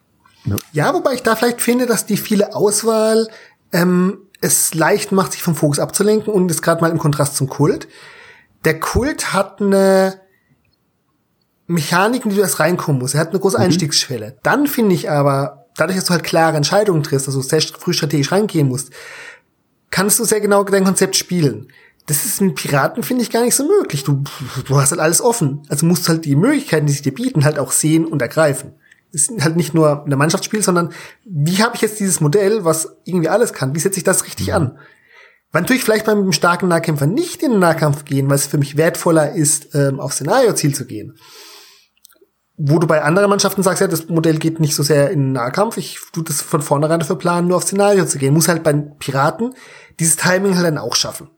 Ja, 0.74 0.94
wobei 0.94 1.14
ich 1.14 1.24
da 1.24 1.36
vielleicht 1.36 1.62
finde, 1.62 1.86
dass 1.86 2.06
die 2.06 2.18
viele 2.18 2.54
Auswahl 2.56 3.30
ähm, 3.72 4.18
es 4.42 4.74
leicht 4.74 5.12
macht, 5.12 5.32
sich 5.32 5.42
vom 5.42 5.56
Fokus 5.56 5.80
abzulenken 5.80 6.34
und 6.34 6.52
ist 6.52 6.62
gerade 6.62 6.82
mal 6.82 6.92
im 6.92 6.98
Kontrast 6.98 7.38
zum 7.38 7.48
Kult. 7.48 7.88
Der 8.66 8.80
Kult 8.80 9.34
hat 9.34 9.62
eine 9.62 10.20
Mechanik, 11.68 12.26
in 12.26 12.30
die 12.30 12.36
du 12.36 12.42
erst 12.42 12.60
reinkommen 12.60 13.00
musst. 13.00 13.16
Er 13.16 13.22
hat 13.22 13.30
eine 13.30 13.40
große 13.40 13.58
Einstiegsschwelle. 13.58 14.38
Dann 14.44 14.68
finde 14.68 14.96
ich 14.96 15.10
aber, 15.10 15.66
dadurch, 15.78 15.98
dass 15.98 16.06
du 16.06 16.12
halt 16.12 16.24
klare 16.24 16.58
Entscheidungen 16.58 17.04
triffst, 17.04 17.28
also 17.28 17.42
sehr 17.42 17.62
früh 17.62 17.94
strategisch 17.94 18.32
reingehen 18.32 18.68
musst, 18.68 18.92
kannst 19.90 20.20
du 20.20 20.26
sehr 20.26 20.42
genau 20.42 20.64
dein 20.64 20.84
Konzept 20.84 21.16
spielen. 21.16 21.70
Das 22.06 22.26
ist 22.26 22.42
mit 22.42 22.56
Piraten, 22.56 23.02
finde 23.02 23.24
ich, 23.24 23.32
gar 23.32 23.44
nicht 23.44 23.56
so 23.56 23.66
möglich. 23.66 24.04
Du, 24.04 24.24
du 24.66 24.80
hast 24.80 24.92
halt 24.92 25.00
alles 25.00 25.22
offen. 25.22 25.62
Also 25.70 25.86
musst 25.86 26.10
halt 26.10 26.26
die 26.26 26.36
Möglichkeiten, 26.36 26.86
die 26.86 26.94
sich 26.94 27.02
dir 27.02 27.14
bieten, 27.14 27.46
halt 27.46 27.60
auch 27.60 27.72
sehen 27.72 28.06
und 28.06 28.22
ergreifen. 28.22 28.74
Es 29.14 29.30
ist 29.30 29.44
halt 29.44 29.56
nicht 29.56 29.74
nur 29.74 30.06
ein 30.06 30.18
Mannschaftsspiel, 30.18 30.64
sondern 30.64 30.92
wie 31.24 31.64
habe 31.64 31.76
ich 31.76 31.82
jetzt 31.82 32.00
dieses 32.00 32.20
Modell, 32.20 32.66
was 32.66 32.98
irgendwie 33.06 33.30
alles 33.30 33.54
kann? 33.54 33.76
Wie 33.76 33.80
setze 33.80 34.00
ich 34.00 34.04
das 34.04 34.26
richtig 34.26 34.54
an? 34.54 34.78
Weil 35.54 35.62
natürlich 35.62 35.84
vielleicht 35.84 36.08
beim 36.08 36.32
starken 36.32 36.68
Nahkämpfer 36.68 37.06
nicht 37.06 37.44
in 37.44 37.52
den 37.52 37.60
Nahkampf 37.60 38.06
gehen, 38.06 38.28
weil 38.28 38.36
es 38.36 38.48
für 38.48 38.58
mich 38.58 38.76
wertvoller 38.76 39.34
ist, 39.34 39.76
ähm, 39.76 40.00
auf 40.00 40.14
Szenarioziel 40.14 40.74
zu 40.74 40.86
gehen. 40.86 41.16
Wo 42.58 42.80
du 42.80 42.88
bei 42.88 43.04
anderen 43.04 43.30
Mannschaften 43.30 43.62
sagst, 43.62 43.82
ja, 43.82 43.88
das 43.88 44.10
Modell 44.10 44.40
geht 44.40 44.60
nicht 44.60 44.76
so 44.76 44.82
sehr 44.82 45.12
in 45.12 45.20
den 45.20 45.32
Nahkampf, 45.34 45.78
ich 45.78 46.00
tu 46.12 46.24
das 46.24 46.42
von 46.42 46.64
vornherein 46.64 47.00
dafür 47.00 47.18
planen, 47.18 47.48
nur 47.48 47.58
auf 47.58 47.64
Szenario 47.64 48.06
zu 48.06 48.18
gehen. 48.18 48.34
Muss 48.34 48.48
halt 48.48 48.64
bei 48.64 48.74
Piraten 48.74 49.54
dieses 50.00 50.16
Timing 50.16 50.56
halt 50.56 50.66
dann 50.66 50.80
auch 50.80 50.96
schaffen. 50.96 51.30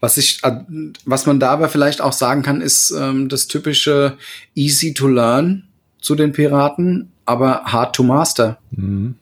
Was 0.00 0.16
ich, 0.16 0.42
äh, 0.42 0.60
was 1.04 1.26
man 1.26 1.40
da 1.40 1.50
aber 1.50 1.68
vielleicht 1.68 2.00
auch 2.00 2.12
sagen 2.12 2.42
kann, 2.42 2.60
ist 2.60 2.90
ähm, 2.90 3.28
das 3.28 3.46
typische 3.46 4.16
easy 4.54 4.94
to 4.94 5.08
learn 5.08 5.64
zu 6.00 6.14
den 6.14 6.32
Piraten, 6.32 7.12
aber 7.24 7.64
hard 7.64 7.94
to 7.94 8.02
master. 8.02 8.58
Mhm. 8.72 9.16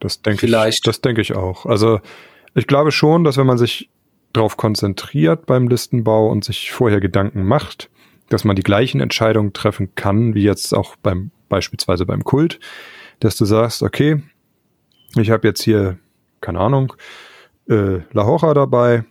Das 0.00 0.22
denke 0.22 0.46
ich, 0.46 0.50
Vielleicht. 0.50 0.86
das 0.86 1.00
denke 1.00 1.20
ich 1.20 1.34
auch. 1.34 1.66
Also 1.66 2.00
ich 2.54 2.66
glaube 2.66 2.92
schon, 2.92 3.24
dass 3.24 3.36
wenn 3.36 3.46
man 3.46 3.58
sich 3.58 3.88
darauf 4.32 4.56
konzentriert 4.56 5.46
beim 5.46 5.68
Listenbau 5.68 6.28
und 6.28 6.44
sich 6.44 6.70
vorher 6.70 7.00
Gedanken 7.00 7.44
macht, 7.44 7.88
dass 8.28 8.44
man 8.44 8.56
die 8.56 8.62
gleichen 8.62 9.00
Entscheidungen 9.00 9.52
treffen 9.52 9.94
kann, 9.94 10.34
wie 10.34 10.42
jetzt 10.42 10.74
auch 10.74 10.96
beim 10.96 11.30
beispielsweise 11.48 12.06
beim 12.06 12.24
Kult, 12.24 12.58
dass 13.20 13.36
du 13.36 13.44
sagst, 13.44 13.82
okay, 13.82 14.22
ich 15.16 15.30
habe 15.30 15.46
jetzt 15.46 15.62
hier, 15.62 15.98
keine 16.40 16.60
Ahnung, 16.60 16.92
äh, 17.68 18.00
La 18.12 18.26
Hoja 18.26 18.52
dabei, 18.52 19.04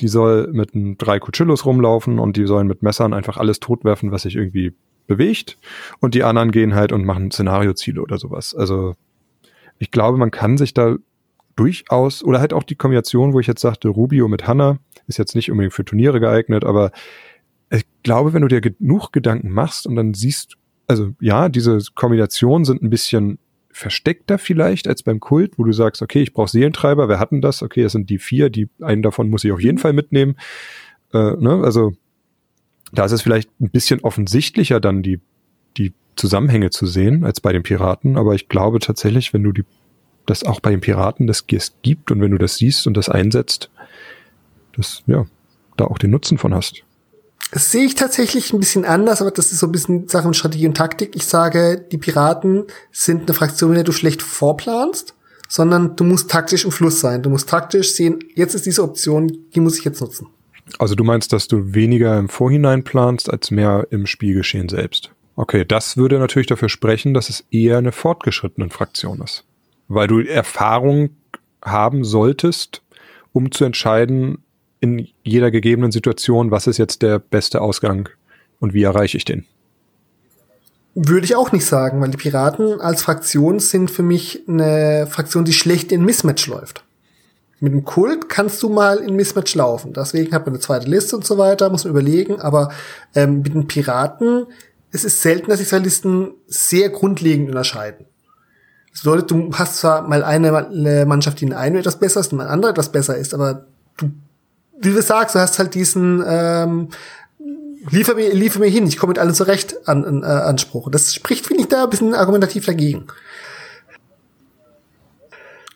die 0.00 0.08
soll 0.08 0.48
mit 0.52 0.70
drei 0.98 1.18
Cuchillos 1.18 1.64
rumlaufen 1.66 2.18
und 2.18 2.36
die 2.36 2.46
sollen 2.46 2.66
mit 2.66 2.82
Messern 2.82 3.12
einfach 3.12 3.36
alles 3.36 3.60
totwerfen, 3.60 4.12
was 4.12 4.22
sich 4.22 4.36
irgendwie 4.36 4.72
bewegt. 5.06 5.58
Und 6.00 6.14
die 6.14 6.24
anderen 6.24 6.50
gehen 6.52 6.74
halt 6.74 6.92
und 6.92 7.04
machen 7.04 7.30
Szenarioziele 7.30 8.00
oder 8.00 8.18
sowas. 8.18 8.54
Also 8.54 8.94
ich 9.78 9.90
glaube, 9.90 10.18
man 10.18 10.30
kann 10.30 10.56
sich 10.56 10.74
da 10.74 10.96
durchaus, 11.56 12.22
oder 12.24 12.40
halt 12.40 12.52
auch 12.52 12.62
die 12.62 12.76
Kombination, 12.76 13.32
wo 13.32 13.40
ich 13.40 13.46
jetzt 13.46 13.60
sagte, 13.60 13.88
Rubio 13.88 14.28
mit 14.28 14.46
Hanna, 14.46 14.78
ist 15.08 15.18
jetzt 15.18 15.34
nicht 15.34 15.50
unbedingt 15.50 15.74
für 15.74 15.84
Turniere 15.84 16.20
geeignet, 16.20 16.64
aber 16.64 16.92
ich 17.70 17.84
glaube, 18.02 18.32
wenn 18.32 18.42
du 18.42 18.48
dir 18.48 18.60
genug 18.60 19.12
Gedanken 19.12 19.50
machst 19.50 19.86
und 19.86 19.96
dann 19.96 20.14
siehst, 20.14 20.56
also 20.86 21.10
ja, 21.20 21.48
diese 21.48 21.78
Kombinationen 21.94 22.64
sind 22.64 22.82
ein 22.82 22.90
bisschen 22.90 23.38
versteckter 23.72 24.38
vielleicht 24.38 24.88
als 24.88 25.02
beim 25.02 25.20
Kult, 25.20 25.58
wo 25.58 25.64
du 25.64 25.72
sagst, 25.72 26.02
okay, 26.02 26.22
ich 26.22 26.32
brauche 26.32 26.50
Seelentreiber, 26.50 27.08
wer 27.08 27.18
hatten 27.18 27.40
das? 27.40 27.62
Okay, 27.62 27.82
das 27.82 27.92
sind 27.92 28.10
die 28.10 28.18
vier, 28.18 28.50
die 28.50 28.68
einen 28.80 29.02
davon 29.02 29.30
muss 29.30 29.44
ich 29.44 29.52
auf 29.52 29.60
jeden 29.60 29.78
Fall 29.78 29.92
mitnehmen. 29.92 30.36
Äh, 31.12 31.36
ne? 31.36 31.62
Also 31.64 31.92
da 32.92 33.04
ist 33.04 33.12
es 33.12 33.22
vielleicht 33.22 33.50
ein 33.60 33.70
bisschen 33.70 34.00
offensichtlicher 34.00 34.80
dann 34.80 35.02
die, 35.02 35.20
die 35.76 35.92
Zusammenhänge 36.16 36.70
zu 36.70 36.86
sehen 36.86 37.24
als 37.24 37.40
bei 37.40 37.52
den 37.52 37.62
Piraten, 37.62 38.16
aber 38.16 38.34
ich 38.34 38.48
glaube 38.48 38.80
tatsächlich, 38.80 39.32
wenn 39.32 39.42
du 39.42 39.52
die, 39.52 39.64
das 40.26 40.44
auch 40.44 40.60
bei 40.60 40.70
den 40.70 40.80
Piraten 40.80 41.26
das 41.26 41.44
es 41.50 41.74
gibt 41.82 42.10
und 42.10 42.20
wenn 42.20 42.32
du 42.32 42.38
das 42.38 42.56
siehst 42.56 42.86
und 42.86 42.96
das 42.96 43.08
einsetzt, 43.08 43.70
dass 44.72 45.02
ja, 45.06 45.26
da 45.76 45.84
auch 45.84 45.98
den 45.98 46.10
Nutzen 46.10 46.38
von 46.38 46.54
hast. 46.54 46.84
Das 47.52 47.72
sehe 47.72 47.84
ich 47.84 47.96
tatsächlich 47.96 48.52
ein 48.52 48.60
bisschen 48.60 48.84
anders, 48.84 49.20
aber 49.20 49.32
das 49.32 49.50
ist 49.50 49.58
so 49.58 49.66
ein 49.66 49.72
bisschen 49.72 50.08
Sachen 50.08 50.34
Strategie 50.34 50.68
und 50.68 50.76
Taktik. 50.76 51.16
Ich 51.16 51.26
sage, 51.26 51.84
die 51.90 51.98
Piraten 51.98 52.64
sind 52.92 53.22
eine 53.22 53.34
Fraktion, 53.34 53.70
in 53.70 53.74
der 53.76 53.84
du 53.84 53.92
schlecht 53.92 54.22
vorplanst, 54.22 55.14
sondern 55.48 55.96
du 55.96 56.04
musst 56.04 56.30
taktisch 56.30 56.64
im 56.64 56.70
Fluss 56.70 57.00
sein. 57.00 57.22
Du 57.22 57.30
musst 57.30 57.48
taktisch 57.48 57.92
sehen, 57.92 58.20
jetzt 58.34 58.54
ist 58.54 58.66
diese 58.66 58.84
Option, 58.84 59.36
die 59.54 59.60
muss 59.60 59.78
ich 59.78 59.84
jetzt 59.84 60.00
nutzen. 60.00 60.28
Also 60.78 60.94
du 60.94 61.02
meinst, 61.02 61.32
dass 61.32 61.48
du 61.48 61.74
weniger 61.74 62.16
im 62.18 62.28
Vorhinein 62.28 62.84
planst, 62.84 63.28
als 63.28 63.50
mehr 63.50 63.88
im 63.90 64.06
Spielgeschehen 64.06 64.68
selbst. 64.68 65.10
Okay, 65.34 65.64
das 65.64 65.96
würde 65.96 66.18
natürlich 66.18 66.46
dafür 66.46 66.68
sprechen, 66.68 67.14
dass 67.14 67.30
es 67.30 67.44
eher 67.50 67.78
eine 67.78 67.92
fortgeschrittene 67.92 68.70
Fraktion 68.70 69.20
ist. 69.22 69.44
Weil 69.88 70.06
du 70.06 70.20
Erfahrung 70.20 71.10
haben 71.64 72.04
solltest, 72.04 72.82
um 73.32 73.50
zu 73.50 73.64
entscheiden, 73.64 74.44
in 74.80 75.08
jeder 75.22 75.50
gegebenen 75.50 75.92
Situation, 75.92 76.50
was 76.50 76.66
ist 76.66 76.78
jetzt 76.78 77.02
der 77.02 77.18
beste 77.18 77.60
Ausgang 77.60 78.08
und 78.58 78.74
wie 78.74 78.82
erreiche 78.82 79.16
ich 79.16 79.24
den. 79.24 79.44
Würde 80.94 81.24
ich 81.24 81.36
auch 81.36 81.52
nicht 81.52 81.64
sagen, 81.64 82.00
weil 82.00 82.10
die 82.10 82.16
Piraten 82.16 82.80
als 82.80 83.02
Fraktion 83.02 83.60
sind 83.60 83.90
für 83.90 84.02
mich 84.02 84.42
eine 84.48 85.06
Fraktion, 85.08 85.44
die 85.44 85.52
schlecht 85.52 85.92
in 85.92 86.04
Mismatch 86.04 86.46
läuft. 86.48 86.84
Mit 87.60 87.72
dem 87.72 87.84
Kult 87.84 88.28
kannst 88.28 88.62
du 88.62 88.70
mal 88.70 88.98
in 88.98 89.14
Mismatch 89.14 89.54
laufen. 89.54 89.92
Deswegen 89.92 90.34
hat 90.34 90.46
man 90.46 90.54
eine 90.54 90.60
zweite 90.60 90.88
Liste 90.88 91.14
und 91.14 91.26
so 91.26 91.36
weiter, 91.36 91.68
muss 91.70 91.84
man 91.84 91.92
überlegen. 91.92 92.40
Aber 92.40 92.70
ähm, 93.14 93.42
mit 93.42 93.54
den 93.54 93.66
Piraten, 93.66 94.46
es 94.90 95.04
ist 95.04 95.20
selten, 95.20 95.50
dass 95.50 95.58
sich 95.58 95.68
zwei 95.68 95.78
Listen 95.78 96.32
sehr 96.48 96.88
grundlegend 96.88 97.48
unterscheiden. 97.48 98.06
Das 98.90 99.02
bedeutet, 99.02 99.30
du 99.30 99.52
hast 99.52 99.76
zwar 99.76 100.08
mal 100.08 100.24
eine 100.24 101.06
Mannschaft, 101.06 101.40
die 101.40 101.44
in 101.44 101.52
einem 101.52 101.76
etwas 101.76 102.00
besser 102.00 102.20
ist 102.20 102.32
und 102.32 102.40
eine 102.40 102.50
andere 102.50 102.72
etwas 102.72 102.90
besser 102.90 103.16
ist, 103.16 103.34
aber 103.34 103.66
du, 103.98 104.10
wie 104.80 104.92
du 104.92 105.02
sagst, 105.02 105.34
du 105.34 105.38
hast 105.38 105.58
halt 105.58 105.74
diesen 105.74 106.22
ähm, 106.26 106.88
liefer 107.90 108.14
mir, 108.14 108.32
liefer 108.34 108.58
mir 108.58 108.68
hin, 108.68 108.86
ich 108.86 108.96
komme 108.96 109.10
mit 109.10 109.18
allen 109.18 109.34
zurecht 109.34 109.76
an, 109.88 110.04
an 110.04 110.22
äh, 110.22 110.26
Anspruch. 110.26 110.90
Das 110.90 111.14
spricht, 111.14 111.46
finde 111.46 111.62
ich, 111.62 111.68
da 111.68 111.84
ein 111.84 111.90
bisschen 111.90 112.14
argumentativ 112.14 112.66
dagegen. 112.66 113.06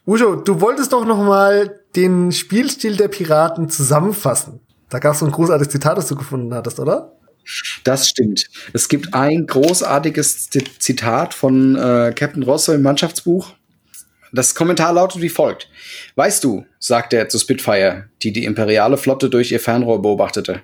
Ujo, 0.06 0.36
du 0.36 0.60
wolltest 0.60 0.92
doch 0.92 1.06
noch 1.06 1.22
mal 1.22 1.80
den 1.96 2.30
Spielstil 2.32 2.96
der 2.96 3.08
Piraten 3.08 3.70
zusammenfassen. 3.70 4.60
Da 4.90 4.98
gab 4.98 5.14
es 5.14 5.20
so 5.20 5.26
ein 5.26 5.32
großartiges 5.32 5.72
Zitat, 5.72 5.96
das 5.96 6.08
du 6.08 6.16
gefunden 6.16 6.52
hattest, 6.54 6.78
oder? 6.78 7.12
Das 7.84 8.08
stimmt. 8.08 8.46
Es 8.72 8.88
gibt 8.88 9.14
ein 9.14 9.46
großartiges 9.46 10.50
Zitat 10.50 11.34
von 11.34 11.76
äh, 11.76 12.12
Captain 12.14 12.42
Rosso 12.42 12.72
im 12.72 12.82
Mannschaftsbuch. 12.82 13.54
Das 14.34 14.56
Kommentar 14.56 14.92
lautet 14.92 15.22
wie 15.22 15.28
folgt. 15.28 15.70
Weißt 16.16 16.42
du, 16.42 16.66
sagte 16.80 17.16
er 17.16 17.28
zu 17.28 17.38
Spitfire, 17.38 18.08
die 18.22 18.32
die 18.32 18.44
imperiale 18.44 18.96
Flotte 18.96 19.30
durch 19.30 19.52
ihr 19.52 19.60
Fernrohr 19.60 20.02
beobachtete. 20.02 20.60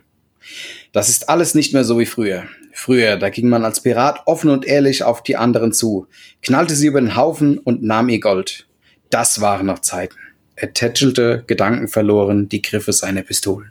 Das 0.93 1.09
ist 1.09 1.29
alles 1.29 1.55
nicht 1.55 1.73
mehr 1.73 1.85
so 1.85 1.99
wie 2.01 2.07
früher. 2.07 2.45
Früher, 2.73 3.17
da 3.17 3.31
ging 3.31 3.49
man 3.49 3.65
als 3.65 3.81
Pirat 3.81 4.23
offen 4.27 4.51
und 4.51 4.65
ehrlich 4.65 5.05
auf 5.05 5.23
die 5.23 5.37
anderen 5.37 5.73
zu, 5.73 6.09
knallte 6.43 6.75
sie 6.75 6.89
über 6.89 7.01
den 7.01 7.15
Haufen 7.15 7.59
und 7.59 7.83
nahm 7.83 8.09
ihr 8.09 8.19
Gold. 8.19 8.67
Das 9.09 9.41
waren 9.41 9.67
noch 9.67 9.79
Zeiten. 9.81 10.17
Er 10.57 10.73
tätschelte, 10.73 11.45
gedankenverloren, 11.47 12.49
die 12.49 12.63
Griffe 12.63 12.93
seiner 12.93 13.23
Pistolen. 13.23 13.71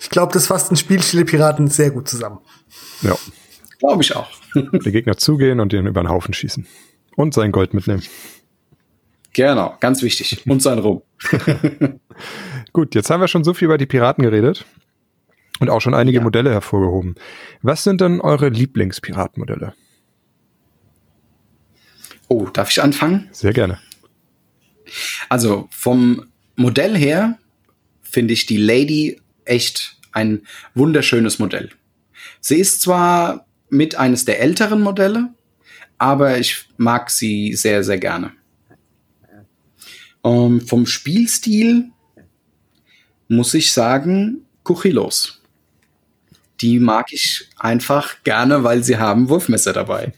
Ich 0.00 0.10
glaube, 0.10 0.34
das 0.34 0.48
fasst 0.48 0.70
ein 0.70 0.76
Spielstil 0.76 1.20
der 1.20 1.30
Piraten 1.30 1.68
sehr 1.68 1.90
gut 1.90 2.08
zusammen. 2.08 2.40
Ja. 3.00 3.16
Glaube 3.78 4.02
ich 4.02 4.14
auch. 4.14 4.28
Der 4.54 4.92
Gegner 4.92 5.16
zugehen 5.16 5.60
und 5.60 5.72
den 5.72 5.86
über 5.86 6.02
den 6.02 6.08
Haufen 6.08 6.34
schießen. 6.34 6.66
Und 7.14 7.32
sein 7.32 7.52
Gold 7.52 7.72
mitnehmen. 7.72 8.02
Genau, 9.36 9.76
ganz 9.80 10.00
wichtig. 10.00 10.46
Und 10.46 10.62
sein 10.62 10.78
Rum. 10.78 11.02
Gut, 12.72 12.94
jetzt 12.94 13.10
haben 13.10 13.20
wir 13.20 13.28
schon 13.28 13.44
so 13.44 13.52
viel 13.52 13.66
über 13.66 13.76
die 13.76 13.84
Piraten 13.84 14.24
geredet 14.24 14.64
und 15.60 15.68
auch 15.68 15.82
schon 15.82 15.92
einige 15.92 16.18
ja. 16.18 16.24
Modelle 16.24 16.50
hervorgehoben. 16.50 17.16
Was 17.60 17.84
sind 17.84 18.00
denn 18.00 18.22
eure 18.22 18.48
Lieblingspiratenmodelle? 18.48 19.74
Oh, 22.28 22.46
darf 22.46 22.70
ich 22.70 22.82
anfangen? 22.82 23.28
Sehr 23.30 23.52
gerne. 23.52 23.78
Also 25.28 25.68
vom 25.70 26.24
Modell 26.54 26.96
her 26.96 27.38
finde 28.00 28.32
ich 28.32 28.46
die 28.46 28.56
Lady 28.56 29.20
echt 29.44 29.98
ein 30.12 30.46
wunderschönes 30.74 31.38
Modell. 31.38 31.68
Sie 32.40 32.56
ist 32.56 32.80
zwar 32.80 33.46
mit 33.68 33.96
eines 33.96 34.24
der 34.24 34.40
älteren 34.40 34.80
Modelle, 34.80 35.28
aber 35.98 36.38
ich 36.38 36.70
mag 36.78 37.10
sie 37.10 37.52
sehr, 37.52 37.84
sehr 37.84 37.98
gerne. 37.98 38.32
Um, 40.26 40.60
vom 40.60 40.86
Spielstil 40.86 41.92
muss 43.28 43.54
ich 43.54 43.72
sagen, 43.72 44.38
Kuchilos. 44.64 45.40
Die 46.60 46.80
mag 46.80 47.12
ich 47.12 47.48
einfach 47.56 48.24
gerne, 48.24 48.64
weil 48.64 48.82
sie 48.82 48.98
haben 48.98 49.28
Wurfmesser 49.28 49.72
dabei. 49.72 50.14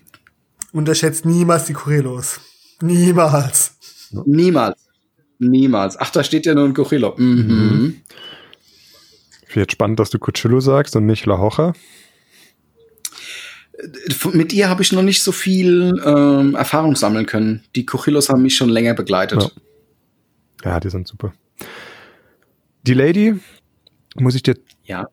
Unterschätzt 0.73 1.27
niemals 1.27 1.67
die 1.67 1.75
Kuchilos. 1.75 2.41
Niemals. 2.81 3.77
Niemals. 4.25 4.79
Niemals. 5.39 6.01
Ach, 6.01 6.09
da 6.11 6.25
steht 6.25 6.47
ja 6.47 6.55
nur 6.55 6.65
ein 6.65 6.73
Kuchilo. 6.73 7.15
Mhm. 7.19 7.47
Mhm. 7.47 8.01
Jetzt 9.55 9.73
spannend, 9.73 10.01
dass 10.01 10.09
du 10.09 10.19
Cuchillo 10.19 10.61
sagst 10.61 10.97
und 10.97 11.05
nicht 11.05 11.27
La 11.27 11.37
Hoja. 11.37 11.75
Mit 14.33 14.55
ihr 14.55 14.71
habe 14.71 14.81
ich 14.81 14.91
noch 14.91 15.03
nicht 15.03 15.23
so 15.23 15.33
viel 15.33 16.01
ähm, 16.03 16.55
Erfahrung 16.55 16.97
sammeln 16.97 17.27
können. 17.27 17.63
Die 17.77 17.85
Kuchillos 17.85 18.31
haben 18.31 18.41
mich 18.41 18.57
schon 18.57 18.71
länger 18.71 18.95
begleitet. 18.95 19.43
Ja. 19.43 19.51
Ja, 20.65 20.81
die 20.81 20.91
sind 20.91 21.07
super. 21.07 21.33
Die 22.83 22.95
Lady, 22.95 23.35
muss 24.17 24.35
ich 24.35 24.43
dir 24.43 24.57
ja. 24.85 25.09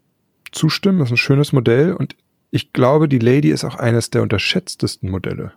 zustimmen, 0.51 1.01
ist 1.01 1.11
ein 1.11 1.17
schönes 1.17 1.53
Modell 1.53 1.93
und 1.93 2.15
ich 2.51 2.71
glaube, 2.73 3.09
die 3.09 3.19
Lady 3.19 3.49
ist 3.49 3.65
auch 3.65 3.75
eines 3.75 4.11
der 4.11 4.21
unterschätztesten 4.21 5.09
Modelle. 5.09 5.51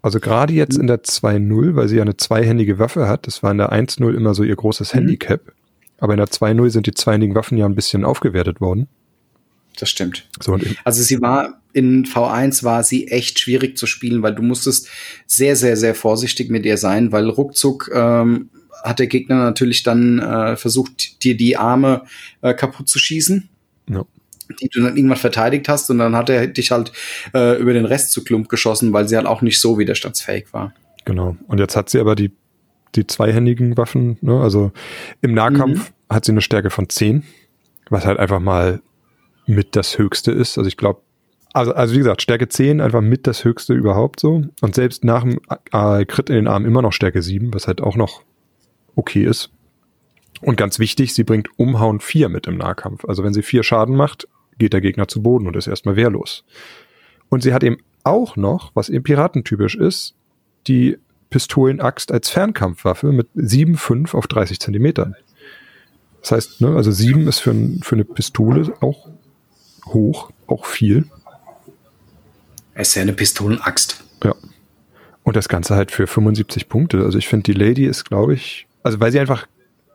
Also 0.00 0.20
gerade 0.20 0.52
jetzt 0.52 0.78
in 0.78 0.86
der 0.86 1.02
2.0, 1.02 1.74
weil 1.74 1.88
sie 1.88 1.96
ja 1.96 2.02
eine 2.02 2.16
zweihändige 2.16 2.78
Waffe 2.78 3.08
hat, 3.08 3.26
das 3.26 3.42
war 3.42 3.50
in 3.50 3.58
der 3.58 3.72
1.0 3.72 4.14
immer 4.14 4.34
so 4.34 4.44
ihr 4.44 4.54
großes 4.54 4.94
mhm. 4.94 4.98
Handicap, 4.98 5.52
aber 5.98 6.12
in 6.12 6.18
der 6.18 6.28
2.0 6.28 6.70
sind 6.70 6.86
die 6.86 6.94
zweihändigen 6.94 7.34
Waffen 7.34 7.58
ja 7.58 7.66
ein 7.66 7.74
bisschen 7.74 8.04
aufgewertet 8.04 8.60
worden. 8.60 8.86
Das 9.78 9.90
stimmt. 9.90 10.28
So, 10.40 10.52
und 10.52 10.76
also 10.84 11.02
sie 11.02 11.20
war 11.20 11.60
in 11.72 12.04
V1 12.04 12.64
war 12.64 12.82
sie 12.82 13.08
echt 13.08 13.38
schwierig 13.38 13.76
zu 13.76 13.86
spielen, 13.86 14.22
weil 14.22 14.34
du 14.34 14.42
musstest 14.42 14.88
sehr, 15.26 15.56
sehr, 15.56 15.76
sehr 15.76 15.94
vorsichtig 15.94 16.50
mit 16.50 16.64
ihr 16.64 16.76
sein, 16.76 17.12
weil 17.12 17.28
ruckzuck 17.28 17.90
ähm, 17.94 18.50
hat 18.82 18.98
der 18.98 19.06
Gegner 19.06 19.36
natürlich 19.36 19.82
dann 19.82 20.18
äh, 20.18 20.56
versucht, 20.56 21.22
dir 21.24 21.36
die 21.36 21.56
Arme 21.56 22.04
äh, 22.40 22.54
kaputt 22.54 22.88
zu 22.88 22.98
schießen. 22.98 23.48
Ja 23.90 24.04
die 24.60 24.68
du 24.68 24.82
dann 24.82 24.96
irgendwann 24.96 25.18
verteidigt 25.18 25.68
hast 25.68 25.90
und 25.90 25.98
dann 25.98 26.16
hat 26.16 26.30
er 26.30 26.46
dich 26.46 26.70
halt 26.70 26.92
äh, 27.34 27.60
über 27.60 27.72
den 27.72 27.84
Rest 27.84 28.12
zu 28.12 28.24
Klump 28.24 28.48
geschossen, 28.48 28.92
weil 28.92 29.08
sie 29.08 29.16
halt 29.16 29.26
auch 29.26 29.42
nicht 29.42 29.60
so 29.60 29.78
widerstandsfähig 29.78 30.52
war. 30.52 30.72
Genau. 31.04 31.36
Und 31.46 31.58
jetzt 31.58 31.76
hat 31.76 31.90
sie 31.90 32.00
aber 32.00 32.14
die, 32.14 32.30
die 32.94 33.06
zweihändigen 33.06 33.76
Waffen, 33.76 34.18
ne? 34.20 34.40
also 34.40 34.72
im 35.20 35.34
Nahkampf 35.34 35.90
mhm. 35.90 36.14
hat 36.14 36.24
sie 36.24 36.32
eine 36.32 36.40
Stärke 36.40 36.70
von 36.70 36.88
10, 36.88 37.24
was 37.90 38.06
halt 38.06 38.18
einfach 38.18 38.40
mal 38.40 38.80
mit 39.46 39.76
das 39.76 39.98
Höchste 39.98 40.32
ist. 40.32 40.58
Also 40.58 40.68
ich 40.68 40.76
glaube, 40.76 41.00
also, 41.52 41.72
also 41.72 41.94
wie 41.94 41.98
gesagt, 41.98 42.22
Stärke 42.22 42.48
10 42.48 42.80
einfach 42.80 43.00
mit 43.00 43.26
das 43.26 43.44
Höchste 43.44 43.74
überhaupt 43.74 44.20
so. 44.20 44.42
Und 44.60 44.74
selbst 44.74 45.04
nach 45.04 45.22
dem 45.22 45.40
äh, 45.72 46.04
Crit 46.04 46.30
in 46.30 46.36
den 46.36 46.48
Arm 46.48 46.66
immer 46.66 46.82
noch 46.82 46.92
Stärke 46.92 47.22
7, 47.22 47.54
was 47.54 47.66
halt 47.66 47.80
auch 47.80 47.96
noch 47.96 48.22
okay 48.96 49.24
ist. 49.24 49.50
Und 50.40 50.56
ganz 50.56 50.78
wichtig, 50.78 51.14
sie 51.14 51.24
bringt 51.24 51.48
Umhauen 51.56 52.00
4 52.00 52.28
mit 52.28 52.46
im 52.46 52.58
Nahkampf. 52.58 53.04
Also 53.06 53.24
wenn 53.24 53.32
sie 53.32 53.42
4 53.42 53.62
Schaden 53.62 53.96
macht, 53.96 54.28
geht 54.58 54.72
der 54.72 54.80
Gegner 54.80 55.08
zu 55.08 55.22
Boden 55.22 55.46
und 55.46 55.56
ist 55.56 55.66
erstmal 55.66 55.96
wehrlos. 55.96 56.44
Und 57.28 57.42
sie 57.42 57.52
hat 57.52 57.62
eben 57.62 57.78
auch 58.04 58.36
noch, 58.36 58.70
was 58.74 58.88
eben 58.88 59.04
piratentypisch 59.04 59.74
ist, 59.74 60.14
die 60.66 60.98
Pistolenaxt 61.30 62.12
als 62.12 62.30
Fernkampfwaffe 62.30 63.12
mit 63.12 63.28
7,5 63.36 64.14
auf 64.14 64.26
30 64.26 64.60
Zentimetern. 64.60 65.14
Das 66.20 66.32
heißt, 66.32 66.60
ne, 66.60 66.74
also 66.74 66.90
7 66.90 67.26
ist 67.28 67.38
für, 67.40 67.54
für 67.82 67.94
eine 67.94 68.04
Pistole 68.04 68.72
auch 68.80 69.08
hoch, 69.86 70.30
auch 70.46 70.64
viel. 70.64 71.06
Es 72.78 72.90
ist 72.90 72.94
ja 72.94 73.02
eine 73.02 73.12
Pistolenaxt. 73.12 74.04
Ja. 74.22 74.36
Und 75.24 75.34
das 75.34 75.48
Ganze 75.48 75.74
halt 75.74 75.90
für 75.90 76.06
75 76.06 76.68
Punkte. 76.68 77.02
Also 77.02 77.18
ich 77.18 77.26
finde, 77.26 77.52
die 77.52 77.58
Lady 77.58 77.84
ist, 77.84 78.04
glaube 78.04 78.34
ich, 78.34 78.68
also 78.84 79.00
weil 79.00 79.10
sie 79.10 79.18
einfach 79.18 79.48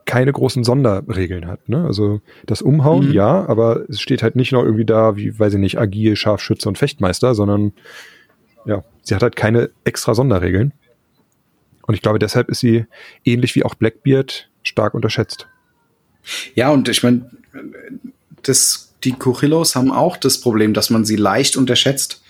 keine 0.04 0.30
großen 0.30 0.64
Sonderregeln 0.64 1.46
hat. 1.46 1.66
Ne? 1.66 1.82
Also 1.86 2.20
das 2.44 2.60
Umhauen, 2.60 3.06
mhm. 3.06 3.12
ja, 3.14 3.48
aber 3.48 3.88
es 3.88 4.02
steht 4.02 4.22
halt 4.22 4.36
nicht 4.36 4.52
noch 4.52 4.62
irgendwie 4.62 4.84
da, 4.84 5.16
wie, 5.16 5.36
weiß 5.38 5.54
ich 5.54 5.60
nicht, 5.60 5.78
Agil, 5.78 6.14
Scharfschütze 6.14 6.68
und 6.68 6.76
Fechtmeister, 6.76 7.34
sondern 7.34 7.72
ja, 8.66 8.84
sie 9.00 9.14
hat 9.14 9.22
halt 9.22 9.34
keine 9.34 9.70
extra 9.84 10.14
Sonderregeln. 10.14 10.74
Und 11.86 11.94
ich 11.94 12.02
glaube, 12.02 12.18
deshalb 12.18 12.50
ist 12.50 12.60
sie 12.60 12.84
ähnlich 13.24 13.54
wie 13.54 13.64
auch 13.64 13.74
Blackbeard 13.76 14.50
stark 14.62 14.92
unterschätzt. 14.92 15.48
Ja, 16.54 16.68
und 16.68 16.86
ich 16.90 17.02
meine, 17.02 17.30
das, 18.42 18.94
die 19.04 19.12
Kurillos 19.12 19.74
haben 19.74 19.90
auch 19.90 20.18
das 20.18 20.38
Problem, 20.38 20.74
dass 20.74 20.90
man 20.90 21.06
sie 21.06 21.16
leicht 21.16 21.56
unterschätzt. 21.56 22.20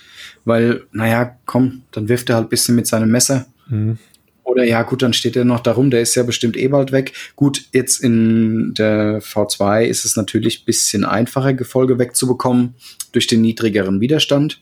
Weil, 0.44 0.82
naja, 0.92 1.36
komm, 1.46 1.82
dann 1.92 2.08
wirft 2.08 2.28
er 2.28 2.36
halt 2.36 2.46
ein 2.46 2.50
bisschen 2.50 2.76
mit 2.76 2.86
seinem 2.86 3.10
Messer. 3.10 3.46
Mhm. 3.68 3.98
Oder 4.42 4.64
ja, 4.64 4.82
gut, 4.82 5.02
dann 5.02 5.14
steht 5.14 5.36
er 5.36 5.44
noch 5.44 5.60
darum, 5.60 5.90
der 5.90 6.02
ist 6.02 6.14
ja 6.14 6.22
bestimmt 6.22 6.56
eh 6.56 6.68
bald 6.68 6.92
weg. 6.92 7.14
Gut, 7.34 7.64
jetzt 7.72 7.98
in 7.98 8.74
der 8.74 9.22
V2 9.22 9.84
ist 9.84 10.04
es 10.04 10.16
natürlich 10.16 10.60
ein 10.60 10.64
bisschen 10.66 11.04
einfacher, 11.04 11.54
Gefolge 11.54 11.98
wegzubekommen 11.98 12.74
durch 13.12 13.26
den 13.26 13.40
niedrigeren 13.40 14.00
Widerstand. 14.00 14.60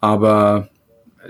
Aber 0.00 0.70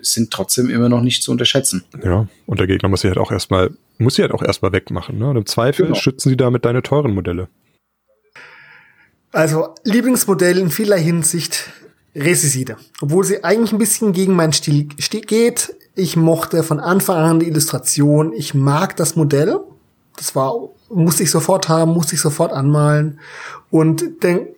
sind 0.00 0.30
trotzdem 0.30 0.70
immer 0.70 0.88
noch 0.88 1.00
nicht 1.00 1.22
zu 1.22 1.32
unterschätzen. 1.32 1.84
Ja, 2.02 2.28
und 2.46 2.60
der 2.60 2.66
Gegner 2.66 2.88
muss 2.88 3.00
sie 3.00 3.08
halt 3.08 3.18
auch 3.18 3.32
erstmal, 3.32 3.70
muss 3.98 4.14
sie 4.14 4.22
halt 4.22 4.32
auch 4.32 4.42
erstmal 4.42 4.72
wegmachen. 4.72 5.18
Ne? 5.18 5.28
Und 5.28 5.36
im 5.36 5.46
Zweifel 5.46 5.86
genau. 5.86 5.98
schützen 5.98 6.30
sie 6.30 6.36
damit 6.36 6.64
deine 6.64 6.82
teuren 6.82 7.14
Modelle. 7.14 7.48
Also 9.32 9.74
Lieblingsmodell 9.84 10.58
in 10.58 10.70
vieler 10.70 10.96
Hinsicht 10.96 11.70
Resiside. 12.18 12.76
Obwohl 13.00 13.24
sie 13.24 13.44
eigentlich 13.44 13.72
ein 13.72 13.78
bisschen 13.78 14.12
gegen 14.12 14.34
meinen 14.34 14.52
Stil 14.52 14.86
geht, 14.86 15.74
ich 15.94 16.16
mochte 16.16 16.62
von 16.62 16.80
Anfang 16.80 17.16
an 17.16 17.40
die 17.40 17.48
Illustration. 17.48 18.32
Ich 18.32 18.54
mag 18.54 18.96
das 18.96 19.16
Modell. 19.16 19.58
Das 20.16 20.34
war, 20.34 20.54
musste 20.88 21.22
ich 21.22 21.30
sofort 21.30 21.68
haben, 21.68 21.92
musste 21.92 22.14
ich 22.14 22.20
sofort 22.20 22.52
anmalen. 22.52 23.20
Und 23.70 24.22
den 24.22 24.48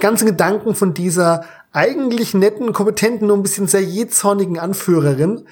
ganzen 0.00 0.26
Gedanken 0.26 0.74
von 0.74 0.94
dieser 0.94 1.44
eigentlich 1.72 2.34
netten, 2.34 2.72
kompetenten, 2.72 3.28
nur 3.28 3.36
ein 3.36 3.42
bisschen 3.42 3.66
sehr 3.66 3.82
jähzornigen 3.82 4.58
Anführerin 4.58 5.44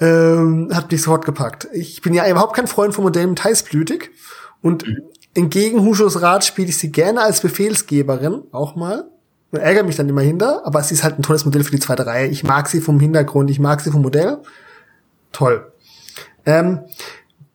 ähm, 0.00 0.70
hat 0.72 0.90
mich 0.90 1.02
sofort 1.02 1.24
gepackt. 1.24 1.68
Ich 1.72 2.02
bin 2.02 2.14
ja 2.14 2.28
überhaupt 2.28 2.54
kein 2.54 2.66
Freund 2.66 2.94
von 2.94 3.04
Modellen 3.04 3.30
mit 3.30 3.44
heißblütig. 3.44 4.10
Und 4.62 4.86
mhm. 4.86 5.02
entgegen 5.34 5.84
Huschos 5.84 6.20
Rat 6.22 6.44
spiele 6.44 6.68
ich 6.68 6.78
sie 6.78 6.90
gerne 6.90 7.20
als 7.22 7.40
Befehlsgeberin, 7.40 8.42
auch 8.52 8.74
mal 8.74 9.10
ärgere 9.52 9.84
mich 9.84 9.96
dann 9.96 10.08
immer 10.08 10.22
hinter, 10.22 10.66
aber 10.66 10.80
es 10.80 10.90
ist 10.90 11.04
halt 11.04 11.18
ein 11.18 11.22
tolles 11.22 11.44
Modell 11.44 11.64
für 11.64 11.70
die 11.70 11.78
zweite 11.78 12.06
Reihe. 12.06 12.26
Ich 12.26 12.44
mag 12.44 12.68
sie 12.68 12.80
vom 12.80 13.00
Hintergrund, 13.00 13.50
ich 13.50 13.58
mag 13.58 13.80
sie 13.80 13.90
vom 13.90 14.02
Modell. 14.02 14.38
Toll. 15.32 15.72
Ähm, 16.44 16.80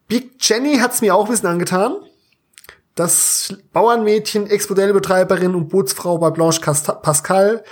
Big 0.07 0.33
Jenny 0.39 0.77
hat's 0.77 1.01
mir 1.01 1.15
auch 1.15 1.25
ein 1.25 1.31
bisschen 1.31 1.49
angetan. 1.49 1.95
Das 2.95 3.55
Bauernmädchen, 3.71 4.47
Ex-Modellbetreiberin 4.47 5.55
und 5.55 5.69
Bootsfrau 5.69 6.17
bei 6.17 6.29
Blanche 6.29 6.59
Pascal, 6.59 7.63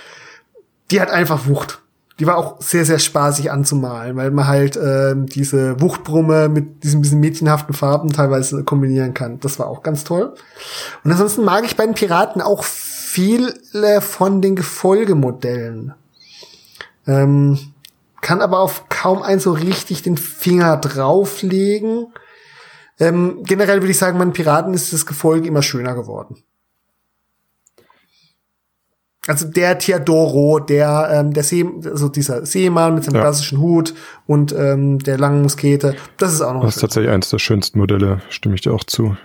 die 0.90 1.00
hat 1.00 1.10
einfach 1.10 1.46
Wucht. 1.46 1.82
Die 2.18 2.26
war 2.26 2.36
auch 2.36 2.60
sehr, 2.60 2.84
sehr 2.84 2.98
spaßig 2.98 3.50
anzumalen, 3.50 4.16
weil 4.16 4.30
man 4.30 4.46
halt 4.46 4.76
äh, 4.76 5.14
diese 5.16 5.80
Wuchtbrumme 5.80 6.48
mit 6.48 6.84
diesen 6.84 7.00
bisschen 7.00 7.20
mädchenhaften 7.20 7.74
Farben 7.74 8.12
teilweise 8.12 8.62
kombinieren 8.64 9.14
kann. 9.14 9.40
Das 9.40 9.58
war 9.58 9.68
auch 9.68 9.82
ganz 9.82 10.04
toll. 10.04 10.34
Und 11.02 11.10
ansonsten 11.10 11.44
mag 11.44 11.64
ich 11.64 11.76
bei 11.76 11.86
den 11.86 11.94
Piraten 11.94 12.42
auch 12.42 12.64
viele 13.12 14.00
von 14.00 14.40
den 14.40 14.56
Gefolgemodellen. 14.56 15.94
Ähm, 17.06 17.58
kann 18.20 18.40
aber 18.40 18.60
auf 18.60 18.88
kaum 18.88 19.22
ein 19.22 19.40
so 19.40 19.52
richtig 19.52 20.02
den 20.02 20.16
Finger 20.16 20.76
drauflegen. 20.76 22.06
Ähm, 22.98 23.42
generell 23.44 23.80
würde 23.80 23.90
ich 23.90 23.98
sagen, 23.98 24.18
bei 24.18 24.26
Piraten 24.26 24.74
ist 24.74 24.92
das 24.92 25.06
Gefolge 25.06 25.48
immer 25.48 25.62
schöner 25.62 25.94
geworden. 25.94 26.36
Also 29.26 29.46
der 29.46 29.78
Tiadoro, 29.78 30.60
der 30.60 31.08
ähm, 31.12 31.32
der 31.32 31.42
See, 31.42 31.66
also 31.84 32.08
dieser 32.08 32.46
Seemann 32.46 32.94
mit 32.94 33.04
seinem 33.04 33.16
ja. 33.16 33.20
klassischen 33.22 33.58
Hut 33.60 33.94
und 34.26 34.52
ähm, 34.52 34.98
der 34.98 35.18
langen 35.18 35.42
Muskete, 35.42 35.94
das 36.16 36.32
ist 36.32 36.40
auch 36.40 36.54
noch. 36.54 36.64
Das 36.64 36.76
ist 36.76 36.80
tatsächlich 36.80 37.12
eines 37.12 37.30
der 37.30 37.38
schönsten 37.38 37.78
Modelle, 37.78 38.22
stimme 38.28 38.54
ich 38.54 38.62
dir 38.62 38.72
auch 38.72 38.84
zu. 38.84 39.16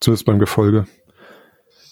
Zumindest 0.00 0.26
beim 0.26 0.38
Gefolge. 0.38 0.86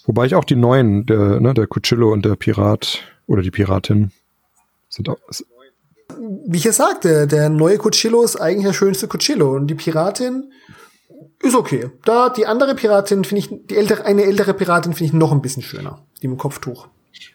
Wobei 0.06 0.26
ich 0.26 0.34
auch 0.34 0.44
die 0.44 0.56
neuen, 0.56 1.06
der, 1.06 1.40
ne, 1.40 1.54
der 1.54 1.66
Cuchillo 1.66 2.12
und 2.12 2.24
der 2.24 2.36
Pirat 2.36 3.00
oder 3.26 3.42
die 3.42 3.50
Piratin 3.50 4.12
sind 4.88 5.08
auch. 5.08 5.18
Wie 6.46 6.58
ich 6.58 6.64
ja 6.64 6.72
sagte, 6.72 7.26
der 7.26 7.48
neue 7.48 7.78
Cuchillo 7.78 8.22
ist 8.22 8.36
eigentlich 8.36 8.66
der 8.66 8.74
schönste 8.74 9.08
Cuchillo 9.08 9.54
und 9.54 9.66
die 9.66 9.74
Piratin 9.74 10.52
ist 11.40 11.54
okay. 11.54 11.90
Da 12.04 12.28
die 12.28 12.46
andere 12.46 12.74
Piratin 12.74 13.24
finde 13.24 13.40
ich, 13.40 13.66
die 13.70 13.76
ältere, 13.76 14.04
eine 14.04 14.24
ältere 14.24 14.54
Piratin 14.54 14.92
finde 14.92 15.06
ich 15.06 15.12
noch 15.12 15.32
ein 15.32 15.42
bisschen 15.42 15.62
schöner, 15.62 16.02
die 16.22 16.28
mit 16.28 16.38
Kopftuch. 16.38 16.88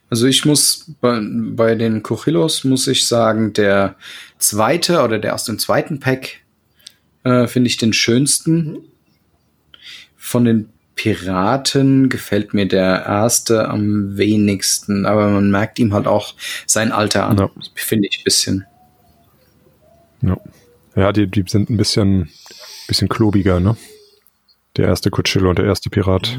Also 0.10 0.26
ich 0.26 0.46
muss 0.46 0.92
bei, 1.02 1.20
bei 1.22 1.76
den 1.76 2.04
Cuchillos 2.04 2.64
muss 2.64 2.88
ich 2.88 3.08
sagen, 3.08 3.54
der 3.54 3.96
zweite 4.38 5.02
oder 5.04 5.20
der 5.20 5.36
aus 5.36 5.44
dem 5.44 5.60
zweiten 5.60 6.00
Pack 6.00 6.42
äh, 7.24 7.48
finde 7.48 7.68
ich 7.68 7.78
den 7.78 7.94
schönsten. 7.94 8.56
Mhm. 8.56 8.78
Von 10.16 10.46
den 10.46 10.70
Piraten 11.00 12.10
gefällt 12.10 12.54
mir 12.54 12.68
der 12.68 13.06
erste 13.06 13.70
am 13.70 14.18
wenigsten, 14.18 15.06
aber 15.06 15.30
man 15.30 15.50
merkt 15.50 15.80
ihm 15.80 15.94
halt 15.94 16.08
auch 16.08 16.34
sein 16.68 16.92
Alter 16.92 17.26
an, 17.26 17.38
ja. 17.38 17.50
finde 17.74 18.10
ich 18.10 18.20
ein 18.20 18.24
bisschen. 18.26 18.66
Ja, 20.22 20.38
ja 20.98 21.14
die, 21.14 21.28
die 21.28 21.46
sind 21.48 21.70
ein 21.70 21.78
bisschen, 21.78 22.28
bisschen 22.90 23.08
klobiger, 23.08 23.62
ne? 23.62 23.78
Der 24.76 24.88
erste 24.88 25.10
Cuchillo 25.10 25.50
und 25.50 25.60
der 25.60 25.68
erste 25.68 25.90
Pirat. 25.90 26.38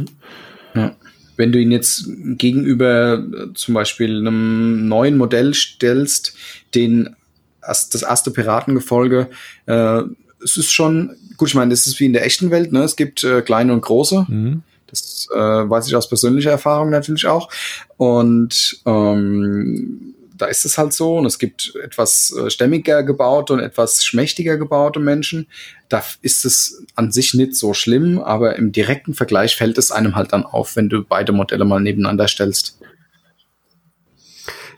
Ja. 0.74 0.94
Wenn 1.38 1.52
du 1.52 1.58
ihn 1.58 1.70
jetzt 1.70 2.04
gegenüber 2.36 3.14
äh, 3.14 3.54
zum 3.54 3.72
Beispiel 3.72 4.18
einem 4.18 4.88
neuen 4.88 5.16
Modell 5.16 5.54
stellst, 5.54 6.36
den 6.74 7.16
das 7.62 8.02
erste 8.02 8.30
Piratengefolge, 8.30 9.30
äh, 9.64 10.02
es 10.42 10.56
ist 10.56 10.72
schon, 10.72 11.16
gut, 11.36 11.48
ich 11.48 11.54
meine, 11.54 11.70
das 11.70 11.86
ist 11.86 12.00
wie 12.00 12.06
in 12.06 12.12
der 12.12 12.24
echten 12.24 12.50
Welt, 12.50 12.72
ne? 12.72 12.82
Es 12.82 12.96
gibt 12.96 13.24
äh, 13.24 13.42
kleine 13.42 13.72
und 13.72 13.82
große. 13.82 14.26
Mhm. 14.28 14.62
Das 14.86 15.28
äh, 15.32 15.38
weiß 15.38 15.86
ich 15.86 15.94
aus 15.94 16.08
persönlicher 16.08 16.50
Erfahrung 16.50 16.90
natürlich 16.90 17.26
auch. 17.26 17.48
Und 17.96 18.80
ähm, 18.86 20.14
da 20.36 20.46
ist 20.46 20.64
es 20.64 20.78
halt 20.78 20.92
so. 20.92 21.18
Und 21.18 21.26
es 21.26 21.38
gibt 21.38 21.74
etwas 21.82 22.34
äh, 22.36 22.50
stämmiger 22.50 23.02
gebaute 23.02 23.52
und 23.52 23.60
etwas 23.60 24.04
schmächtiger 24.04 24.56
gebaute 24.56 24.98
Menschen. 24.98 25.46
Da 25.88 26.02
ist 26.22 26.44
es 26.44 26.84
an 26.94 27.12
sich 27.12 27.34
nicht 27.34 27.54
so 27.54 27.74
schlimm, 27.74 28.18
aber 28.18 28.56
im 28.56 28.72
direkten 28.72 29.14
Vergleich 29.14 29.56
fällt 29.56 29.78
es 29.78 29.90
einem 29.90 30.16
halt 30.16 30.32
dann 30.32 30.44
auf, 30.44 30.76
wenn 30.76 30.88
du 30.88 31.04
beide 31.04 31.32
Modelle 31.32 31.64
mal 31.64 31.80
nebeneinander 31.80 32.26
stellst. 32.26 32.78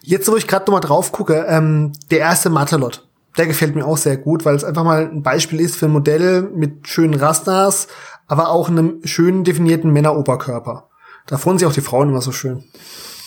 Jetzt, 0.03 0.29
wo 0.29 0.37
ich 0.37 0.49
gerade 0.49 0.65
noch 0.67 0.73
mal 0.73 0.81
drauf 0.81 1.13
gucke, 1.13 1.47
ähm, 1.49 1.93
der 2.11 2.19
erste 2.19 2.51
Matelot, 2.51 3.07
der 3.37 3.47
gefällt 3.47 3.75
mir 3.75 3.87
auch 3.87 3.97
sehr 3.97 4.17
gut, 4.17 4.45
weil 4.45 4.55
es 4.55 4.65
einfach 4.65 4.85
mal 4.85 5.11
ein 5.11 5.23
Beispiel 5.23 5.61
ist 5.61 5.77
für 5.77 5.87
ein 5.87 5.93
Modell 5.93 6.43
mit 6.43 6.87
schönen 6.89 7.15
Rastas, 7.15 7.89
aber 8.27 8.51
auch 8.51 8.69
einem 8.69 9.01
schönen 9.05 9.45
definierten 9.45 9.93
Männeroberkörper. 9.93 10.89
Da 11.27 11.39
freuen 11.39 11.59
sich 11.59 11.67
auch 11.67 11.73
die 11.73 11.81
Frauen 11.81 12.09
immer 12.09 12.21
so 12.21 12.33
schön. 12.33 12.65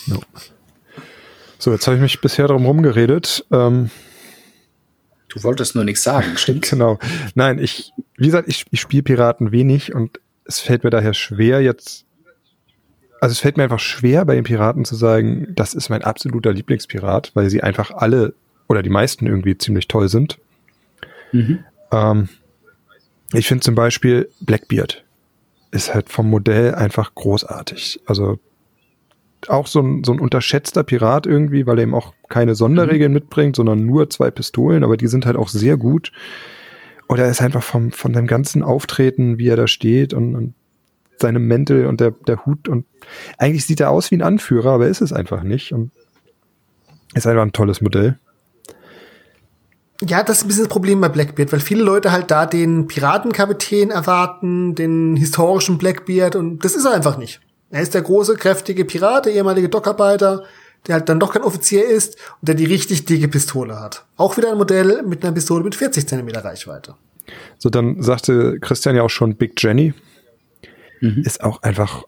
Ja. 0.06 0.16
So, 1.58 1.72
jetzt 1.72 1.86
habe 1.86 1.96
ich 1.96 2.02
mich 2.02 2.20
bisher 2.20 2.46
darum 2.46 2.66
rumgeredet. 2.66 3.46
Ähm, 3.50 3.90
du 5.28 5.42
wolltest 5.42 5.74
nur 5.74 5.84
nichts 5.84 6.02
sagen, 6.02 6.32
stimmt? 6.36 6.68
genau. 6.70 6.98
Nein, 7.34 7.58
ich, 7.58 7.92
wie 8.16 8.26
gesagt, 8.26 8.48
ich, 8.48 8.66
ich 8.70 8.80
spiele 8.80 9.02
Piraten 9.02 9.50
wenig 9.50 9.94
und 9.94 10.20
es 10.44 10.60
fällt 10.60 10.84
mir 10.84 10.90
daher 10.90 11.14
schwer, 11.14 11.60
jetzt 11.60 12.06
also 13.20 13.32
es 13.32 13.38
fällt 13.38 13.56
mir 13.56 13.64
einfach 13.64 13.80
schwer, 13.80 14.24
bei 14.24 14.34
den 14.34 14.44
Piraten 14.44 14.84
zu 14.84 14.94
sagen, 14.94 15.48
das 15.54 15.74
ist 15.74 15.88
mein 15.88 16.04
absoluter 16.04 16.52
Lieblingspirat, 16.52 17.32
weil 17.34 17.50
sie 17.50 17.62
einfach 17.62 17.90
alle 17.90 18.34
oder 18.68 18.82
die 18.82 18.90
meisten 18.90 19.26
irgendwie 19.26 19.56
ziemlich 19.56 19.88
toll 19.88 20.08
sind. 20.08 20.38
Mhm. 21.32 21.60
Ähm, 21.92 22.28
ich 23.32 23.48
finde 23.48 23.62
zum 23.62 23.74
Beispiel 23.74 24.28
Blackbeard 24.40 25.04
ist 25.70 25.94
halt 25.94 26.08
vom 26.08 26.30
Modell 26.30 26.74
einfach 26.74 27.14
großartig. 27.14 28.00
Also 28.06 28.38
auch 29.48 29.66
so 29.66 29.80
ein, 29.80 30.04
so 30.04 30.12
ein 30.12 30.20
unterschätzter 30.20 30.82
Pirat 30.82 31.26
irgendwie, 31.26 31.66
weil 31.66 31.78
er 31.78 31.82
eben 31.82 31.94
auch 31.94 32.14
keine 32.28 32.54
Sonderregeln 32.54 33.12
mhm. 33.12 33.16
mitbringt, 33.16 33.56
sondern 33.56 33.84
nur 33.84 34.10
zwei 34.10 34.30
Pistolen, 34.30 34.84
aber 34.84 34.96
die 34.96 35.08
sind 35.08 35.26
halt 35.26 35.36
auch 35.36 35.48
sehr 35.48 35.76
gut. 35.76 36.12
Oder 37.08 37.24
er 37.24 37.30
ist 37.30 37.42
einfach 37.42 37.62
vom, 37.62 37.92
von 37.92 38.12
dem 38.12 38.26
ganzen 38.26 38.62
Auftreten, 38.62 39.38
wie 39.38 39.48
er 39.48 39.56
da 39.56 39.68
steht 39.68 40.14
und, 40.14 40.34
und 40.34 40.54
seinem 41.18 41.46
Mäntel 41.46 41.86
und 41.86 42.00
der, 42.00 42.10
der 42.10 42.44
Hut 42.44 42.68
und 42.68 42.84
eigentlich 43.38 43.64
sieht 43.64 43.80
er 43.80 43.90
aus 43.90 44.10
wie 44.10 44.16
ein 44.16 44.22
Anführer, 44.22 44.72
aber 44.72 44.88
ist 44.88 45.00
es 45.00 45.12
einfach 45.12 45.42
nicht 45.42 45.72
und 45.72 45.90
ist 47.14 47.26
einfach 47.26 47.42
ein 47.42 47.52
tolles 47.52 47.80
Modell. 47.80 48.18
Ja, 50.02 50.22
das 50.22 50.38
ist 50.38 50.44
ein 50.44 50.48
bisschen 50.48 50.64
das 50.64 50.72
Problem 50.72 51.00
bei 51.00 51.08
Blackbeard, 51.08 51.52
weil 51.52 51.60
viele 51.60 51.82
Leute 51.82 52.12
halt 52.12 52.30
da 52.30 52.46
den 52.46 52.86
Piratenkapitän 52.86 53.90
erwarten, 53.90 54.74
den 54.74 55.16
historischen 55.16 55.78
Blackbeard 55.78 56.36
und 56.36 56.64
das 56.64 56.74
ist 56.74 56.84
er 56.84 56.92
einfach 56.92 57.16
nicht. 57.16 57.40
Er 57.70 57.82
ist 57.82 57.94
der 57.94 58.02
große, 58.02 58.36
kräftige 58.36 58.84
Pirat, 58.84 59.26
der 59.26 59.32
ehemalige 59.32 59.68
Dockarbeiter, 59.68 60.44
der 60.86 60.96
halt 60.96 61.08
dann 61.08 61.18
doch 61.18 61.32
kein 61.32 61.42
Offizier 61.42 61.86
ist 61.86 62.16
und 62.40 62.48
der 62.48 62.54
die 62.54 62.66
richtig 62.66 63.06
dicke 63.06 63.28
Pistole 63.28 63.80
hat. 63.80 64.04
Auch 64.16 64.36
wieder 64.36 64.52
ein 64.52 64.58
Modell 64.58 65.02
mit 65.02 65.24
einer 65.24 65.32
Pistole 65.32 65.64
mit 65.64 65.74
40 65.74 66.06
Zentimeter 66.06 66.44
Reichweite. 66.44 66.94
So, 67.58 67.70
dann 67.70 68.02
sagte 68.02 68.58
Christian 68.60 68.96
ja 68.96 69.02
auch 69.02 69.10
schon 69.10 69.36
Big 69.36 69.60
Jenny. 69.60 69.94
Mhm. 71.00 71.22
Ist 71.24 71.42
auch 71.42 71.62
einfach, 71.62 72.04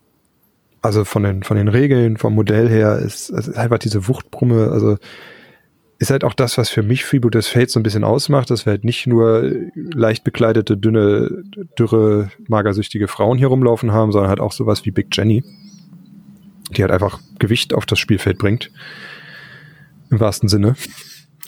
also 0.83 1.05
von 1.05 1.23
den, 1.23 1.43
von 1.43 1.57
den 1.57 1.69
Regeln, 1.69 2.17
vom 2.19 2.35
Modell 2.35 2.69
her, 2.69 2.99
ist, 2.99 3.31
ist 3.31 3.57
einfach 3.57 3.79
diese 3.79 4.07
Wuchtbrumme, 4.07 4.71
also 4.71 4.97
ist 5.99 6.11
halt 6.11 6.23
auch 6.23 6.35
das, 6.35 6.59
was 6.59 6.71
für 6.71 6.83
mich 6.83 7.05
Freeboot 7.05 7.35
des 7.35 7.49
Fates 7.49 7.73
so 7.73 7.81
ein 7.81 7.83
bisschen 7.83 8.05
ausmacht, 8.05 8.51
dass 8.51 8.67
wir 8.67 8.71
halt 8.71 8.85
nicht 8.85 9.07
nur 9.07 9.53
leicht 9.75 10.23
bekleidete, 10.23 10.77
dünne, 10.77 11.43
dürre, 11.77 12.31
magersüchtige 12.47 13.09
Frauen 13.09 13.37
hier 13.37 13.49
rumlaufen 13.49 13.93
haben, 13.93 14.13
sondern 14.13 14.31
halt 14.31 14.41
auch 14.41 14.53
sowas 14.53 14.85
wie 14.85 14.93
Big 14.93 15.09
Jenny, 15.13 15.43
die 16.77 16.83
halt 16.83 16.93
einfach 16.93 17.21
Gewicht 17.41 17.75
auf 17.75 17.85
das 17.85 17.99
Spielfeld 17.99 18.39
bringt. 18.39 18.71
Im 20.11 20.21
wahrsten 20.21 20.49
Sinne. 20.49 20.77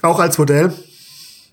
Auch 0.02 0.18
als 0.18 0.36
Modell. 0.36 0.72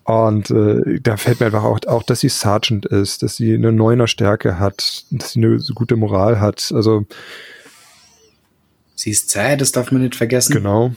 Und 0.04 0.50
äh, 0.50 1.00
da 1.00 1.16
fällt 1.16 1.38
mir 1.38 1.46
einfach 1.46 1.64
auch, 1.64 1.78
auch, 1.86 2.02
dass 2.02 2.20
sie 2.20 2.30
Sergeant 2.30 2.86
ist, 2.86 3.22
dass 3.22 3.36
sie 3.36 3.54
eine 3.54 3.72
neuner 3.72 4.06
Stärke 4.06 4.58
hat, 4.58 5.04
dass 5.10 5.32
sie 5.32 5.44
eine 5.44 5.60
so 5.60 5.74
gute 5.74 5.96
Moral 5.96 6.40
hat. 6.40 6.72
Also 6.74 7.04
sie 8.94 9.10
ist 9.10 9.30
zäh, 9.30 9.56
das 9.56 9.70
darf 9.70 9.92
man 9.92 10.02
nicht 10.02 10.16
vergessen. 10.16 10.54
Genau. 10.54 10.94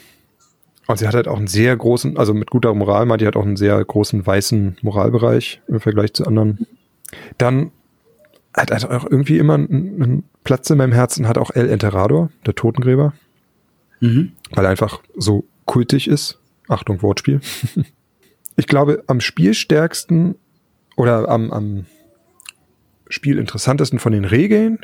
Und 0.91 0.97
sie 0.97 1.07
hat 1.07 1.15
halt 1.15 1.27
auch 1.27 1.37
einen 1.37 1.47
sehr 1.47 1.75
großen, 1.75 2.17
also 2.17 2.33
mit 2.33 2.49
guter 2.49 2.73
Moral 2.73 3.05
meint 3.05 3.21
die 3.21 3.27
hat 3.27 3.35
auch 3.35 3.45
einen 3.45 3.57
sehr 3.57 3.83
großen 3.83 4.25
weißen 4.25 4.77
Moralbereich 4.81 5.61
im 5.67 5.79
Vergleich 5.79 6.13
zu 6.13 6.25
anderen. 6.25 6.67
Dann 7.37 7.71
hat 8.53 8.71
er 8.71 8.91
auch 8.91 9.09
irgendwie 9.09 9.37
immer 9.37 9.55
einen, 9.55 10.01
einen, 10.01 10.23
Platz 10.43 10.69
in 10.71 10.77
meinem 10.77 10.91
Herzen, 10.91 11.27
hat 11.27 11.37
auch 11.37 11.51
El 11.51 11.69
Enterrador, 11.69 12.31
der 12.47 12.55
Totengräber. 12.55 13.13
Mhm. 13.99 14.31
Weil 14.51 14.65
er 14.65 14.71
einfach 14.71 15.01
so 15.15 15.45
kultig 15.65 16.07
ist. 16.07 16.39
Achtung, 16.67 17.03
Wortspiel. 17.03 17.41
ich 18.55 18.65
glaube, 18.65 19.03
am 19.05 19.21
spielstärksten 19.21 20.35
oder 20.97 21.29
am, 21.29 21.51
am 21.51 21.85
spielinteressantesten 23.07 23.99
von 23.99 24.13
den 24.13 24.25
Regeln 24.25 24.79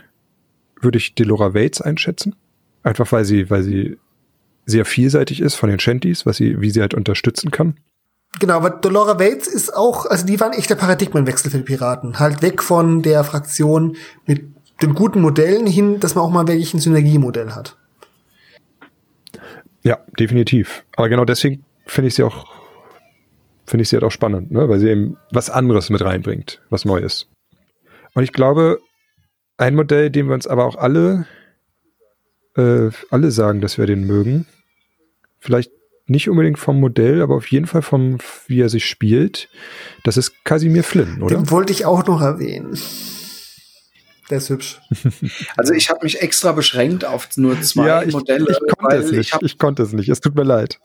würde 0.79 0.99
ich 0.99 1.15
Delora 1.15 1.55
Waits 1.55 1.81
einschätzen. 1.81 2.35
Einfach 2.83 3.11
weil 3.11 3.25
sie, 3.25 3.49
weil 3.49 3.63
sie 3.63 3.97
sehr 4.67 4.85
vielseitig 4.85 5.41
ist 5.41 5.55
von 5.55 5.69
den 5.69 5.79
Shanties, 5.79 6.25
was 6.25 6.37
sie, 6.37 6.61
wie 6.61 6.69
sie 6.69 6.81
halt 6.81 6.93
unterstützen 6.93 7.49
kann. 7.49 7.79
Genau, 8.39 8.55
aber 8.57 8.69
Dolora 8.69 9.19
Waits 9.19 9.47
ist 9.47 9.75
auch, 9.75 10.05
also 10.05 10.25
die 10.25 10.39
waren 10.39 10.53
echt 10.53 10.69
der 10.69 10.75
Paradigmenwechsel 10.75 11.49
für 11.49 11.57
die 11.57 11.63
Piraten. 11.63 12.19
Halt 12.19 12.43
weg 12.43 12.61
von 12.61 13.01
der 13.01 13.23
Fraktion 13.23 13.95
mit 14.25 14.43
den 14.81 14.93
guten 14.93 15.21
Modellen 15.21 15.65
hin, 15.65 15.99
dass 15.99 16.13
man 16.13 16.23
auch 16.23 16.29
mal 16.29 16.47
wirklich 16.47 16.73
ein 16.73 16.79
Synergiemodell 16.79 17.51
hat. 17.51 17.77
Ja, 19.81 19.99
definitiv. 20.19 20.83
Aber 20.95 21.09
genau 21.09 21.25
deswegen 21.25 21.63
finde 21.85 22.09
ich 22.09 22.15
sie 22.15 22.23
auch, 22.23 22.45
finde 23.65 23.83
ich 23.83 23.89
sie 23.89 23.95
halt 23.95 24.03
auch 24.03 24.11
spannend, 24.11 24.51
ne? 24.51 24.67
weil 24.69 24.79
sie 24.79 24.89
eben 24.89 25.17
was 25.31 25.49
anderes 25.49 25.89
mit 25.89 26.03
reinbringt, 26.03 26.61
was 26.69 26.85
Neues. 26.85 27.27
Und 28.13 28.23
ich 28.23 28.33
glaube, 28.33 28.79
ein 29.57 29.75
Modell, 29.75 30.11
dem 30.11 30.27
wir 30.27 30.35
uns 30.35 30.45
aber 30.45 30.65
auch 30.65 30.75
alle, 30.75 31.25
äh, 32.55 32.89
alle 33.09 33.31
sagen, 33.31 33.61
dass 33.61 33.77
wir 33.77 33.87
den 33.87 34.05
mögen, 34.05 34.45
vielleicht 35.47 35.71
nicht 36.07 36.29
unbedingt 36.29 36.59
vom 36.59 36.79
Modell, 36.79 37.21
aber 37.21 37.35
auf 37.35 37.47
jeden 37.47 37.67
Fall 37.67 37.81
vom, 37.81 38.17
wie 38.47 38.61
er 38.61 38.69
sich 38.69 38.85
spielt. 38.85 39.49
Das 40.03 40.17
ist 40.17 40.43
Casimir 40.43 40.83
Flynn, 40.83 41.21
oder? 41.21 41.35
Den 41.35 41.49
wollte 41.49 41.71
ich 41.71 41.85
auch 41.85 42.05
noch 42.05 42.21
erwähnen. 42.21 42.77
Der 44.29 44.39
ist 44.39 44.49
hübsch. 44.49 44.79
Also 45.55 45.73
ich 45.73 45.89
habe 45.89 46.01
mich 46.03 46.21
extra 46.21 46.51
beschränkt 46.51 47.05
auf 47.05 47.29
nur 47.37 47.59
zwei 47.61 47.87
ja, 47.87 48.03
ich, 48.03 48.13
Modelle. 48.13 48.45
Ich 48.51 48.77
konnte 48.77 48.95
es 48.97 49.11
nicht. 49.11 49.19
Ich, 49.21 49.33
hab, 49.33 49.43
ich, 49.43 49.57
konnte 49.57 49.83
es 49.83 49.93
nicht. 49.93 50.09
Es 50.09 50.19
tut 50.19 50.35
mir 50.35 50.43
leid. 50.43 50.79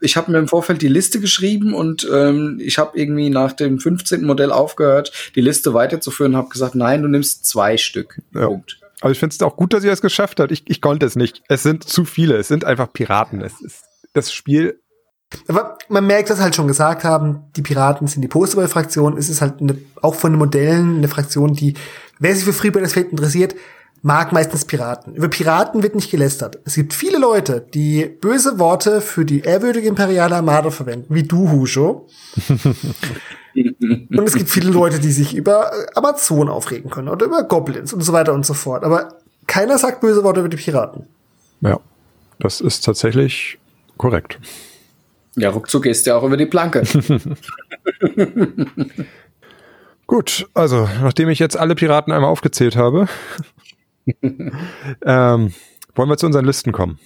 Ich 0.00 0.16
habe 0.16 0.32
mir 0.32 0.38
im 0.38 0.48
Vorfeld 0.48 0.80
die 0.80 0.88
Liste 0.88 1.20
geschrieben 1.20 1.74
und 1.74 2.08
ähm, 2.10 2.58
ich 2.62 2.78
habe 2.78 2.98
irgendwie 2.98 3.28
nach 3.28 3.52
dem 3.52 3.78
15. 3.78 4.24
Modell 4.24 4.50
aufgehört, 4.50 5.12
die 5.34 5.42
Liste 5.42 5.74
weiterzuführen. 5.74 6.36
Habe 6.36 6.48
gesagt, 6.48 6.74
nein, 6.74 7.02
du 7.02 7.08
nimmst 7.08 7.44
zwei 7.44 7.76
Stück. 7.76 8.22
Ja. 8.34 8.46
Punkt. 8.46 8.80
Aber 9.02 9.12
ich 9.12 9.18
finde 9.18 9.34
es 9.34 9.42
auch 9.42 9.56
gut, 9.56 9.74
dass 9.74 9.84
ihr 9.84 9.92
es 9.92 10.00
geschafft 10.00 10.40
habt. 10.40 10.50
Ich, 10.50 10.64
ich 10.66 10.80
konnte 10.80 11.04
es 11.04 11.16
nicht. 11.16 11.42
Es 11.48 11.62
sind 11.62 11.84
zu 11.84 12.06
viele. 12.06 12.36
Es 12.36 12.48
sind 12.48 12.64
einfach 12.64 12.90
Piraten. 12.92 13.42
Es 13.42 13.60
ist 13.60 13.89
das 14.12 14.32
Spiel. 14.32 14.80
Aber 15.46 15.78
man 15.88 16.06
merkt, 16.06 16.30
dass 16.30 16.40
halt 16.40 16.56
schon 16.56 16.66
gesagt 16.66 17.04
haben, 17.04 17.44
die 17.56 17.62
Piraten 17.62 18.08
sind 18.08 18.22
die 18.22 18.28
Posterball-Fraktion. 18.28 19.16
Es 19.16 19.28
ist 19.28 19.40
halt 19.40 19.60
eine, 19.60 19.78
auch 20.02 20.14
von 20.14 20.32
den 20.32 20.38
Modellen 20.38 20.98
eine 20.98 21.08
Fraktion, 21.08 21.54
die, 21.54 21.74
wer 22.18 22.34
sich 22.34 22.44
für 22.44 22.52
Freebird 22.52 22.90
Fate 22.90 23.12
interessiert, 23.12 23.54
mag 24.02 24.32
meistens 24.32 24.64
Piraten. 24.64 25.14
Über 25.14 25.28
Piraten 25.28 25.82
wird 25.82 25.94
nicht 25.94 26.10
gelästert. 26.10 26.58
Es 26.64 26.74
gibt 26.74 26.94
viele 26.94 27.18
Leute, 27.18 27.64
die 27.74 28.06
böse 28.06 28.58
Worte 28.58 29.00
für 29.00 29.24
die 29.24 29.40
ehrwürdige 29.40 29.88
imperiale 29.88 30.36
Armada 30.36 30.70
verwenden, 30.70 31.14
wie 31.14 31.22
du, 31.22 31.50
Husho. 31.50 32.08
und 33.54 34.26
es 34.26 34.34
gibt 34.34 34.48
viele 34.48 34.70
Leute, 34.70 34.98
die 34.98 35.12
sich 35.12 35.36
über 35.36 35.70
Amazonen 35.94 36.48
aufregen 36.48 36.90
können 36.90 37.08
oder 37.08 37.26
über 37.26 37.44
Goblins 37.44 37.92
und 37.92 38.00
so 38.00 38.12
weiter 38.12 38.32
und 38.32 38.46
so 38.46 38.54
fort. 38.54 38.84
Aber 38.84 39.16
keiner 39.46 39.78
sagt 39.78 40.00
böse 40.00 40.24
Worte 40.24 40.40
über 40.40 40.48
die 40.48 40.56
Piraten. 40.56 41.06
Ja, 41.60 41.78
das 42.38 42.60
ist 42.60 42.84
tatsächlich 42.84 43.59
korrekt. 44.00 44.38
Ja, 45.36 45.50
ruckzuck 45.50 45.84
ist 45.84 46.06
ja 46.06 46.16
auch 46.16 46.22
über 46.24 46.38
die 46.38 46.46
Planke. 46.46 46.82
Gut, 50.06 50.48
also 50.54 50.88
nachdem 51.02 51.28
ich 51.28 51.38
jetzt 51.38 51.56
alle 51.56 51.74
Piraten 51.74 52.10
einmal 52.10 52.30
aufgezählt 52.30 52.76
habe, 52.76 53.08
ähm, 54.22 55.52
wollen 55.94 56.08
wir 56.08 56.16
zu 56.16 56.24
unseren 56.26 56.46
Listen 56.46 56.72
kommen. 56.72 56.98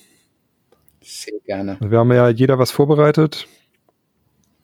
Sehr 1.02 1.40
gerne. 1.44 1.78
Wir 1.80 1.98
haben 1.98 2.12
ja 2.12 2.28
jeder 2.28 2.60
was 2.60 2.70
vorbereitet. 2.70 3.48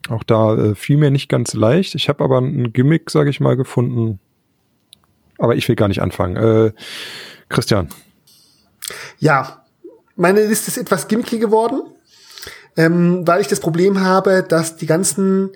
Auch 0.09 0.23
da 0.23 0.55
äh, 0.55 0.75
fiel 0.77 0.99
mir 0.99 1.11
nicht 1.11 1.29
ganz 1.29 1.53
leicht. 1.53 1.97
Ich 1.97 2.09
habe 2.09 2.23
aber 2.23 2.39
ein 2.39 2.73
Gimmick, 2.73 3.11
sage 3.11 3.29
ich 3.29 3.41
mal, 3.41 3.57
gefunden. 3.57 4.21
Aber 5.37 5.57
ich 5.57 5.69
will 5.69 5.75
gar 5.75 5.89
nicht 5.89 6.01
anfangen. 6.01 6.37
Äh, 6.37 6.73
Christian. 7.49 7.89
Ja, 9.19 9.65
meine 10.15 10.47
Liste 10.47 10.71
ist 10.71 10.77
etwas 10.77 11.09
gimmicky 11.09 11.39
geworden, 11.39 11.83
ähm, 12.81 13.27
weil 13.27 13.43
ich 13.43 13.49
das 13.49 13.61
Problem 13.61 14.01
habe, 14.01 14.43
dass 14.43 14.77
die 14.77 14.87
ganzen 14.87 15.51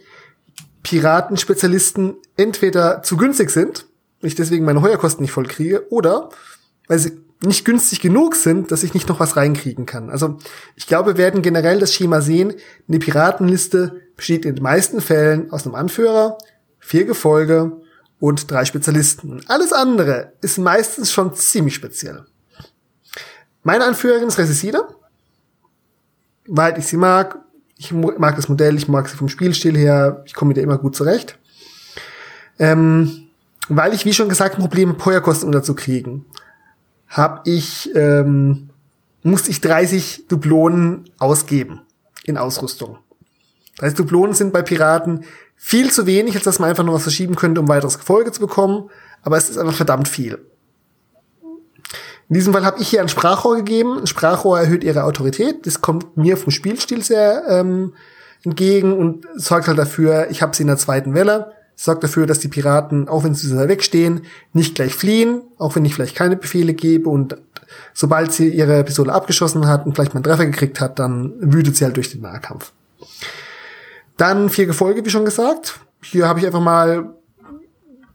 Piratenspezialisten 0.82 2.16
entweder 2.36 3.02
zu 3.02 3.16
günstig 3.16 3.48
sind, 3.48 3.86
ich 4.20 4.34
deswegen 4.34 4.66
meine 4.66 4.82
Heuerkosten 4.82 5.22
nicht 5.22 5.32
voll 5.32 5.46
kriege, 5.46 5.90
oder 5.90 6.28
weil 6.86 6.98
sie 6.98 7.12
nicht 7.42 7.64
günstig 7.64 8.00
genug 8.00 8.36
sind, 8.36 8.70
dass 8.70 8.82
ich 8.82 8.92
nicht 8.92 9.08
noch 9.08 9.20
was 9.20 9.36
reinkriegen 9.36 9.86
kann. 9.86 10.10
Also 10.10 10.36
ich 10.76 10.86
glaube, 10.86 11.12
wir 11.12 11.18
werden 11.18 11.40
generell 11.40 11.78
das 11.78 11.94
Schema 11.94 12.20
sehen. 12.20 12.54
Eine 12.88 12.98
Piratenliste 12.98 14.02
besteht 14.16 14.44
in 14.44 14.54
den 14.54 14.62
meisten 14.62 15.00
Fällen 15.00 15.50
aus 15.50 15.64
einem 15.64 15.74
Anführer, 15.74 16.36
vier 16.78 17.06
Gefolge 17.06 17.72
und 18.18 18.50
drei 18.50 18.66
Spezialisten. 18.66 19.42
Alles 19.48 19.72
andere 19.72 20.34
ist 20.42 20.58
meistens 20.58 21.10
schon 21.10 21.34
ziemlich 21.34 21.74
speziell. 21.74 22.26
Meine 23.62 23.84
Anführerin 23.84 24.28
ist 24.28 24.38
Resisida, 24.38 24.88
weil 26.46 26.78
ich 26.78 26.86
sie 26.86 26.96
mag. 26.96 27.38
Ich 27.76 27.92
mag 27.92 28.36
das 28.36 28.48
Modell, 28.48 28.76
ich 28.76 28.88
mag 28.88 29.08
sie 29.08 29.16
vom 29.16 29.28
Spielstil 29.28 29.76
her, 29.76 30.22
ich 30.26 30.34
komme 30.34 30.50
mit 30.50 30.56
ihr 30.56 30.62
immer 30.62 30.78
gut 30.78 30.94
zurecht. 30.94 31.38
Ähm, 32.58 33.24
weil 33.68 33.94
ich, 33.94 34.04
wie 34.04 34.12
schon 34.12 34.28
gesagt, 34.28 34.54
ein 34.54 34.60
Problem 34.60 34.90
habe, 34.90 35.00
Feuerkosten 35.00 35.46
unterzukriegen 35.46 36.24
habe 37.08 37.40
ich, 37.44 37.94
ähm, 37.94 38.70
musste 39.22 39.50
ich 39.50 39.60
30 39.60 40.26
Dublonen 40.28 41.10
ausgeben 41.18 41.82
in 42.24 42.36
Ausrüstung. 42.36 42.98
30 43.78 43.96
Dublonen 43.96 44.34
sind 44.34 44.52
bei 44.52 44.62
Piraten 44.62 45.24
viel 45.56 45.90
zu 45.90 46.06
wenig, 46.06 46.34
als 46.34 46.44
dass 46.44 46.58
man 46.58 46.70
einfach 46.70 46.84
noch 46.84 46.94
was 46.94 47.02
verschieben 47.02 47.36
könnte, 47.36 47.60
um 47.60 47.68
weiteres 47.68 47.98
Gefolge 47.98 48.32
zu 48.32 48.40
bekommen, 48.40 48.90
aber 49.22 49.36
es 49.36 49.48
ist 49.48 49.58
einfach 49.58 49.74
verdammt 49.74 50.08
viel. 50.08 50.38
In 52.28 52.34
diesem 52.34 52.52
Fall 52.52 52.64
habe 52.64 52.80
ich 52.80 52.88
hier 52.88 53.00
ein 53.00 53.08
Sprachrohr 53.08 53.56
gegeben. 53.56 53.98
Ein 53.98 54.06
Sprachrohr 54.06 54.58
erhöht 54.58 54.84
ihre 54.84 55.04
Autorität. 55.04 55.66
Das 55.66 55.80
kommt 55.80 56.16
mir 56.16 56.36
vom 56.36 56.50
Spielstil 56.50 57.02
sehr 57.02 57.44
ähm, 57.48 57.92
entgegen 58.44 58.92
und 58.96 59.26
sorgt 59.36 59.68
halt 59.68 59.78
dafür, 59.78 60.28
ich 60.30 60.42
habe 60.42 60.54
sie 60.56 60.62
in 60.62 60.68
der 60.68 60.76
zweiten 60.76 61.14
Welle 61.14 61.52
sorgt 61.76 62.04
dafür, 62.04 62.26
dass 62.26 62.38
die 62.38 62.48
Piraten, 62.48 63.08
auch 63.08 63.24
wenn 63.24 63.34
sie 63.34 63.56
wegstehen, 63.68 64.22
nicht 64.52 64.74
gleich 64.74 64.94
fliehen, 64.94 65.42
auch 65.58 65.74
wenn 65.74 65.84
ich 65.84 65.94
vielleicht 65.94 66.16
keine 66.16 66.36
Befehle 66.36 66.74
gebe 66.74 67.08
und 67.08 67.36
sobald 67.92 68.32
sie 68.32 68.48
ihre 68.48 68.84
Pistole 68.84 69.12
abgeschossen 69.12 69.66
hat 69.66 69.86
und 69.86 69.94
vielleicht 69.94 70.14
mal 70.14 70.18
einen 70.18 70.24
Treffer 70.24 70.46
gekriegt 70.46 70.80
hat, 70.80 70.98
dann 70.98 71.34
wütet 71.40 71.76
sie 71.76 71.84
halt 71.84 71.96
durch 71.96 72.10
den 72.10 72.20
Nahkampf. 72.20 72.72
Dann 74.16 74.48
vier 74.48 74.66
Gefolge, 74.66 75.04
wie 75.04 75.10
schon 75.10 75.24
gesagt. 75.24 75.80
Hier 76.02 76.28
habe 76.28 76.38
ich 76.38 76.46
einfach 76.46 76.60
mal, 76.60 77.14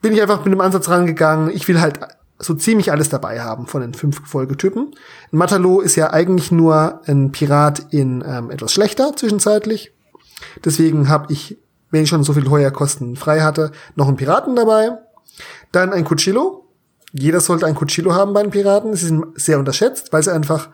bin 0.02 0.14
ich 0.14 0.22
einfach 0.22 0.40
mit 0.40 0.48
einem 0.48 0.62
Ansatz 0.62 0.88
rangegangen. 0.88 1.50
Ich 1.54 1.68
will 1.68 1.82
halt 1.82 2.00
so 2.40 2.54
ziemlich 2.54 2.92
alles 2.92 3.10
dabei 3.10 3.42
haben 3.42 3.68
von 3.68 3.82
den 3.82 3.94
fünf 3.94 4.22
Gefolgetypen. 4.22 4.96
Matalo 5.32 5.82
ist 5.82 5.96
ja 5.96 6.12
eigentlich 6.12 6.52
nur 6.52 7.02
ein 7.06 7.32
Pirat 7.32 7.88
in 7.92 8.24
ähm, 8.26 8.50
etwas 8.50 8.74
schlechter 8.74 9.16
zwischenzeitlich. 9.16 9.92
Deswegen 10.64 11.10
habe 11.10 11.32
ich 11.34 11.58
wenn 11.92 12.04
ich 12.04 12.10
schon 12.10 12.24
so 12.24 12.34
viel 12.34 12.50
Heuerkosten 12.50 13.16
frei 13.16 13.42
hatte, 13.42 13.72
noch 13.96 14.08
einen 14.08 14.18
Piraten 14.18 14.56
dabei. 14.56 14.98
Dann 15.72 15.94
ein 15.94 16.06
Cuchillo. 16.06 16.68
Jeder 17.12 17.42
sollte 17.42 17.66
ein 17.66 17.76
Cuchillo 17.76 18.14
haben 18.14 18.34
bei 18.34 18.42
den 18.42 18.52
Piraten. 18.52 18.96
Sie 18.96 19.08
sind 19.08 19.26
sehr 19.36 19.60
unterschätzt, 19.60 20.14
weil 20.14 20.22
sie 20.24 20.34
einfach 20.34 20.70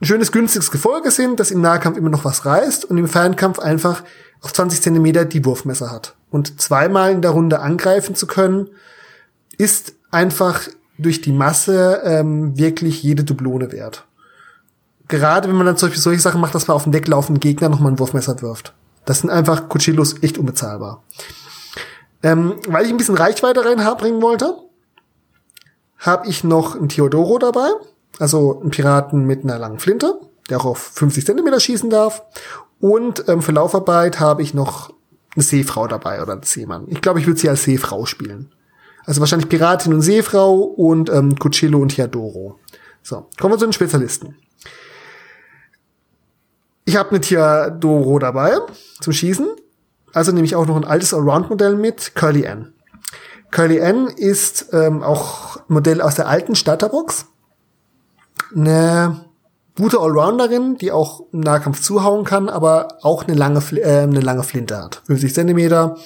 ein 0.00 0.06
schönes, 0.06 0.32
günstiges 0.32 0.70
Gefolge 0.70 1.10
sind, 1.10 1.40
das 1.40 1.50
im 1.50 1.60
Nahkampf 1.60 1.96
immer 1.96 2.10
noch 2.10 2.24
was 2.24 2.44
reißt 2.44 2.84
und 2.84 2.98
im 2.98 3.08
Fernkampf 3.08 3.58
einfach 3.58 4.02
auf 4.42 4.52
20 4.52 4.82
Zentimeter 4.82 5.24
die 5.24 5.44
Wurfmesser 5.44 5.90
hat. 5.90 6.14
Und 6.30 6.60
zweimal 6.60 7.12
in 7.12 7.22
der 7.22 7.30
Runde 7.30 7.60
angreifen 7.60 8.14
zu 8.14 8.26
können, 8.26 8.68
ist 9.58 9.94
einfach 10.10 10.68
durch 10.98 11.20
die 11.20 11.32
Masse 11.32 12.02
ähm, 12.04 12.56
wirklich 12.56 13.02
jede 13.02 13.24
Dublone 13.24 13.72
wert. 13.72 14.04
Gerade 15.08 15.48
wenn 15.48 15.56
man 15.56 15.66
dann 15.66 15.76
zum 15.76 15.88
Beispiel 15.88 16.02
solche 16.02 16.20
Sachen 16.20 16.40
macht, 16.40 16.54
dass 16.54 16.68
man 16.68 16.76
auf 16.76 16.84
den 16.84 16.92
Deck 16.92 17.08
laufenden 17.08 17.40
Gegner 17.40 17.68
nochmal 17.68 17.92
ein 17.92 17.98
Wurfmesser 17.98 18.40
wirft. 18.40 18.72
Das 19.04 19.20
sind 19.20 19.30
einfach 19.30 19.68
Cuchillos 19.68 20.22
echt 20.22 20.38
unbezahlbar. 20.38 21.02
Ähm, 22.22 22.54
weil 22.68 22.86
ich 22.86 22.90
ein 22.90 22.96
bisschen 22.96 23.16
Reichweite 23.16 23.64
reinbringen 23.64 24.22
wollte, 24.22 24.56
habe 25.98 26.26
ich 26.26 26.42
noch 26.42 26.74
einen 26.74 26.88
Theodoro 26.88 27.38
dabei, 27.38 27.68
also 28.18 28.60
einen 28.60 28.70
Piraten 28.70 29.26
mit 29.26 29.44
einer 29.44 29.58
langen 29.58 29.78
Flinte, 29.78 30.18
der 30.48 30.58
auch 30.58 30.64
auf 30.64 30.78
50 30.78 31.26
Zentimeter 31.26 31.60
schießen 31.60 31.90
darf. 31.90 32.22
Und 32.80 33.28
ähm, 33.28 33.42
für 33.42 33.52
Laufarbeit 33.52 34.20
habe 34.20 34.42
ich 34.42 34.54
noch 34.54 34.90
eine 35.34 35.42
Seefrau 35.42 35.86
dabei 35.86 36.22
oder 36.22 36.32
einen 36.32 36.42
Seemann. 36.42 36.86
Ich 36.88 37.02
glaube, 37.02 37.20
ich 37.20 37.26
würde 37.26 37.40
sie 37.40 37.48
als 37.48 37.64
Seefrau 37.64 38.06
spielen. 38.06 38.52
Also 39.06 39.20
wahrscheinlich 39.20 39.48
Piratin 39.48 39.92
und 39.92 40.00
Seefrau 40.00 40.54
und 40.54 41.10
ähm, 41.10 41.36
Cuchillo 41.38 41.78
und 41.78 41.90
Theodoro. 41.90 42.58
So, 43.02 43.26
kommen 43.38 43.54
wir 43.54 43.58
zu 43.58 43.66
den 43.66 43.72
Spezialisten. 43.72 44.36
Ich 46.86 46.96
habe 46.96 47.10
eine 47.10 47.20
Theodoro 47.20 48.18
dabei 48.18 48.56
zum 49.00 49.12
Schießen. 49.12 49.46
Also 50.12 50.32
nehme 50.32 50.46
ich 50.46 50.54
auch 50.54 50.66
noch 50.66 50.76
ein 50.76 50.84
altes 50.84 51.12
Allround-Modell 51.12 51.76
mit, 51.76 52.14
Curly 52.14 52.44
N. 52.44 52.72
Curly 53.50 53.78
N 53.78 54.08
ist 54.08 54.68
ähm, 54.72 55.02
auch 55.02 55.60
Modell 55.68 56.00
aus 56.00 56.14
der 56.14 56.28
alten 56.28 56.54
Starterbox. 56.54 57.26
Eine 58.54 59.24
gute 59.76 60.00
Allrounderin, 60.00 60.76
die 60.76 60.92
auch 60.92 61.22
im 61.32 61.40
Nahkampf 61.40 61.80
zuhauen 61.80 62.24
kann, 62.24 62.48
aber 62.48 62.98
auch 63.02 63.24
eine 63.24 63.34
lange, 63.34 63.60
äh, 63.76 64.02
eine 64.02 64.20
lange 64.20 64.42
Flinte 64.42 64.76
hat. 64.76 65.02
50 65.06 65.34
Zentimeter, 65.34 65.96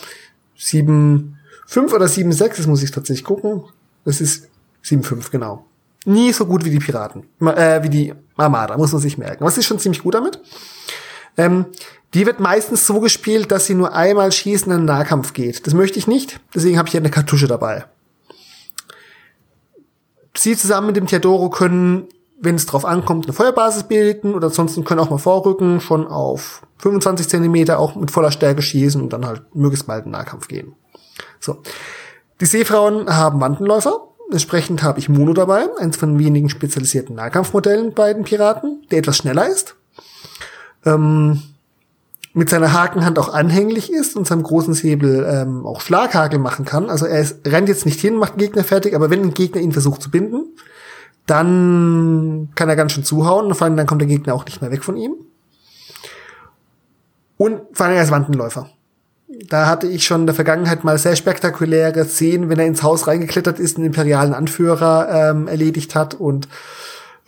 7, 0.57 1.38
5 1.69 1.93
oder 1.93 2.09
7, 2.09 2.33
6, 2.33 2.57
das 2.57 2.66
muss 2.66 2.83
ich 2.83 2.91
tatsächlich 2.91 3.25
gucken. 3.25 3.62
Das 4.07 4.23
ist 4.23 4.49
7, 4.83 5.03
5, 5.03 5.31
genau. 5.31 5.66
Nie 6.07 6.33
so 6.33 6.47
gut 6.47 6.64
wie 6.64 6.71
die 6.71 6.79
Piraten, 6.79 7.25
äh, 7.41 7.83
wie 7.83 7.91
die 7.91 8.14
Armada, 8.39 8.79
muss 8.79 8.93
man 8.93 9.03
sich 9.03 9.19
merken. 9.19 9.45
Was 9.45 9.59
ist 9.59 9.66
schon 9.66 9.79
ziemlich 9.79 10.03
gut 10.03 10.14
damit? 10.14 10.41
Ähm, 11.37 11.66
die 12.14 12.25
wird 12.25 12.41
meistens 12.41 12.87
so 12.87 13.01
gespielt, 13.01 13.53
dass 13.53 13.66
sie 13.66 13.75
nur 13.75 13.93
einmal 13.93 14.33
schießen 14.33 14.73
in 14.73 14.79
den 14.79 14.85
Nahkampf 14.87 15.35
geht. 15.35 15.66
Das 15.66 15.75
möchte 15.75 15.99
ich 15.99 16.07
nicht, 16.07 16.41
deswegen 16.55 16.79
habe 16.79 16.89
ich 16.89 16.93
hier 16.93 17.03
eine 17.03 17.11
Kartusche 17.11 17.49
dabei. 17.49 17.85
Sie 20.35 20.57
zusammen 20.57 20.87
mit 20.87 20.97
dem 20.97 21.07
Theodoro 21.07 21.51
können, 21.51 22.07
wenn 22.41 22.55
es 22.55 22.64
drauf 22.64 22.87
ankommt, 22.87 23.27
eine 23.27 23.35
Feuerbasis 23.35 23.83
bilden 23.83 24.35
oder 24.35 24.47
ansonsten 24.47 24.85
können 24.85 25.01
auch 25.01 25.11
mal 25.11 25.19
vorrücken, 25.19 25.83
schon 25.83 26.07
auf 26.07 26.62
25 26.79 27.29
Zentimeter 27.29 27.79
auch 27.79 27.95
mit 27.95 28.11
voller 28.11 28.33
Stärke 28.33 28.62
schießen 28.62 29.03
und 29.03 29.12
dann 29.12 29.27
halt 29.27 29.43
möglichst 29.55 29.87
bald 29.87 30.07
in 30.07 30.12
den 30.12 30.19
Nahkampf 30.19 30.49
gehen. 30.49 30.75
So. 31.41 31.62
Die 32.41 32.47
Seefrauen 32.47 33.14
haben 33.14 33.41
Wandenläufer. 33.41 34.09
Entsprechend 34.30 34.82
habe 34.82 34.99
ich 34.99 35.09
Mono 35.09 35.32
dabei, 35.32 35.66
eins 35.78 35.97
von 35.97 36.18
wenigen 36.18 36.51
spezialisierten 36.51 37.16
Nahkampfmodellen 37.16 37.95
bei 37.95 38.12
den 38.12 38.24
Piraten, 38.24 38.86
der 38.91 38.99
etwas 38.99 39.16
schneller 39.16 39.49
ist. 39.49 39.74
Ähm, 40.84 41.43
mit 42.34 42.51
seiner 42.51 42.72
Hakenhand 42.72 43.18
auch 43.18 43.32
anhänglich 43.32 43.93
ist 43.93 44.14
und 44.16 44.26
seinem 44.26 44.43
großen 44.43 44.74
Säbel 44.74 45.26
ähm, 45.28 45.66
auch 45.66 45.80
Schlaghagel 45.80 46.39
machen 46.39 46.64
kann. 46.64 46.91
Also 46.91 47.07
er 47.07 47.20
ist, 47.20 47.47
rennt 47.47 47.68
jetzt 47.68 47.86
nicht 47.86 48.01
hin, 48.01 48.16
macht 48.16 48.34
den 48.34 48.41
Gegner 48.41 48.64
fertig, 48.64 48.95
aber 48.95 49.11
wenn 49.11 49.22
ein 49.22 49.34
Gegner 49.34 49.61
ihn 49.61 49.72
versucht 49.72 50.03
zu 50.03 50.11
binden, 50.11 50.45
dann 51.26 52.51
kann 52.55 52.68
er 52.68 52.76
ganz 52.76 52.93
schön 52.93 53.05
zuhauen. 53.05 53.55
Vor 53.55 53.64
allem 53.64 53.76
dann 53.76 53.86
kommt 53.86 54.03
der 54.03 54.09
Gegner 54.09 54.34
auch 54.34 54.45
nicht 54.45 54.61
mehr 54.61 54.70
weg 54.70 54.84
von 54.84 54.97
ihm. 54.97 55.14
Und 57.39 57.61
vor 57.72 57.86
allem 57.86 57.97
er 57.97 58.05
ist 58.05 58.11
Wandenläufer. 58.11 58.70
Da 59.29 59.66
hatte 59.66 59.87
ich 59.87 60.05
schon 60.05 60.22
in 60.22 60.26
der 60.26 60.35
Vergangenheit 60.35 60.85
mal 60.85 60.97
sehr 60.97 61.14
spektakuläre 61.14 62.07
Szenen, 62.07 62.49
wenn 62.49 62.59
er 62.59 62.66
ins 62.66 62.83
Haus 62.83 63.07
reingeklettert 63.07 63.59
ist, 63.59 63.76
einen 63.76 63.87
imperialen 63.87 64.33
Anführer 64.33 65.09
ähm, 65.31 65.49
erledigt 65.49 65.95
hat 65.95 66.14
und 66.14 66.47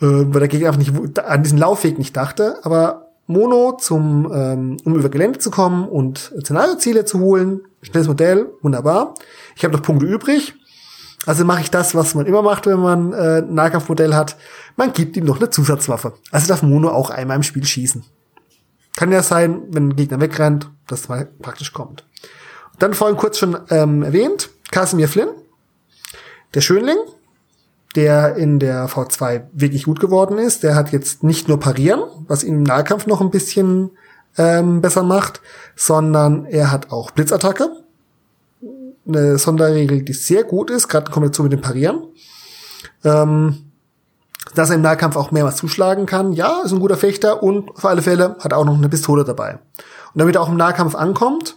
äh, 0.01 0.05
wo 0.05 0.39
der 0.39 0.47
Gegner 0.47 0.69
einfach 0.69 0.79
nicht 0.79 1.19
an 1.19 1.43
diesen 1.43 1.59
Laufweg 1.59 1.99
nicht 1.99 2.17
dachte. 2.17 2.57
Aber 2.63 3.11
Mono, 3.27 3.77
zum, 3.79 4.31
ähm, 4.33 4.77
um 4.83 4.95
über 4.95 5.09
Gelände 5.09 5.37
zu 5.37 5.51
kommen 5.51 5.87
und 5.87 6.33
Szenarioziele 6.41 7.05
zu 7.05 7.19
holen. 7.19 7.61
Schnelles 7.83 8.07
Modell, 8.07 8.47
wunderbar. 8.61 9.13
Ich 9.55 9.63
habe 9.63 9.75
noch 9.75 9.83
Punkte 9.83 10.07
übrig. 10.07 10.55
Also 11.27 11.45
mache 11.45 11.61
ich 11.61 11.69
das, 11.69 11.93
was 11.93 12.15
man 12.15 12.25
immer 12.25 12.41
macht, 12.41 12.65
wenn 12.65 12.79
man 12.79 13.13
äh, 13.13 13.43
ein 13.43 13.53
Nahkampfmodell 13.53 14.15
hat. 14.15 14.37
Man 14.75 14.91
gibt 14.91 15.15
ihm 15.17 15.25
noch 15.25 15.37
eine 15.37 15.51
Zusatzwaffe. 15.51 16.13
Also 16.31 16.47
darf 16.47 16.63
Mono 16.63 16.89
auch 16.89 17.11
einmal 17.11 17.37
im 17.37 17.43
Spiel 17.43 17.63
schießen. 17.63 18.03
Kann 18.95 19.11
ja 19.11 19.23
sein, 19.23 19.63
wenn 19.69 19.89
ein 19.89 19.95
Gegner 19.95 20.19
wegrennt, 20.19 20.69
dass 20.87 21.09
mal 21.09 21.25
praktisch 21.41 21.73
kommt. 21.73 22.05
Dann 22.79 22.93
vorhin 22.93 23.17
kurz 23.17 23.37
schon 23.37 23.57
ähm, 23.69 24.03
erwähnt, 24.03 24.49
Casimir 24.71 25.07
Flynn, 25.07 25.29
der 26.53 26.61
Schönling, 26.61 26.97
der 27.95 28.35
in 28.35 28.59
der 28.59 28.87
V2 28.89 29.43
wirklich 29.53 29.83
gut 29.83 29.99
geworden 29.99 30.37
ist. 30.37 30.63
Der 30.63 30.75
hat 30.75 30.91
jetzt 30.91 31.23
nicht 31.23 31.47
nur 31.47 31.59
Parieren, 31.59 32.03
was 32.27 32.43
ihn 32.43 32.55
im 32.55 32.63
Nahkampf 32.63 33.05
noch 33.05 33.21
ein 33.21 33.31
bisschen 33.31 33.91
ähm, 34.37 34.81
besser 34.81 35.03
macht, 35.03 35.41
sondern 35.75 36.45
er 36.45 36.71
hat 36.71 36.91
auch 36.91 37.11
Blitzattacke. 37.11 37.69
Eine 39.07 39.37
Sonderregel, 39.37 40.03
die 40.03 40.13
sehr 40.13 40.43
gut 40.43 40.69
ist, 40.69 40.87
gerade 40.87 41.07
in 41.07 41.11
Kombination 41.11 41.47
mit 41.47 41.53
dem 41.53 41.61
Parieren. 41.61 42.03
Ähm, 43.03 43.70
dass 44.55 44.69
er 44.69 44.75
im 44.75 44.81
Nahkampf 44.81 45.15
auch 45.15 45.31
mehrmals 45.31 45.57
zuschlagen 45.57 46.05
kann. 46.05 46.33
Ja, 46.33 46.61
ist 46.63 46.71
ein 46.71 46.79
guter 46.79 46.97
Fechter 46.97 47.43
und 47.43 47.69
auf 47.69 47.85
alle 47.85 48.01
Fälle 48.01 48.35
hat 48.39 48.51
er 48.51 48.57
auch 48.57 48.65
noch 48.65 48.75
eine 48.75 48.89
Pistole 48.89 49.23
dabei. 49.23 49.53
Und 50.13 50.19
damit 50.19 50.35
er 50.35 50.41
auch 50.41 50.49
im 50.49 50.57
Nahkampf 50.57 50.95
ankommt, 50.95 51.55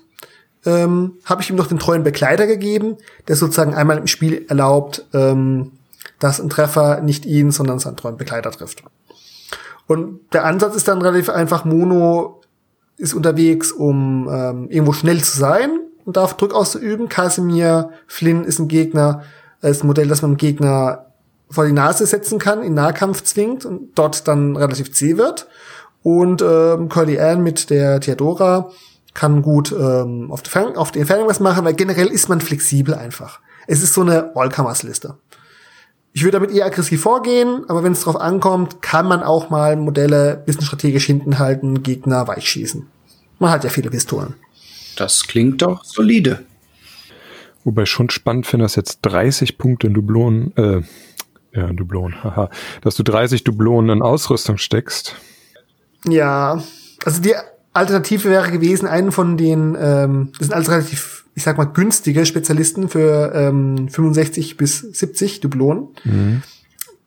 ähm, 0.64 1.14
habe 1.24 1.42
ich 1.42 1.50
ihm 1.50 1.56
noch 1.56 1.66
den 1.66 1.78
treuen 1.78 2.04
Begleiter 2.04 2.46
gegeben, 2.46 2.96
der 3.28 3.36
sozusagen 3.36 3.74
einmal 3.74 3.98
im 3.98 4.06
Spiel 4.06 4.46
erlaubt, 4.48 5.06
ähm, 5.12 5.72
dass 6.18 6.40
ein 6.40 6.48
Treffer 6.48 7.00
nicht 7.00 7.26
ihn, 7.26 7.50
sondern 7.50 7.78
seinen 7.78 7.96
treuen 7.96 8.16
Begleiter 8.16 8.50
trifft. 8.50 8.82
Und 9.86 10.20
der 10.32 10.44
Ansatz 10.44 10.76
ist 10.76 10.88
dann 10.88 11.02
relativ 11.02 11.28
einfach, 11.28 11.64
Mono 11.64 12.40
ist 12.96 13.12
unterwegs, 13.12 13.72
um 13.72 14.28
ähm, 14.30 14.70
irgendwo 14.70 14.92
schnell 14.92 15.22
zu 15.22 15.36
sein 15.36 15.80
und 16.04 16.16
darf 16.16 16.36
Druck 16.36 16.54
auszuüben. 16.54 17.08
Casimir 17.08 17.90
Flynn 18.06 18.44
ist 18.44 18.58
ein 18.58 18.68
Gegner, 18.68 19.24
ist 19.60 19.82
ein 19.82 19.88
Modell, 19.88 20.08
das 20.08 20.22
man 20.22 20.32
dem 20.32 20.36
Gegner 20.36 21.06
vor 21.50 21.66
die 21.66 21.72
Nase 21.72 22.06
setzen 22.06 22.38
kann, 22.38 22.62
in 22.62 22.74
Nahkampf 22.74 23.22
zwingt 23.22 23.64
und 23.64 23.90
dort 23.94 24.26
dann 24.28 24.56
relativ 24.56 24.92
zäh 24.92 25.16
wird. 25.16 25.46
Und 26.02 26.42
ähm, 26.42 26.88
Curly 26.88 27.18
Ann 27.18 27.42
mit 27.42 27.70
der 27.70 28.00
Theodora 28.00 28.70
kann 29.14 29.42
gut 29.42 29.72
ähm, 29.72 30.30
auf, 30.30 30.42
die 30.42 30.50
Fern 30.50 30.76
auf 30.76 30.92
die 30.92 30.98
Entfernung 30.98 31.28
was 31.28 31.40
machen, 31.40 31.64
weil 31.64 31.74
generell 31.74 32.08
ist 32.08 32.28
man 32.28 32.40
flexibel 32.40 32.94
einfach. 32.94 33.40
Es 33.66 33.82
ist 33.82 33.94
so 33.94 34.02
eine 34.02 34.36
Allcomers-Liste. 34.36 35.16
Ich 36.12 36.22
würde 36.22 36.38
damit 36.38 36.50
eher 36.50 36.66
aggressiv 36.66 37.00
vorgehen, 37.00 37.64
aber 37.68 37.82
wenn 37.82 37.92
es 37.92 38.02
drauf 38.02 38.20
ankommt, 38.20 38.82
kann 38.82 39.06
man 39.06 39.22
auch 39.22 39.50
mal 39.50 39.76
Modelle 39.76 40.42
bisschen 40.44 40.62
strategisch 40.62 41.06
hinten 41.06 41.38
halten, 41.38 41.82
Gegner 41.82 42.28
weichschießen. 42.28 42.86
Man 43.38 43.50
hat 43.50 43.64
ja 43.64 43.70
viele 43.70 43.90
Pistolen. 43.90 44.34
Das 44.96 45.26
klingt 45.26 45.62
doch 45.62 45.84
solide. 45.84 46.44
Wobei 47.64 47.82
ich 47.82 47.90
schon 47.90 48.10
spannend 48.10 48.46
finde, 48.46 48.64
dass 48.64 48.76
jetzt 48.76 49.00
30 49.02 49.58
Punkte 49.58 49.86
in 49.86 49.94
Dublonen, 49.94 50.56
äh, 50.56 50.82
ja, 51.54 51.72
Dublonen, 51.72 52.14
haha, 52.24 52.50
dass 52.82 52.96
du 52.96 53.02
30 53.02 53.44
Dublonen 53.44 53.98
in 53.98 54.02
Ausrüstung 54.02 54.58
steckst. 54.58 55.16
Ja, 56.06 56.62
also 57.04 57.22
die 57.22 57.34
Alternative 57.72 58.28
wäre 58.28 58.50
gewesen, 58.50 58.86
einen 58.86 59.12
von 59.12 59.36
den, 59.36 59.76
ähm, 59.78 60.32
das 60.38 60.48
sind 60.48 60.54
alles 60.54 60.70
relativ 60.70 61.24
ich 61.34 61.42
sag 61.42 61.58
mal, 61.58 61.64
günstige 61.64 62.26
Spezialisten 62.26 62.88
für 62.88 63.32
ähm, 63.34 63.88
65 63.88 64.56
bis 64.56 64.78
70 64.78 65.40
Dublonen. 65.40 65.88
Mhm. 66.04 66.42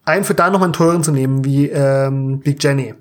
Einen 0.03 0.25
für 0.25 0.33
da 0.33 0.49
noch 0.49 0.59
mal 0.59 0.65
einen 0.65 0.73
teuren 0.73 1.03
zu 1.03 1.11
nehmen, 1.11 1.45
wie 1.45 1.69
ähm, 1.69 2.39
Big 2.39 2.61
Jenny. 2.63 2.93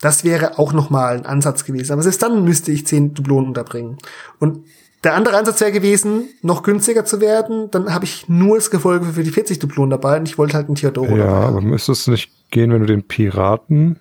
Das 0.00 0.24
wäre 0.24 0.58
auch 0.58 0.72
noch 0.72 0.88
mal 0.88 1.16
ein 1.16 1.26
Ansatz 1.26 1.64
gewesen. 1.64 1.92
Aber 1.92 2.02
selbst 2.02 2.22
dann 2.22 2.42
müsste 2.44 2.72
ich 2.72 2.86
10 2.86 3.12
Dublonen 3.14 3.48
unterbringen. 3.48 3.98
Und 4.38 4.64
der 5.04 5.14
andere 5.14 5.36
Ansatz 5.36 5.60
wäre 5.60 5.72
gewesen, 5.72 6.28
noch 6.42 6.62
günstiger 6.62 7.04
zu 7.04 7.20
werden. 7.20 7.70
Dann 7.70 7.94
habe 7.94 8.04
ich 8.04 8.28
nur 8.28 8.56
das 8.56 8.70
Gefolge 8.70 9.06
für 9.06 9.22
die 9.22 9.30
40 9.30 9.58
Dublonen 9.58 9.90
dabei 9.90 10.18
und 10.18 10.28
ich 10.28 10.36
wollte 10.38 10.54
halt 10.54 10.66
einen 10.66 10.74
Theodoro 10.76 11.16
Ja, 11.16 11.26
dabei. 11.26 11.46
aber 11.46 11.60
müsste 11.62 11.92
es 11.92 12.06
nicht 12.06 12.30
gehen, 12.50 12.72
wenn 12.72 12.80
du 12.80 12.86
den 12.86 13.06
Piraten 13.06 13.98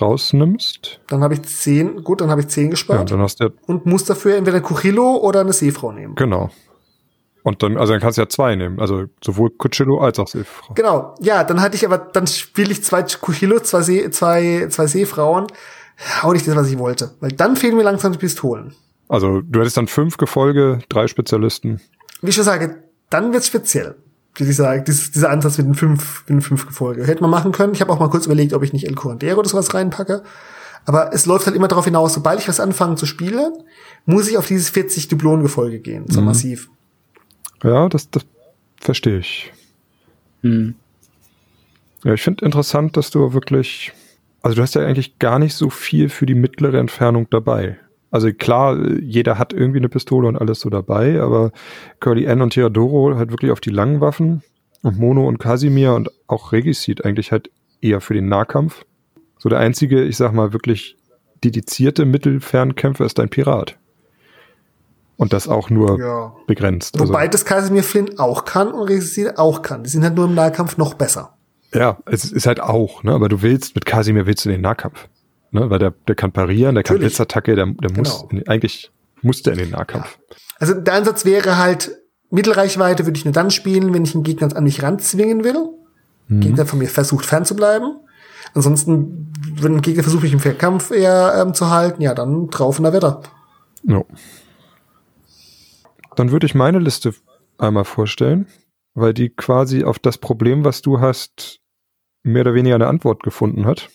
rausnimmst. 0.00 1.00
Dann 1.08 1.22
habe 1.22 1.34
ich 1.34 1.42
zehn, 1.42 2.02
gut, 2.04 2.20
dann 2.20 2.30
habe 2.30 2.40
ich 2.42 2.48
zehn 2.48 2.70
gespart. 2.70 2.98
Ja, 3.10 3.16
dann 3.16 3.20
hast 3.22 3.40
du 3.40 3.50
und 3.66 3.86
muss 3.86 4.04
dafür 4.04 4.36
entweder 4.36 4.60
Cuchillo 4.60 5.16
oder 5.16 5.40
eine 5.40 5.52
Seefrau 5.52 5.92
nehmen. 5.92 6.14
Genau. 6.16 6.50
Und 7.42 7.62
dann, 7.62 7.76
also 7.76 7.92
dann 7.92 8.02
kannst 8.02 8.18
du 8.18 8.22
ja 8.22 8.28
zwei 8.28 8.56
nehmen, 8.56 8.80
also 8.80 9.04
sowohl 9.24 9.50
Cuchillo 9.50 10.00
als 10.00 10.18
auch 10.18 10.26
Seefrau. 10.26 10.74
Genau, 10.74 11.14
ja, 11.20 11.44
dann 11.44 11.60
hatte 11.60 11.76
ich 11.76 11.86
aber, 11.86 11.98
dann 11.98 12.26
spiele 12.26 12.72
ich 12.72 12.82
zwei 12.82 13.02
Cuchillo, 13.04 13.60
zwei, 13.60 13.82
See, 13.82 14.10
zwei, 14.10 14.66
zwei 14.68 14.86
Seefrauen, 14.88 15.46
auch 16.22 16.32
nicht 16.32 16.46
das, 16.48 16.56
was 16.56 16.68
ich 16.70 16.78
wollte. 16.78 17.14
Weil 17.20 17.30
dann 17.32 17.54
fehlen 17.56 17.76
mir 17.76 17.84
langsam 17.84 18.12
die 18.12 18.18
Pistolen. 18.18 18.74
Also 19.08 19.40
du 19.40 19.60
hättest 19.60 19.76
dann 19.76 19.86
fünf 19.88 20.16
Gefolge, 20.16 20.80
drei 20.88 21.06
Spezialisten. 21.06 21.80
Wie 22.22 22.30
ich 22.30 22.34
schon 22.34 22.44
sage, 22.44 22.82
dann 23.10 23.32
wird's 23.32 23.46
speziell. 23.46 23.96
Dieser, 24.38 24.78
dieser, 24.80 25.10
dieser 25.12 25.30
Ansatz 25.30 25.56
mit 25.58 25.66
den 25.66 25.74
fünf, 25.74 26.20
mit 26.22 26.30
den 26.30 26.40
fünf 26.42 26.66
Gefolge. 26.66 27.06
Hätte 27.06 27.22
man 27.22 27.30
machen 27.30 27.52
können. 27.52 27.72
Ich 27.72 27.80
habe 27.80 27.92
auch 27.92 27.98
mal 28.00 28.10
kurz 28.10 28.26
überlegt, 28.26 28.52
ob 28.52 28.62
ich 28.62 28.72
nicht 28.72 28.86
El 28.86 28.94
Curandero 28.94 29.38
oder 29.40 29.48
sowas 29.48 29.72
reinpacke. 29.72 30.22
Aber 30.84 31.12
es 31.14 31.24
läuft 31.26 31.46
halt 31.46 31.56
immer 31.56 31.68
darauf 31.68 31.84
hinaus, 31.86 32.14
sobald 32.14 32.38
ich 32.40 32.48
was 32.48 32.60
anfange 32.60 32.96
zu 32.96 33.06
spielen, 33.06 33.52
muss 34.04 34.28
ich 34.28 34.36
auf 34.36 34.46
dieses 34.46 34.68
40 34.70 35.08
Dublon-Gefolge 35.08 35.80
gehen. 35.80 36.04
So 36.08 36.20
Mhm. 36.20 36.26
massiv. 36.26 36.68
Ja, 37.64 37.88
das, 37.88 38.10
das 38.10 38.24
verstehe 38.78 39.18
ich. 39.18 39.52
Hm. 40.42 40.74
Ja, 42.04 42.12
ich 42.12 42.22
finde 42.22 42.44
interessant, 42.44 42.96
dass 42.96 43.10
du 43.10 43.32
wirklich, 43.32 43.92
also 44.42 44.54
du 44.56 44.62
hast 44.62 44.74
ja 44.74 44.82
eigentlich 44.82 45.18
gar 45.18 45.38
nicht 45.38 45.54
so 45.54 45.70
viel 45.70 46.08
für 46.08 46.26
die 46.26 46.34
mittlere 46.34 46.78
Entfernung 46.78 47.26
dabei. 47.30 47.78
Also 48.10 48.32
klar, 48.32 48.78
jeder 49.00 49.38
hat 49.38 49.52
irgendwie 49.52 49.78
eine 49.78 49.88
Pistole 49.88 50.28
und 50.28 50.36
alles 50.36 50.60
so 50.60 50.70
dabei, 50.70 51.20
aber 51.20 51.50
Curly 52.00 52.24
N 52.24 52.40
und 52.40 52.52
Theodoro 52.54 53.16
halt 53.16 53.30
wirklich 53.30 53.50
auf 53.50 53.60
die 53.60 53.70
langen 53.70 54.00
Waffen 54.00 54.42
und 54.82 54.98
Mono 54.98 55.26
und 55.26 55.38
Casimir 55.38 55.94
und 55.94 56.10
auch 56.26 56.52
Regicide 56.52 57.04
eigentlich 57.04 57.32
halt 57.32 57.50
eher 57.80 58.00
für 58.00 58.14
den 58.14 58.28
Nahkampf. 58.28 58.84
So 59.38 59.48
der 59.48 59.58
einzige, 59.58 60.02
ich 60.04 60.16
sag 60.16 60.32
mal, 60.32 60.52
wirklich 60.52 60.96
dedizierte 61.44 62.04
Mittelfernkämpfer 62.06 63.04
ist 63.04 63.20
ein 63.20 63.28
Pirat. 63.28 63.76
Und 65.18 65.32
das 65.32 65.48
auch 65.48 65.70
nur 65.70 65.98
Ja. 65.98 66.32
begrenzt. 66.46 67.00
Also, 67.00 67.12
Wobei 67.12 67.26
das 67.28 67.44
Casimir 67.44 67.82
Flynn 67.82 68.18
auch 68.18 68.44
kann 68.44 68.68
und 68.68 68.88
Resistir 68.88 69.34
auch 69.38 69.62
kann. 69.62 69.82
Die 69.82 69.90
sind 69.90 70.04
halt 70.04 70.14
nur 70.14 70.26
im 70.26 70.34
Nahkampf 70.34 70.76
noch 70.76 70.94
besser. 70.94 71.34
Ja, 71.72 71.98
es 72.06 72.30
ist 72.30 72.46
halt 72.46 72.60
auch, 72.60 73.02
ne? 73.02 73.12
Aber 73.12 73.28
du 73.28 73.42
willst, 73.42 73.74
mit 73.74 73.86
Kasimir 73.86 74.26
willst 74.26 74.44
du 74.44 74.50
den 74.50 74.60
Nahkampf. 74.60 75.08
Ne? 75.50 75.70
Weil 75.70 75.78
der, 75.78 75.92
der 76.08 76.14
kann 76.14 76.32
parieren, 76.32 76.74
der 76.74 76.84
kann 76.84 76.96
Natürlich. 76.96 77.12
Blitzattacke, 77.16 77.54
der, 77.54 77.66
der 77.66 77.92
muss, 77.96 78.26
Genau. 78.28 78.40
in, 78.42 78.48
eigentlich 78.48 78.90
muss 79.22 79.42
der 79.42 79.54
in 79.54 79.58
den 79.60 79.70
Nahkampf. 79.70 80.18
Also 80.58 80.74
der 80.74 80.94
Ansatz 80.94 81.24
wäre 81.24 81.56
halt, 81.58 81.90
Mittelreichweite 82.30 83.06
würde 83.06 83.18
ich 83.18 83.24
nur 83.24 83.32
dann 83.32 83.50
spielen, 83.50 83.94
wenn 83.94 84.04
ich 84.04 84.14
einen 84.14 84.24
Gegner 84.24 84.54
an 84.56 84.64
mich 84.64 84.82
ranzwingen 84.82 85.44
will. 85.44 85.68
Mhm. 86.28 86.40
Gegner 86.40 86.66
von 86.66 86.78
mir 86.78 86.88
versucht 86.88 87.24
fernzubleiben. 87.24 87.96
Ansonsten, 88.54 89.32
wenn 89.60 89.76
ein 89.76 89.82
Gegner 89.82 90.02
versucht, 90.02 90.22
mich 90.22 90.32
im 90.32 90.58
Kampf 90.58 90.90
eher 90.90 91.34
ähm, 91.40 91.54
zu 91.54 91.70
halten, 91.70 92.02
ja, 92.02 92.14
dann 92.14 92.48
drauf 92.48 92.78
in 92.78 92.84
der 92.84 92.92
Wetter. 92.92 93.22
No. 93.82 94.06
Dann 96.16 96.30
würde 96.30 96.46
ich 96.46 96.54
meine 96.54 96.78
Liste 96.78 97.14
einmal 97.58 97.84
vorstellen, 97.84 98.46
weil 98.94 99.12
die 99.14 99.28
quasi 99.28 99.84
auf 99.84 99.98
das 99.98 100.18
Problem, 100.18 100.64
was 100.64 100.82
du 100.82 101.00
hast, 101.00 101.60
mehr 102.22 102.42
oder 102.42 102.54
weniger 102.54 102.74
eine 102.74 102.86
Antwort 102.88 103.22
gefunden 103.22 103.66
hat. 103.66 103.90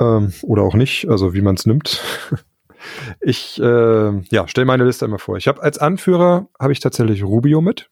Ähm, 0.00 0.32
oder 0.42 0.62
auch 0.62 0.74
nicht, 0.74 1.08
also 1.08 1.34
wie 1.34 1.42
man 1.42 1.54
es 1.54 1.66
nimmt. 1.66 2.02
Ich 3.20 3.60
äh, 3.60 4.20
ja, 4.30 4.48
stelle 4.48 4.64
meine 4.64 4.84
Liste 4.84 5.04
einmal 5.04 5.18
vor. 5.18 5.36
Ich 5.36 5.48
habe 5.48 5.62
als 5.62 5.76
Anführer 5.78 6.48
habe 6.58 6.72
ich 6.72 6.80
tatsächlich 6.80 7.22
Rubio 7.22 7.60
mit. 7.60 7.90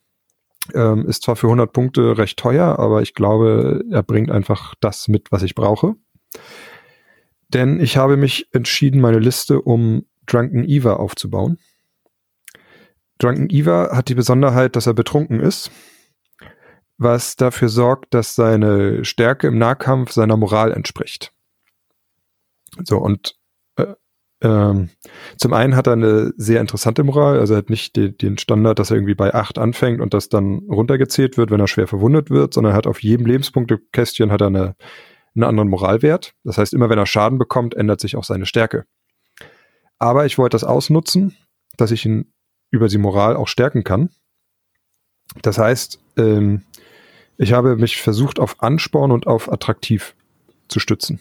Ähm, 0.74 1.06
ist 1.06 1.22
zwar 1.22 1.36
für 1.36 1.46
100 1.46 1.72
Punkte 1.72 2.18
recht 2.18 2.38
teuer, 2.38 2.78
aber 2.78 3.02
ich 3.02 3.14
glaube, 3.14 3.84
er 3.90 4.02
bringt 4.02 4.30
einfach 4.30 4.74
das 4.80 5.08
mit, 5.08 5.30
was 5.30 5.42
ich 5.42 5.54
brauche. 5.54 5.94
Denn 7.48 7.80
ich 7.80 7.96
habe 7.96 8.16
mich 8.16 8.48
entschieden, 8.52 9.00
meine 9.00 9.18
Liste 9.18 9.60
um 9.62 10.04
Drunken 10.26 10.68
Eva 10.68 10.94
aufzubauen. 10.94 11.58
Drunken 13.18 13.48
Eva 13.50 13.90
hat 13.96 14.08
die 14.08 14.14
Besonderheit, 14.14 14.76
dass 14.76 14.86
er 14.86 14.94
betrunken 14.94 15.40
ist, 15.40 15.70
was 16.98 17.36
dafür 17.36 17.68
sorgt, 17.70 18.12
dass 18.12 18.34
seine 18.34 19.04
Stärke 19.04 19.46
im 19.46 19.58
Nahkampf 19.58 20.12
seiner 20.12 20.36
Moral 20.36 20.72
entspricht. 20.72 21.32
So, 22.84 22.98
und 22.98 23.34
äh, 23.76 23.94
ähm, 24.40 24.90
zum 25.36 25.52
einen 25.52 25.74
hat 25.74 25.86
er 25.86 25.94
eine 25.94 26.32
sehr 26.36 26.60
interessante 26.60 27.02
Moral, 27.02 27.40
also 27.40 27.54
er 27.54 27.58
hat 27.58 27.70
nicht 27.70 27.96
den, 27.96 28.16
den 28.16 28.38
Standard, 28.38 28.78
dass 28.78 28.90
er 28.90 28.96
irgendwie 28.96 29.14
bei 29.14 29.34
8 29.34 29.58
anfängt 29.58 30.00
und 30.00 30.14
das 30.14 30.28
dann 30.28 30.60
runtergezählt 30.70 31.36
wird, 31.36 31.50
wenn 31.50 31.60
er 31.60 31.66
schwer 31.66 31.88
verwundet 31.88 32.30
wird, 32.30 32.54
sondern 32.54 32.72
er 32.72 32.76
hat 32.76 32.86
auf 32.86 33.02
jedem 33.02 33.26
Lebenspunktekästchen 33.26 34.30
hat 34.30 34.40
er 34.40 34.46
eine, 34.48 34.76
einen 35.34 35.44
anderen 35.44 35.68
Moralwert. 35.68 36.34
Das 36.44 36.58
heißt, 36.58 36.72
immer 36.72 36.88
wenn 36.88 36.98
er 36.98 37.06
Schaden 37.06 37.38
bekommt, 37.38 37.74
ändert 37.74 38.00
sich 38.00 38.16
auch 38.16 38.24
seine 38.24 38.46
Stärke. 38.46 38.84
Aber 39.98 40.26
ich 40.26 40.38
wollte 40.38 40.54
das 40.54 40.64
ausnutzen, 40.64 41.36
dass 41.76 41.90
ich 41.90 42.06
ihn 42.06 42.32
über 42.70 42.88
die 42.88 42.98
Moral 42.98 43.36
auch 43.36 43.48
stärken 43.48 43.82
kann. 43.82 44.10
Das 45.42 45.58
heißt, 45.58 46.00
ähm, 46.16 46.62
ich 47.38 47.52
habe 47.52 47.76
mich 47.76 48.00
versucht, 48.00 48.38
auf 48.38 48.62
Ansporn 48.62 49.10
und 49.10 49.26
auf 49.26 49.50
attraktiv 49.50 50.14
zu 50.68 50.80
stützen. 50.80 51.20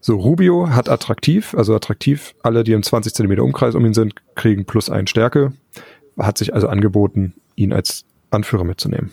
So, 0.00 0.16
Rubio 0.16 0.70
hat 0.70 0.88
attraktiv, 0.88 1.54
also 1.54 1.74
attraktiv, 1.74 2.34
alle, 2.42 2.64
die 2.64 2.72
im 2.72 2.82
20 2.82 3.14
Zentimeter 3.14 3.42
Umkreis 3.42 3.74
um 3.74 3.84
ihn 3.84 3.94
sind, 3.94 4.14
kriegen 4.36 4.64
plus 4.64 4.90
ein 4.90 5.06
Stärke. 5.06 5.52
Hat 6.16 6.38
sich 6.38 6.54
also 6.54 6.68
angeboten, 6.68 7.34
ihn 7.56 7.72
als 7.72 8.04
Anführer 8.30 8.64
mitzunehmen. 8.64 9.10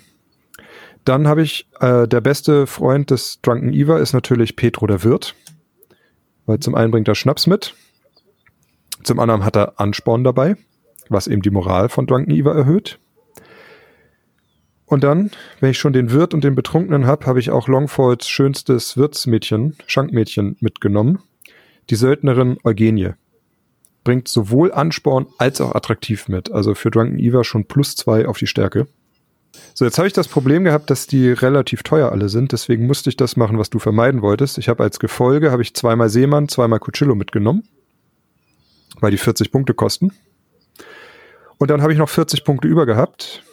Dann 1.03 1.27
habe 1.27 1.41
ich, 1.41 1.67
äh, 1.79 2.07
der 2.07 2.21
beste 2.21 2.67
Freund 2.67 3.11
des 3.11 3.39
Drunken 3.41 3.73
Eva 3.73 3.99
ist 3.99 4.13
natürlich 4.13 4.55
Petro 4.55 4.87
der 4.87 5.03
Wirt. 5.03 5.35
Weil 6.45 6.59
zum 6.59 6.75
einen 6.75 6.91
bringt 6.91 7.07
er 7.07 7.15
Schnaps 7.15 7.47
mit, 7.47 7.73
zum 9.05 9.19
anderen 9.19 9.45
hat 9.45 9.55
er 9.55 9.79
Ansporn 9.79 10.23
dabei, 10.23 10.57
was 11.09 11.27
eben 11.27 11.43
die 11.43 11.51
Moral 11.51 11.89
von 11.89 12.07
Drunken 12.07 12.31
Eva 12.31 12.53
erhöht. 12.53 12.99
Und 14.85 15.03
dann, 15.03 15.31
wenn 15.59 15.71
ich 15.71 15.79
schon 15.79 15.93
den 15.93 16.11
Wirt 16.11 16.33
und 16.33 16.43
den 16.43 16.55
Betrunkenen 16.55 17.07
habe, 17.07 17.25
habe 17.25 17.39
ich 17.39 17.49
auch 17.49 17.67
Longfolds 17.67 18.27
schönstes 18.27 18.97
Wirtsmädchen, 18.97 19.75
Schankmädchen 19.87 20.57
mitgenommen. 20.59 21.19
Die 21.89 21.95
Söldnerin 21.95 22.57
Eugenie. 22.63 23.11
Bringt 24.03 24.27
sowohl 24.27 24.71
Ansporn 24.71 25.25
als 25.39 25.61
auch 25.61 25.73
attraktiv 25.73 26.27
mit. 26.27 26.51
Also 26.51 26.75
für 26.75 26.91
Drunken 26.91 27.17
Eva 27.17 27.43
schon 27.43 27.65
plus 27.65 27.95
zwei 27.95 28.27
auf 28.27 28.37
die 28.37 28.47
Stärke. 28.47 28.87
So, 29.73 29.85
jetzt 29.85 29.97
habe 29.97 30.07
ich 30.07 30.13
das 30.13 30.27
Problem 30.27 30.63
gehabt, 30.63 30.89
dass 30.89 31.07
die 31.07 31.29
relativ 31.31 31.81
teuer 31.81 32.11
alle 32.11 32.29
sind. 32.29 32.51
Deswegen 32.51 32.85
musste 32.85 33.09
ich 33.09 33.17
das 33.17 33.35
machen, 33.35 33.57
was 33.57 33.69
du 33.69 33.79
vermeiden 33.79 34.21
wolltest. 34.21 34.57
Ich 34.57 34.69
habe 34.69 34.83
als 34.83 34.99
Gefolge 34.99 35.51
habe 35.51 35.61
ich 35.61 35.73
zweimal 35.73 36.09
Seemann, 36.09 36.47
zweimal 36.49 36.79
Cuchillo 36.79 37.15
mitgenommen, 37.15 37.63
weil 38.99 39.11
die 39.11 39.17
40 39.17 39.51
Punkte 39.51 39.73
kosten. 39.73 40.11
Und 41.57 41.71
dann 41.71 41.81
habe 41.81 41.93
ich 41.93 41.99
noch 41.99 42.09
40 42.09 42.43
Punkte 42.43 42.67
über 42.67 42.85
gehabt. 42.85 43.44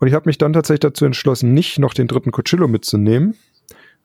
Und 0.00 0.08
ich 0.08 0.14
habe 0.14 0.28
mich 0.28 0.38
dann 0.38 0.54
tatsächlich 0.54 0.80
dazu 0.80 1.04
entschlossen, 1.04 1.52
nicht 1.52 1.78
noch 1.78 1.92
den 1.92 2.08
dritten 2.08 2.32
Cuchillo 2.32 2.66
mitzunehmen, 2.66 3.36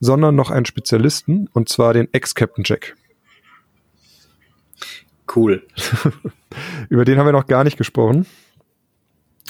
sondern 0.02 0.36
noch 0.36 0.52
einen 0.52 0.66
Spezialisten, 0.66 1.50
und 1.54 1.70
zwar 1.70 1.94
den 1.94 2.14
Ex-Captain 2.14 2.66
Jack. 2.66 2.96
Cool. 5.34 5.66
Über 6.90 7.06
den 7.06 7.18
haben 7.18 7.26
wir 7.26 7.32
noch 7.32 7.48
gar 7.48 7.64
nicht 7.64 7.78
gesprochen. 7.78 8.26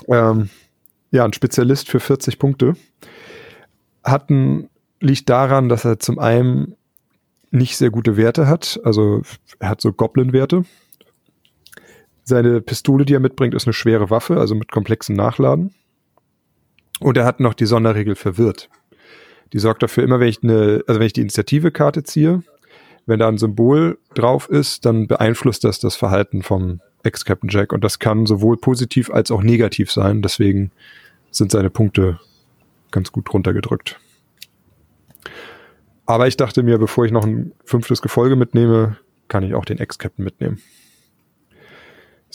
Ähm, 0.07 0.49
ja, 1.11 1.25
ein 1.25 1.33
Spezialist 1.33 1.89
für 1.89 1.99
40 1.99 2.37
Punkte. 2.37 2.75
Hatten, 4.03 4.69
liegt 4.99 5.29
daran, 5.29 5.67
dass 5.67 5.83
er 5.83 5.99
zum 5.99 6.19
einen 6.19 6.75
nicht 7.49 7.75
sehr 7.77 7.89
gute 7.89 8.17
Werte 8.17 8.47
hat. 8.47 8.79
Also 8.83 9.23
er 9.59 9.69
hat 9.69 9.81
so 9.81 9.91
Goblin-Werte. 9.91 10.63
Seine 12.23 12.61
Pistole, 12.61 13.05
die 13.05 13.15
er 13.15 13.19
mitbringt, 13.19 13.55
ist 13.55 13.65
eine 13.65 13.73
schwere 13.73 14.09
Waffe, 14.09 14.39
also 14.39 14.53
mit 14.53 14.71
komplexem 14.71 15.15
Nachladen. 15.15 15.73
Und 16.99 17.17
er 17.17 17.25
hat 17.25 17.39
noch 17.39 17.53
die 17.53 17.65
Sonderregel 17.65 18.15
verwirrt. 18.15 18.69
Die 19.53 19.59
sorgt 19.59 19.83
dafür 19.83 20.03
immer, 20.03 20.19
wenn 20.19 20.27
ich 20.27 20.43
eine, 20.43 20.83
also 20.87 20.99
wenn 20.99 21.07
ich 21.07 21.13
die 21.13 21.21
Initiative-Karte 21.21 22.03
ziehe, 22.03 22.43
wenn 23.05 23.19
da 23.19 23.27
ein 23.27 23.37
Symbol 23.37 23.99
drauf 24.13 24.49
ist, 24.49 24.85
dann 24.85 25.07
beeinflusst 25.07 25.63
das 25.63 25.79
das 25.79 25.95
Verhalten 25.95 26.41
vom 26.41 26.81
Ex-Captain 27.03 27.49
Jack. 27.49 27.71
Und 27.71 27.83
das 27.83 27.99
kann 27.99 28.25
sowohl 28.25 28.57
positiv 28.57 29.11
als 29.11 29.29
auch 29.29 29.43
negativ 29.43 29.91
sein. 29.91 30.21
Deswegen 30.21 30.71
sind 31.31 31.51
seine 31.51 31.69
Punkte 31.69 32.19
ganz 32.91 33.11
gut 33.11 33.31
runtergedrückt. 33.31 33.99
Aber 36.05 36.27
ich 36.27 36.37
dachte 36.37 36.63
mir, 36.63 36.77
bevor 36.77 37.05
ich 37.05 37.11
noch 37.11 37.25
ein 37.25 37.51
fünftes 37.63 38.01
Gefolge 38.01 38.35
mitnehme, 38.35 38.97
kann 39.27 39.43
ich 39.43 39.53
auch 39.53 39.65
den 39.65 39.79
Ex-Captain 39.79 40.23
mitnehmen. 40.23 40.61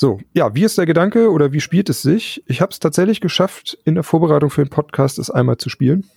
So, 0.01 0.18
ja, 0.32 0.55
wie 0.55 0.64
ist 0.64 0.78
der 0.78 0.86
Gedanke 0.86 1.31
oder 1.31 1.52
wie 1.52 1.60
spielt 1.60 1.90
es 1.90 2.01
sich? 2.01 2.43
Ich 2.47 2.62
habe 2.62 2.72
es 2.72 2.78
tatsächlich 2.78 3.20
geschafft, 3.20 3.77
in 3.85 3.97
der 3.97 4.02
Vorbereitung 4.02 4.48
für 4.48 4.64
den 4.64 4.70
Podcast 4.70 5.18
es 5.18 5.28
einmal 5.28 5.59
zu 5.59 5.68
spielen. 5.68 6.09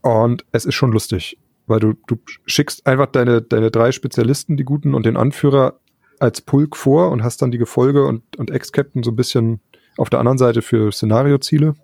Und 0.00 0.46
es 0.50 0.64
ist 0.64 0.74
schon 0.74 0.92
lustig, 0.92 1.36
weil 1.66 1.80
du, 1.80 1.92
du 2.06 2.16
schickst 2.46 2.86
einfach 2.86 3.08
deine, 3.08 3.42
deine 3.42 3.70
drei 3.70 3.92
Spezialisten, 3.92 4.56
die 4.56 4.64
guten 4.64 4.94
und 4.94 5.04
den 5.04 5.18
Anführer 5.18 5.78
als 6.20 6.40
Pulk 6.40 6.74
vor 6.74 7.10
und 7.10 7.22
hast 7.22 7.42
dann 7.42 7.50
die 7.50 7.58
Gefolge 7.58 8.06
und, 8.06 8.22
und 8.38 8.50
Ex-Captain 8.50 9.02
so 9.02 9.10
ein 9.10 9.16
bisschen 9.16 9.60
auf 9.98 10.08
der 10.08 10.20
anderen 10.20 10.38
Seite 10.38 10.62
für 10.62 10.90
Szenarioziele. 10.90 11.74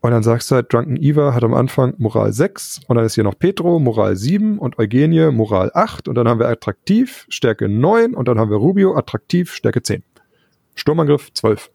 Und 0.00 0.12
dann 0.12 0.22
sagst 0.22 0.50
du 0.50 0.54
halt, 0.54 0.72
Drunken 0.72 0.96
Eva 0.96 1.34
hat 1.34 1.42
am 1.42 1.54
Anfang 1.54 1.94
Moral 1.98 2.32
6 2.32 2.82
und 2.86 2.96
dann 2.96 3.04
ist 3.04 3.16
hier 3.16 3.24
noch 3.24 3.36
Petro, 3.36 3.80
Moral 3.80 4.14
7 4.14 4.58
und 4.58 4.78
Eugenie, 4.78 5.32
Moral 5.32 5.72
8 5.74 6.06
und 6.06 6.14
dann 6.14 6.28
haben 6.28 6.38
wir 6.38 6.48
Attraktiv, 6.48 7.26
Stärke 7.28 7.68
9 7.68 8.14
und 8.14 8.28
dann 8.28 8.38
haben 8.38 8.50
wir 8.50 8.58
Rubio, 8.58 8.96
Attraktiv, 8.96 9.52
Stärke 9.52 9.82
10. 9.82 10.04
Sturmangriff 10.76 11.32
12. 11.32 11.70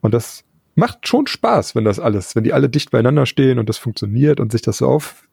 Und 0.00 0.14
das 0.14 0.44
macht 0.74 1.06
schon 1.06 1.26
Spaß, 1.26 1.74
wenn 1.74 1.84
das 1.84 2.00
alles, 2.00 2.34
wenn 2.34 2.44
die 2.44 2.54
alle 2.54 2.70
dicht 2.70 2.90
beieinander 2.90 3.26
stehen 3.26 3.58
und 3.58 3.68
das 3.68 3.76
funktioniert 3.76 4.40
und 4.40 4.50
sich 4.50 4.62
das 4.62 4.78
so 4.78 4.86
auf, 4.86 5.28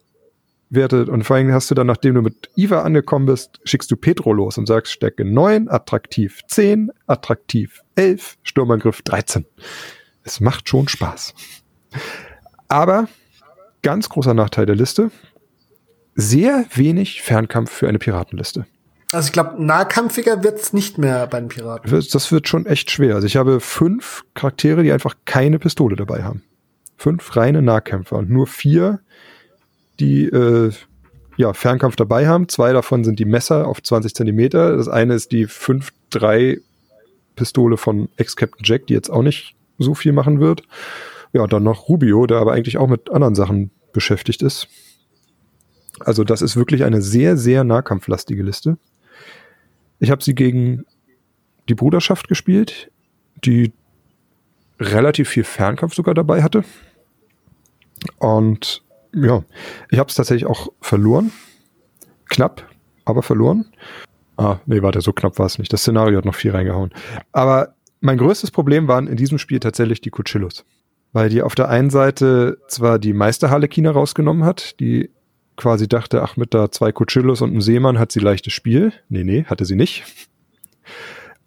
Werte 0.69 1.05
und 1.05 1.23
vor 1.23 1.35
allem 1.35 1.53
hast 1.53 1.69
du 1.69 1.75
dann, 1.75 1.87
nachdem 1.87 2.15
du 2.15 2.21
mit 2.21 2.49
Iva 2.55 2.81
angekommen 2.81 3.27
bist, 3.27 3.59
schickst 3.63 3.89
du 3.91 3.95
Petro 3.95 4.33
los 4.33 4.57
und 4.57 4.65
sagst 4.67 4.91
Stärke 4.91 5.23
9, 5.23 5.69
attraktiv 5.69 6.41
10, 6.47 6.91
attraktiv 7.07 7.81
11, 7.95 8.37
Sturmangriff 8.43 9.01
13. 9.03 9.45
Es 10.23 10.39
macht 10.39 10.67
schon 10.67 10.87
Spaß. 10.87 11.35
Aber 12.67 13.07
ganz 13.81 14.09
großer 14.09 14.33
Nachteil 14.33 14.65
der 14.65 14.75
Liste, 14.75 15.11
sehr 16.15 16.65
wenig 16.73 17.21
Fernkampf 17.21 17.71
für 17.71 17.87
eine 17.87 17.99
Piratenliste. 17.99 18.65
Also 19.11 19.27
ich 19.27 19.33
glaube, 19.33 19.63
nahkampfiger 19.63 20.43
wird's 20.43 20.73
nicht 20.73 20.97
mehr 20.97 21.27
bei 21.27 21.39
den 21.39 21.49
Piraten. 21.49 21.89
Das 22.11 22.31
wird 22.31 22.47
schon 22.47 22.65
echt 22.65 22.89
schwer. 22.89 23.15
Also 23.15 23.27
ich 23.27 23.37
habe 23.37 23.59
fünf 23.59 24.23
Charaktere, 24.33 24.83
die 24.83 24.91
einfach 24.91 25.15
keine 25.25 25.59
Pistole 25.59 25.95
dabei 25.95 26.23
haben. 26.23 26.43
Fünf 26.97 27.35
reine 27.35 27.61
Nahkämpfer 27.61 28.17
und 28.17 28.29
nur 28.29 28.47
vier, 28.47 28.99
die 29.99 30.25
äh, 30.25 30.71
ja, 31.37 31.53
Fernkampf 31.53 31.95
dabei 31.95 32.27
haben. 32.27 32.49
Zwei 32.49 32.73
davon 32.73 33.03
sind 33.03 33.19
die 33.19 33.25
Messer 33.25 33.67
auf 33.67 33.81
20 33.81 34.15
Zentimeter. 34.15 34.75
Das 34.75 34.87
eine 34.87 35.13
ist 35.13 35.31
die 35.31 35.47
5-3 35.47 36.61
Pistole 37.35 37.77
von 37.77 38.09
Ex-Captain 38.17 38.63
Jack, 38.63 38.87
die 38.87 38.93
jetzt 38.93 39.09
auch 39.09 39.21
nicht 39.21 39.55
so 39.77 39.93
viel 39.93 40.13
machen 40.13 40.39
wird. 40.39 40.63
Ja, 41.35 41.47
dann 41.47 41.63
noch 41.63 41.89
Rubio, 41.89 42.27
der 42.27 42.37
aber 42.37 42.53
eigentlich 42.53 42.77
auch 42.77 42.87
mit 42.87 43.11
anderen 43.11 43.35
Sachen 43.35 43.69
beschäftigt 43.91 44.41
ist. 44.41 44.69
Also 45.99 46.23
das 46.23 46.41
ist 46.41 46.55
wirklich 46.55 46.85
eine 46.85 47.01
sehr, 47.01 47.35
sehr 47.35 47.65
nahkampflastige 47.65 48.41
Liste. 48.41 48.77
Ich 49.99 50.11
habe 50.11 50.23
sie 50.23 50.33
gegen 50.33 50.85
die 51.67 51.75
Bruderschaft 51.75 52.29
gespielt, 52.29 52.89
die 53.43 53.73
relativ 54.79 55.27
viel 55.27 55.43
Fernkampf 55.43 55.93
sogar 55.93 56.13
dabei 56.13 56.41
hatte. 56.41 56.63
Und 58.17 58.81
ja, 59.13 59.43
ich 59.91 59.99
habe 59.99 60.07
es 60.07 60.15
tatsächlich 60.15 60.49
auch 60.49 60.69
verloren. 60.79 61.33
Knapp, 62.29 62.65
aber 63.03 63.23
verloren. 63.23 63.65
Ah, 64.37 64.59
nee, 64.67 64.81
warte, 64.81 65.01
so 65.01 65.11
knapp 65.11 65.37
war 65.37 65.47
es 65.47 65.59
nicht. 65.59 65.73
Das 65.73 65.81
Szenario 65.81 66.17
hat 66.17 66.25
noch 66.25 66.35
viel 66.35 66.51
reingehauen. 66.51 66.93
Aber 67.33 67.75
mein 67.99 68.17
größtes 68.17 68.51
Problem 68.51 68.87
waren 68.87 69.07
in 69.07 69.17
diesem 69.17 69.37
Spiel 69.37 69.59
tatsächlich 69.59 69.99
die 69.99 70.11
Cuchillos. 70.11 70.63
Weil 71.15 71.29
die 71.29 71.41
auf 71.41 71.55
der 71.55 71.69
einen 71.69 71.91
Seite 71.91 72.57
zwar 72.67 72.99
die 72.99 73.13
Meisterharlekine 73.13 73.91
rausgenommen 73.91 74.43
hat, 74.43 74.77
die 74.81 75.11
quasi 75.55 75.87
dachte, 75.87 76.21
ach, 76.21 76.35
mit 76.35 76.53
da 76.53 76.69
zwei 76.71 76.91
Cuchillos 76.91 77.41
und 77.41 77.51
einem 77.51 77.61
Seemann 77.61 77.97
hat 77.97 78.11
sie 78.11 78.19
leichtes 78.19 78.51
Spiel. 78.51 78.91
Nee, 79.07 79.23
nee, 79.23 79.45
hatte 79.45 79.63
sie 79.63 79.77
nicht. 79.77 80.03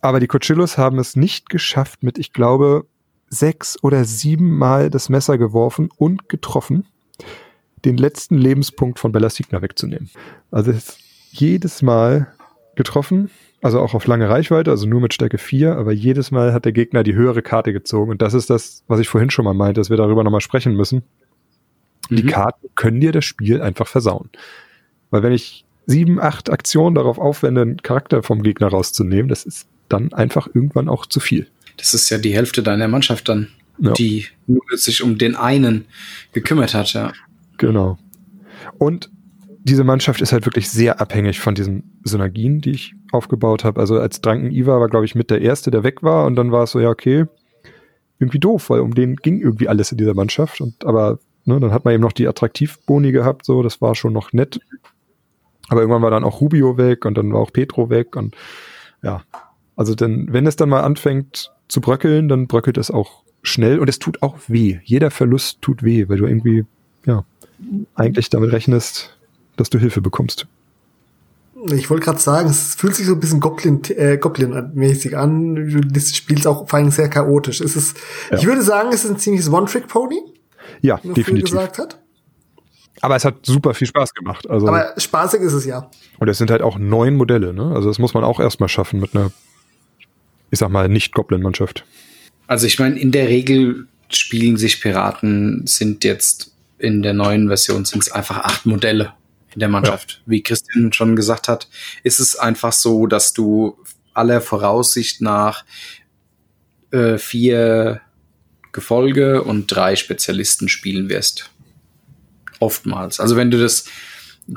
Aber 0.01 0.21
die 0.21 0.27
Cuchillos 0.27 0.79
haben 0.79 0.99
es 0.99 1.17
nicht 1.17 1.51
geschafft, 1.51 2.03
mit, 2.03 2.17
ich 2.17 2.33
glaube, 2.33 2.87
sechs 3.29 3.77
oder 3.83 4.07
sieben 4.07 4.57
Mal 4.57 4.89
das 4.89 5.11
Messer 5.11 5.37
geworfen 5.37 5.91
und 5.99 6.31
getroffen, 6.31 6.87
den 7.85 7.99
letzten 7.99 8.39
Lebenspunkt 8.39 8.99
von 8.99 9.13
Bella 9.13 9.29
Signa 9.29 9.61
wegzunehmen. 9.61 10.09
Also 10.51 10.73
jedes 11.31 11.83
Mal 11.83 12.33
getroffen, 12.75 13.29
also 13.61 13.81
auch 13.81 13.95
auf 13.95 14.07
lange 14.07 14.29
Reichweite, 14.29 14.71
also 14.71 14.87
nur 14.87 15.01
mit 15.01 15.15
Stärke 15.15 15.39
4, 15.39 15.77
aber 15.77 15.93
jedes 15.93 16.31
Mal 16.31 16.53
hat 16.53 16.65
der 16.65 16.73
Gegner 16.73 17.03
die 17.03 17.15
höhere 17.15 17.43
Karte 17.43 17.73
gezogen. 17.73 18.11
Und 18.13 18.23
das 18.23 18.35
ist 18.35 18.51
das, 18.51 18.85
was 18.87 19.01
ich 19.01 19.09
vorhin 19.09 19.31
schon 19.31 19.45
mal 19.45 19.55
meinte, 19.55 19.81
dass 19.81 19.91
wir 19.91 19.97
darüber 19.97 20.23
nochmal 20.25 20.41
sprechen 20.41 20.75
müssen. 20.75 21.03
Die 22.11 22.23
Mhm. 22.23 22.29
Karten 22.29 22.69
können 22.75 23.01
dir 23.01 23.13
das 23.13 23.25
Spiel 23.25 23.61
einfach 23.61 23.87
versauen. 23.89 24.31
Weil 25.11 25.23
wenn 25.23 25.33
ich 25.33 25.65
sieben, 25.87 26.21
acht 26.21 26.51
Aktionen 26.51 26.95
darauf 26.95 27.19
aufwende, 27.19 27.63
einen 27.63 27.83
Charakter 27.83 28.23
vom 28.23 28.43
Gegner 28.43 28.69
rauszunehmen, 28.69 29.29
das 29.29 29.45
ist 29.45 29.67
dann 29.89 30.13
einfach 30.13 30.47
irgendwann 30.53 30.89
auch 30.89 31.07
zu 31.07 31.19
viel. 31.21 31.47
Das 31.79 31.95
ist 31.95 32.11
ja 32.11 32.19
die 32.19 32.35
Hälfte 32.35 32.63
deiner 32.63 32.89
Mannschaft 32.89 33.29
dann, 33.29 33.49
Ja. 33.79 33.93
die 33.93 34.27
nur 34.47 34.63
sich 34.73 35.03
um 35.03 35.19
den 35.19 35.35
einen 35.35 35.87
gekümmert 36.33 36.75
hat, 36.75 36.93
ja. 36.93 37.13
Genau. 37.57 37.99
Und 38.79 39.11
diese 39.69 39.85
Mannschaft 39.85 40.21
ist 40.21 40.33
halt 40.33 40.47
wirklich 40.47 40.71
sehr 40.71 41.01
abhängig 41.01 41.41
von 41.41 41.55
diesen 41.55 42.01
Synergien, 42.03 42.61
die 42.61 42.71
ich 42.71 42.95
aufgebaut 43.13 43.65
habe. 43.65 43.81
Also 43.81 43.99
als 43.99 44.21
Drunken 44.21 44.51
Iva 44.51 44.81
war, 44.81 44.89
glaube 44.89 45.05
ich, 45.05 45.15
mit 45.15 45.31
der 45.31 45.41
Erste, 45.41 45.71
der 45.71 45.85
weg 45.85 46.03
war. 46.03 46.27
Und 46.27 46.37
dann 46.37 46.53
war 46.53 46.65
es 46.65 46.73
so, 46.73 46.81
ja, 46.81 46.89
okay, 46.89 47.27
irgendwie 48.19 48.39
doof, 48.39 48.71
weil 48.71 48.81
um 48.81 48.95
den 48.95 49.17
ging 49.17 49.41
irgendwie 49.41 49.69
alles 49.69 49.93
in 49.93 49.99
dieser 49.99 50.15
Mannschaft. 50.15 50.61
Und 50.61 50.85
aber, 50.85 51.19
ne, 51.45 51.61
dann 51.61 51.73
hat 51.73 51.85
man 51.85 51.95
eben 51.95 52.03
noch 52.03 52.13
die 52.13 52.27
Attraktivboni 52.27 53.13
gehabt, 53.13 53.45
so, 53.45 53.63
das 53.63 53.81
war 53.81 53.95
schon 53.95 54.13
noch 54.13 54.33
nett. 54.33 54.61
Aber 55.69 55.81
irgendwann 55.81 56.03
war 56.03 56.11
dann 56.11 56.25
auch 56.25 56.41
Rubio 56.41 56.79
weg 56.79 57.05
und 57.05 57.17
dann 57.17 57.33
war 57.33 57.41
auch 57.41 57.53
Petro 57.53 57.91
weg 57.91 58.17
und 58.17 58.35
ja. 59.03 59.23
Also 59.77 59.95
denn, 59.95 60.33
wenn 60.33 60.47
es 60.47 60.57
dann 60.57 60.71
mal 60.71 60.81
anfängt 60.81 61.53
zu 61.69 61.81
bröckeln, 61.81 62.29
dann 62.29 62.49
bröckelt 62.49 62.79
es 62.79 62.91
auch 62.91 63.23
schnell 63.43 63.79
und 63.79 63.89
es 63.89 63.99
tut 63.99 64.23
auch 64.23 64.39
weh. 64.49 64.79
Jeder 64.83 65.11
Verlust 65.11 65.63
tut 65.63 65.83
weh, 65.83 66.09
weil 66.09 66.19
du 66.19 66.27
irgendwie, 66.27 66.65
ja, 67.05 67.25
eigentlich 67.95 68.31
damit 68.31 68.51
rechnest, 68.53 69.18
dass 69.59 69.71
du 69.71 69.79
Hilfe 69.79 70.01
bekommst. 70.01 70.47
Ich 71.73 71.91
wollte 71.91 72.05
gerade 72.05 72.21
sagen, 72.21 72.49
es 72.49 72.77
fühlt 72.77 72.95
sich 72.95 73.07
so 73.07 73.15
ein 73.15 73.21
bisschen 73.21 73.41
Goblin, 73.41 73.83
äh, 73.97 74.17
Goblin-mäßig 74.17 75.17
an. 75.17 75.57
Du 75.57 76.01
spielst 76.01 76.47
auch 76.47 76.69
vor 76.69 76.79
allem 76.79 76.91
sehr 76.93 77.09
chaotisch. 77.09 77.61
Es 77.61 77.75
ist, 77.75 77.97
Ja. 78.31 78.39
ich 78.39 78.47
würde 78.47 78.63
sagen, 78.63 78.91
es 78.93 79.05
ist 79.05 79.11
ein 79.11 79.19
ziemliches 79.19 79.51
One-Trick-Pony, 79.51 80.21
Ja, 80.83 81.01
wie 81.03 81.09
man 81.09 81.15
früher 81.15 81.15
definitiv. 81.15 81.51
gesagt 81.51 81.79
hat. 81.79 81.99
Aber 83.01 83.17
es 83.17 83.25
hat 83.25 83.45
super 83.45 83.75
viel 83.75 83.87
Spaß 83.89 84.15
gemacht. 84.15 84.49
Also, 84.49 84.69
Aber 84.69 84.95
spaßig 84.97 85.41
ist 85.41 85.53
es 85.53 85.65
ja. 85.65 85.91
und 86.19 86.29
es 86.29 86.39
sind 86.39 86.51
halt 86.51 86.63
auch 86.63 86.79
neun 86.79 87.17
Modelle, 87.17 87.53
ne? 87.53 87.73
Also 87.75 87.89
das 87.89 87.99
muss 87.99 88.15
man 88.15 88.25
auch 88.25 88.39
erstmal 88.41 88.69
schaffen 88.69 89.01
mit 89.01 89.15
einer, 89.17 89.31
ich 90.51 90.59
sag 90.61 90.69
mal, 90.71 90.89
Nicht-Goblin-Mannschaft. 90.89 91.85
Also 92.47 92.67
ich 92.67 92.79
meine, 92.79 92.99
in 92.99 93.11
der 93.13 93.29
Regel 93.29 93.87
spielen 94.11 94.57
sich 94.57 94.81
Piraten, 94.81 95.67
sind 95.67 96.03
jetzt 96.05 96.53
in 96.79 97.03
der 97.03 97.15
neuen 97.15 97.49
Version 97.49 97.85
sind 97.85 98.03
es 98.03 98.11
einfach 98.13 98.39
acht 98.39 98.65
Modelle 98.65 99.13
in 99.59 99.61
der 99.61 99.69
Mannschaft. 99.69 100.23
Wie 100.25 100.41
Christian 100.41 100.93
schon 100.93 101.17
gesagt 101.17 101.49
hat, 101.49 101.69
ist 102.05 102.21
es 102.21 102.37
einfach 102.37 102.73
so, 102.73 103.09
dass 103.09 103.33
du 103.33 103.77
aller 104.15 104.41
Voraussicht 104.41 105.21
nach 105.21 105.65
äh, 106.93 107.19
vier 107.19 108.01
Gefolge 108.71 109.43
und 109.43 109.67
drei 109.67 109.97
Spezialisten 109.97 110.69
spielen 110.69 111.09
wirst. 111.09 111.51
Oftmals. 112.61 113.19
Also 113.19 113.35
wenn 113.35 113.51
du 113.51 113.59
das 113.59 113.87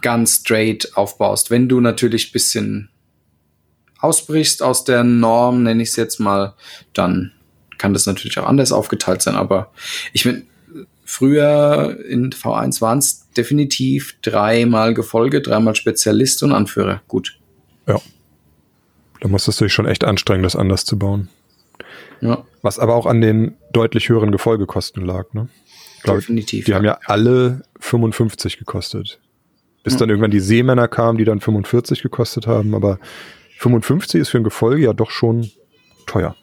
ganz 0.02 0.42
straight 0.42 0.96
aufbaust. 0.96 1.50
Wenn 1.50 1.68
du 1.68 1.82
natürlich 1.82 2.32
bisschen 2.32 2.90
ausbrichst 3.98 4.62
aus 4.62 4.84
der 4.84 5.04
Norm, 5.04 5.64
nenne 5.64 5.82
ich 5.82 5.90
es 5.90 5.96
jetzt 5.96 6.20
mal, 6.20 6.54
dann 6.94 7.32
kann 7.80 7.94
das 7.94 8.06
natürlich 8.06 8.38
auch 8.38 8.48
anders 8.48 8.72
aufgeteilt 8.72 9.24
sein. 9.24 9.36
Aber 9.36 9.72
ich 10.14 10.24
bin 10.24 10.48
früher 11.04 11.98
in 12.08 12.30
V1 12.32 12.82
waren 12.82 13.00
es 13.00 13.21
definitiv 13.38 14.18
dreimal 14.22 14.94
Gefolge, 14.94 15.42
dreimal 15.42 15.76
Spezialist 15.76 16.44
und 16.44 16.52
Anführer. 16.52 17.02
Gut. 17.08 17.40
Ja. 17.88 18.00
Da 19.20 19.28
musstest 19.28 19.60
du 19.62 19.66
dich 19.66 19.74
schon 19.74 19.86
echt 19.86 20.04
anstrengen, 20.04 20.44
das 20.44 20.56
anders 20.56 20.86
zu 20.86 20.98
bauen. 20.98 21.30
Ja, 22.22 22.44
Was 22.62 22.78
aber 22.78 22.96
auch 22.96 23.06
an 23.08 23.22
den 23.22 23.56
deutlich 23.74 24.10
höheren 24.10 24.32
Gefolgekosten 24.32 25.04
lag, 25.06 25.34
ne? 25.34 25.48
Ich 25.98 26.04
glaube, 26.04 26.20
definitiv. 26.20 26.66
die 26.66 26.74
haben 26.76 26.86
ja 26.86 26.98
alle 27.06 27.64
55 27.80 28.58
gekostet. 28.58 29.20
Bis 29.84 29.94
Ja. 29.94 30.00
dann 30.00 30.10
irgendwann 30.10 30.32
die 30.32 30.40
Seemänner 30.40 30.88
kamen, 30.88 31.18
die 31.18 31.26
dann 31.26 31.40
45 31.40 32.02
gekostet 32.04 32.46
haben, 32.48 32.76
aber 32.76 33.00
55 33.58 34.22
ist 34.22 34.30
für 34.30 34.38
ein 34.38 34.44
Gefolge 34.44 34.84
ja 34.84 34.94
doch 34.94 35.10
schon 35.12 35.50
teuer. 36.06 36.36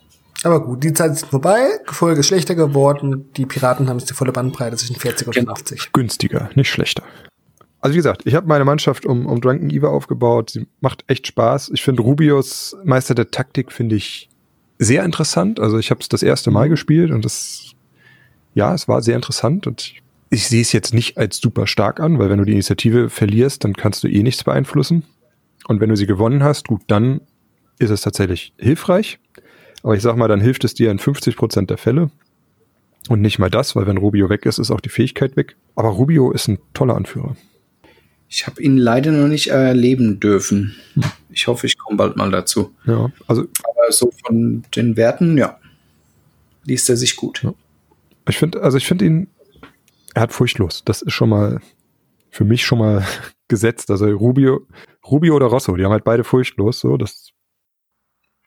Aber 0.45 0.65
gut, 0.65 0.85
die 0.85 0.93
Zeit 0.93 1.13
ist 1.13 1.27
vorbei, 1.27 1.59
Gefolge 1.87 2.21
ist 2.21 2.27
schlechter 2.29 2.55
geworden, 2.55 3.29
die 3.37 3.47
Piraten 3.47 3.89
haben 3.89 3.99
jetzt 3.99 4.09
die 4.09 4.15
volle 4.15 4.33
Bandbreite 4.33 4.77
zwischen 4.77 4.97
40 4.97 5.27
und 5.27 5.35
Genau. 5.35 5.55
50. 5.55 5.93
günstiger, 5.93 6.51
nicht 6.55 6.71
schlechter. 6.71 7.03
Also 7.81 7.95
wie 7.95 7.99
gesagt, 7.99 8.23
ich 8.25 8.35
habe 8.35 8.47
meine 8.47 8.65
Mannschaft 8.65 9.07
um, 9.07 9.27
um 9.27 9.41
Drunken 9.41 9.71
Eva 9.71 9.89
aufgebaut. 9.89 10.51
Sie 10.51 10.67
macht 10.81 11.05
echt 11.07 11.27
Spaß. 11.29 11.71
Ich 11.75 11.83
finde 11.83 12.03
Rubios 12.03 12.77
Meister 12.85 13.15
der 13.15 13.31
Taktik 13.31 13.73
finde 13.73 13.97
ich 13.97 14.29
sehr 14.79 15.05
interessant. 15.05 15.61
Also 15.61 15.79
ich 15.79 15.91
habe 15.91 16.01
es 16.01 16.09
das 16.09 16.23
erste 16.23 16.51
Mal 16.51 16.69
gespielt 16.69 17.11
und 17.11 17.25
das, 17.25 17.73
ja, 18.55 18.75
es 18.75 18.89
war 18.89 19.03
sehr 19.03 19.17
interessant 19.17 19.67
und 19.67 19.81
ich, 19.81 20.03
ich 20.31 20.49
sehe 20.49 20.63
es 20.63 20.73
jetzt 20.73 20.93
nicht 20.93 21.19
als 21.19 21.39
super 21.39 21.67
stark 21.67 22.01
an, 22.01 22.19
weil 22.19 22.31
wenn 22.31 22.39
du 22.39 22.45
die 22.45 22.53
Initiative 22.53 23.11
verlierst, 23.11 23.65
dann 23.65 23.75
kannst 23.75 24.03
du 24.05 24.09
eh 24.09 24.23
nichts 24.23 24.45
beeinflussen. 24.45 25.05
Und 25.67 25.81
wenn 25.81 25.89
du 25.89 25.97
sie 25.97 26.07
gewonnen 26.07 26.43
hast, 26.43 26.69
gut, 26.69 26.83
dann 26.87 27.21
ist 27.79 27.91
es 27.91 28.01
tatsächlich 28.01 28.53
hilfreich. 28.59 29.19
Aber 29.83 29.95
ich 29.95 30.03
sag 30.03 30.17
mal, 30.17 30.29
dann 30.29 30.41
hilft 30.41 30.65
es 30.65 30.75
dir 30.75 30.91
in 30.91 30.99
50 30.99 31.37
Prozent 31.37 31.71
der 31.71 31.79
Fälle. 31.79 32.11
Und 33.09 33.21
nicht 33.23 33.39
mal 33.39 33.51
das, 33.51 33.75
weil 33.77 33.87
wenn 33.87 33.97
Rubio 33.97 34.29
weg 34.29 34.45
ist, 34.45 34.59
ist 34.59 34.71
auch 34.71 34.81
die 34.81 34.89
Fähigkeit 34.89 35.37
weg. 35.37 35.57
Aber 35.77 35.89
Rubio 35.89 36.31
ist 36.33 36.49
ein 36.49 36.59
toller 36.75 36.97
Anführer. 36.97 37.37
Ich 38.29 38.47
habe 38.47 38.63
ihn 38.63 38.77
leider 38.77 39.11
noch 39.11 39.29
nicht 39.29 39.49
erleben 39.49 40.21
dürfen. 40.21 40.77
Ich 41.31 41.47
hoffe, 41.47 41.67
ich 41.67 41.79
komme 41.79 41.97
bald 41.97 42.17
mal 42.17 42.31
dazu. 42.31 42.75
Ja, 42.85 43.11
also 43.27 43.43
Aber 43.63 43.91
so 43.91 44.11
von 44.27 44.65
den 44.77 44.97
Werten, 44.97 45.39
ja, 45.39 45.59
liest 46.65 46.91
er 46.91 46.97
sich 46.97 47.17
gut. 47.17 47.43
Ja. 47.43 47.55
ich 48.29 48.37
finde, 48.37 48.63
also 48.63 48.77
ich 48.77 48.87
finde 48.87 49.07
ihn, 49.07 49.29
er 50.15 50.23
hat 50.23 50.33
furchtlos. 50.33 50.83
Das 50.85 51.01
ist 51.01 51.13
schon 51.13 51.31
mal 51.31 51.61
für 52.31 52.45
mich 52.45 52.67
schon 52.67 52.81
mal 52.81 53.07
gesetzt. 53.49 53.91
Also 53.91 54.07
Rubio, 54.11 54.67
Rubio 55.07 55.35
oder 55.37 55.47
Rosso, 55.47 55.75
die 55.77 55.85
haben 55.85 55.93
halt 55.93 56.05
beide 56.05 56.25
furchtlos. 56.25 56.81
So, 56.81 56.99
das 56.99 57.31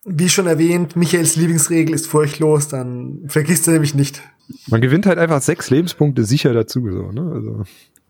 Wie 0.03 0.30
schon 0.30 0.48
erwähnt, 0.48 0.95
Michaels 0.95 1.36
Lieblingsregel 1.36 1.94
ist 1.94 2.07
furchtlos, 2.07 2.68
dann 2.68 3.23
vergisst 3.28 3.68
er 3.68 3.73
nämlich 3.73 3.94
nicht. 3.94 4.22
man 4.68 4.82
gewinnt 4.82 5.06
halt 5.06 5.19
einfach 5.19 5.41
sechs 5.41 5.69
Lebenspunkte 5.69 6.23
sicher 6.23 6.53
dazu. 6.53 6.90
So, 6.91 7.11
ne? 7.11 7.32
Also 7.34 7.64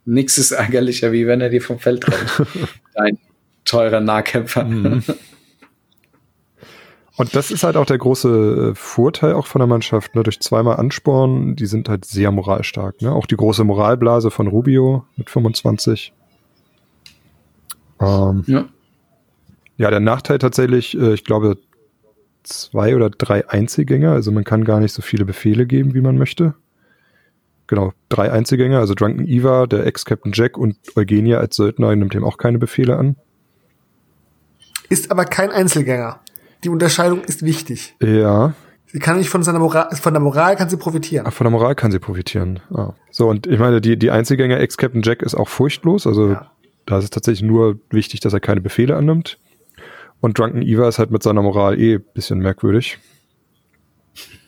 Nichts 0.06 0.38
ist 0.38 0.52
ärgerlicher, 0.52 1.12
wie 1.12 1.28
wenn 1.28 1.42
er 1.42 1.50
dir 1.50 1.62
vom 1.62 1.80
Feld 1.80 2.08
rennt. 2.08 2.48
Dein 2.96 3.18
teurer 3.66 4.00
Nahkämpfer. 4.00 4.64
Mhm. 4.64 5.04
Und 7.18 7.36
das 7.36 7.52
ist 7.52 7.64
halt 7.64 7.76
auch 7.76 7.86
der 7.86 7.98
große 7.98 8.72
äh, 8.72 8.76
Vorteil 8.76 9.34
auch 9.34 9.46
von 9.46 9.60
der 9.60 9.68
Mannschaft, 9.68 10.16
ne? 10.16 10.24
durch 10.24 10.40
zweimal 10.40 10.78
Ansporn, 10.78 11.56
die 11.56 11.68
sind 11.68 11.88
halt 11.88 12.06
sehr 12.06 12.32
moralstark. 12.32 13.02
Ne? 13.02 13.12
Auch 13.12 13.28
die 13.28 13.36
große 13.36 13.64
Moralblase 13.64 14.32
von 14.32 14.48
Rubio 14.48 15.06
mit 15.18 15.30
25. 15.30 16.14
Ähm, 18.00 18.44
ja. 18.48 18.66
ja, 19.78 19.92
der 19.92 20.00
Nachteil 20.00 20.40
tatsächlich, 20.40 20.98
äh, 20.98 21.14
ich 21.14 21.24
glaube, 21.24 21.58
zwei 22.44 22.96
oder 22.96 23.10
drei 23.10 23.48
Einzelgänger, 23.50 24.12
also 24.12 24.32
man 24.32 24.44
kann 24.44 24.64
gar 24.64 24.80
nicht 24.80 24.94
so 24.94 25.02
viele 25.02 25.26
Befehle 25.26 25.66
geben, 25.66 25.94
wie 25.94 26.02
man 26.02 26.18
möchte. 26.18 26.56
Genau, 27.68 27.94
drei 28.10 28.32
Einzelgänger, 28.32 28.80
also 28.80 28.96
Drunken 28.96 29.26
Eva, 29.26 29.66
der 29.66 29.86
Ex-Captain 29.86 30.34
Jack 30.34 30.58
und 30.58 30.78
Eugenia 30.96 31.38
als 31.38 31.56
Söldner 31.56 31.96
nimmt 31.96 32.14
ihm 32.14 32.26
auch 32.26 32.38
keine 32.38 32.60
Befehle 32.60 32.98
an. 32.98 33.16
Ist 34.90 35.10
aber 35.10 35.24
kein 35.24 35.52
Einzelgänger. 35.52 36.20
Die 36.66 36.70
Unterscheidung 36.70 37.24
ist 37.24 37.44
wichtig. 37.44 37.96
Ja. 38.02 38.54
Sie 38.88 39.00
kann 39.00 39.18
nicht 39.18 39.30
von 39.30 39.42
seiner 39.42 39.60
Moral, 39.60 39.96
von 39.96 40.14
der 40.14 40.22
Moral 40.22 40.58
kann 40.58 40.70
sie 40.70 40.76
profitieren. 40.76 41.26
Ach, 41.26 41.32
von 41.32 41.46
der 41.46 41.52
Moral 41.52 41.76
kann 41.76 41.92
sie 41.92 42.00
profitieren. 42.00 42.60
Ah. 42.74 42.92
So, 43.10 43.30
und 43.30 43.48
ich 43.48 43.58
meine, 43.58 43.80
die, 43.80 43.98
die 43.98 44.12
Einzelgänger 44.12 44.60
Ex-Captain 44.60 45.02
Jack 45.02 45.22
ist 45.22 45.34
auch 45.34 45.48
furchtlos, 45.48 46.06
also 46.06 46.32
ja. 46.32 46.52
da 46.86 46.98
ist 46.98 47.06
es 47.06 47.10
tatsächlich 47.10 47.48
nur 47.48 47.80
wichtig, 47.90 48.20
dass 48.20 48.34
er 48.34 48.42
keine 48.42 48.60
Befehle 48.60 48.98
annimmt. 48.98 49.40
Und 50.22 50.38
Drunken 50.38 50.62
Eva 50.62 50.88
ist 50.88 51.00
halt 51.00 51.12
mit 51.12 51.24
seiner 51.24 51.42
Moral 51.42 51.80
eh 51.80 51.98
bisschen 51.98 52.40
merkwürdig. 52.40 53.00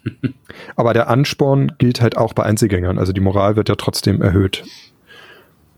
Aber 0.76 0.94
der 0.94 1.10
Ansporn 1.10 1.74
gilt 1.78 2.02
halt 2.02 2.16
auch 2.16 2.34
bei 2.34 2.44
Einzelgängern. 2.44 3.00
Also 3.00 3.12
die 3.12 3.22
Moral 3.22 3.56
wird 3.56 3.70
ja 3.70 3.76
trotzdem 3.76 4.22
erhöht. 4.22 4.64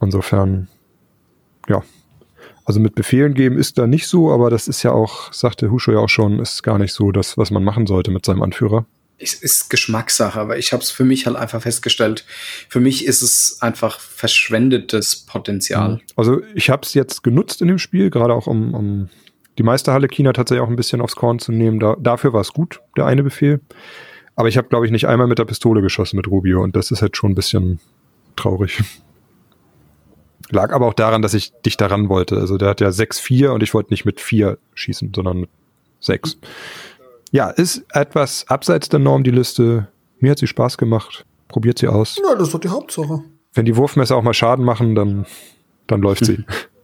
Insofern, 0.02 0.68
ja. 1.70 1.84
Also 2.66 2.80
mit 2.80 2.96
Befehlen 2.96 3.36
geben 3.36 3.58
ist 3.58 3.78
da 3.78 3.86
nicht 3.86 4.08
so, 4.08 4.32
aber 4.32 4.50
das 4.50 4.68
ist 4.68 4.82
ja 4.82 4.92
auch, 4.92 5.32
sagte 5.32 5.70
Husho 5.70 5.92
ja 5.92 6.00
auch 6.00 6.10
schon, 6.10 6.40
ist 6.40 6.64
gar 6.64 6.80
nicht 6.80 6.94
so 6.94 7.12
das, 7.12 7.38
was 7.38 7.52
man 7.52 7.64
machen 7.64 7.86
sollte 7.86 8.10
mit 8.10 8.26
seinem 8.26 8.42
Anführer. 8.42 8.88
Es 9.18 9.34
ist 9.36 9.70
Geschmackssache, 9.70 10.40
aber 10.40 10.58
ich 10.58 10.74
habe 10.74 10.82
es 10.82 10.90
für 10.90 11.06
mich 11.06 11.28
halt 11.28 11.38
einfach 11.38 11.62
festgestellt. 11.62 12.26
Für 12.68 12.80
mich 12.80 13.06
ist 13.06 13.22
es 13.22 13.60
einfach 13.62 14.00
verschwendetes 14.00 15.16
Potenzial. 15.16 16.02
Also 16.16 16.42
ich 16.56 16.70
habe 16.72 16.82
es 16.84 16.96
jetzt 16.96 17.24
genutzt 17.24 17.62
in 17.62 17.68
dem 17.68 17.78
Spiel, 17.78 18.10
gerade 18.10 18.34
auch 18.34 18.48
um, 18.48 18.74
um 18.74 19.10
die 19.58 19.64
Meisterhalle 19.64 20.08
China 20.08 20.34
tatsächlich 20.34 20.66
auch 20.66 20.70
ein 20.70 20.76
bisschen 20.76 21.02
aufs 21.02 21.16
Korn 21.16 21.40
zu 21.40 21.52
nehmen. 21.52 21.80
Da, 21.80 21.96
dafür 22.00 22.34
war 22.34 22.42
es 22.42 22.54
gut, 22.54 22.82
der 22.98 23.06
eine 23.06 23.24
Befehl. 23.24 23.62
Aber 24.36 24.50
ich 24.50 24.58
habe, 24.58 24.68
glaube 24.68 24.86
ich, 24.86 24.92
nicht 24.92 25.08
einmal 25.08 25.28
mit 25.28 25.40
der 25.40 25.46
Pistole 25.46 25.82
geschossen 25.82 26.18
mit 26.18 26.28
Rubio 26.28 26.62
und 26.62 26.76
das 26.76 26.92
ist 26.92 27.02
halt 27.02 27.16
schon 27.16 27.32
ein 27.32 27.36
bisschen 27.36 27.80
traurig. 28.36 28.84
Lag 30.50 30.74
aber 30.74 30.86
auch 30.88 30.94
daran, 30.94 31.22
dass 31.22 31.34
ich 31.34 31.54
dich 31.66 31.78
daran 31.78 32.10
wollte. 32.10 32.38
Also 32.38 32.58
der 32.58 32.70
hat 32.70 32.82
ja 32.82 32.90
6-4 32.90 33.50
und 33.50 33.64
ich 33.64 33.74
wollte 33.74 33.92
nicht 33.92 34.06
mit 34.06 34.20
4 34.20 34.58
schießen, 34.76 35.12
sondern 35.16 35.42
mit 35.42 35.50
6. 36.02 36.38
Ja, 37.32 37.50
ist 37.50 37.84
etwas 37.92 38.48
abseits 38.48 38.90
der 38.90 39.00
Norm 39.00 39.24
die 39.24 39.32
Liste. 39.32 39.88
Mir 40.20 40.32
hat 40.32 40.40
sie 40.40 40.48
Spaß 40.48 40.78
gemacht. 40.78 41.26
Probiert 41.48 41.80
sie 41.80 41.88
aus. 41.88 42.18
Ja, 42.24 42.36
das 42.36 42.50
ist 42.50 42.54
doch 42.54 42.60
die 42.60 42.70
Hauptsache. 42.70 43.24
Wenn 43.54 43.66
die 43.66 43.76
Wurfmesser 43.76 44.18
auch 44.18 44.24
mal 44.24 44.34
Schaden 44.34 44.66
machen, 44.66 44.94
dann, 44.96 45.26
dann 45.88 46.02
läuft 46.02 46.26
sie. 46.26 46.44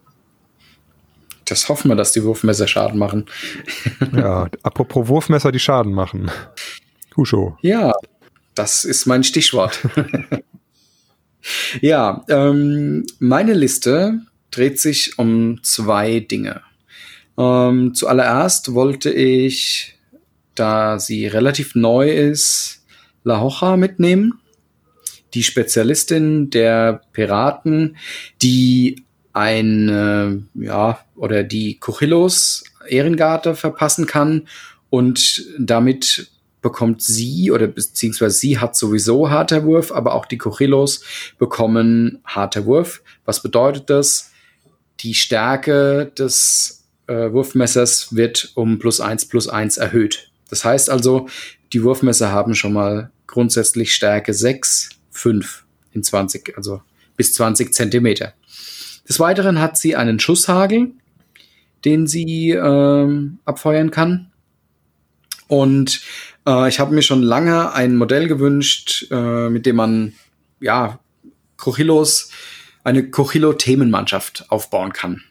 Das 1.52 1.68
hoffen 1.68 1.90
wir, 1.90 1.96
dass 1.98 2.14
die 2.14 2.24
Wurfmesser 2.24 2.66
Schaden 2.66 2.98
machen. 2.98 3.26
ja, 4.14 4.48
apropos 4.64 5.10
Wurfmesser, 5.10 5.52
die 5.52 5.60
Schaden 5.60 5.92
machen. 5.92 6.32
Husho. 7.18 7.58
Ja, 7.62 7.92
das 8.56 8.86
ist 8.86 9.06
mein 9.06 9.26
Stichwort. 9.26 9.78
ja, 11.82 12.24
ähm, 12.30 13.06
meine 13.20 13.54
Liste 13.54 14.22
dreht 14.50 14.80
sich 14.80 15.20
um 15.20 15.62
zwei 15.62 16.22
Dinge. 16.22 16.62
Ähm, 17.38 17.94
zuallererst 17.96 18.74
wollte 18.74 19.12
ich, 19.12 20.00
da 20.56 21.00
sie 21.00 21.28
relativ 21.28 21.76
neu 21.76 22.12
ist, 22.12 22.86
La 23.26 23.42
Hoja 23.42 23.76
mitnehmen. 23.76 24.40
Die 25.34 25.44
Spezialistin 25.44 26.50
der 26.50 27.02
Piraten, 27.12 27.98
die 28.42 29.04
eine, 29.34 30.44
ja, 30.54 31.00
oder 31.16 31.44
die 31.44 31.80
Cochillos 31.80 32.64
Ehrengarde 32.88 33.56
verpassen 33.56 34.06
kann 34.06 34.48
und 34.90 35.46
damit 35.58 36.32
bekommt 36.62 37.02
sie 37.02 37.52
oder 37.52 37.68
beziehungsweise 37.68 38.38
sie 38.38 38.60
hat 38.60 38.76
sowieso 38.76 39.30
harter 39.30 39.64
Wurf, 39.64 39.92
aber 39.92 40.14
auch 40.14 40.26
die 40.26 40.38
Cochillos 40.38 41.04
bekommen 41.40 42.20
harter 42.24 42.66
Wurf. 42.66 43.02
Was 43.26 43.42
bedeutet 43.42 43.90
das? 43.90 44.32
Die 45.00 45.16
Stärke 45.16 46.12
des 46.18 46.84
äh, 47.08 47.32
Wurfmessers 47.32 48.16
wird 48.16 48.52
um 48.56 48.78
plus 48.78 49.02
eins 49.02 49.26
plus 49.28 49.48
eins 49.48 49.78
erhöht. 49.78 50.32
Das 50.50 50.64
heißt 50.64 50.90
also, 50.90 51.28
die 51.74 51.84
Wurfmesser 51.84 52.32
haben 52.32 52.54
schon 52.54 52.74
mal 52.74 53.12
grundsätzlich 53.26 53.96
Stärke 53.96 54.34
6, 54.34 54.90
5 55.10 55.66
in 55.94 56.04
20, 56.04 56.58
also 56.58 56.82
bis 57.16 57.34
20 57.34 57.74
Zentimeter. 57.74 58.34
Des 59.08 59.20
Weiteren 59.20 59.60
hat 59.60 59.78
sie 59.78 59.96
einen 59.96 60.20
Schusshagel, 60.20 60.92
den 61.86 62.08
sie 62.08 62.52
ähm, 62.52 63.40
abfeuern 63.46 63.92
kann. 63.92 64.32
Und 65.48 66.02
äh, 66.48 66.70
ich 66.70 66.80
habe 66.80 66.94
mir 66.94 67.02
schon 67.02 67.24
lange 67.24 67.74
ein 67.74 67.98
Modell 67.98 68.28
gewünscht, 68.28 69.08
äh, 69.12 69.50
mit 69.50 69.66
dem 69.66 69.76
man 69.76 70.14
ja 70.60 71.00
Cochillos, 71.58 72.32
eine 72.84 73.10
Cochillo-Themenmannschaft 73.10 74.46
aufbauen 74.50 74.94
kann. 74.94 75.24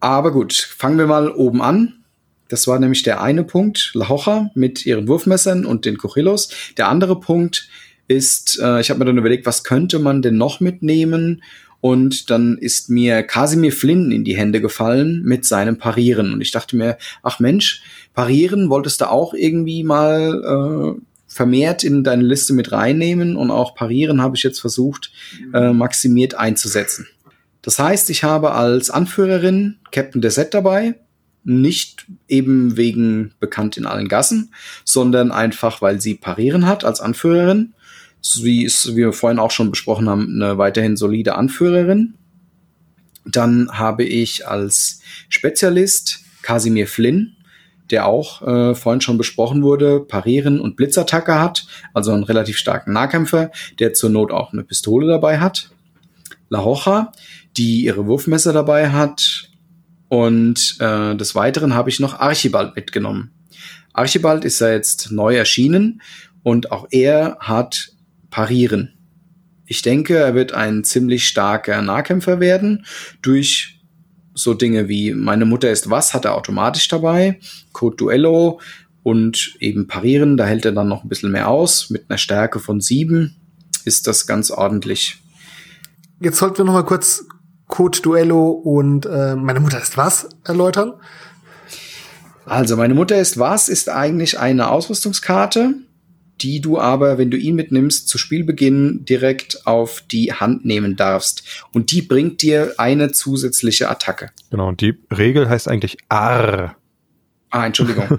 Aber 0.00 0.32
gut, 0.32 0.54
fangen 0.54 0.98
wir 0.98 1.06
mal 1.06 1.30
oben 1.30 1.62
an. 1.62 2.04
Das 2.48 2.66
war 2.66 2.78
nämlich 2.80 3.02
der 3.04 3.22
eine 3.22 3.44
Punkt, 3.44 3.92
La 3.94 4.08
Hoja 4.08 4.50
mit 4.54 4.84
ihren 4.84 5.06
Wurfmessern 5.06 5.64
und 5.64 5.84
den 5.84 5.98
Cochillos. 5.98 6.50
Der 6.76 6.88
andere 6.88 7.20
Punkt 7.20 7.68
ist, 8.08 8.58
äh, 8.60 8.80
ich 8.80 8.90
habe 8.90 8.98
mir 8.98 9.04
dann 9.04 9.18
überlegt, 9.18 9.46
was 9.46 9.62
könnte 9.62 10.00
man 10.00 10.20
denn 10.20 10.36
noch 10.36 10.58
mitnehmen? 10.58 11.44
Und 11.80 12.30
dann 12.30 12.58
ist 12.58 12.90
mir 12.90 13.22
Casimir 13.22 13.72
Flynn 13.72 14.10
in 14.12 14.24
die 14.24 14.36
Hände 14.36 14.60
gefallen 14.60 15.22
mit 15.24 15.46
seinem 15.46 15.78
Parieren. 15.78 16.34
Und 16.34 16.40
ich 16.42 16.50
dachte 16.50 16.76
mir, 16.76 16.98
ach 17.22 17.40
Mensch, 17.40 17.82
Parieren 18.12 18.68
wolltest 18.68 19.00
du 19.00 19.10
auch 19.10 19.32
irgendwie 19.32 19.82
mal 19.82 20.96
äh, 20.96 21.00
vermehrt 21.26 21.84
in 21.84 22.04
deine 22.04 22.22
Liste 22.22 22.52
mit 22.52 22.72
reinnehmen. 22.72 23.36
Und 23.36 23.50
auch 23.50 23.74
Parieren 23.74 24.20
habe 24.20 24.36
ich 24.36 24.42
jetzt 24.42 24.60
versucht, 24.60 25.10
äh, 25.54 25.72
maximiert 25.72 26.34
einzusetzen. 26.34 27.06
Das 27.62 27.78
heißt, 27.78 28.10
ich 28.10 28.24
habe 28.24 28.52
als 28.52 28.90
Anführerin 28.90 29.76
Captain 29.90 30.20
Desette 30.20 30.50
dabei. 30.50 30.96
Nicht 31.42 32.04
eben 32.28 32.76
wegen 32.76 33.32
bekannt 33.40 33.78
in 33.78 33.86
allen 33.86 34.08
Gassen, 34.08 34.52
sondern 34.84 35.32
einfach, 35.32 35.80
weil 35.80 35.98
sie 35.98 36.14
Parieren 36.14 36.66
hat 36.66 36.84
als 36.84 37.00
Anführerin. 37.00 37.72
Sie 38.22 38.64
ist, 38.64 38.92
wie 38.92 38.98
wir 38.98 39.12
vorhin 39.12 39.38
auch 39.38 39.50
schon 39.50 39.70
besprochen 39.70 40.08
haben, 40.08 40.42
eine 40.42 40.58
weiterhin 40.58 40.96
solide 40.96 41.36
Anführerin. 41.36 42.14
Dann 43.24 43.70
habe 43.72 44.04
ich 44.04 44.46
als 44.46 45.00
Spezialist 45.28 46.20
Casimir 46.42 46.86
Flynn, 46.86 47.36
der 47.90 48.06
auch 48.06 48.42
äh, 48.42 48.74
vorhin 48.74 49.00
schon 49.00 49.18
besprochen 49.18 49.62
wurde, 49.62 50.00
Parieren 50.00 50.60
und 50.60 50.76
Blitzattacke 50.76 51.38
hat, 51.38 51.66
also 51.92 52.12
einen 52.12 52.24
relativ 52.24 52.56
starken 52.56 52.92
Nahkämpfer, 52.92 53.50
der 53.78 53.92
zur 53.94 54.10
Not 54.10 54.32
auch 54.32 54.52
eine 54.52 54.62
Pistole 54.62 55.06
dabei 55.06 55.40
hat. 55.40 55.70
La 56.48 56.64
Hoja, 56.64 57.12
die 57.56 57.84
ihre 57.84 58.06
Wurfmesser 58.06 58.52
dabei 58.52 58.90
hat. 58.90 59.50
Und 60.08 60.76
äh, 60.80 61.14
des 61.14 61.34
Weiteren 61.34 61.74
habe 61.74 61.88
ich 61.88 62.00
noch 62.00 62.18
Archibald 62.18 62.74
mitgenommen. 62.74 63.32
Archibald 63.92 64.44
ist 64.44 64.60
ja 64.60 64.70
jetzt 64.70 65.10
neu 65.12 65.36
erschienen 65.36 66.02
und 66.42 66.72
auch 66.72 66.86
er 66.90 67.36
hat 67.40 67.90
parieren. 68.30 68.94
Ich 69.66 69.82
denke, 69.82 70.16
er 70.16 70.34
wird 70.34 70.52
ein 70.52 70.84
ziemlich 70.84 71.28
starker 71.28 71.80
Nahkämpfer 71.82 72.40
werden 72.40 72.86
durch 73.22 73.80
so 74.34 74.54
Dinge 74.54 74.88
wie 74.88 75.12
meine 75.12 75.44
Mutter 75.44 75.70
ist 75.70 75.90
was, 75.90 76.14
hat 76.14 76.24
er 76.24 76.34
automatisch 76.34 76.88
dabei, 76.88 77.38
Code 77.72 77.96
Duello 77.96 78.60
und 79.02 79.56
eben 79.60 79.86
parieren, 79.86 80.36
da 80.36 80.46
hält 80.46 80.64
er 80.64 80.72
dann 80.72 80.88
noch 80.88 81.04
ein 81.04 81.08
bisschen 81.08 81.30
mehr 81.30 81.48
aus. 81.48 81.90
Mit 81.90 82.06
einer 82.08 82.18
Stärke 82.18 82.58
von 82.58 82.80
sieben 82.80 83.36
ist 83.84 84.06
das 84.06 84.26
ganz 84.26 84.50
ordentlich. 84.50 85.22
Jetzt 86.20 86.38
sollten 86.38 86.58
wir 86.58 86.64
noch 86.64 86.74
mal 86.74 86.84
kurz 86.84 87.24
Code 87.66 88.00
Duello 88.00 88.50
und 88.50 89.06
äh, 89.06 89.36
meine 89.36 89.60
Mutter 89.60 89.80
ist 89.80 89.96
was 89.96 90.28
erläutern. 90.44 90.94
Also 92.44 92.76
meine 92.76 92.94
Mutter 92.94 93.18
ist 93.18 93.38
was 93.38 93.68
ist 93.68 93.88
eigentlich 93.88 94.38
eine 94.38 94.70
Ausrüstungskarte, 94.70 95.74
die 96.42 96.60
du 96.60 96.78
aber, 96.78 97.18
wenn 97.18 97.30
du 97.30 97.36
ihn 97.36 97.54
mitnimmst, 97.54 98.08
zu 98.08 98.18
Spielbeginn 98.18 99.04
direkt 99.04 99.66
auf 99.66 100.02
die 100.10 100.32
Hand 100.32 100.64
nehmen 100.64 100.96
darfst. 100.96 101.42
Und 101.72 101.92
die 101.92 102.02
bringt 102.02 102.42
dir 102.42 102.74
eine 102.78 103.12
zusätzliche 103.12 103.88
Attacke. 103.88 104.30
Genau, 104.50 104.68
und 104.68 104.80
die 104.80 104.94
Regel 105.16 105.48
heißt 105.48 105.68
eigentlich 105.68 105.98
Arr. 106.08 106.76
Ah, 107.50 107.66
Entschuldigung. 107.66 108.18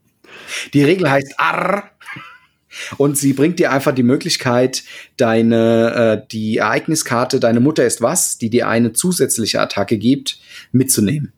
die 0.74 0.84
Regel 0.84 1.10
heißt 1.10 1.34
Arr. 1.38 1.90
Und 2.96 3.18
sie 3.18 3.34
bringt 3.34 3.58
dir 3.58 3.70
einfach 3.70 3.94
die 3.94 4.02
Möglichkeit, 4.02 4.82
deine, 5.18 6.22
äh, 6.24 6.28
die 6.32 6.56
Ereigniskarte, 6.56 7.38
deine 7.38 7.60
Mutter 7.60 7.84
ist 7.84 8.00
was, 8.00 8.38
die 8.38 8.48
dir 8.48 8.66
eine 8.66 8.94
zusätzliche 8.94 9.60
Attacke 9.60 9.98
gibt, 9.98 10.38
mitzunehmen. 10.72 11.32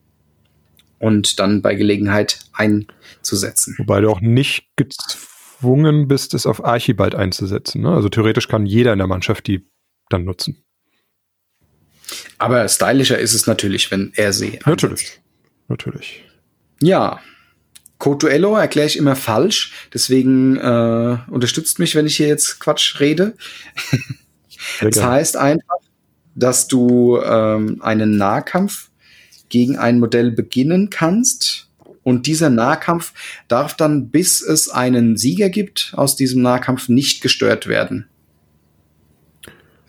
Und 1.01 1.40
dann 1.40 1.60
bei 1.60 1.74
Gelegenheit 1.74 2.39
einzusetzen. 2.52 3.74
Wobei 3.78 4.01
du 4.01 4.10
auch 4.10 4.20
nicht 4.20 4.64
gezwungen 4.76 5.34
bist, 6.09 6.35
es 6.35 6.47
auf 6.47 6.65
Archibald 6.65 7.15
einzusetzen. 7.15 7.82
Ne? 7.82 7.91
Also 7.91 8.09
theoretisch 8.09 8.49
kann 8.49 8.66
jeder 8.66 8.93
in 8.93 8.99
der 8.99 9.09
Mannschaft 9.09 9.47
die 9.47 9.66
dann 10.09 10.24
nutzen. 10.24 10.65
Aber 12.39 12.69
stylischer 12.69 13.19
ist 13.19 13.35
es 13.35 13.47
natürlich, 13.47 13.91
wenn 13.91 14.12
er 14.15 14.32
sie 14.32 14.61
einsetzt. 14.62 14.66
Natürlich. 14.66 15.20
Natürlich. 15.69 16.24
Ja. 16.81 17.20
Cotuello 17.99 18.57
erkläre 18.57 18.86
ich 18.86 18.99
immer 18.99 19.16
falsch, 19.16 19.73
deswegen 19.95 20.57
äh, 20.57 21.19
unterstützt 21.31 21.78
mich, 21.78 21.95
wenn 21.95 22.07
ich 22.07 22.16
hier 22.16 22.27
jetzt 22.28 22.61
Quatsch 22.61 23.01
rede. 23.01 23.35
Das 24.81 25.03
heißt 25.03 25.36
einfach, 25.36 25.77
dass 26.35 26.69
du 26.69 27.19
ähm, 27.19 27.82
einen 27.82 28.16
Nahkampf 28.16 28.91
gegen 29.49 29.77
ein 29.78 30.01
Modell 30.01 30.31
beginnen 30.31 30.91
kannst. 30.91 31.64
Und 32.05 32.26
dieser 32.26 32.51
Nahkampf 32.51 33.12
darf 33.48 33.76
dann, 33.76 34.10
bis 34.10 34.43
es 34.43 34.68
einen 34.68 35.16
Sieger 35.16 35.48
gibt, 35.48 35.93
aus 35.97 36.14
diesem 36.14 36.43
Nahkampf 36.43 36.89
nicht 36.89 37.22
gestört 37.22 37.66
werden. 37.66 38.06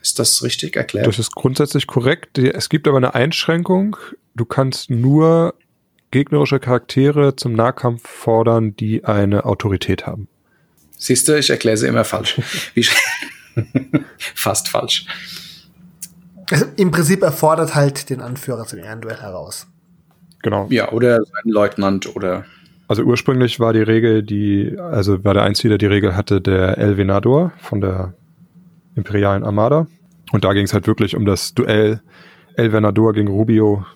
Ist 0.01 0.17
das 0.17 0.41
richtig 0.43 0.75
erklärt? 0.75 1.07
Das 1.07 1.19
ist 1.19 1.35
grundsätzlich 1.35 1.87
korrekt. 1.87 2.37
Es 2.37 2.69
gibt 2.69 2.87
aber 2.87 2.97
eine 2.97 3.15
Einschränkung. 3.15 3.97
Du 4.35 4.45
kannst 4.45 4.89
nur 4.89 5.55
gegnerische 6.11 6.59
Charaktere 6.59 7.35
zum 7.35 7.53
Nahkampf 7.53 8.07
fordern, 8.07 8.75
die 8.75 9.03
eine 9.03 9.45
Autorität 9.45 10.07
haben. 10.07 10.27
Siehst 10.97 11.27
du, 11.27 11.37
ich 11.37 11.49
erkläre 11.49 11.75
sie 11.75 11.87
immer 11.87 12.05
falsch. 12.05 12.39
Fast 14.35 14.69
falsch. 14.69 15.05
Also 16.51 16.65
Im 16.77 16.91
Prinzip 16.91 17.21
erfordert 17.21 17.75
halt 17.75 18.09
den 18.09 18.21
Anführer 18.21 18.65
zum 18.65 18.79
Ehrenduell 18.79 19.19
heraus. 19.19 19.67
Genau. 20.45 20.67
Ja, 20.69 20.91
oder 20.91 21.15
ein 21.15 21.49
Leutnant 21.49 22.15
oder 22.15 22.45
Also 22.87 23.01
ursprünglich 23.01 23.59
war 23.59 23.73
die 23.73 23.81
Regel, 23.81 24.21
die, 24.21 24.77
also 24.77 25.23
war 25.23 25.33
der 25.33 25.41
Einzige, 25.41 25.69
der 25.69 25.77
die 25.79 25.87
Regel 25.87 26.15
hatte, 26.15 26.39
der 26.39 26.77
El 26.77 26.97
Venador 26.97 27.51
von 27.57 27.81
der 27.81 28.13
imperialen 28.95 29.43
Armada. 29.43 29.87
Und 30.31 30.45
da 30.45 30.53
ging 30.53 30.65
es 30.65 30.73
halt 30.75 30.85
wirklich 30.85 31.15
um 31.15 31.25
das 31.25 31.55
Duell 31.55 31.99
El 32.53 32.71
Venador 32.71 33.13
gegen 33.13 33.27
Rubio, 33.27 33.87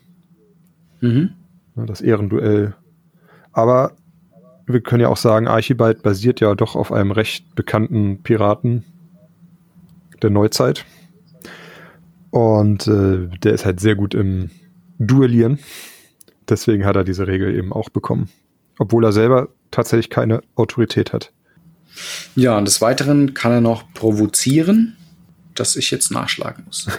mhm. 1.01 1.34
das 1.76 2.01
Ehrenduell. 2.01 2.73
Aber 3.53 3.91
wir 4.65 4.81
können 4.81 5.01
ja 5.01 5.09
auch 5.09 5.17
sagen, 5.17 5.47
Archibald 5.47 6.01
basiert 6.01 6.39
ja 6.39 6.55
doch 6.55 6.76
auf 6.76 6.91
einem 6.91 7.11
recht 7.11 7.53
bekannten 7.53 8.23
Piraten 8.23 8.85
der 10.23 10.31
Neuzeit. 10.31 10.84
Und 12.31 12.88
äh, 12.88 13.27
der 13.43 13.53
ist 13.53 13.65
halt 13.65 13.80
sehr 13.80 13.93
gut 13.93 14.15
im 14.15 14.49
Duellieren. 14.97 15.59
Deswegen 16.49 16.85
hat 16.85 16.95
er 16.95 17.03
diese 17.03 17.27
Regel 17.27 17.55
eben 17.55 17.71
auch 17.71 17.89
bekommen. 17.89 18.30
Obwohl 18.77 19.03
er 19.03 19.11
selber 19.11 19.49
tatsächlich 19.71 20.09
keine 20.09 20.41
Autorität 20.55 21.13
hat. 21.13 21.31
Ja, 22.35 22.57
und 22.57 22.65
des 22.65 22.81
Weiteren 22.81 23.34
kann 23.34 23.51
er 23.51 23.61
noch 23.61 23.91
provozieren, 23.93 24.95
dass 25.55 25.76
ich 25.76 25.91
jetzt 25.91 26.11
nachschlagen 26.11 26.65
muss. 26.65 26.88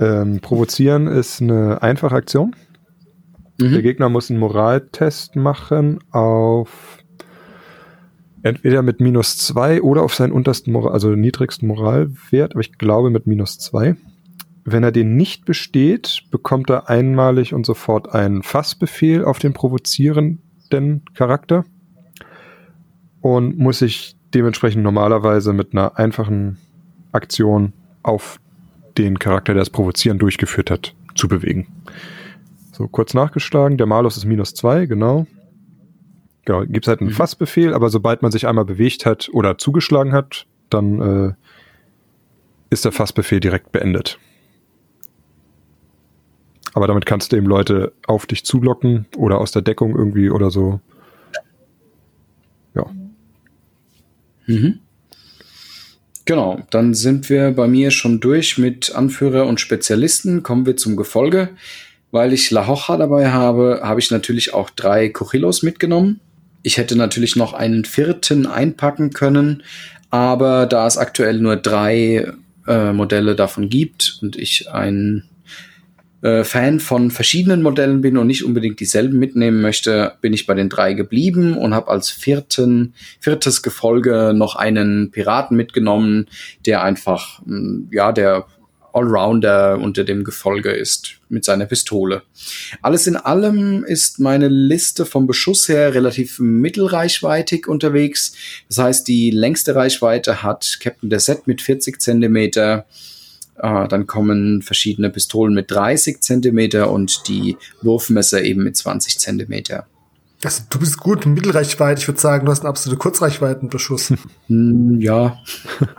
Ähm, 0.00 0.40
provozieren 0.40 1.06
ist 1.06 1.40
eine 1.40 1.80
einfache 1.80 2.16
Aktion. 2.16 2.56
Der 3.60 3.68
Mhm. 3.68 3.82
Gegner 3.82 4.08
muss 4.08 4.28
einen 4.28 4.40
Moraltest 4.40 5.36
machen 5.36 6.00
auf 6.10 6.98
entweder 8.42 8.82
mit 8.82 9.00
minus 9.00 9.38
zwei 9.38 9.80
oder 9.80 10.02
auf 10.02 10.12
seinen 10.12 10.32
untersten 10.32 10.72
Moral, 10.72 10.92
also 10.92 11.10
niedrigsten 11.10 11.68
Moralwert, 11.68 12.52
aber 12.52 12.60
ich 12.60 12.76
glaube 12.76 13.10
mit 13.10 13.28
minus 13.28 13.58
zwei. 13.60 13.94
Wenn 14.64 14.82
er 14.82 14.92
den 14.92 15.16
nicht 15.16 15.44
besteht, 15.44 16.24
bekommt 16.30 16.70
er 16.70 16.88
einmalig 16.88 17.52
und 17.52 17.66
sofort 17.66 18.14
einen 18.14 18.42
Fassbefehl 18.42 19.24
auf 19.24 19.38
den 19.38 19.52
provozierenden 19.52 21.02
Charakter 21.14 21.64
und 23.20 23.58
muss 23.58 23.80
sich 23.80 24.16
dementsprechend 24.32 24.82
normalerweise 24.82 25.52
mit 25.52 25.72
einer 25.72 25.98
einfachen 25.98 26.58
Aktion 27.12 27.72
auf 28.02 28.40
den 28.96 29.18
Charakter, 29.18 29.52
der 29.52 29.60
das 29.60 29.70
Provozieren 29.70 30.18
durchgeführt 30.18 30.70
hat, 30.70 30.94
zu 31.14 31.28
bewegen. 31.28 31.66
So, 32.72 32.88
kurz 32.88 33.14
nachgeschlagen. 33.14 33.76
Der 33.76 33.86
Malus 33.86 34.16
ist 34.16 34.24
minus 34.24 34.54
zwei, 34.54 34.86
genau. 34.86 35.26
Genau, 36.44 36.64
gibt 36.64 36.86
es 36.86 36.88
halt 36.88 37.00
einen 37.00 37.10
Mhm. 37.10 37.14
Fassbefehl, 37.14 37.72
aber 37.72 37.88
sobald 37.88 38.22
man 38.22 38.32
sich 38.32 38.46
einmal 38.46 38.64
bewegt 38.64 39.06
hat 39.06 39.28
oder 39.32 39.58
zugeschlagen 39.58 40.12
hat, 40.12 40.46
dann 40.70 41.00
äh, 41.00 41.32
ist 42.70 42.84
der 42.84 42.92
Fassbefehl 42.92 43.40
direkt 43.40 43.72
beendet. 43.72 44.18
Aber 46.74 46.88
damit 46.88 47.06
kannst 47.06 47.32
du 47.32 47.36
eben 47.36 47.46
Leute 47.46 47.92
auf 48.06 48.26
dich 48.26 48.44
zulocken 48.44 49.06
oder 49.16 49.38
aus 49.38 49.52
der 49.52 49.62
Deckung 49.62 49.96
irgendwie 49.96 50.28
oder 50.28 50.50
so. 50.50 50.80
Ja. 52.74 52.86
Mhm. 54.46 54.80
Genau, 56.24 56.62
dann 56.70 56.94
sind 56.94 57.30
wir 57.30 57.52
bei 57.52 57.68
mir 57.68 57.90
schon 57.90 58.18
durch 58.18 58.58
mit 58.58 58.94
Anführer 58.94 59.46
und 59.46 59.60
Spezialisten. 59.60 60.42
Kommen 60.42 60.66
wir 60.66 60.76
zum 60.76 60.96
Gefolge. 60.96 61.50
Weil 62.10 62.32
ich 62.32 62.50
La 62.50 62.66
Hoja 62.66 62.96
dabei 62.96 63.30
habe, 63.30 63.80
habe 63.82 64.00
ich 64.00 64.10
natürlich 64.10 64.54
auch 64.54 64.70
drei 64.70 65.08
Cochillos 65.08 65.62
mitgenommen. 65.62 66.20
Ich 66.62 66.78
hätte 66.78 66.96
natürlich 66.96 67.36
noch 67.36 67.52
einen 67.52 67.84
vierten 67.84 68.46
einpacken 68.46 69.10
können, 69.10 69.62
aber 70.10 70.66
da 70.66 70.86
es 70.86 70.96
aktuell 70.96 71.38
nur 71.40 71.56
drei 71.56 72.32
äh, 72.66 72.92
Modelle 72.92 73.34
davon 73.34 73.68
gibt 73.68 74.18
und 74.22 74.36
ich 74.36 74.70
ein 74.70 75.24
äh, 76.24 76.42
Fan 76.42 76.80
von 76.80 77.10
verschiedenen 77.10 77.62
Modellen 77.62 78.00
bin 78.00 78.16
und 78.16 78.26
nicht 78.26 78.46
unbedingt 78.46 78.80
dieselben 78.80 79.18
mitnehmen 79.18 79.60
möchte, 79.60 80.14
bin 80.22 80.32
ich 80.32 80.46
bei 80.46 80.54
den 80.54 80.70
drei 80.70 80.94
geblieben 80.94 81.54
und 81.54 81.74
habe 81.74 81.88
als 81.88 82.08
vierten, 82.08 82.94
viertes 83.20 83.62
Gefolge 83.62 84.32
noch 84.34 84.56
einen 84.56 85.10
Piraten 85.10 85.54
mitgenommen, 85.54 86.26
der 86.64 86.82
einfach, 86.82 87.42
mh, 87.44 87.88
ja, 87.90 88.10
der 88.10 88.46
Allrounder 88.94 89.78
unter 89.78 90.04
dem 90.04 90.24
Gefolge 90.24 90.70
ist 90.70 91.16
mit 91.28 91.44
seiner 91.44 91.66
Pistole. 91.66 92.22
Alles 92.80 93.06
in 93.06 93.16
allem 93.16 93.84
ist 93.84 94.18
meine 94.18 94.48
Liste 94.48 95.04
vom 95.04 95.26
Beschuss 95.26 95.68
her 95.68 95.92
relativ 95.92 96.38
mittelreichweitig 96.38 97.66
unterwegs. 97.66 98.34
Das 98.68 98.78
heißt, 98.78 99.08
die 99.08 99.30
längste 99.30 99.74
Reichweite 99.74 100.42
hat 100.42 100.78
Captain 100.80 101.10
der 101.10 101.20
Set 101.20 101.46
mit 101.46 101.60
40 101.60 102.00
Zentimeter. 102.00 102.86
Äh, 103.56 103.88
dann 103.88 104.06
kommen 104.06 104.62
verschiedene 104.62 105.10
Pistolen 105.10 105.54
mit 105.54 105.70
30 105.70 106.20
Zentimeter 106.20 106.90
und 106.90 107.28
die 107.28 107.56
Wurfmesser 107.82 108.42
eben 108.42 108.64
mit 108.64 108.76
20 108.76 109.18
Zentimeter. 109.18 109.86
Also 110.42 110.62
du 110.68 110.78
bist 110.78 110.98
gut 110.98 111.24
in 111.24 111.34
Mittelreichweite. 111.34 112.00
Ich 112.00 112.08
würde 112.08 112.20
sagen, 112.20 112.44
du 112.44 112.52
hast 112.52 112.60
einen 112.60 112.68
absolute 112.68 112.98
Kurzreichweitenbeschuss. 112.98 114.12
Hm, 114.48 115.00
ja, 115.00 115.38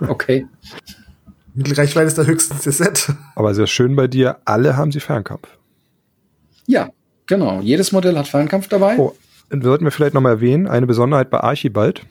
okay. 0.07 0.45
Mittelreichweite 1.55 2.07
ist 2.07 2.17
da 2.17 2.23
höchstens 2.23 2.63
der 2.63 2.73
Set. 2.73 3.13
Aber 3.35 3.55
sehr 3.55 3.67
schön 3.67 3.95
bei 3.95 4.07
dir, 4.07 4.37
alle 4.45 4.75
haben 4.75 4.91
sie 4.91 4.99
Fernkampf. 4.99 5.47
Ja, 6.67 6.89
genau. 7.25 7.61
Jedes 7.61 7.91
Modell 7.91 8.17
hat 8.17 8.27
Fernkampf 8.27 8.67
dabei. 8.67 8.97
Oh, 8.97 9.15
dann 9.49 9.61
sollten 9.61 9.85
wir 9.85 9.91
vielleicht 9.91 10.13
nochmal 10.13 10.33
erwähnen, 10.33 10.67
eine 10.67 10.85
Besonderheit 10.85 11.29
bei 11.29 11.39
Archibald. 11.39 12.05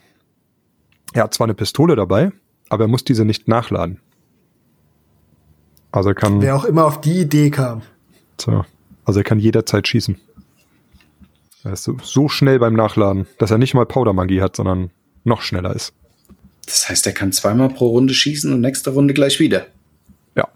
Er 1.13 1.23
hat 1.23 1.33
zwar 1.33 1.45
eine 1.45 1.53
Pistole 1.53 1.95
dabei, 1.95 2.31
aber 2.69 2.85
er 2.85 2.87
muss 2.87 3.03
diese 3.03 3.23
nicht 3.23 3.47
nachladen. 3.47 3.99
Also 5.95 6.13
kann, 6.13 6.41
Wer 6.41 6.55
auch 6.55 6.65
immer 6.65 6.85
auf 6.85 7.01
die 7.01 7.21
Idee 7.21 7.49
kam. 7.49 7.81
so, 8.39 8.65
also 9.05 9.19
er 9.19 9.23
kann 9.23 9.39
jederzeit 9.39 9.87
schießen. 9.87 10.17
Er 11.63 11.73
ist 11.73 11.83
so, 11.83 11.97
so 12.03 12.27
schnell 12.29 12.59
beim 12.59 12.73
Nachladen, 12.73 13.25
dass 13.39 13.49
er 13.51 13.57
nicht 13.57 13.73
mal 13.73 13.85
Powdermagie 13.85 14.41
hat, 14.41 14.55
sondern 14.55 14.91
noch 15.23 15.41
schneller 15.41 15.75
ist. 15.75 15.93
Das 16.65 16.89
heißt, 16.89 17.07
er 17.07 17.13
kann 17.13 17.31
zweimal 17.31 17.69
pro 17.69 17.87
Runde 17.89 18.13
schießen 18.13 18.51
und 18.53 18.61
nächste 18.61 18.91
Runde 18.91 19.13
gleich 19.13 19.39
wieder. 19.39 19.65
Ja. 20.35 20.47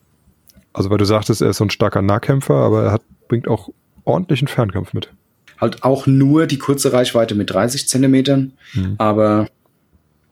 Also 0.74 0.90
weil 0.90 0.98
du 0.98 1.06
sagtest, 1.06 1.42
er 1.42 1.50
ist 1.52 1.58
so 1.58 1.66
ein 1.66 1.70
starker 1.70 2.02
Nahkämpfer, 2.02 2.54
aber 2.56 2.84
er 2.86 2.92
hat, 2.92 3.02
bringt 3.28 3.48
auch 3.48 3.70
ordentlichen 4.06 4.48
Fernkampf 4.48 4.94
mit. 4.94 5.12
Halt 5.60 5.84
auch 5.84 6.06
nur 6.08 6.48
die 6.48 6.58
kurze 6.58 6.94
Reichweite 6.94 7.36
mit 7.36 7.50
30 7.52 7.88
Zentimetern, 7.88 8.54
Mhm. 8.74 8.96
aber 8.98 9.48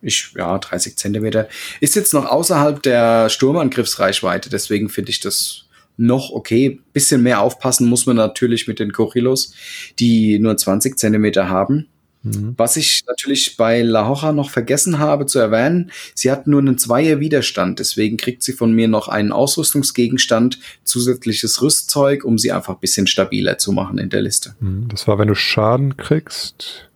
ich, 0.07 0.33
ja, 0.35 0.57
30 0.57 0.97
Zentimeter 0.97 1.47
ist 1.79 1.95
jetzt 1.95 2.13
noch 2.13 2.25
außerhalb 2.25 2.81
der 2.81 3.29
Sturmangriffsreichweite, 3.29 4.49
deswegen 4.49 4.89
finde 4.89 5.11
ich 5.11 5.19
das 5.19 5.65
noch 5.97 6.31
okay. 6.31 6.79
Bisschen 6.93 7.23
mehr 7.23 7.41
aufpassen 7.41 7.87
muss 7.87 8.05
man 8.05 8.15
natürlich 8.15 8.67
mit 8.67 8.79
den 8.79 8.93
Corillos, 8.93 9.53
die 9.99 10.39
nur 10.39 10.55
20 10.55 10.97
Zentimeter 10.97 11.49
haben. 11.49 11.87
Mhm. 12.23 12.53
Was 12.57 12.77
ich 12.77 13.03
natürlich 13.07 13.57
bei 13.57 13.81
La 13.81 14.07
Hoja 14.07 14.31
noch 14.31 14.49
vergessen 14.49 14.99
habe 14.99 15.25
zu 15.25 15.39
erwähnen, 15.39 15.91
sie 16.13 16.31
hat 16.31 16.47
nur 16.47 16.59
einen 16.59 16.77
Zweier 16.77 17.19
Widerstand, 17.19 17.79
deswegen 17.79 18.17
kriegt 18.17 18.43
sie 18.43 18.53
von 18.53 18.73
mir 18.73 18.87
noch 18.87 19.07
einen 19.07 19.31
Ausrüstungsgegenstand, 19.31 20.59
zusätzliches 20.83 21.61
Rüstzeug, 21.61 22.23
um 22.23 22.37
sie 22.37 22.51
einfach 22.51 22.75
ein 22.75 22.79
bisschen 22.79 23.07
stabiler 23.07 23.57
zu 23.57 23.71
machen 23.71 23.97
in 23.97 24.09
der 24.09 24.21
Liste. 24.21 24.55
Mhm. 24.59 24.87
Das 24.89 25.07
war, 25.07 25.19
wenn 25.19 25.27
du 25.27 25.35
Schaden 25.35 25.97
kriegst. 25.97 26.89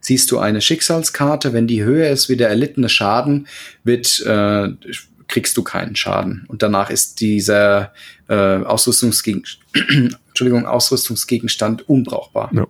Ziehst 0.00 0.30
du 0.30 0.38
eine 0.38 0.60
Schicksalskarte. 0.60 1.52
Wenn 1.52 1.66
die 1.66 1.84
höher 1.84 2.10
ist 2.10 2.28
wie 2.28 2.36
der 2.36 2.48
erlittene 2.48 2.88
Schaden, 2.88 3.46
wird, 3.84 4.20
äh, 4.26 4.68
kriegst 5.28 5.56
du 5.56 5.62
keinen 5.62 5.96
Schaden. 5.96 6.44
Und 6.48 6.62
danach 6.62 6.90
ist 6.90 7.20
dieser 7.20 7.92
äh, 8.28 8.34
Ausrüstungsgegenstand, 8.34 10.18
Entschuldigung, 10.28 10.66
Ausrüstungsgegenstand 10.66 11.88
unbrauchbar. 11.88 12.50
Ja. 12.52 12.66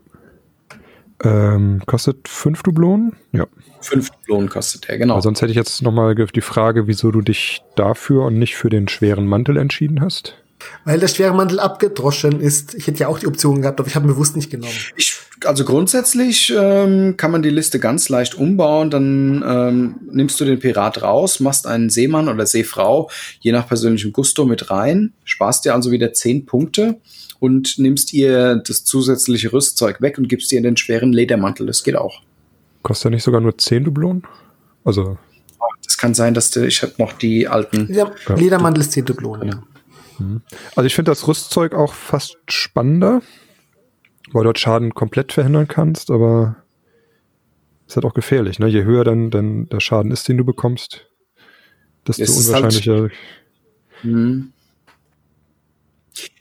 Ähm, 1.23 1.82
kostet 1.86 2.28
fünf 2.28 2.62
Dublonen? 2.62 3.15
Ja. 3.32 3.47
Fünf 3.81 4.11
Dublonen 4.11 4.48
kostet 4.48 4.89
er, 4.89 4.98
genau. 4.98 5.15
Aber 5.15 5.23
sonst 5.23 5.43
hätte 5.43 5.51
ich 5.51 5.57
jetzt 5.57 5.82
nochmal 5.82 6.15
die 6.15 6.40
Frage, 6.40 6.86
wieso 6.86 7.11
du 7.11 7.20
dich 7.20 7.62
dafür 7.77 8.24
und 8.24 8.39
nicht 8.39 8.57
für 8.57 8.70
den 8.70 8.89
schweren 8.89 9.27
Mantel 9.27 9.57
entschieden 9.57 10.01
hast. 10.01 10.40
Weil 10.85 11.01
der 11.01 11.09
schwere 11.09 11.35
Mantel 11.35 11.61
abgedroschen 11.61 12.41
ist. 12.41 12.74
Ich 12.74 12.87
hätte 12.87 13.01
ja 13.01 13.09
auch 13.09 13.19
die 13.19 13.27
Option 13.27 13.62
gehabt, 13.62 13.81
aber 13.81 13.89
ich 13.89 13.95
habe 13.95 14.07
bewusst 14.07 14.37
nicht 14.37 14.51
genommen. 14.51 14.73
Ich, 14.97 15.19
also 15.45 15.65
grundsätzlich 15.65 16.53
ähm, 16.57 17.16
kann 17.16 17.31
man 17.31 17.43
die 17.43 17.51
Liste 17.51 17.78
ganz 17.78 18.09
leicht 18.09 18.35
umbauen. 18.35 18.91
Dann 18.91 19.45
ähm, 19.47 19.95
nimmst 20.11 20.41
du 20.41 20.45
den 20.45 20.59
Pirat 20.59 21.03
raus, 21.03 21.41
machst 21.41 21.66
einen 21.66 21.91
Seemann 21.91 22.28
oder 22.28 22.47
Seefrau, 22.47 23.11
je 23.41 23.53
nach 23.53 23.66
persönlichem 23.69 24.12
Gusto, 24.12 24.45
mit 24.45 24.70
rein, 24.70 25.12
sparst 25.24 25.65
dir 25.65 25.74
also 25.74 25.91
wieder 25.91 26.12
zehn 26.12 26.47
Punkte 26.47 26.99
und 27.41 27.78
nimmst 27.78 28.12
ihr 28.12 28.57
das 28.57 28.85
zusätzliche 28.85 29.53
Rüstzeug 29.53 30.01
weg 30.01 30.19
und 30.19 30.28
gibst 30.28 30.53
ihr 30.53 30.62
den 30.62 30.77
schweren 30.77 31.12
Ledermantel. 31.12 31.66
Das 31.66 31.82
geht 31.82 31.97
auch. 31.97 32.20
Kostet 32.82 33.07
er 33.07 33.11
nicht 33.11 33.24
sogar 33.24 33.41
nur 33.41 33.57
10 33.57 33.85
Dublonen? 33.85 34.23
Also. 34.85 35.19
Das 35.85 35.99
kann 35.99 36.15
sein, 36.15 36.35
dass 36.35 36.51
du, 36.51 36.66
ich 36.66 36.82
habe 36.82 36.93
noch 36.99 37.12
die 37.12 37.49
alten. 37.49 37.93
Ja, 37.93 38.12
Ledermantel 38.37 38.82
ist 38.82 38.93
10 38.93 39.07
Dublonen, 39.07 39.49
ja. 39.49 39.62
Mhm. 40.20 40.42
Also 40.76 40.86
ich 40.86 40.94
finde 40.94 41.10
das 41.10 41.26
Rüstzeug 41.26 41.74
auch 41.74 41.94
fast 41.94 42.36
spannender, 42.48 43.22
weil 44.32 44.42
du 44.42 44.48
dort 44.48 44.59
Schaden 44.59 44.94
komplett 44.94 45.32
verhindern 45.32 45.66
kannst, 45.66 46.10
aber 46.10 46.56
ist 47.86 47.97
halt 47.97 48.05
auch 48.05 48.14
gefährlich. 48.14 48.59
Ne? 48.59 48.68
Je 48.68 48.84
höher 48.84 49.05
dann, 49.05 49.30
dann 49.30 49.68
der 49.68 49.80
Schaden 49.80 50.12
ist, 50.12 50.28
den 50.28 50.38
du 50.38 50.44
bekommst, 50.44 51.09
desto 52.06 52.24
halt 52.24 52.30
unwahrscheinlicher. 52.30 53.02
Halt. 53.02 53.12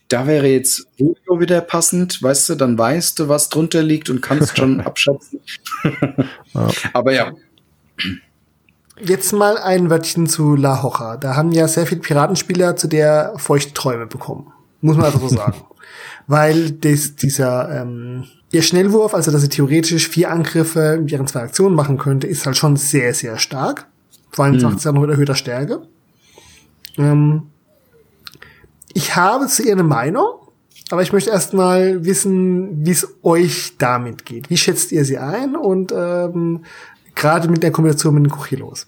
Da 0.08 0.26
wäre 0.28 0.48
jetzt 0.48 0.88
Julio 0.98 1.40
wieder 1.40 1.62
passend, 1.62 2.22
weißt 2.22 2.50
du, 2.50 2.56
dann 2.56 2.78
weißt 2.78 3.20
du, 3.20 3.30
was 3.30 3.50
drunter 3.50 3.84
liegt 3.84 4.10
und 4.10 4.22
kannst 4.22 4.58
schon 4.58 4.82
abschätzen. 4.86 5.40
ja. 6.54 6.70
Aber 6.94 7.14
ja. 7.14 7.34
Jetzt 9.02 9.32
mal 9.32 9.58
ein 9.58 9.90
Wörtchen 9.90 10.28
zu 10.28 10.56
La 10.56 10.84
Hoja. 10.84 11.18
Da 11.18 11.36
haben 11.36 11.52
ja 11.52 11.68
sehr 11.68 11.86
viele 11.86 12.02
Piratenspieler 12.02 12.76
zu 12.76 12.88
der 12.88 13.34
Feuchtträume 13.38 14.08
bekommen. 14.08 14.52
Muss 14.82 14.98
man 14.98 15.06
einfach 15.06 15.22
so 15.22 15.30
sagen. 15.30 15.56
Weil 16.28 16.72
das, 16.72 17.16
dieser 17.16 17.82
ähm, 17.82 18.26
ihr 18.52 18.62
Schnellwurf, 18.62 19.14
also 19.14 19.32
dass 19.32 19.42
sie 19.42 19.50
theoretisch 19.50 20.08
vier 20.08 20.32
Angriffe 20.32 20.98
mit 21.00 21.12
ihren 21.12 21.28
zwei 21.28 21.42
Aktionen 21.42 21.76
machen 21.76 21.98
könnte, 21.98 22.28
ist 22.28 22.46
halt 22.46 22.58
schon 22.58 22.76
sehr, 22.76 23.14
sehr 23.14 23.38
stark. 23.38 23.88
Vor 24.32 24.46
allem 24.46 24.56
hm. 24.56 24.62
sagt 24.62 24.80
sie 24.82 24.90
ja 24.90 24.92
noch 24.92 25.02
mit 25.02 25.10
erhöhter 25.10 25.36
Stärke. 25.36 25.82
Ähm, 26.98 27.44
ich 28.94 29.16
habe 29.16 29.48
zu 29.48 29.64
ihr 29.64 29.74
eine 29.74 29.84
Meinung, 29.84 30.28
aber 30.92 31.02
ich 31.02 31.14
möchte 31.14 31.30
erst 31.30 31.54
mal 31.54 32.06
wissen, 32.06 32.86
wie 32.86 32.92
es 32.92 33.08
euch 33.24 33.76
damit 33.78 34.26
geht. 34.26 34.50
Wie 34.50 34.58
schätzt 34.58 34.92
ihr 34.92 35.06
sie 35.06 35.18
ein 35.18 35.56
und 35.56 35.94
ähm, 35.96 36.66
gerade 37.16 37.48
mit 37.48 37.64
der 37.64 37.72
Kombination 37.72 38.16
mit 38.16 38.26
den 38.26 38.32
Kuchilos? 38.32 38.88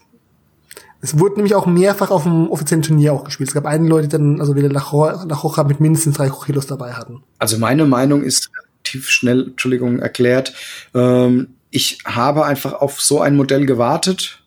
Es 1.00 1.18
wurde 1.18 1.34
nämlich 1.34 1.56
auch 1.56 1.66
mehrfach 1.66 2.10
auf 2.10 2.22
dem 2.22 2.48
offiziellen 2.48 2.82
Turnier 2.82 3.12
auch 3.12 3.24
gespielt. 3.24 3.48
Es 3.48 3.54
gab 3.54 3.66
einige 3.66 3.90
Leute, 3.90 4.06
die 4.06 4.12
dann 4.16 4.40
also 4.40 4.54
wieder 4.54 4.68
Lachocha 4.68 5.64
mit 5.64 5.80
mindestens 5.80 6.16
drei 6.16 6.28
Kuchilos 6.28 6.68
dabei 6.68 6.92
hatten. 6.92 7.24
Also 7.38 7.58
meine 7.58 7.86
Meinung 7.86 8.22
ist 8.22 8.50
relativ 8.54 9.08
schnell, 9.08 9.48
Entschuldigung, 9.48 9.98
erklärt. 9.98 10.54
Ähm, 10.94 11.48
ich 11.70 11.98
habe 12.04 12.44
einfach 12.44 12.74
auf 12.74 13.00
so 13.00 13.20
ein 13.20 13.34
Modell 13.34 13.66
gewartet 13.66 14.41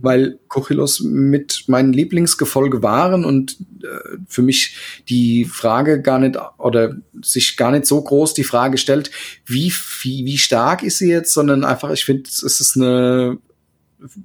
weil 0.00 0.38
Kochilos 0.48 1.00
mit 1.00 1.64
meinen 1.66 1.92
Lieblingsgefolge 1.92 2.82
waren 2.82 3.24
und 3.24 3.58
äh, 3.82 4.16
für 4.28 4.42
mich 4.42 5.02
die 5.08 5.44
Frage 5.44 6.00
gar 6.00 6.20
nicht 6.20 6.38
oder 6.56 6.96
sich 7.20 7.56
gar 7.56 7.72
nicht 7.72 7.86
so 7.86 8.00
groß 8.00 8.32
die 8.34 8.44
Frage 8.44 8.78
stellt, 8.78 9.10
wie, 9.44 9.72
wie, 10.02 10.24
wie 10.24 10.38
stark 10.38 10.84
ist 10.84 10.98
sie 10.98 11.10
jetzt, 11.10 11.34
sondern 11.34 11.64
einfach, 11.64 11.90
ich 11.90 12.04
finde, 12.04 12.22
es 12.28 12.42
ist 12.42 12.76
eine 12.76 13.38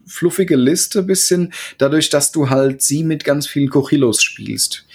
fluffige 0.06 0.56
Liste 0.56 1.02
bisschen, 1.02 1.52
dadurch, 1.80 2.10
dass 2.10 2.32
du 2.32 2.52
halt 2.52 2.84
sie 2.84 3.04
mit 3.04 3.24
ganz 3.24 3.48
vielen 3.48 3.70
Kochilos 3.70 4.22
spielst. 4.22 4.86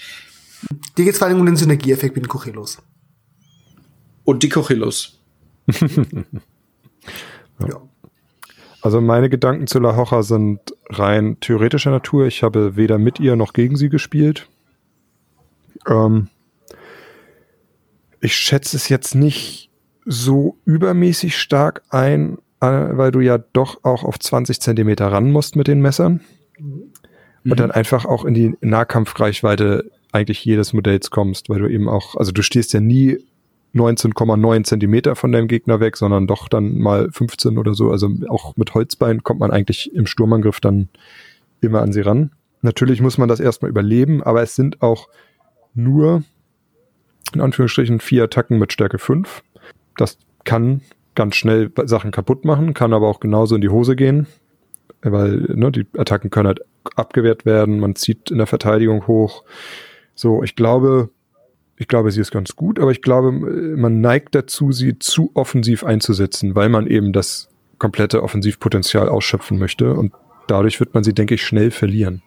Dir 0.96 1.04
geht 1.04 1.14
es 1.14 1.18
vor 1.18 1.26
allem 1.26 1.40
um 1.40 1.46
den 1.46 1.56
Synergieeffekt 1.56 2.14
mit 2.14 2.26
den 2.26 2.28
Kochilos. 2.28 2.78
Und 4.24 4.42
die 4.42 4.48
Kochilos. 4.48 5.18
ja. 7.66 7.82
Also 8.80 9.00
meine 9.00 9.28
Gedanken 9.28 9.66
zu 9.66 9.80
La 9.80 9.96
Hoja 9.96 10.22
sind 10.22 10.60
rein 10.88 11.38
theoretischer 11.40 11.90
Natur. 11.90 12.26
Ich 12.26 12.42
habe 12.42 12.76
weder 12.76 12.98
mit 12.98 13.18
ihr 13.18 13.36
noch 13.36 13.52
gegen 13.52 13.76
sie 13.76 13.88
gespielt. 13.88 14.48
Ähm, 15.86 16.28
ich 18.20 18.34
schätze 18.34 18.76
es 18.76 18.88
jetzt 18.88 19.14
nicht 19.14 19.70
so 20.04 20.56
übermäßig 20.64 21.36
stark 21.36 21.82
ein, 21.90 22.38
äh, 22.60 22.66
weil 22.66 23.10
du 23.10 23.20
ja 23.20 23.38
doch 23.38 23.84
auch 23.84 24.04
auf 24.04 24.18
20 24.18 24.60
Zentimeter 24.60 25.08
ran 25.08 25.30
musst 25.30 25.56
mit 25.56 25.66
den 25.66 25.80
Messern. 25.80 26.20
Mhm. 26.58 26.92
Und 27.50 27.60
dann 27.60 27.70
einfach 27.70 28.04
auch 28.04 28.24
in 28.24 28.34
die 28.34 28.56
Nahkampfreichweite 28.60 29.90
eigentlich 30.12 30.44
jedes 30.44 30.72
Modells 30.72 31.10
kommst, 31.10 31.48
weil 31.48 31.60
du 31.60 31.68
eben 31.68 31.88
auch, 31.88 32.16
also 32.16 32.32
du 32.32 32.42
stehst 32.42 32.72
ja 32.72 32.80
nie 32.80 33.18
19,9 33.74 34.64
Zentimeter 34.64 35.14
von 35.14 35.32
deinem 35.32 35.48
Gegner 35.48 35.80
weg, 35.80 35.96
sondern 35.96 36.26
doch 36.26 36.48
dann 36.48 36.78
mal 36.78 37.10
15 37.10 37.58
oder 37.58 37.74
so. 37.74 37.90
Also 37.90 38.10
auch 38.28 38.56
mit 38.56 38.74
Holzbein 38.74 39.22
kommt 39.22 39.40
man 39.40 39.50
eigentlich 39.50 39.94
im 39.94 40.06
Sturmangriff 40.06 40.60
dann 40.60 40.88
immer 41.60 41.82
an 41.82 41.92
sie 41.92 42.00
ran. 42.00 42.32
Natürlich 42.62 43.00
muss 43.00 43.18
man 43.18 43.28
das 43.28 43.40
erstmal 43.40 43.70
überleben, 43.70 44.22
aber 44.22 44.42
es 44.42 44.54
sind 44.54 44.82
auch 44.82 45.08
nur 45.74 46.22
in 47.34 47.40
Anführungsstrichen 47.40 48.00
vier 48.00 48.24
Attacken 48.24 48.58
mit 48.58 48.72
Stärke 48.72 48.98
5. 48.98 49.42
Das 49.96 50.18
kann 50.44 50.80
ganz 51.14 51.36
schnell 51.36 51.70
Sachen 51.84 52.10
kaputt 52.10 52.44
machen, 52.44 52.74
kann 52.74 52.92
aber 52.92 53.08
auch 53.08 53.20
genauso 53.20 53.54
in 53.54 53.60
die 53.60 53.68
Hose 53.68 53.96
gehen, 53.96 54.26
weil 55.02 55.36
ne, 55.54 55.70
die 55.70 55.86
Attacken 55.96 56.30
können 56.30 56.46
halt 56.46 56.60
abgewehrt 56.96 57.44
werden, 57.44 57.80
man 57.80 57.96
zieht 57.96 58.30
in 58.30 58.38
der 58.38 58.46
Verteidigung 58.46 59.06
hoch. 59.06 59.44
So, 60.14 60.42
ich 60.42 60.56
glaube, 60.56 61.10
ich 61.78 61.86
glaube, 61.86 62.10
sie 62.10 62.20
ist 62.20 62.32
ganz 62.32 62.56
gut, 62.56 62.80
aber 62.80 62.90
ich 62.90 63.02
glaube, 63.02 63.30
man 63.30 64.00
neigt 64.00 64.34
dazu, 64.34 64.72
sie 64.72 64.98
zu 64.98 65.30
offensiv 65.34 65.84
einzusetzen, 65.84 66.56
weil 66.56 66.68
man 66.68 66.88
eben 66.88 67.12
das 67.12 67.48
komplette 67.78 68.22
Offensivpotenzial 68.24 69.08
ausschöpfen 69.08 69.58
möchte 69.58 69.94
und 69.94 70.12
dadurch 70.48 70.80
wird 70.80 70.92
man 70.94 71.04
sie, 71.04 71.14
denke 71.14 71.34
ich, 71.34 71.44
schnell 71.44 71.70
verlieren. 71.70 72.22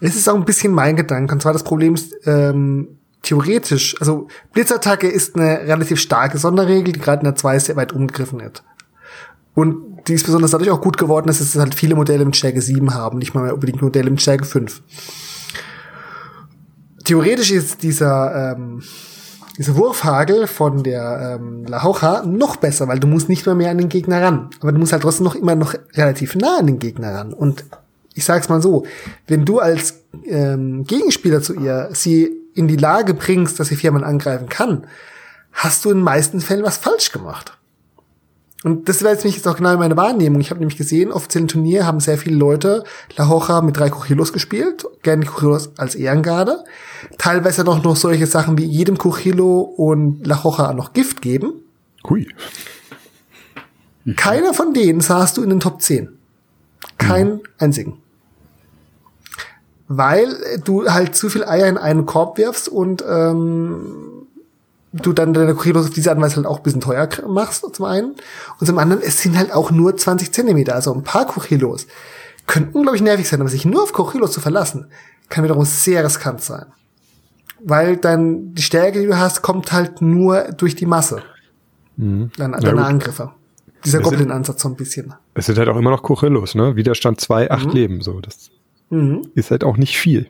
Es 0.00 0.14
ist 0.14 0.28
auch 0.28 0.36
ein 0.36 0.44
bisschen 0.44 0.72
mein 0.72 0.94
Gedanke, 0.94 1.34
und 1.34 1.42
zwar 1.42 1.52
das 1.52 1.64
Problem 1.64 1.94
ist, 1.94 2.14
ähm, 2.26 2.88
theoretisch, 3.22 3.96
also 3.98 4.28
Blitzattacke 4.52 5.08
ist 5.08 5.34
eine 5.34 5.66
relativ 5.66 5.98
starke 6.00 6.38
Sonderregel, 6.38 6.92
die 6.92 7.00
gerade 7.00 7.20
in 7.20 7.24
der 7.24 7.34
2 7.34 7.58
sehr 7.58 7.76
weit 7.76 7.92
umgegriffen 7.92 8.40
wird. 8.40 8.62
Und 9.54 10.06
die 10.06 10.14
ist 10.14 10.26
besonders 10.26 10.52
dadurch 10.52 10.70
auch 10.70 10.80
gut 10.80 10.96
geworden, 10.96 11.26
dass 11.26 11.40
es 11.40 11.56
halt 11.56 11.74
viele 11.74 11.96
Modelle 11.96 12.24
mit 12.24 12.36
Stärke 12.36 12.62
7 12.62 12.94
haben, 12.94 13.18
nicht 13.18 13.34
mal 13.34 13.50
unbedingt 13.50 13.82
Modelle 13.82 14.10
mit 14.10 14.22
Stärke 14.22 14.44
5 14.44 14.80
theoretisch 17.06 17.50
ist 17.50 17.82
dieser, 17.82 18.54
ähm, 18.56 18.82
dieser 19.56 19.76
Wurfhagel 19.76 20.46
von 20.46 20.82
der 20.82 21.38
ähm, 21.40 21.64
La 21.66 21.82
Hoja 21.82 22.22
noch 22.26 22.56
besser, 22.56 22.88
weil 22.88 23.00
du 23.00 23.06
musst 23.06 23.28
nicht 23.28 23.46
mehr 23.46 23.54
mehr 23.54 23.70
an 23.70 23.78
den 23.78 23.88
Gegner 23.88 24.22
ran. 24.22 24.50
Aber 24.60 24.72
du 24.72 24.78
musst 24.78 24.92
halt 24.92 25.02
trotzdem 25.02 25.24
noch 25.24 25.34
immer 25.34 25.54
noch 25.54 25.74
relativ 25.94 26.34
nah 26.34 26.58
an 26.58 26.66
den 26.66 26.78
Gegner 26.78 27.14
ran. 27.14 27.32
Und 27.32 27.64
ich 28.14 28.24
sag's 28.24 28.48
mal 28.48 28.60
so, 28.60 28.84
wenn 29.26 29.44
du 29.44 29.60
als 29.60 30.02
ähm, 30.24 30.84
Gegenspieler 30.84 31.40
zu 31.40 31.54
ihr 31.54 31.88
sie 31.92 32.30
in 32.54 32.68
die 32.68 32.76
Lage 32.76 33.14
bringst, 33.14 33.60
dass 33.60 33.68
sie 33.68 33.76
viermal 33.76 34.04
angreifen 34.04 34.48
kann, 34.48 34.86
hast 35.52 35.84
du 35.84 35.90
in 35.90 35.98
den 35.98 36.04
meisten 36.04 36.40
Fällen 36.40 36.64
was 36.64 36.76
falsch 36.76 37.12
gemacht. 37.12 37.55
Und 38.66 38.88
das 38.88 39.04
war 39.04 39.12
jetzt 39.12 39.24
nicht 39.24 39.36
jetzt 39.36 39.46
auch 39.46 39.58
genau 39.58 39.76
meine 39.76 39.96
Wahrnehmung. 39.96 40.40
Ich 40.40 40.50
habe 40.50 40.58
nämlich 40.58 40.76
gesehen, 40.76 41.12
offiziellen 41.12 41.46
Turnier 41.46 41.86
haben 41.86 42.00
sehr 42.00 42.18
viele 42.18 42.34
Leute 42.34 42.82
La 43.16 43.28
Hoja 43.28 43.60
mit 43.60 43.76
drei 43.76 43.90
Kuchilos 43.90 44.32
gespielt, 44.32 44.84
gerne 45.04 45.24
Kuchilos 45.24 45.70
als 45.78 45.94
Ehrengarde. 45.94 46.64
Teilweise 47.16 47.62
noch 47.62 47.84
noch 47.84 47.94
solche 47.94 48.26
Sachen 48.26 48.58
wie 48.58 48.64
jedem 48.64 48.98
Kuchilo 48.98 49.60
und 49.60 50.26
La 50.26 50.42
Hoja 50.42 50.72
noch 50.72 50.94
Gift 50.94 51.22
geben. 51.22 51.52
Hui. 52.10 52.26
Keiner 54.16 54.52
von 54.52 54.74
denen 54.74 55.00
sahst 55.00 55.36
du 55.36 55.44
in 55.44 55.50
den 55.50 55.60
Top 55.60 55.80
10. 55.80 56.08
Kein 56.98 57.34
mhm. 57.34 57.40
einzigen. 57.58 57.98
Weil 59.86 60.60
du 60.64 60.90
halt 60.90 61.14
zu 61.14 61.28
viel 61.28 61.44
Eier 61.44 61.68
in 61.68 61.78
einen 61.78 62.04
Korb 62.04 62.36
wirfst 62.36 62.68
und 62.68 63.04
ähm, 63.08 64.15
du 65.02 65.12
dann 65.12 65.32
deine 65.34 65.54
Kuchilos 65.54 65.86
auf 65.86 65.90
diese 65.94 66.10
Art 66.10 66.18
und 66.18 66.24
Weise 66.24 66.36
halt 66.36 66.46
auch 66.46 66.58
ein 66.58 66.62
bisschen 66.62 66.80
teuer 66.80 67.08
machst, 67.28 67.64
zum 67.74 67.84
einen. 67.84 68.14
Und 68.60 68.66
zum 68.66 68.78
anderen, 68.78 69.02
es 69.02 69.22
sind 69.22 69.36
halt 69.36 69.52
auch 69.52 69.70
nur 69.70 69.96
20 69.96 70.32
Zentimeter, 70.32 70.74
also 70.74 70.92
ein 70.94 71.02
paar 71.04 71.26
Kuchilos. 71.26 71.86
Könnten, 72.46 72.82
glaube 72.82 72.96
ich, 72.96 73.02
nervig 73.02 73.28
sein, 73.28 73.40
aber 73.40 73.50
sich 73.50 73.64
nur 73.64 73.82
auf 73.82 73.92
Kuchilos 73.92 74.32
zu 74.32 74.40
verlassen, 74.40 74.86
kann 75.28 75.44
wiederum 75.44 75.64
sehr 75.64 76.04
riskant 76.04 76.40
sein. 76.42 76.66
Weil 77.60 77.96
dann 77.96 78.54
die 78.54 78.62
Stärke, 78.62 79.00
die 79.00 79.06
du 79.06 79.16
hast, 79.18 79.42
kommt 79.42 79.72
halt 79.72 80.00
nur 80.02 80.42
durch 80.52 80.76
die 80.76 80.86
Masse. 80.86 81.22
Mhm. 81.96 82.30
Deine, 82.36 82.58
deine 82.60 82.84
Angriffe. 82.84 83.32
dieser 83.84 84.00
Goblin-Ansatz 84.00 84.62
so 84.62 84.68
ein 84.68 84.74
bisschen. 84.76 85.14
Es 85.34 85.46
sind 85.46 85.58
halt 85.58 85.68
auch 85.68 85.76
immer 85.76 85.90
noch 85.90 86.02
Corillos, 86.02 86.54
ne? 86.56 86.74
Widerstand 86.76 87.20
2, 87.20 87.50
8 87.50 87.66
Mhm. 87.66 87.72
Leben, 87.72 88.00
so. 88.02 88.20
Das 88.20 88.50
Mhm. 88.90 89.28
ist 89.34 89.50
halt 89.50 89.62
auch 89.64 89.76
nicht 89.76 89.96
viel. 89.98 90.28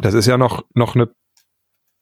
Das 0.00 0.14
ist 0.14 0.26
ja 0.26 0.38
noch, 0.38 0.64
noch 0.74 0.94
eine, 0.94 1.10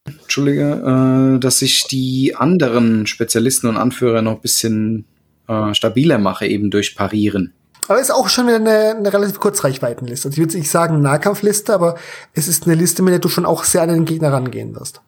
Entschuldige, 0.05 1.37
äh, 1.37 1.41
dass 1.41 1.63
ich 1.63 1.85
die 1.85 2.35
anderen 2.37 3.07
Spezialisten 3.07 3.69
und 3.69 3.77
Anführer 3.77 4.23
noch 4.23 4.37
ein 4.37 4.41
bisschen 4.41 5.05
äh, 5.49 5.75
stabiler 5.75 6.19
mache, 6.19 6.47
eben 6.47 6.71
durch 6.71 6.95
Parieren. 6.95 7.53
Aber 7.89 8.01
ist 8.01 8.13
auch 8.13 8.29
schon 8.29 8.49
eine, 8.49 8.95
eine 8.97 9.13
relativ 9.13 9.41
Kurzreichweitenliste. 9.41 10.29
Also 10.29 10.35
ich 10.35 10.47
würde 10.47 10.59
nicht 10.59 10.71
sagen 10.71 11.01
Nahkampfliste, 11.01 11.75
aber 11.75 11.97
es 12.35 12.47
ist 12.47 12.67
eine 12.67 12.77
Liste, 12.77 13.03
mit 13.03 13.13
der 13.13 13.19
du 13.19 13.29
schon 13.29 13.45
auch 13.45 13.65
sehr 13.65 13.83
an 13.83 13.89
den 13.89 14.05
Gegner 14.05 14.33
rangehen 14.33 14.75
wirst. 14.77 15.01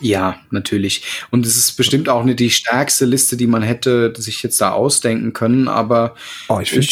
Ja, 0.00 0.36
natürlich. 0.50 1.02
Und 1.30 1.46
es 1.46 1.56
ist 1.56 1.72
bestimmt 1.78 2.10
auch 2.10 2.24
nicht 2.24 2.40
die 2.40 2.50
stärkste 2.50 3.06
Liste, 3.06 3.38
die 3.38 3.46
man 3.46 3.62
hätte 3.62 4.12
sich 4.18 4.42
jetzt 4.42 4.60
da 4.60 4.72
ausdenken 4.72 5.32
können, 5.32 5.66
aber 5.66 6.14
oh, 6.48 6.60
ich 6.60 6.70
finde 6.70 6.86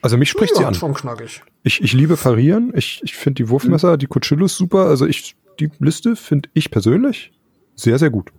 also 0.00 0.16
mich 0.16 0.30
spricht 0.30 0.54
sie 0.54 0.62
ja, 0.62 0.68
an. 0.68 0.74
schon 0.74 0.94
knackig. 0.94 1.42
Ich, 1.62 1.82
ich 1.82 1.92
liebe 1.92 2.16
Parieren. 2.16 2.72
Ich, 2.74 3.00
ich 3.02 3.16
finde 3.16 3.42
die 3.42 3.48
Wurfmesser, 3.48 3.96
die 3.96 4.06
Cuchillos 4.06 4.56
super. 4.56 4.86
Also 4.86 5.06
ich, 5.06 5.36
die 5.58 5.70
Liste 5.78 6.16
finde 6.16 6.48
ich 6.54 6.70
persönlich 6.70 7.32
sehr, 7.74 7.98
sehr 7.98 8.10
gut. 8.10 8.30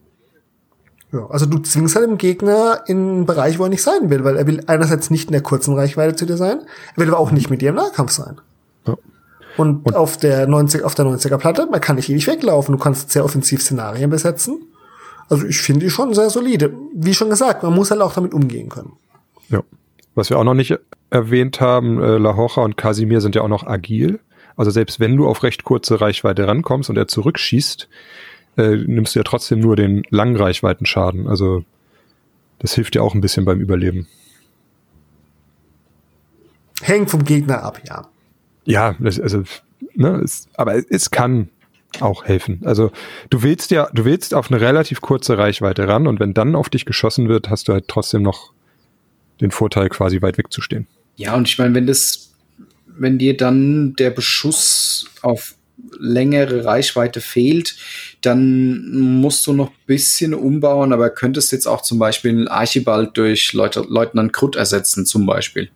Ja, 1.12 1.26
also 1.30 1.46
du 1.46 1.58
zwingst 1.60 1.96
halt 1.96 2.08
den 2.08 2.18
Gegner 2.18 2.84
in 2.86 2.98
einen 2.98 3.26
Bereich, 3.26 3.58
wo 3.58 3.64
er 3.64 3.70
nicht 3.70 3.82
sein 3.82 4.10
will, 4.10 4.24
weil 4.24 4.38
er 4.38 4.46
will 4.46 4.62
einerseits 4.68 5.10
nicht 5.10 5.30
in 5.30 5.32
der 5.32 5.42
kurzen 5.42 5.74
Reichweite 5.74 6.16
zu 6.16 6.26
dir 6.26 6.38
sein, 6.38 6.60
er 6.96 6.98
will 6.98 7.08
aber 7.08 7.18
auch 7.18 7.32
nicht 7.32 7.50
mit 7.50 7.62
dir 7.62 7.70
im 7.70 7.76
Nahkampf 7.76 8.12
sein. 8.12 8.40
Ja. 8.86 8.96
Und, 9.58 9.96
auf 9.96 10.18
der 10.18 10.46
90, 10.46 10.84
auf 10.84 10.94
der 10.94 11.06
90er 11.06 11.38
Platte, 11.38 11.66
man 11.66 11.82
kann 11.82 11.96
nicht 11.96 12.10
ewig 12.10 12.28
weglaufen, 12.28 12.74
du 12.74 12.82
kannst 12.82 13.10
sehr 13.10 13.26
offensiv 13.26 13.62
Szenarien 13.64 14.12
besetzen. 14.12 14.62
Also 15.30 15.46
ich 15.48 15.60
finde 15.60 15.86
die 15.86 15.90
schon 15.90 16.14
sehr 16.14 16.30
solide. 16.30 16.74
Wie 16.94 17.14
schon 17.14 17.30
gesagt, 17.30 17.64
man 17.64 17.74
muss 17.74 17.90
halt 17.92 18.02
auch 18.02 18.14
damit 18.14 18.34
umgehen 18.34 18.70
können. 18.70 18.94
Ja. 19.50 19.62
Was 20.16 20.30
wir 20.30 20.38
auch 20.38 20.44
noch 20.44 20.54
nicht 20.54 20.78
erwähnt 21.10 21.62
haben, 21.62 22.02
äh, 22.02 22.18
La 22.18 22.36
Hoja 22.36 22.64
und 22.64 22.78
Casimir 22.78 23.22
sind 23.22 23.36
ja 23.36 23.42
auch 23.42 23.48
noch 23.48 23.66
agil. 23.66 24.20
Also 24.56 24.72
selbst 24.72 25.00
wenn 25.00 25.16
du 25.16 25.28
auf 25.28 25.44
recht 25.44 25.64
kurze 25.64 26.02
Reichweite 26.02 26.48
rankommst 26.48 26.90
und 26.90 26.98
er 26.98 27.08
zurückschießt, 27.08 27.88
äh, 28.58 28.76
nimmst 28.76 29.16
du 29.16 29.20
ja 29.20 29.24
trotzdem 29.24 29.60
nur 29.60 29.76
den 29.76 30.04
langen 30.10 30.36
Reichweitenschaden. 30.36 31.28
Also 31.28 31.64
das 32.60 32.74
hilft 32.74 32.96
dir 32.96 33.04
auch 33.04 33.16
ein 33.16 33.22
bisschen 33.22 33.46
beim 33.46 33.60
Überleben. 33.60 34.08
Hängt 36.82 37.10
vom 37.10 37.24
Gegner 37.24 37.64
ab, 37.64 37.82
ja. 37.88 38.08
Ja, 38.66 38.96
das, 39.00 39.20
also, 39.20 39.44
ne, 39.96 40.22
es, 40.24 40.48
aber 40.56 40.76
es 40.90 41.10
kann 41.10 41.50
auch 42.02 42.26
helfen. 42.26 42.62
Also 42.66 42.92
du 43.30 43.42
willst 43.42 43.72
ja, 43.72 43.90
du 43.94 44.06
willst 44.06 44.34
auf 44.34 44.52
eine 44.52 44.62
relativ 44.62 45.02
kurze 45.02 45.38
Reichweite 45.38 45.88
ran 45.88 46.08
und 46.08 46.20
wenn 46.20 46.34
dann 46.34 46.56
auf 46.56 46.70
dich 46.70 46.86
geschossen 46.86 47.30
wird, 47.30 47.50
hast 47.50 47.68
du 47.68 47.74
halt 47.74 47.88
trotzdem 47.88 48.22
noch 48.22 48.52
den 49.42 49.52
Vorteil, 49.52 49.90
quasi 49.90 50.22
weit 50.22 50.38
wegzustehen. 50.38 50.88
Ja, 51.20 51.36
und 51.36 51.50
ich 51.50 51.58
meine, 51.60 51.76
wenn 51.76 51.86
das, 51.86 52.32
wenn 52.88 53.18
dir 53.18 53.36
dann 53.36 53.94
der 53.96 54.10
Beschuss 54.10 55.06
auf 55.22 55.56
längere 56.00 56.64
Reichweite 56.64 57.20
fehlt, 57.20 57.76
dann 58.22 59.20
musst 59.20 59.46
du 59.46 59.52
noch 59.52 59.68
ein 59.68 59.86
bisschen 59.86 60.34
umbauen, 60.34 60.94
aber 60.94 61.10
könntest 61.10 61.52
jetzt 61.52 61.68
auch 61.68 61.82
zum 61.82 62.00
Beispiel 62.00 62.48
Archibald 62.48 63.18
durch 63.18 63.52
Leut 63.52 63.76
Leutnant 63.90 64.32
Krutt 64.32 64.56
ersetzen, 64.56 65.06
zum 65.06 65.26
Beispiel. 65.26 65.70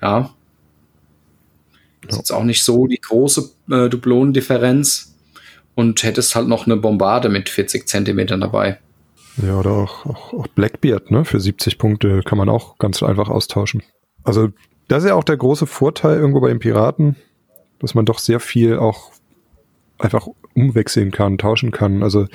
Ja. 0.00 0.34
Das 2.00 2.12
ist 2.12 2.18
jetzt 2.18 2.32
auch 2.32 2.44
nicht 2.44 2.64
so 2.64 2.86
die 2.86 3.00
große 3.00 3.50
äh, 3.70 3.90
Duplonendifferenz 3.90 5.14
und 5.74 6.02
hättest 6.02 6.34
halt 6.34 6.48
noch 6.48 6.64
eine 6.64 6.78
Bombarde 6.78 7.28
mit 7.28 7.50
40 7.50 7.86
Zentimetern 7.86 8.40
dabei. 8.40 8.78
Ja, 9.42 9.58
oder 9.58 9.72
auch, 9.72 10.06
auch, 10.06 10.32
auch 10.32 10.46
Blackbeard, 10.46 11.10
ne? 11.10 11.26
Für 11.26 11.38
70 11.38 11.76
Punkte 11.76 12.22
kann 12.24 12.38
man 12.38 12.48
auch 12.48 12.78
ganz 12.78 13.02
einfach 13.02 13.28
austauschen. 13.28 13.82
Also, 14.26 14.48
das 14.88 15.04
ist 15.04 15.08
ja 15.08 15.14
auch 15.14 15.24
der 15.24 15.36
große 15.36 15.66
Vorteil 15.66 16.18
irgendwo 16.18 16.40
bei 16.40 16.48
den 16.48 16.58
Piraten, 16.58 17.16
dass 17.78 17.94
man 17.94 18.04
doch 18.04 18.18
sehr 18.18 18.40
viel 18.40 18.76
auch 18.76 19.12
einfach 19.98 20.26
umwechseln 20.54 21.10
kann, 21.10 21.38
tauschen 21.38 21.70
kann. 21.70 22.02
Also, 22.02 22.26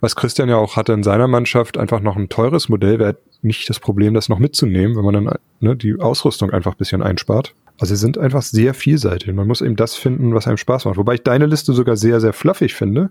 was 0.00 0.16
Christian 0.16 0.48
ja 0.48 0.56
auch 0.56 0.76
hatte 0.76 0.92
in 0.92 1.02
seiner 1.02 1.28
Mannschaft, 1.28 1.78
einfach 1.78 2.00
noch 2.00 2.16
ein 2.16 2.28
teures 2.28 2.68
Modell, 2.68 2.98
wäre 2.98 3.16
nicht 3.42 3.70
das 3.70 3.80
Problem, 3.80 4.12
das 4.12 4.28
noch 4.28 4.38
mitzunehmen, 4.38 4.96
wenn 4.96 5.04
man 5.04 5.14
dann 5.14 5.38
ne, 5.60 5.76
die 5.76 5.98
Ausrüstung 5.98 6.50
einfach 6.50 6.72
ein 6.72 6.78
bisschen 6.78 7.02
einspart. 7.02 7.54
Also, 7.78 7.94
sie 7.94 8.00
sind 8.00 8.18
einfach 8.18 8.42
sehr 8.42 8.74
vielseitig. 8.74 9.32
Man 9.32 9.46
muss 9.46 9.60
eben 9.60 9.76
das 9.76 9.94
finden, 9.94 10.34
was 10.34 10.48
einem 10.48 10.56
Spaß 10.56 10.86
macht. 10.86 10.96
Wobei 10.96 11.14
ich 11.14 11.22
deine 11.22 11.46
Liste 11.46 11.72
sogar 11.72 11.96
sehr, 11.96 12.20
sehr 12.20 12.32
fluffig 12.32 12.74
finde, 12.74 13.10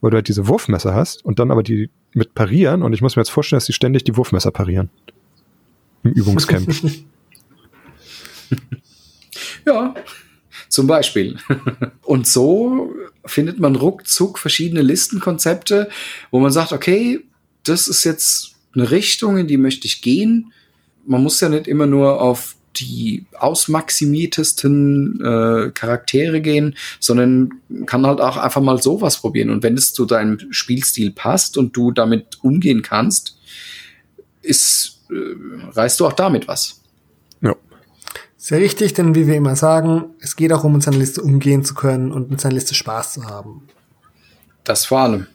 weil 0.00 0.10
du 0.12 0.16
halt 0.16 0.28
diese 0.28 0.48
Wurfmesser 0.48 0.94
hast 0.94 1.24
und 1.24 1.38
dann 1.38 1.50
aber 1.50 1.62
die 1.62 1.90
mit 2.14 2.34
parieren 2.34 2.82
und 2.82 2.94
ich 2.94 3.02
muss 3.02 3.16
mir 3.16 3.20
jetzt 3.20 3.30
vorstellen, 3.30 3.58
dass 3.58 3.66
die 3.66 3.72
ständig 3.72 4.04
die 4.04 4.16
Wurfmesser 4.16 4.50
parieren. 4.50 4.88
Im 6.04 6.12
Übungscamp. 6.12 6.68
Ja, 9.66 9.94
zum 10.68 10.86
Beispiel. 10.86 11.38
Und 12.02 12.26
so 12.26 12.94
findet 13.24 13.58
man 13.58 13.76
ruckzuck 13.76 14.38
verschiedene 14.38 14.82
Listenkonzepte, 14.82 15.90
wo 16.30 16.40
man 16.40 16.52
sagt, 16.52 16.72
okay, 16.72 17.20
das 17.64 17.88
ist 17.88 18.04
jetzt 18.04 18.54
eine 18.74 18.90
Richtung, 18.90 19.36
in 19.38 19.46
die 19.46 19.56
möchte 19.58 19.86
ich 19.86 20.02
gehen. 20.02 20.52
Man 21.06 21.22
muss 21.22 21.40
ja 21.40 21.48
nicht 21.48 21.68
immer 21.68 21.86
nur 21.86 22.20
auf 22.20 22.56
die 22.76 23.24
ausmaximiertesten 23.38 25.20
äh, 25.20 25.70
Charaktere 25.72 26.40
gehen, 26.40 26.76
sondern 27.00 27.54
kann 27.86 28.06
halt 28.06 28.20
auch 28.20 28.36
einfach 28.36 28.60
mal 28.60 28.82
sowas 28.82 29.20
probieren. 29.20 29.50
Und 29.50 29.62
wenn 29.62 29.76
es 29.76 29.94
zu 29.94 30.04
deinem 30.04 30.52
Spielstil 30.52 31.10
passt 31.10 31.56
und 31.56 31.76
du 31.76 31.90
damit 31.90 32.38
umgehen 32.42 32.82
kannst, 32.82 33.38
ist, 34.42 35.00
äh, 35.10 35.70
reißt 35.70 36.00
du 36.00 36.06
auch 36.06 36.12
damit 36.12 36.48
was. 36.48 36.82
Sehr 38.46 38.60
richtig, 38.60 38.94
denn 38.94 39.16
wie 39.16 39.26
wir 39.26 39.34
immer 39.34 39.56
sagen, 39.56 40.04
es 40.20 40.36
geht 40.36 40.52
auch 40.52 40.62
um 40.62 40.74
mit 40.74 40.82
seiner 40.84 40.98
Liste 40.98 41.20
umgehen 41.20 41.64
zu 41.64 41.74
können 41.74 42.12
und 42.12 42.30
mit 42.30 42.40
seiner 42.40 42.54
Liste 42.54 42.76
Spaß 42.76 43.14
zu 43.14 43.24
haben. 43.24 43.66
Das 44.62 44.84
vor 44.84 45.00
allem. 45.00 45.26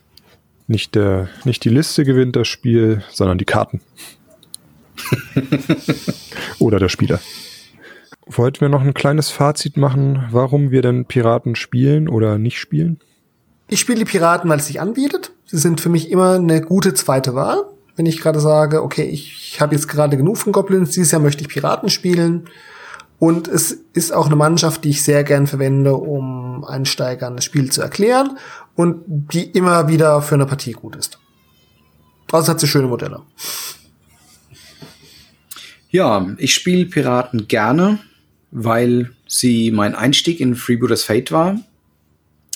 Nicht, 0.68 0.96
der, 0.96 1.28
nicht 1.44 1.66
die 1.66 1.70
Liste 1.70 2.06
gewinnt 2.06 2.38
das 2.38 2.48
Spiel, 2.48 3.04
sondern 3.12 3.38
die 3.38 3.44
Karten. 3.44 3.82
Oder 6.60 6.80
der 6.80 6.88
Spieler. 6.88 7.20
Wollten 8.28 8.62
wir 8.62 8.70
noch 8.70 8.80
ein 8.80 8.94
kleines 8.94 9.30
Fazit 9.30 9.76
machen, 9.76 10.24
warum 10.32 10.72
wir 10.72 10.82
denn 10.82 11.04
Piraten 11.04 11.58
spielen 11.58 12.08
oder 12.08 12.38
nicht 12.38 12.60
spielen? 12.60 13.02
Ich 13.68 13.82
spiele 13.82 14.00
die 14.00 14.06
Piraten, 14.06 14.50
weil 14.50 14.60
es 14.60 14.68
sich 14.68 14.80
anbietet. 14.80 15.34
Sie 15.48 15.58
sind 15.58 15.82
für 15.82 15.90
mich 15.90 16.12
immer 16.12 16.36
eine 16.36 16.62
gute 16.62 16.94
zweite 16.94 17.36
Wahl. 17.36 17.66
Wenn 17.98 18.06
ich 18.06 18.22
gerade 18.22 18.40
sage, 18.40 18.82
okay, 18.82 19.04
ich 19.04 19.60
habe 19.60 19.76
jetzt 19.76 19.90
gerade 19.90 20.16
genug 20.16 20.38
von 20.38 20.54
Goblins, 20.54 20.92
dieses 20.92 21.12
Jahr 21.12 21.20
möchte 21.20 21.42
ich 21.42 21.50
Piraten 21.50 21.90
spielen. 21.90 22.48
Und 23.22 23.48
es 23.48 23.78
ist 23.94 24.12
auch 24.12 24.26
eine 24.26 24.36
Mannschaft, 24.36 24.84
die 24.84 24.90
ich 24.90 25.04
sehr 25.04 25.24
gern 25.24 25.46
verwende, 25.46 25.94
um 25.94 26.64
Einsteigern 26.64 27.36
das 27.36 27.46
Spiel 27.46 27.72
zu 27.72 27.80
erklären 27.80 28.40
und 28.74 29.04
die 29.06 29.44
immer 29.44 29.88
wieder 29.88 30.24
für 30.24 30.34
eine 30.34 30.48
Partie 30.48 30.72
gut 30.72 30.96
ist. 30.96 31.20
Also 32.32 32.52
hat 32.52 32.60
sie 32.60 32.68
schöne 32.68 32.88
Modelle. 32.88 33.22
Ja, 35.92 36.34
ich 36.40 36.56
spiele 36.56 36.88
Piraten 36.88 37.48
gerne, 37.48 38.00
weil 38.50 39.12
sie 39.28 39.70
mein 39.70 39.94
Einstieg 39.94 40.40
in 40.40 40.56
Freebooters 40.56 41.04
Fate 41.04 41.32
war. 41.32 41.60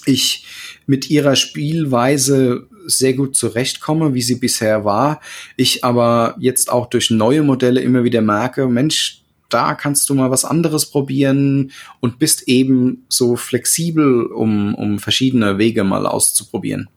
Ich 0.08 0.48
mit 0.88 1.12
ihrer 1.12 1.36
Spielweise 1.36 2.68
sehr 2.88 3.14
gut 3.14 3.36
zurechtkomme, 3.36 4.16
wie 4.16 4.24
sie 4.24 4.40
bisher 4.40 4.84
war. 4.84 5.22
Ich 5.58 5.84
aber 5.84 6.36
jetzt 6.40 6.72
auch 6.72 6.88
durch 6.88 7.12
neue 7.12 7.44
Modelle 7.44 7.82
immer 7.82 8.04
wieder 8.04 8.24
merke, 8.24 8.68
Mensch, 8.68 9.22
da 9.50 9.76
kannst 9.76 10.10
du 10.10 10.16
mal 10.16 10.32
was 10.32 10.46
anderes 10.46 10.90
probieren 10.90 11.72
und 12.00 12.20
bist 12.20 12.48
eben 12.48 13.06
so 13.10 13.36
flexibel, 13.36 14.26
um, 14.26 14.76
um 14.76 15.00
verschiedene 15.00 15.58
Wege 15.58 15.84
mal 15.84 16.06
auszuprobieren. 16.08 16.90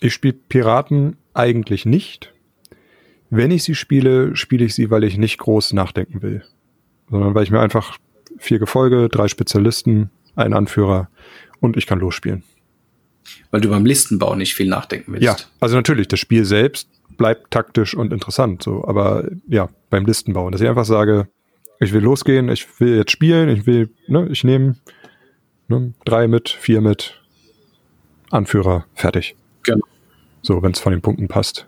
Ich 0.00 0.14
spiele 0.14 0.34
Piraten 0.48 1.16
eigentlich 1.34 1.86
nicht. 1.86 2.32
Wenn 3.28 3.50
ich 3.50 3.62
sie 3.62 3.74
spiele, 3.74 4.34
spiele 4.34 4.64
ich 4.64 4.74
sie, 4.74 4.90
weil 4.90 5.04
ich 5.04 5.18
nicht 5.18 5.38
groß 5.38 5.72
nachdenken 5.72 6.22
will. 6.22 6.42
Sondern 7.10 7.34
weil 7.34 7.44
ich 7.44 7.50
mir 7.50 7.60
einfach 7.60 7.98
vier 8.38 8.58
Gefolge, 8.58 9.08
drei 9.08 9.28
Spezialisten, 9.28 10.10
einen 10.34 10.54
Anführer 10.54 11.08
und 11.60 11.76
ich 11.76 11.86
kann 11.86 12.00
losspielen. 12.00 12.42
Weil 13.50 13.60
du 13.60 13.68
beim 13.68 13.84
Listenbau 13.84 14.34
nicht 14.34 14.54
viel 14.54 14.68
nachdenken 14.68 15.12
willst. 15.12 15.24
Ja, 15.24 15.36
also 15.60 15.76
natürlich, 15.76 16.08
das 16.08 16.18
Spiel 16.18 16.44
selbst 16.44 16.88
bleibt 17.16 17.50
taktisch 17.50 17.94
und 17.94 18.12
interessant, 18.12 18.62
so, 18.62 18.84
aber 18.86 19.28
ja, 19.46 19.68
beim 19.90 20.06
Listenbau, 20.06 20.50
dass 20.50 20.60
ich 20.60 20.68
einfach 20.68 20.86
sage, 20.86 21.28
ich 21.80 21.92
will 21.92 22.02
losgehen, 22.02 22.48
ich 22.48 22.66
will 22.80 22.96
jetzt 22.96 23.10
spielen, 23.10 23.48
ich 23.48 23.66
will, 23.66 23.90
ne, 24.06 24.28
ich 24.30 24.44
nehme 24.44 24.76
ne, 25.68 25.92
drei 26.04 26.28
mit, 26.28 26.48
vier 26.48 26.80
mit, 26.80 27.20
Anführer, 28.30 28.86
fertig. 28.94 29.34
Genau. 29.64 29.84
So, 30.42 30.62
wenn 30.62 30.72
es 30.72 30.78
von 30.78 30.92
den 30.92 31.02
Punkten 31.02 31.28
passt. 31.28 31.66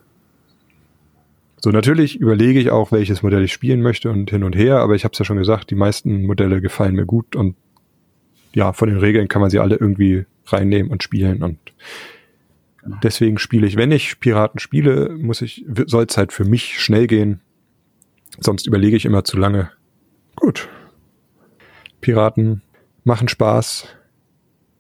So, 1.59 1.71
natürlich 1.71 2.21
überlege 2.21 2.61
ich 2.61 2.71
auch, 2.71 2.93
welches 2.93 3.23
Modell 3.23 3.45
ich 3.45 3.53
spielen 3.53 3.83
möchte 3.83 4.11
und 4.11 4.31
hin 4.31 4.45
und 4.45 4.57
her, 4.57 4.79
aber 4.79 4.95
ich 4.95 5.05
habe 5.05 5.13
es 5.13 5.19
ja 5.19 5.25
schon 5.25 5.39
gesagt, 5.39 5.71
die 5.71 5.75
meisten 5.75 6.25
Modelle 6.27 6.61
gefallen 6.61 6.95
mir 6.95 7.07
gut 7.07 7.37
und 7.37 7.57
ja, 8.55 8.73
von 8.73 8.89
den 8.89 8.99
Regeln 8.99 9.29
kann 9.29 9.41
man 9.41 9.51
sie 9.51 9.59
alle 9.59 9.77
irgendwie 9.77 10.27
reinnehmen 10.47 10.91
und 10.91 11.03
spielen 11.03 11.43
und 11.43 11.59
Genau. 12.85 12.97
deswegen 13.01 13.39
spiele 13.39 13.65
ich, 13.69 13.77
wenn 13.77 13.93
ich 13.93 14.19
Piraten 14.19 14.59
spiele, 14.59 15.11
muss 15.17 15.41
ich, 15.41 15.65
soll 15.87 16.05
es 16.09 16.17
halt 16.17 16.33
für 16.33 16.45
mich 16.45 16.81
schnell 16.81 17.07
gehen 17.07 17.41
Sonst 18.41 18.67
überlege 18.67 18.97
ich 18.97 19.05
immer 19.05 19.25
zu 19.25 19.37
lange. 19.37 19.71
Gut. 20.37 20.69
Piraten 22.01 22.63
machen 23.05 23.29
Spaß. 23.29 23.87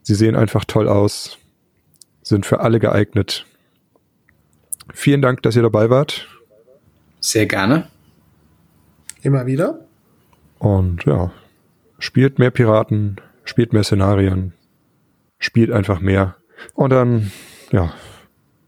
Sie 0.02 0.14
sehen 0.14 0.36
einfach 0.36 0.64
toll 0.64 0.88
aus. 0.88 1.38
Sind 2.22 2.46
für 2.46 2.60
alle 2.60 2.80
geeignet. 2.80 3.46
Vielen 4.92 5.22
Dank, 5.22 5.42
dass 5.42 5.56
ihr 5.56 5.62
dabei 5.62 5.90
wart. 5.90 6.28
Sehr 7.20 7.46
gerne. 7.46 7.88
Immer 9.22 9.46
wieder. 9.46 9.80
Und 10.58 11.04
ja, 11.04 11.32
spielt 11.98 12.38
mehr 12.38 12.50
Piraten, 12.50 13.20
spielt 13.44 13.72
mehr 13.72 13.84
Szenarien, 13.84 14.52
spielt 15.38 15.70
einfach 15.70 16.00
mehr. 16.00 16.36
Und 16.74 16.90
dann, 16.90 17.32
ja, 17.70 17.92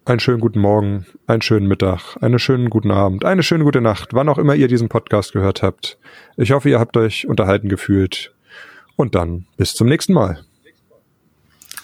einen 0.04 0.20
schönen 0.20 0.40
guten 0.40 0.60
Morgen, 0.60 1.06
einen 1.26 1.42
schönen 1.42 1.66
Mittag, 1.66 2.16
einen 2.20 2.38
schönen 2.38 2.68
guten 2.68 2.90
Abend, 2.90 3.24
eine 3.24 3.42
schöne 3.42 3.64
gute 3.64 3.80
Nacht, 3.80 4.12
wann 4.12 4.28
auch 4.28 4.38
immer 4.38 4.54
ihr 4.54 4.68
diesen 4.68 4.88
Podcast 4.88 5.32
gehört 5.32 5.62
habt. 5.62 5.98
Ich 6.36 6.52
hoffe, 6.52 6.68
ihr 6.68 6.78
habt 6.78 6.96
euch 6.96 7.26
unterhalten 7.26 7.68
gefühlt. 7.68 8.34
Und 8.96 9.14
dann 9.14 9.46
bis 9.56 9.74
zum 9.74 9.88
nächsten 9.88 10.12
Mal. 10.12 10.44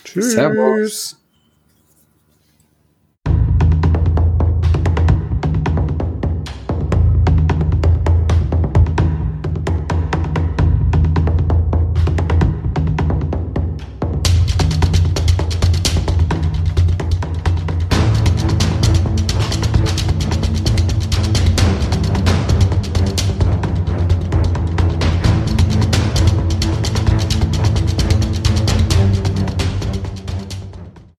Tschüss. 0.05 0.33
Servus. 0.33 1.20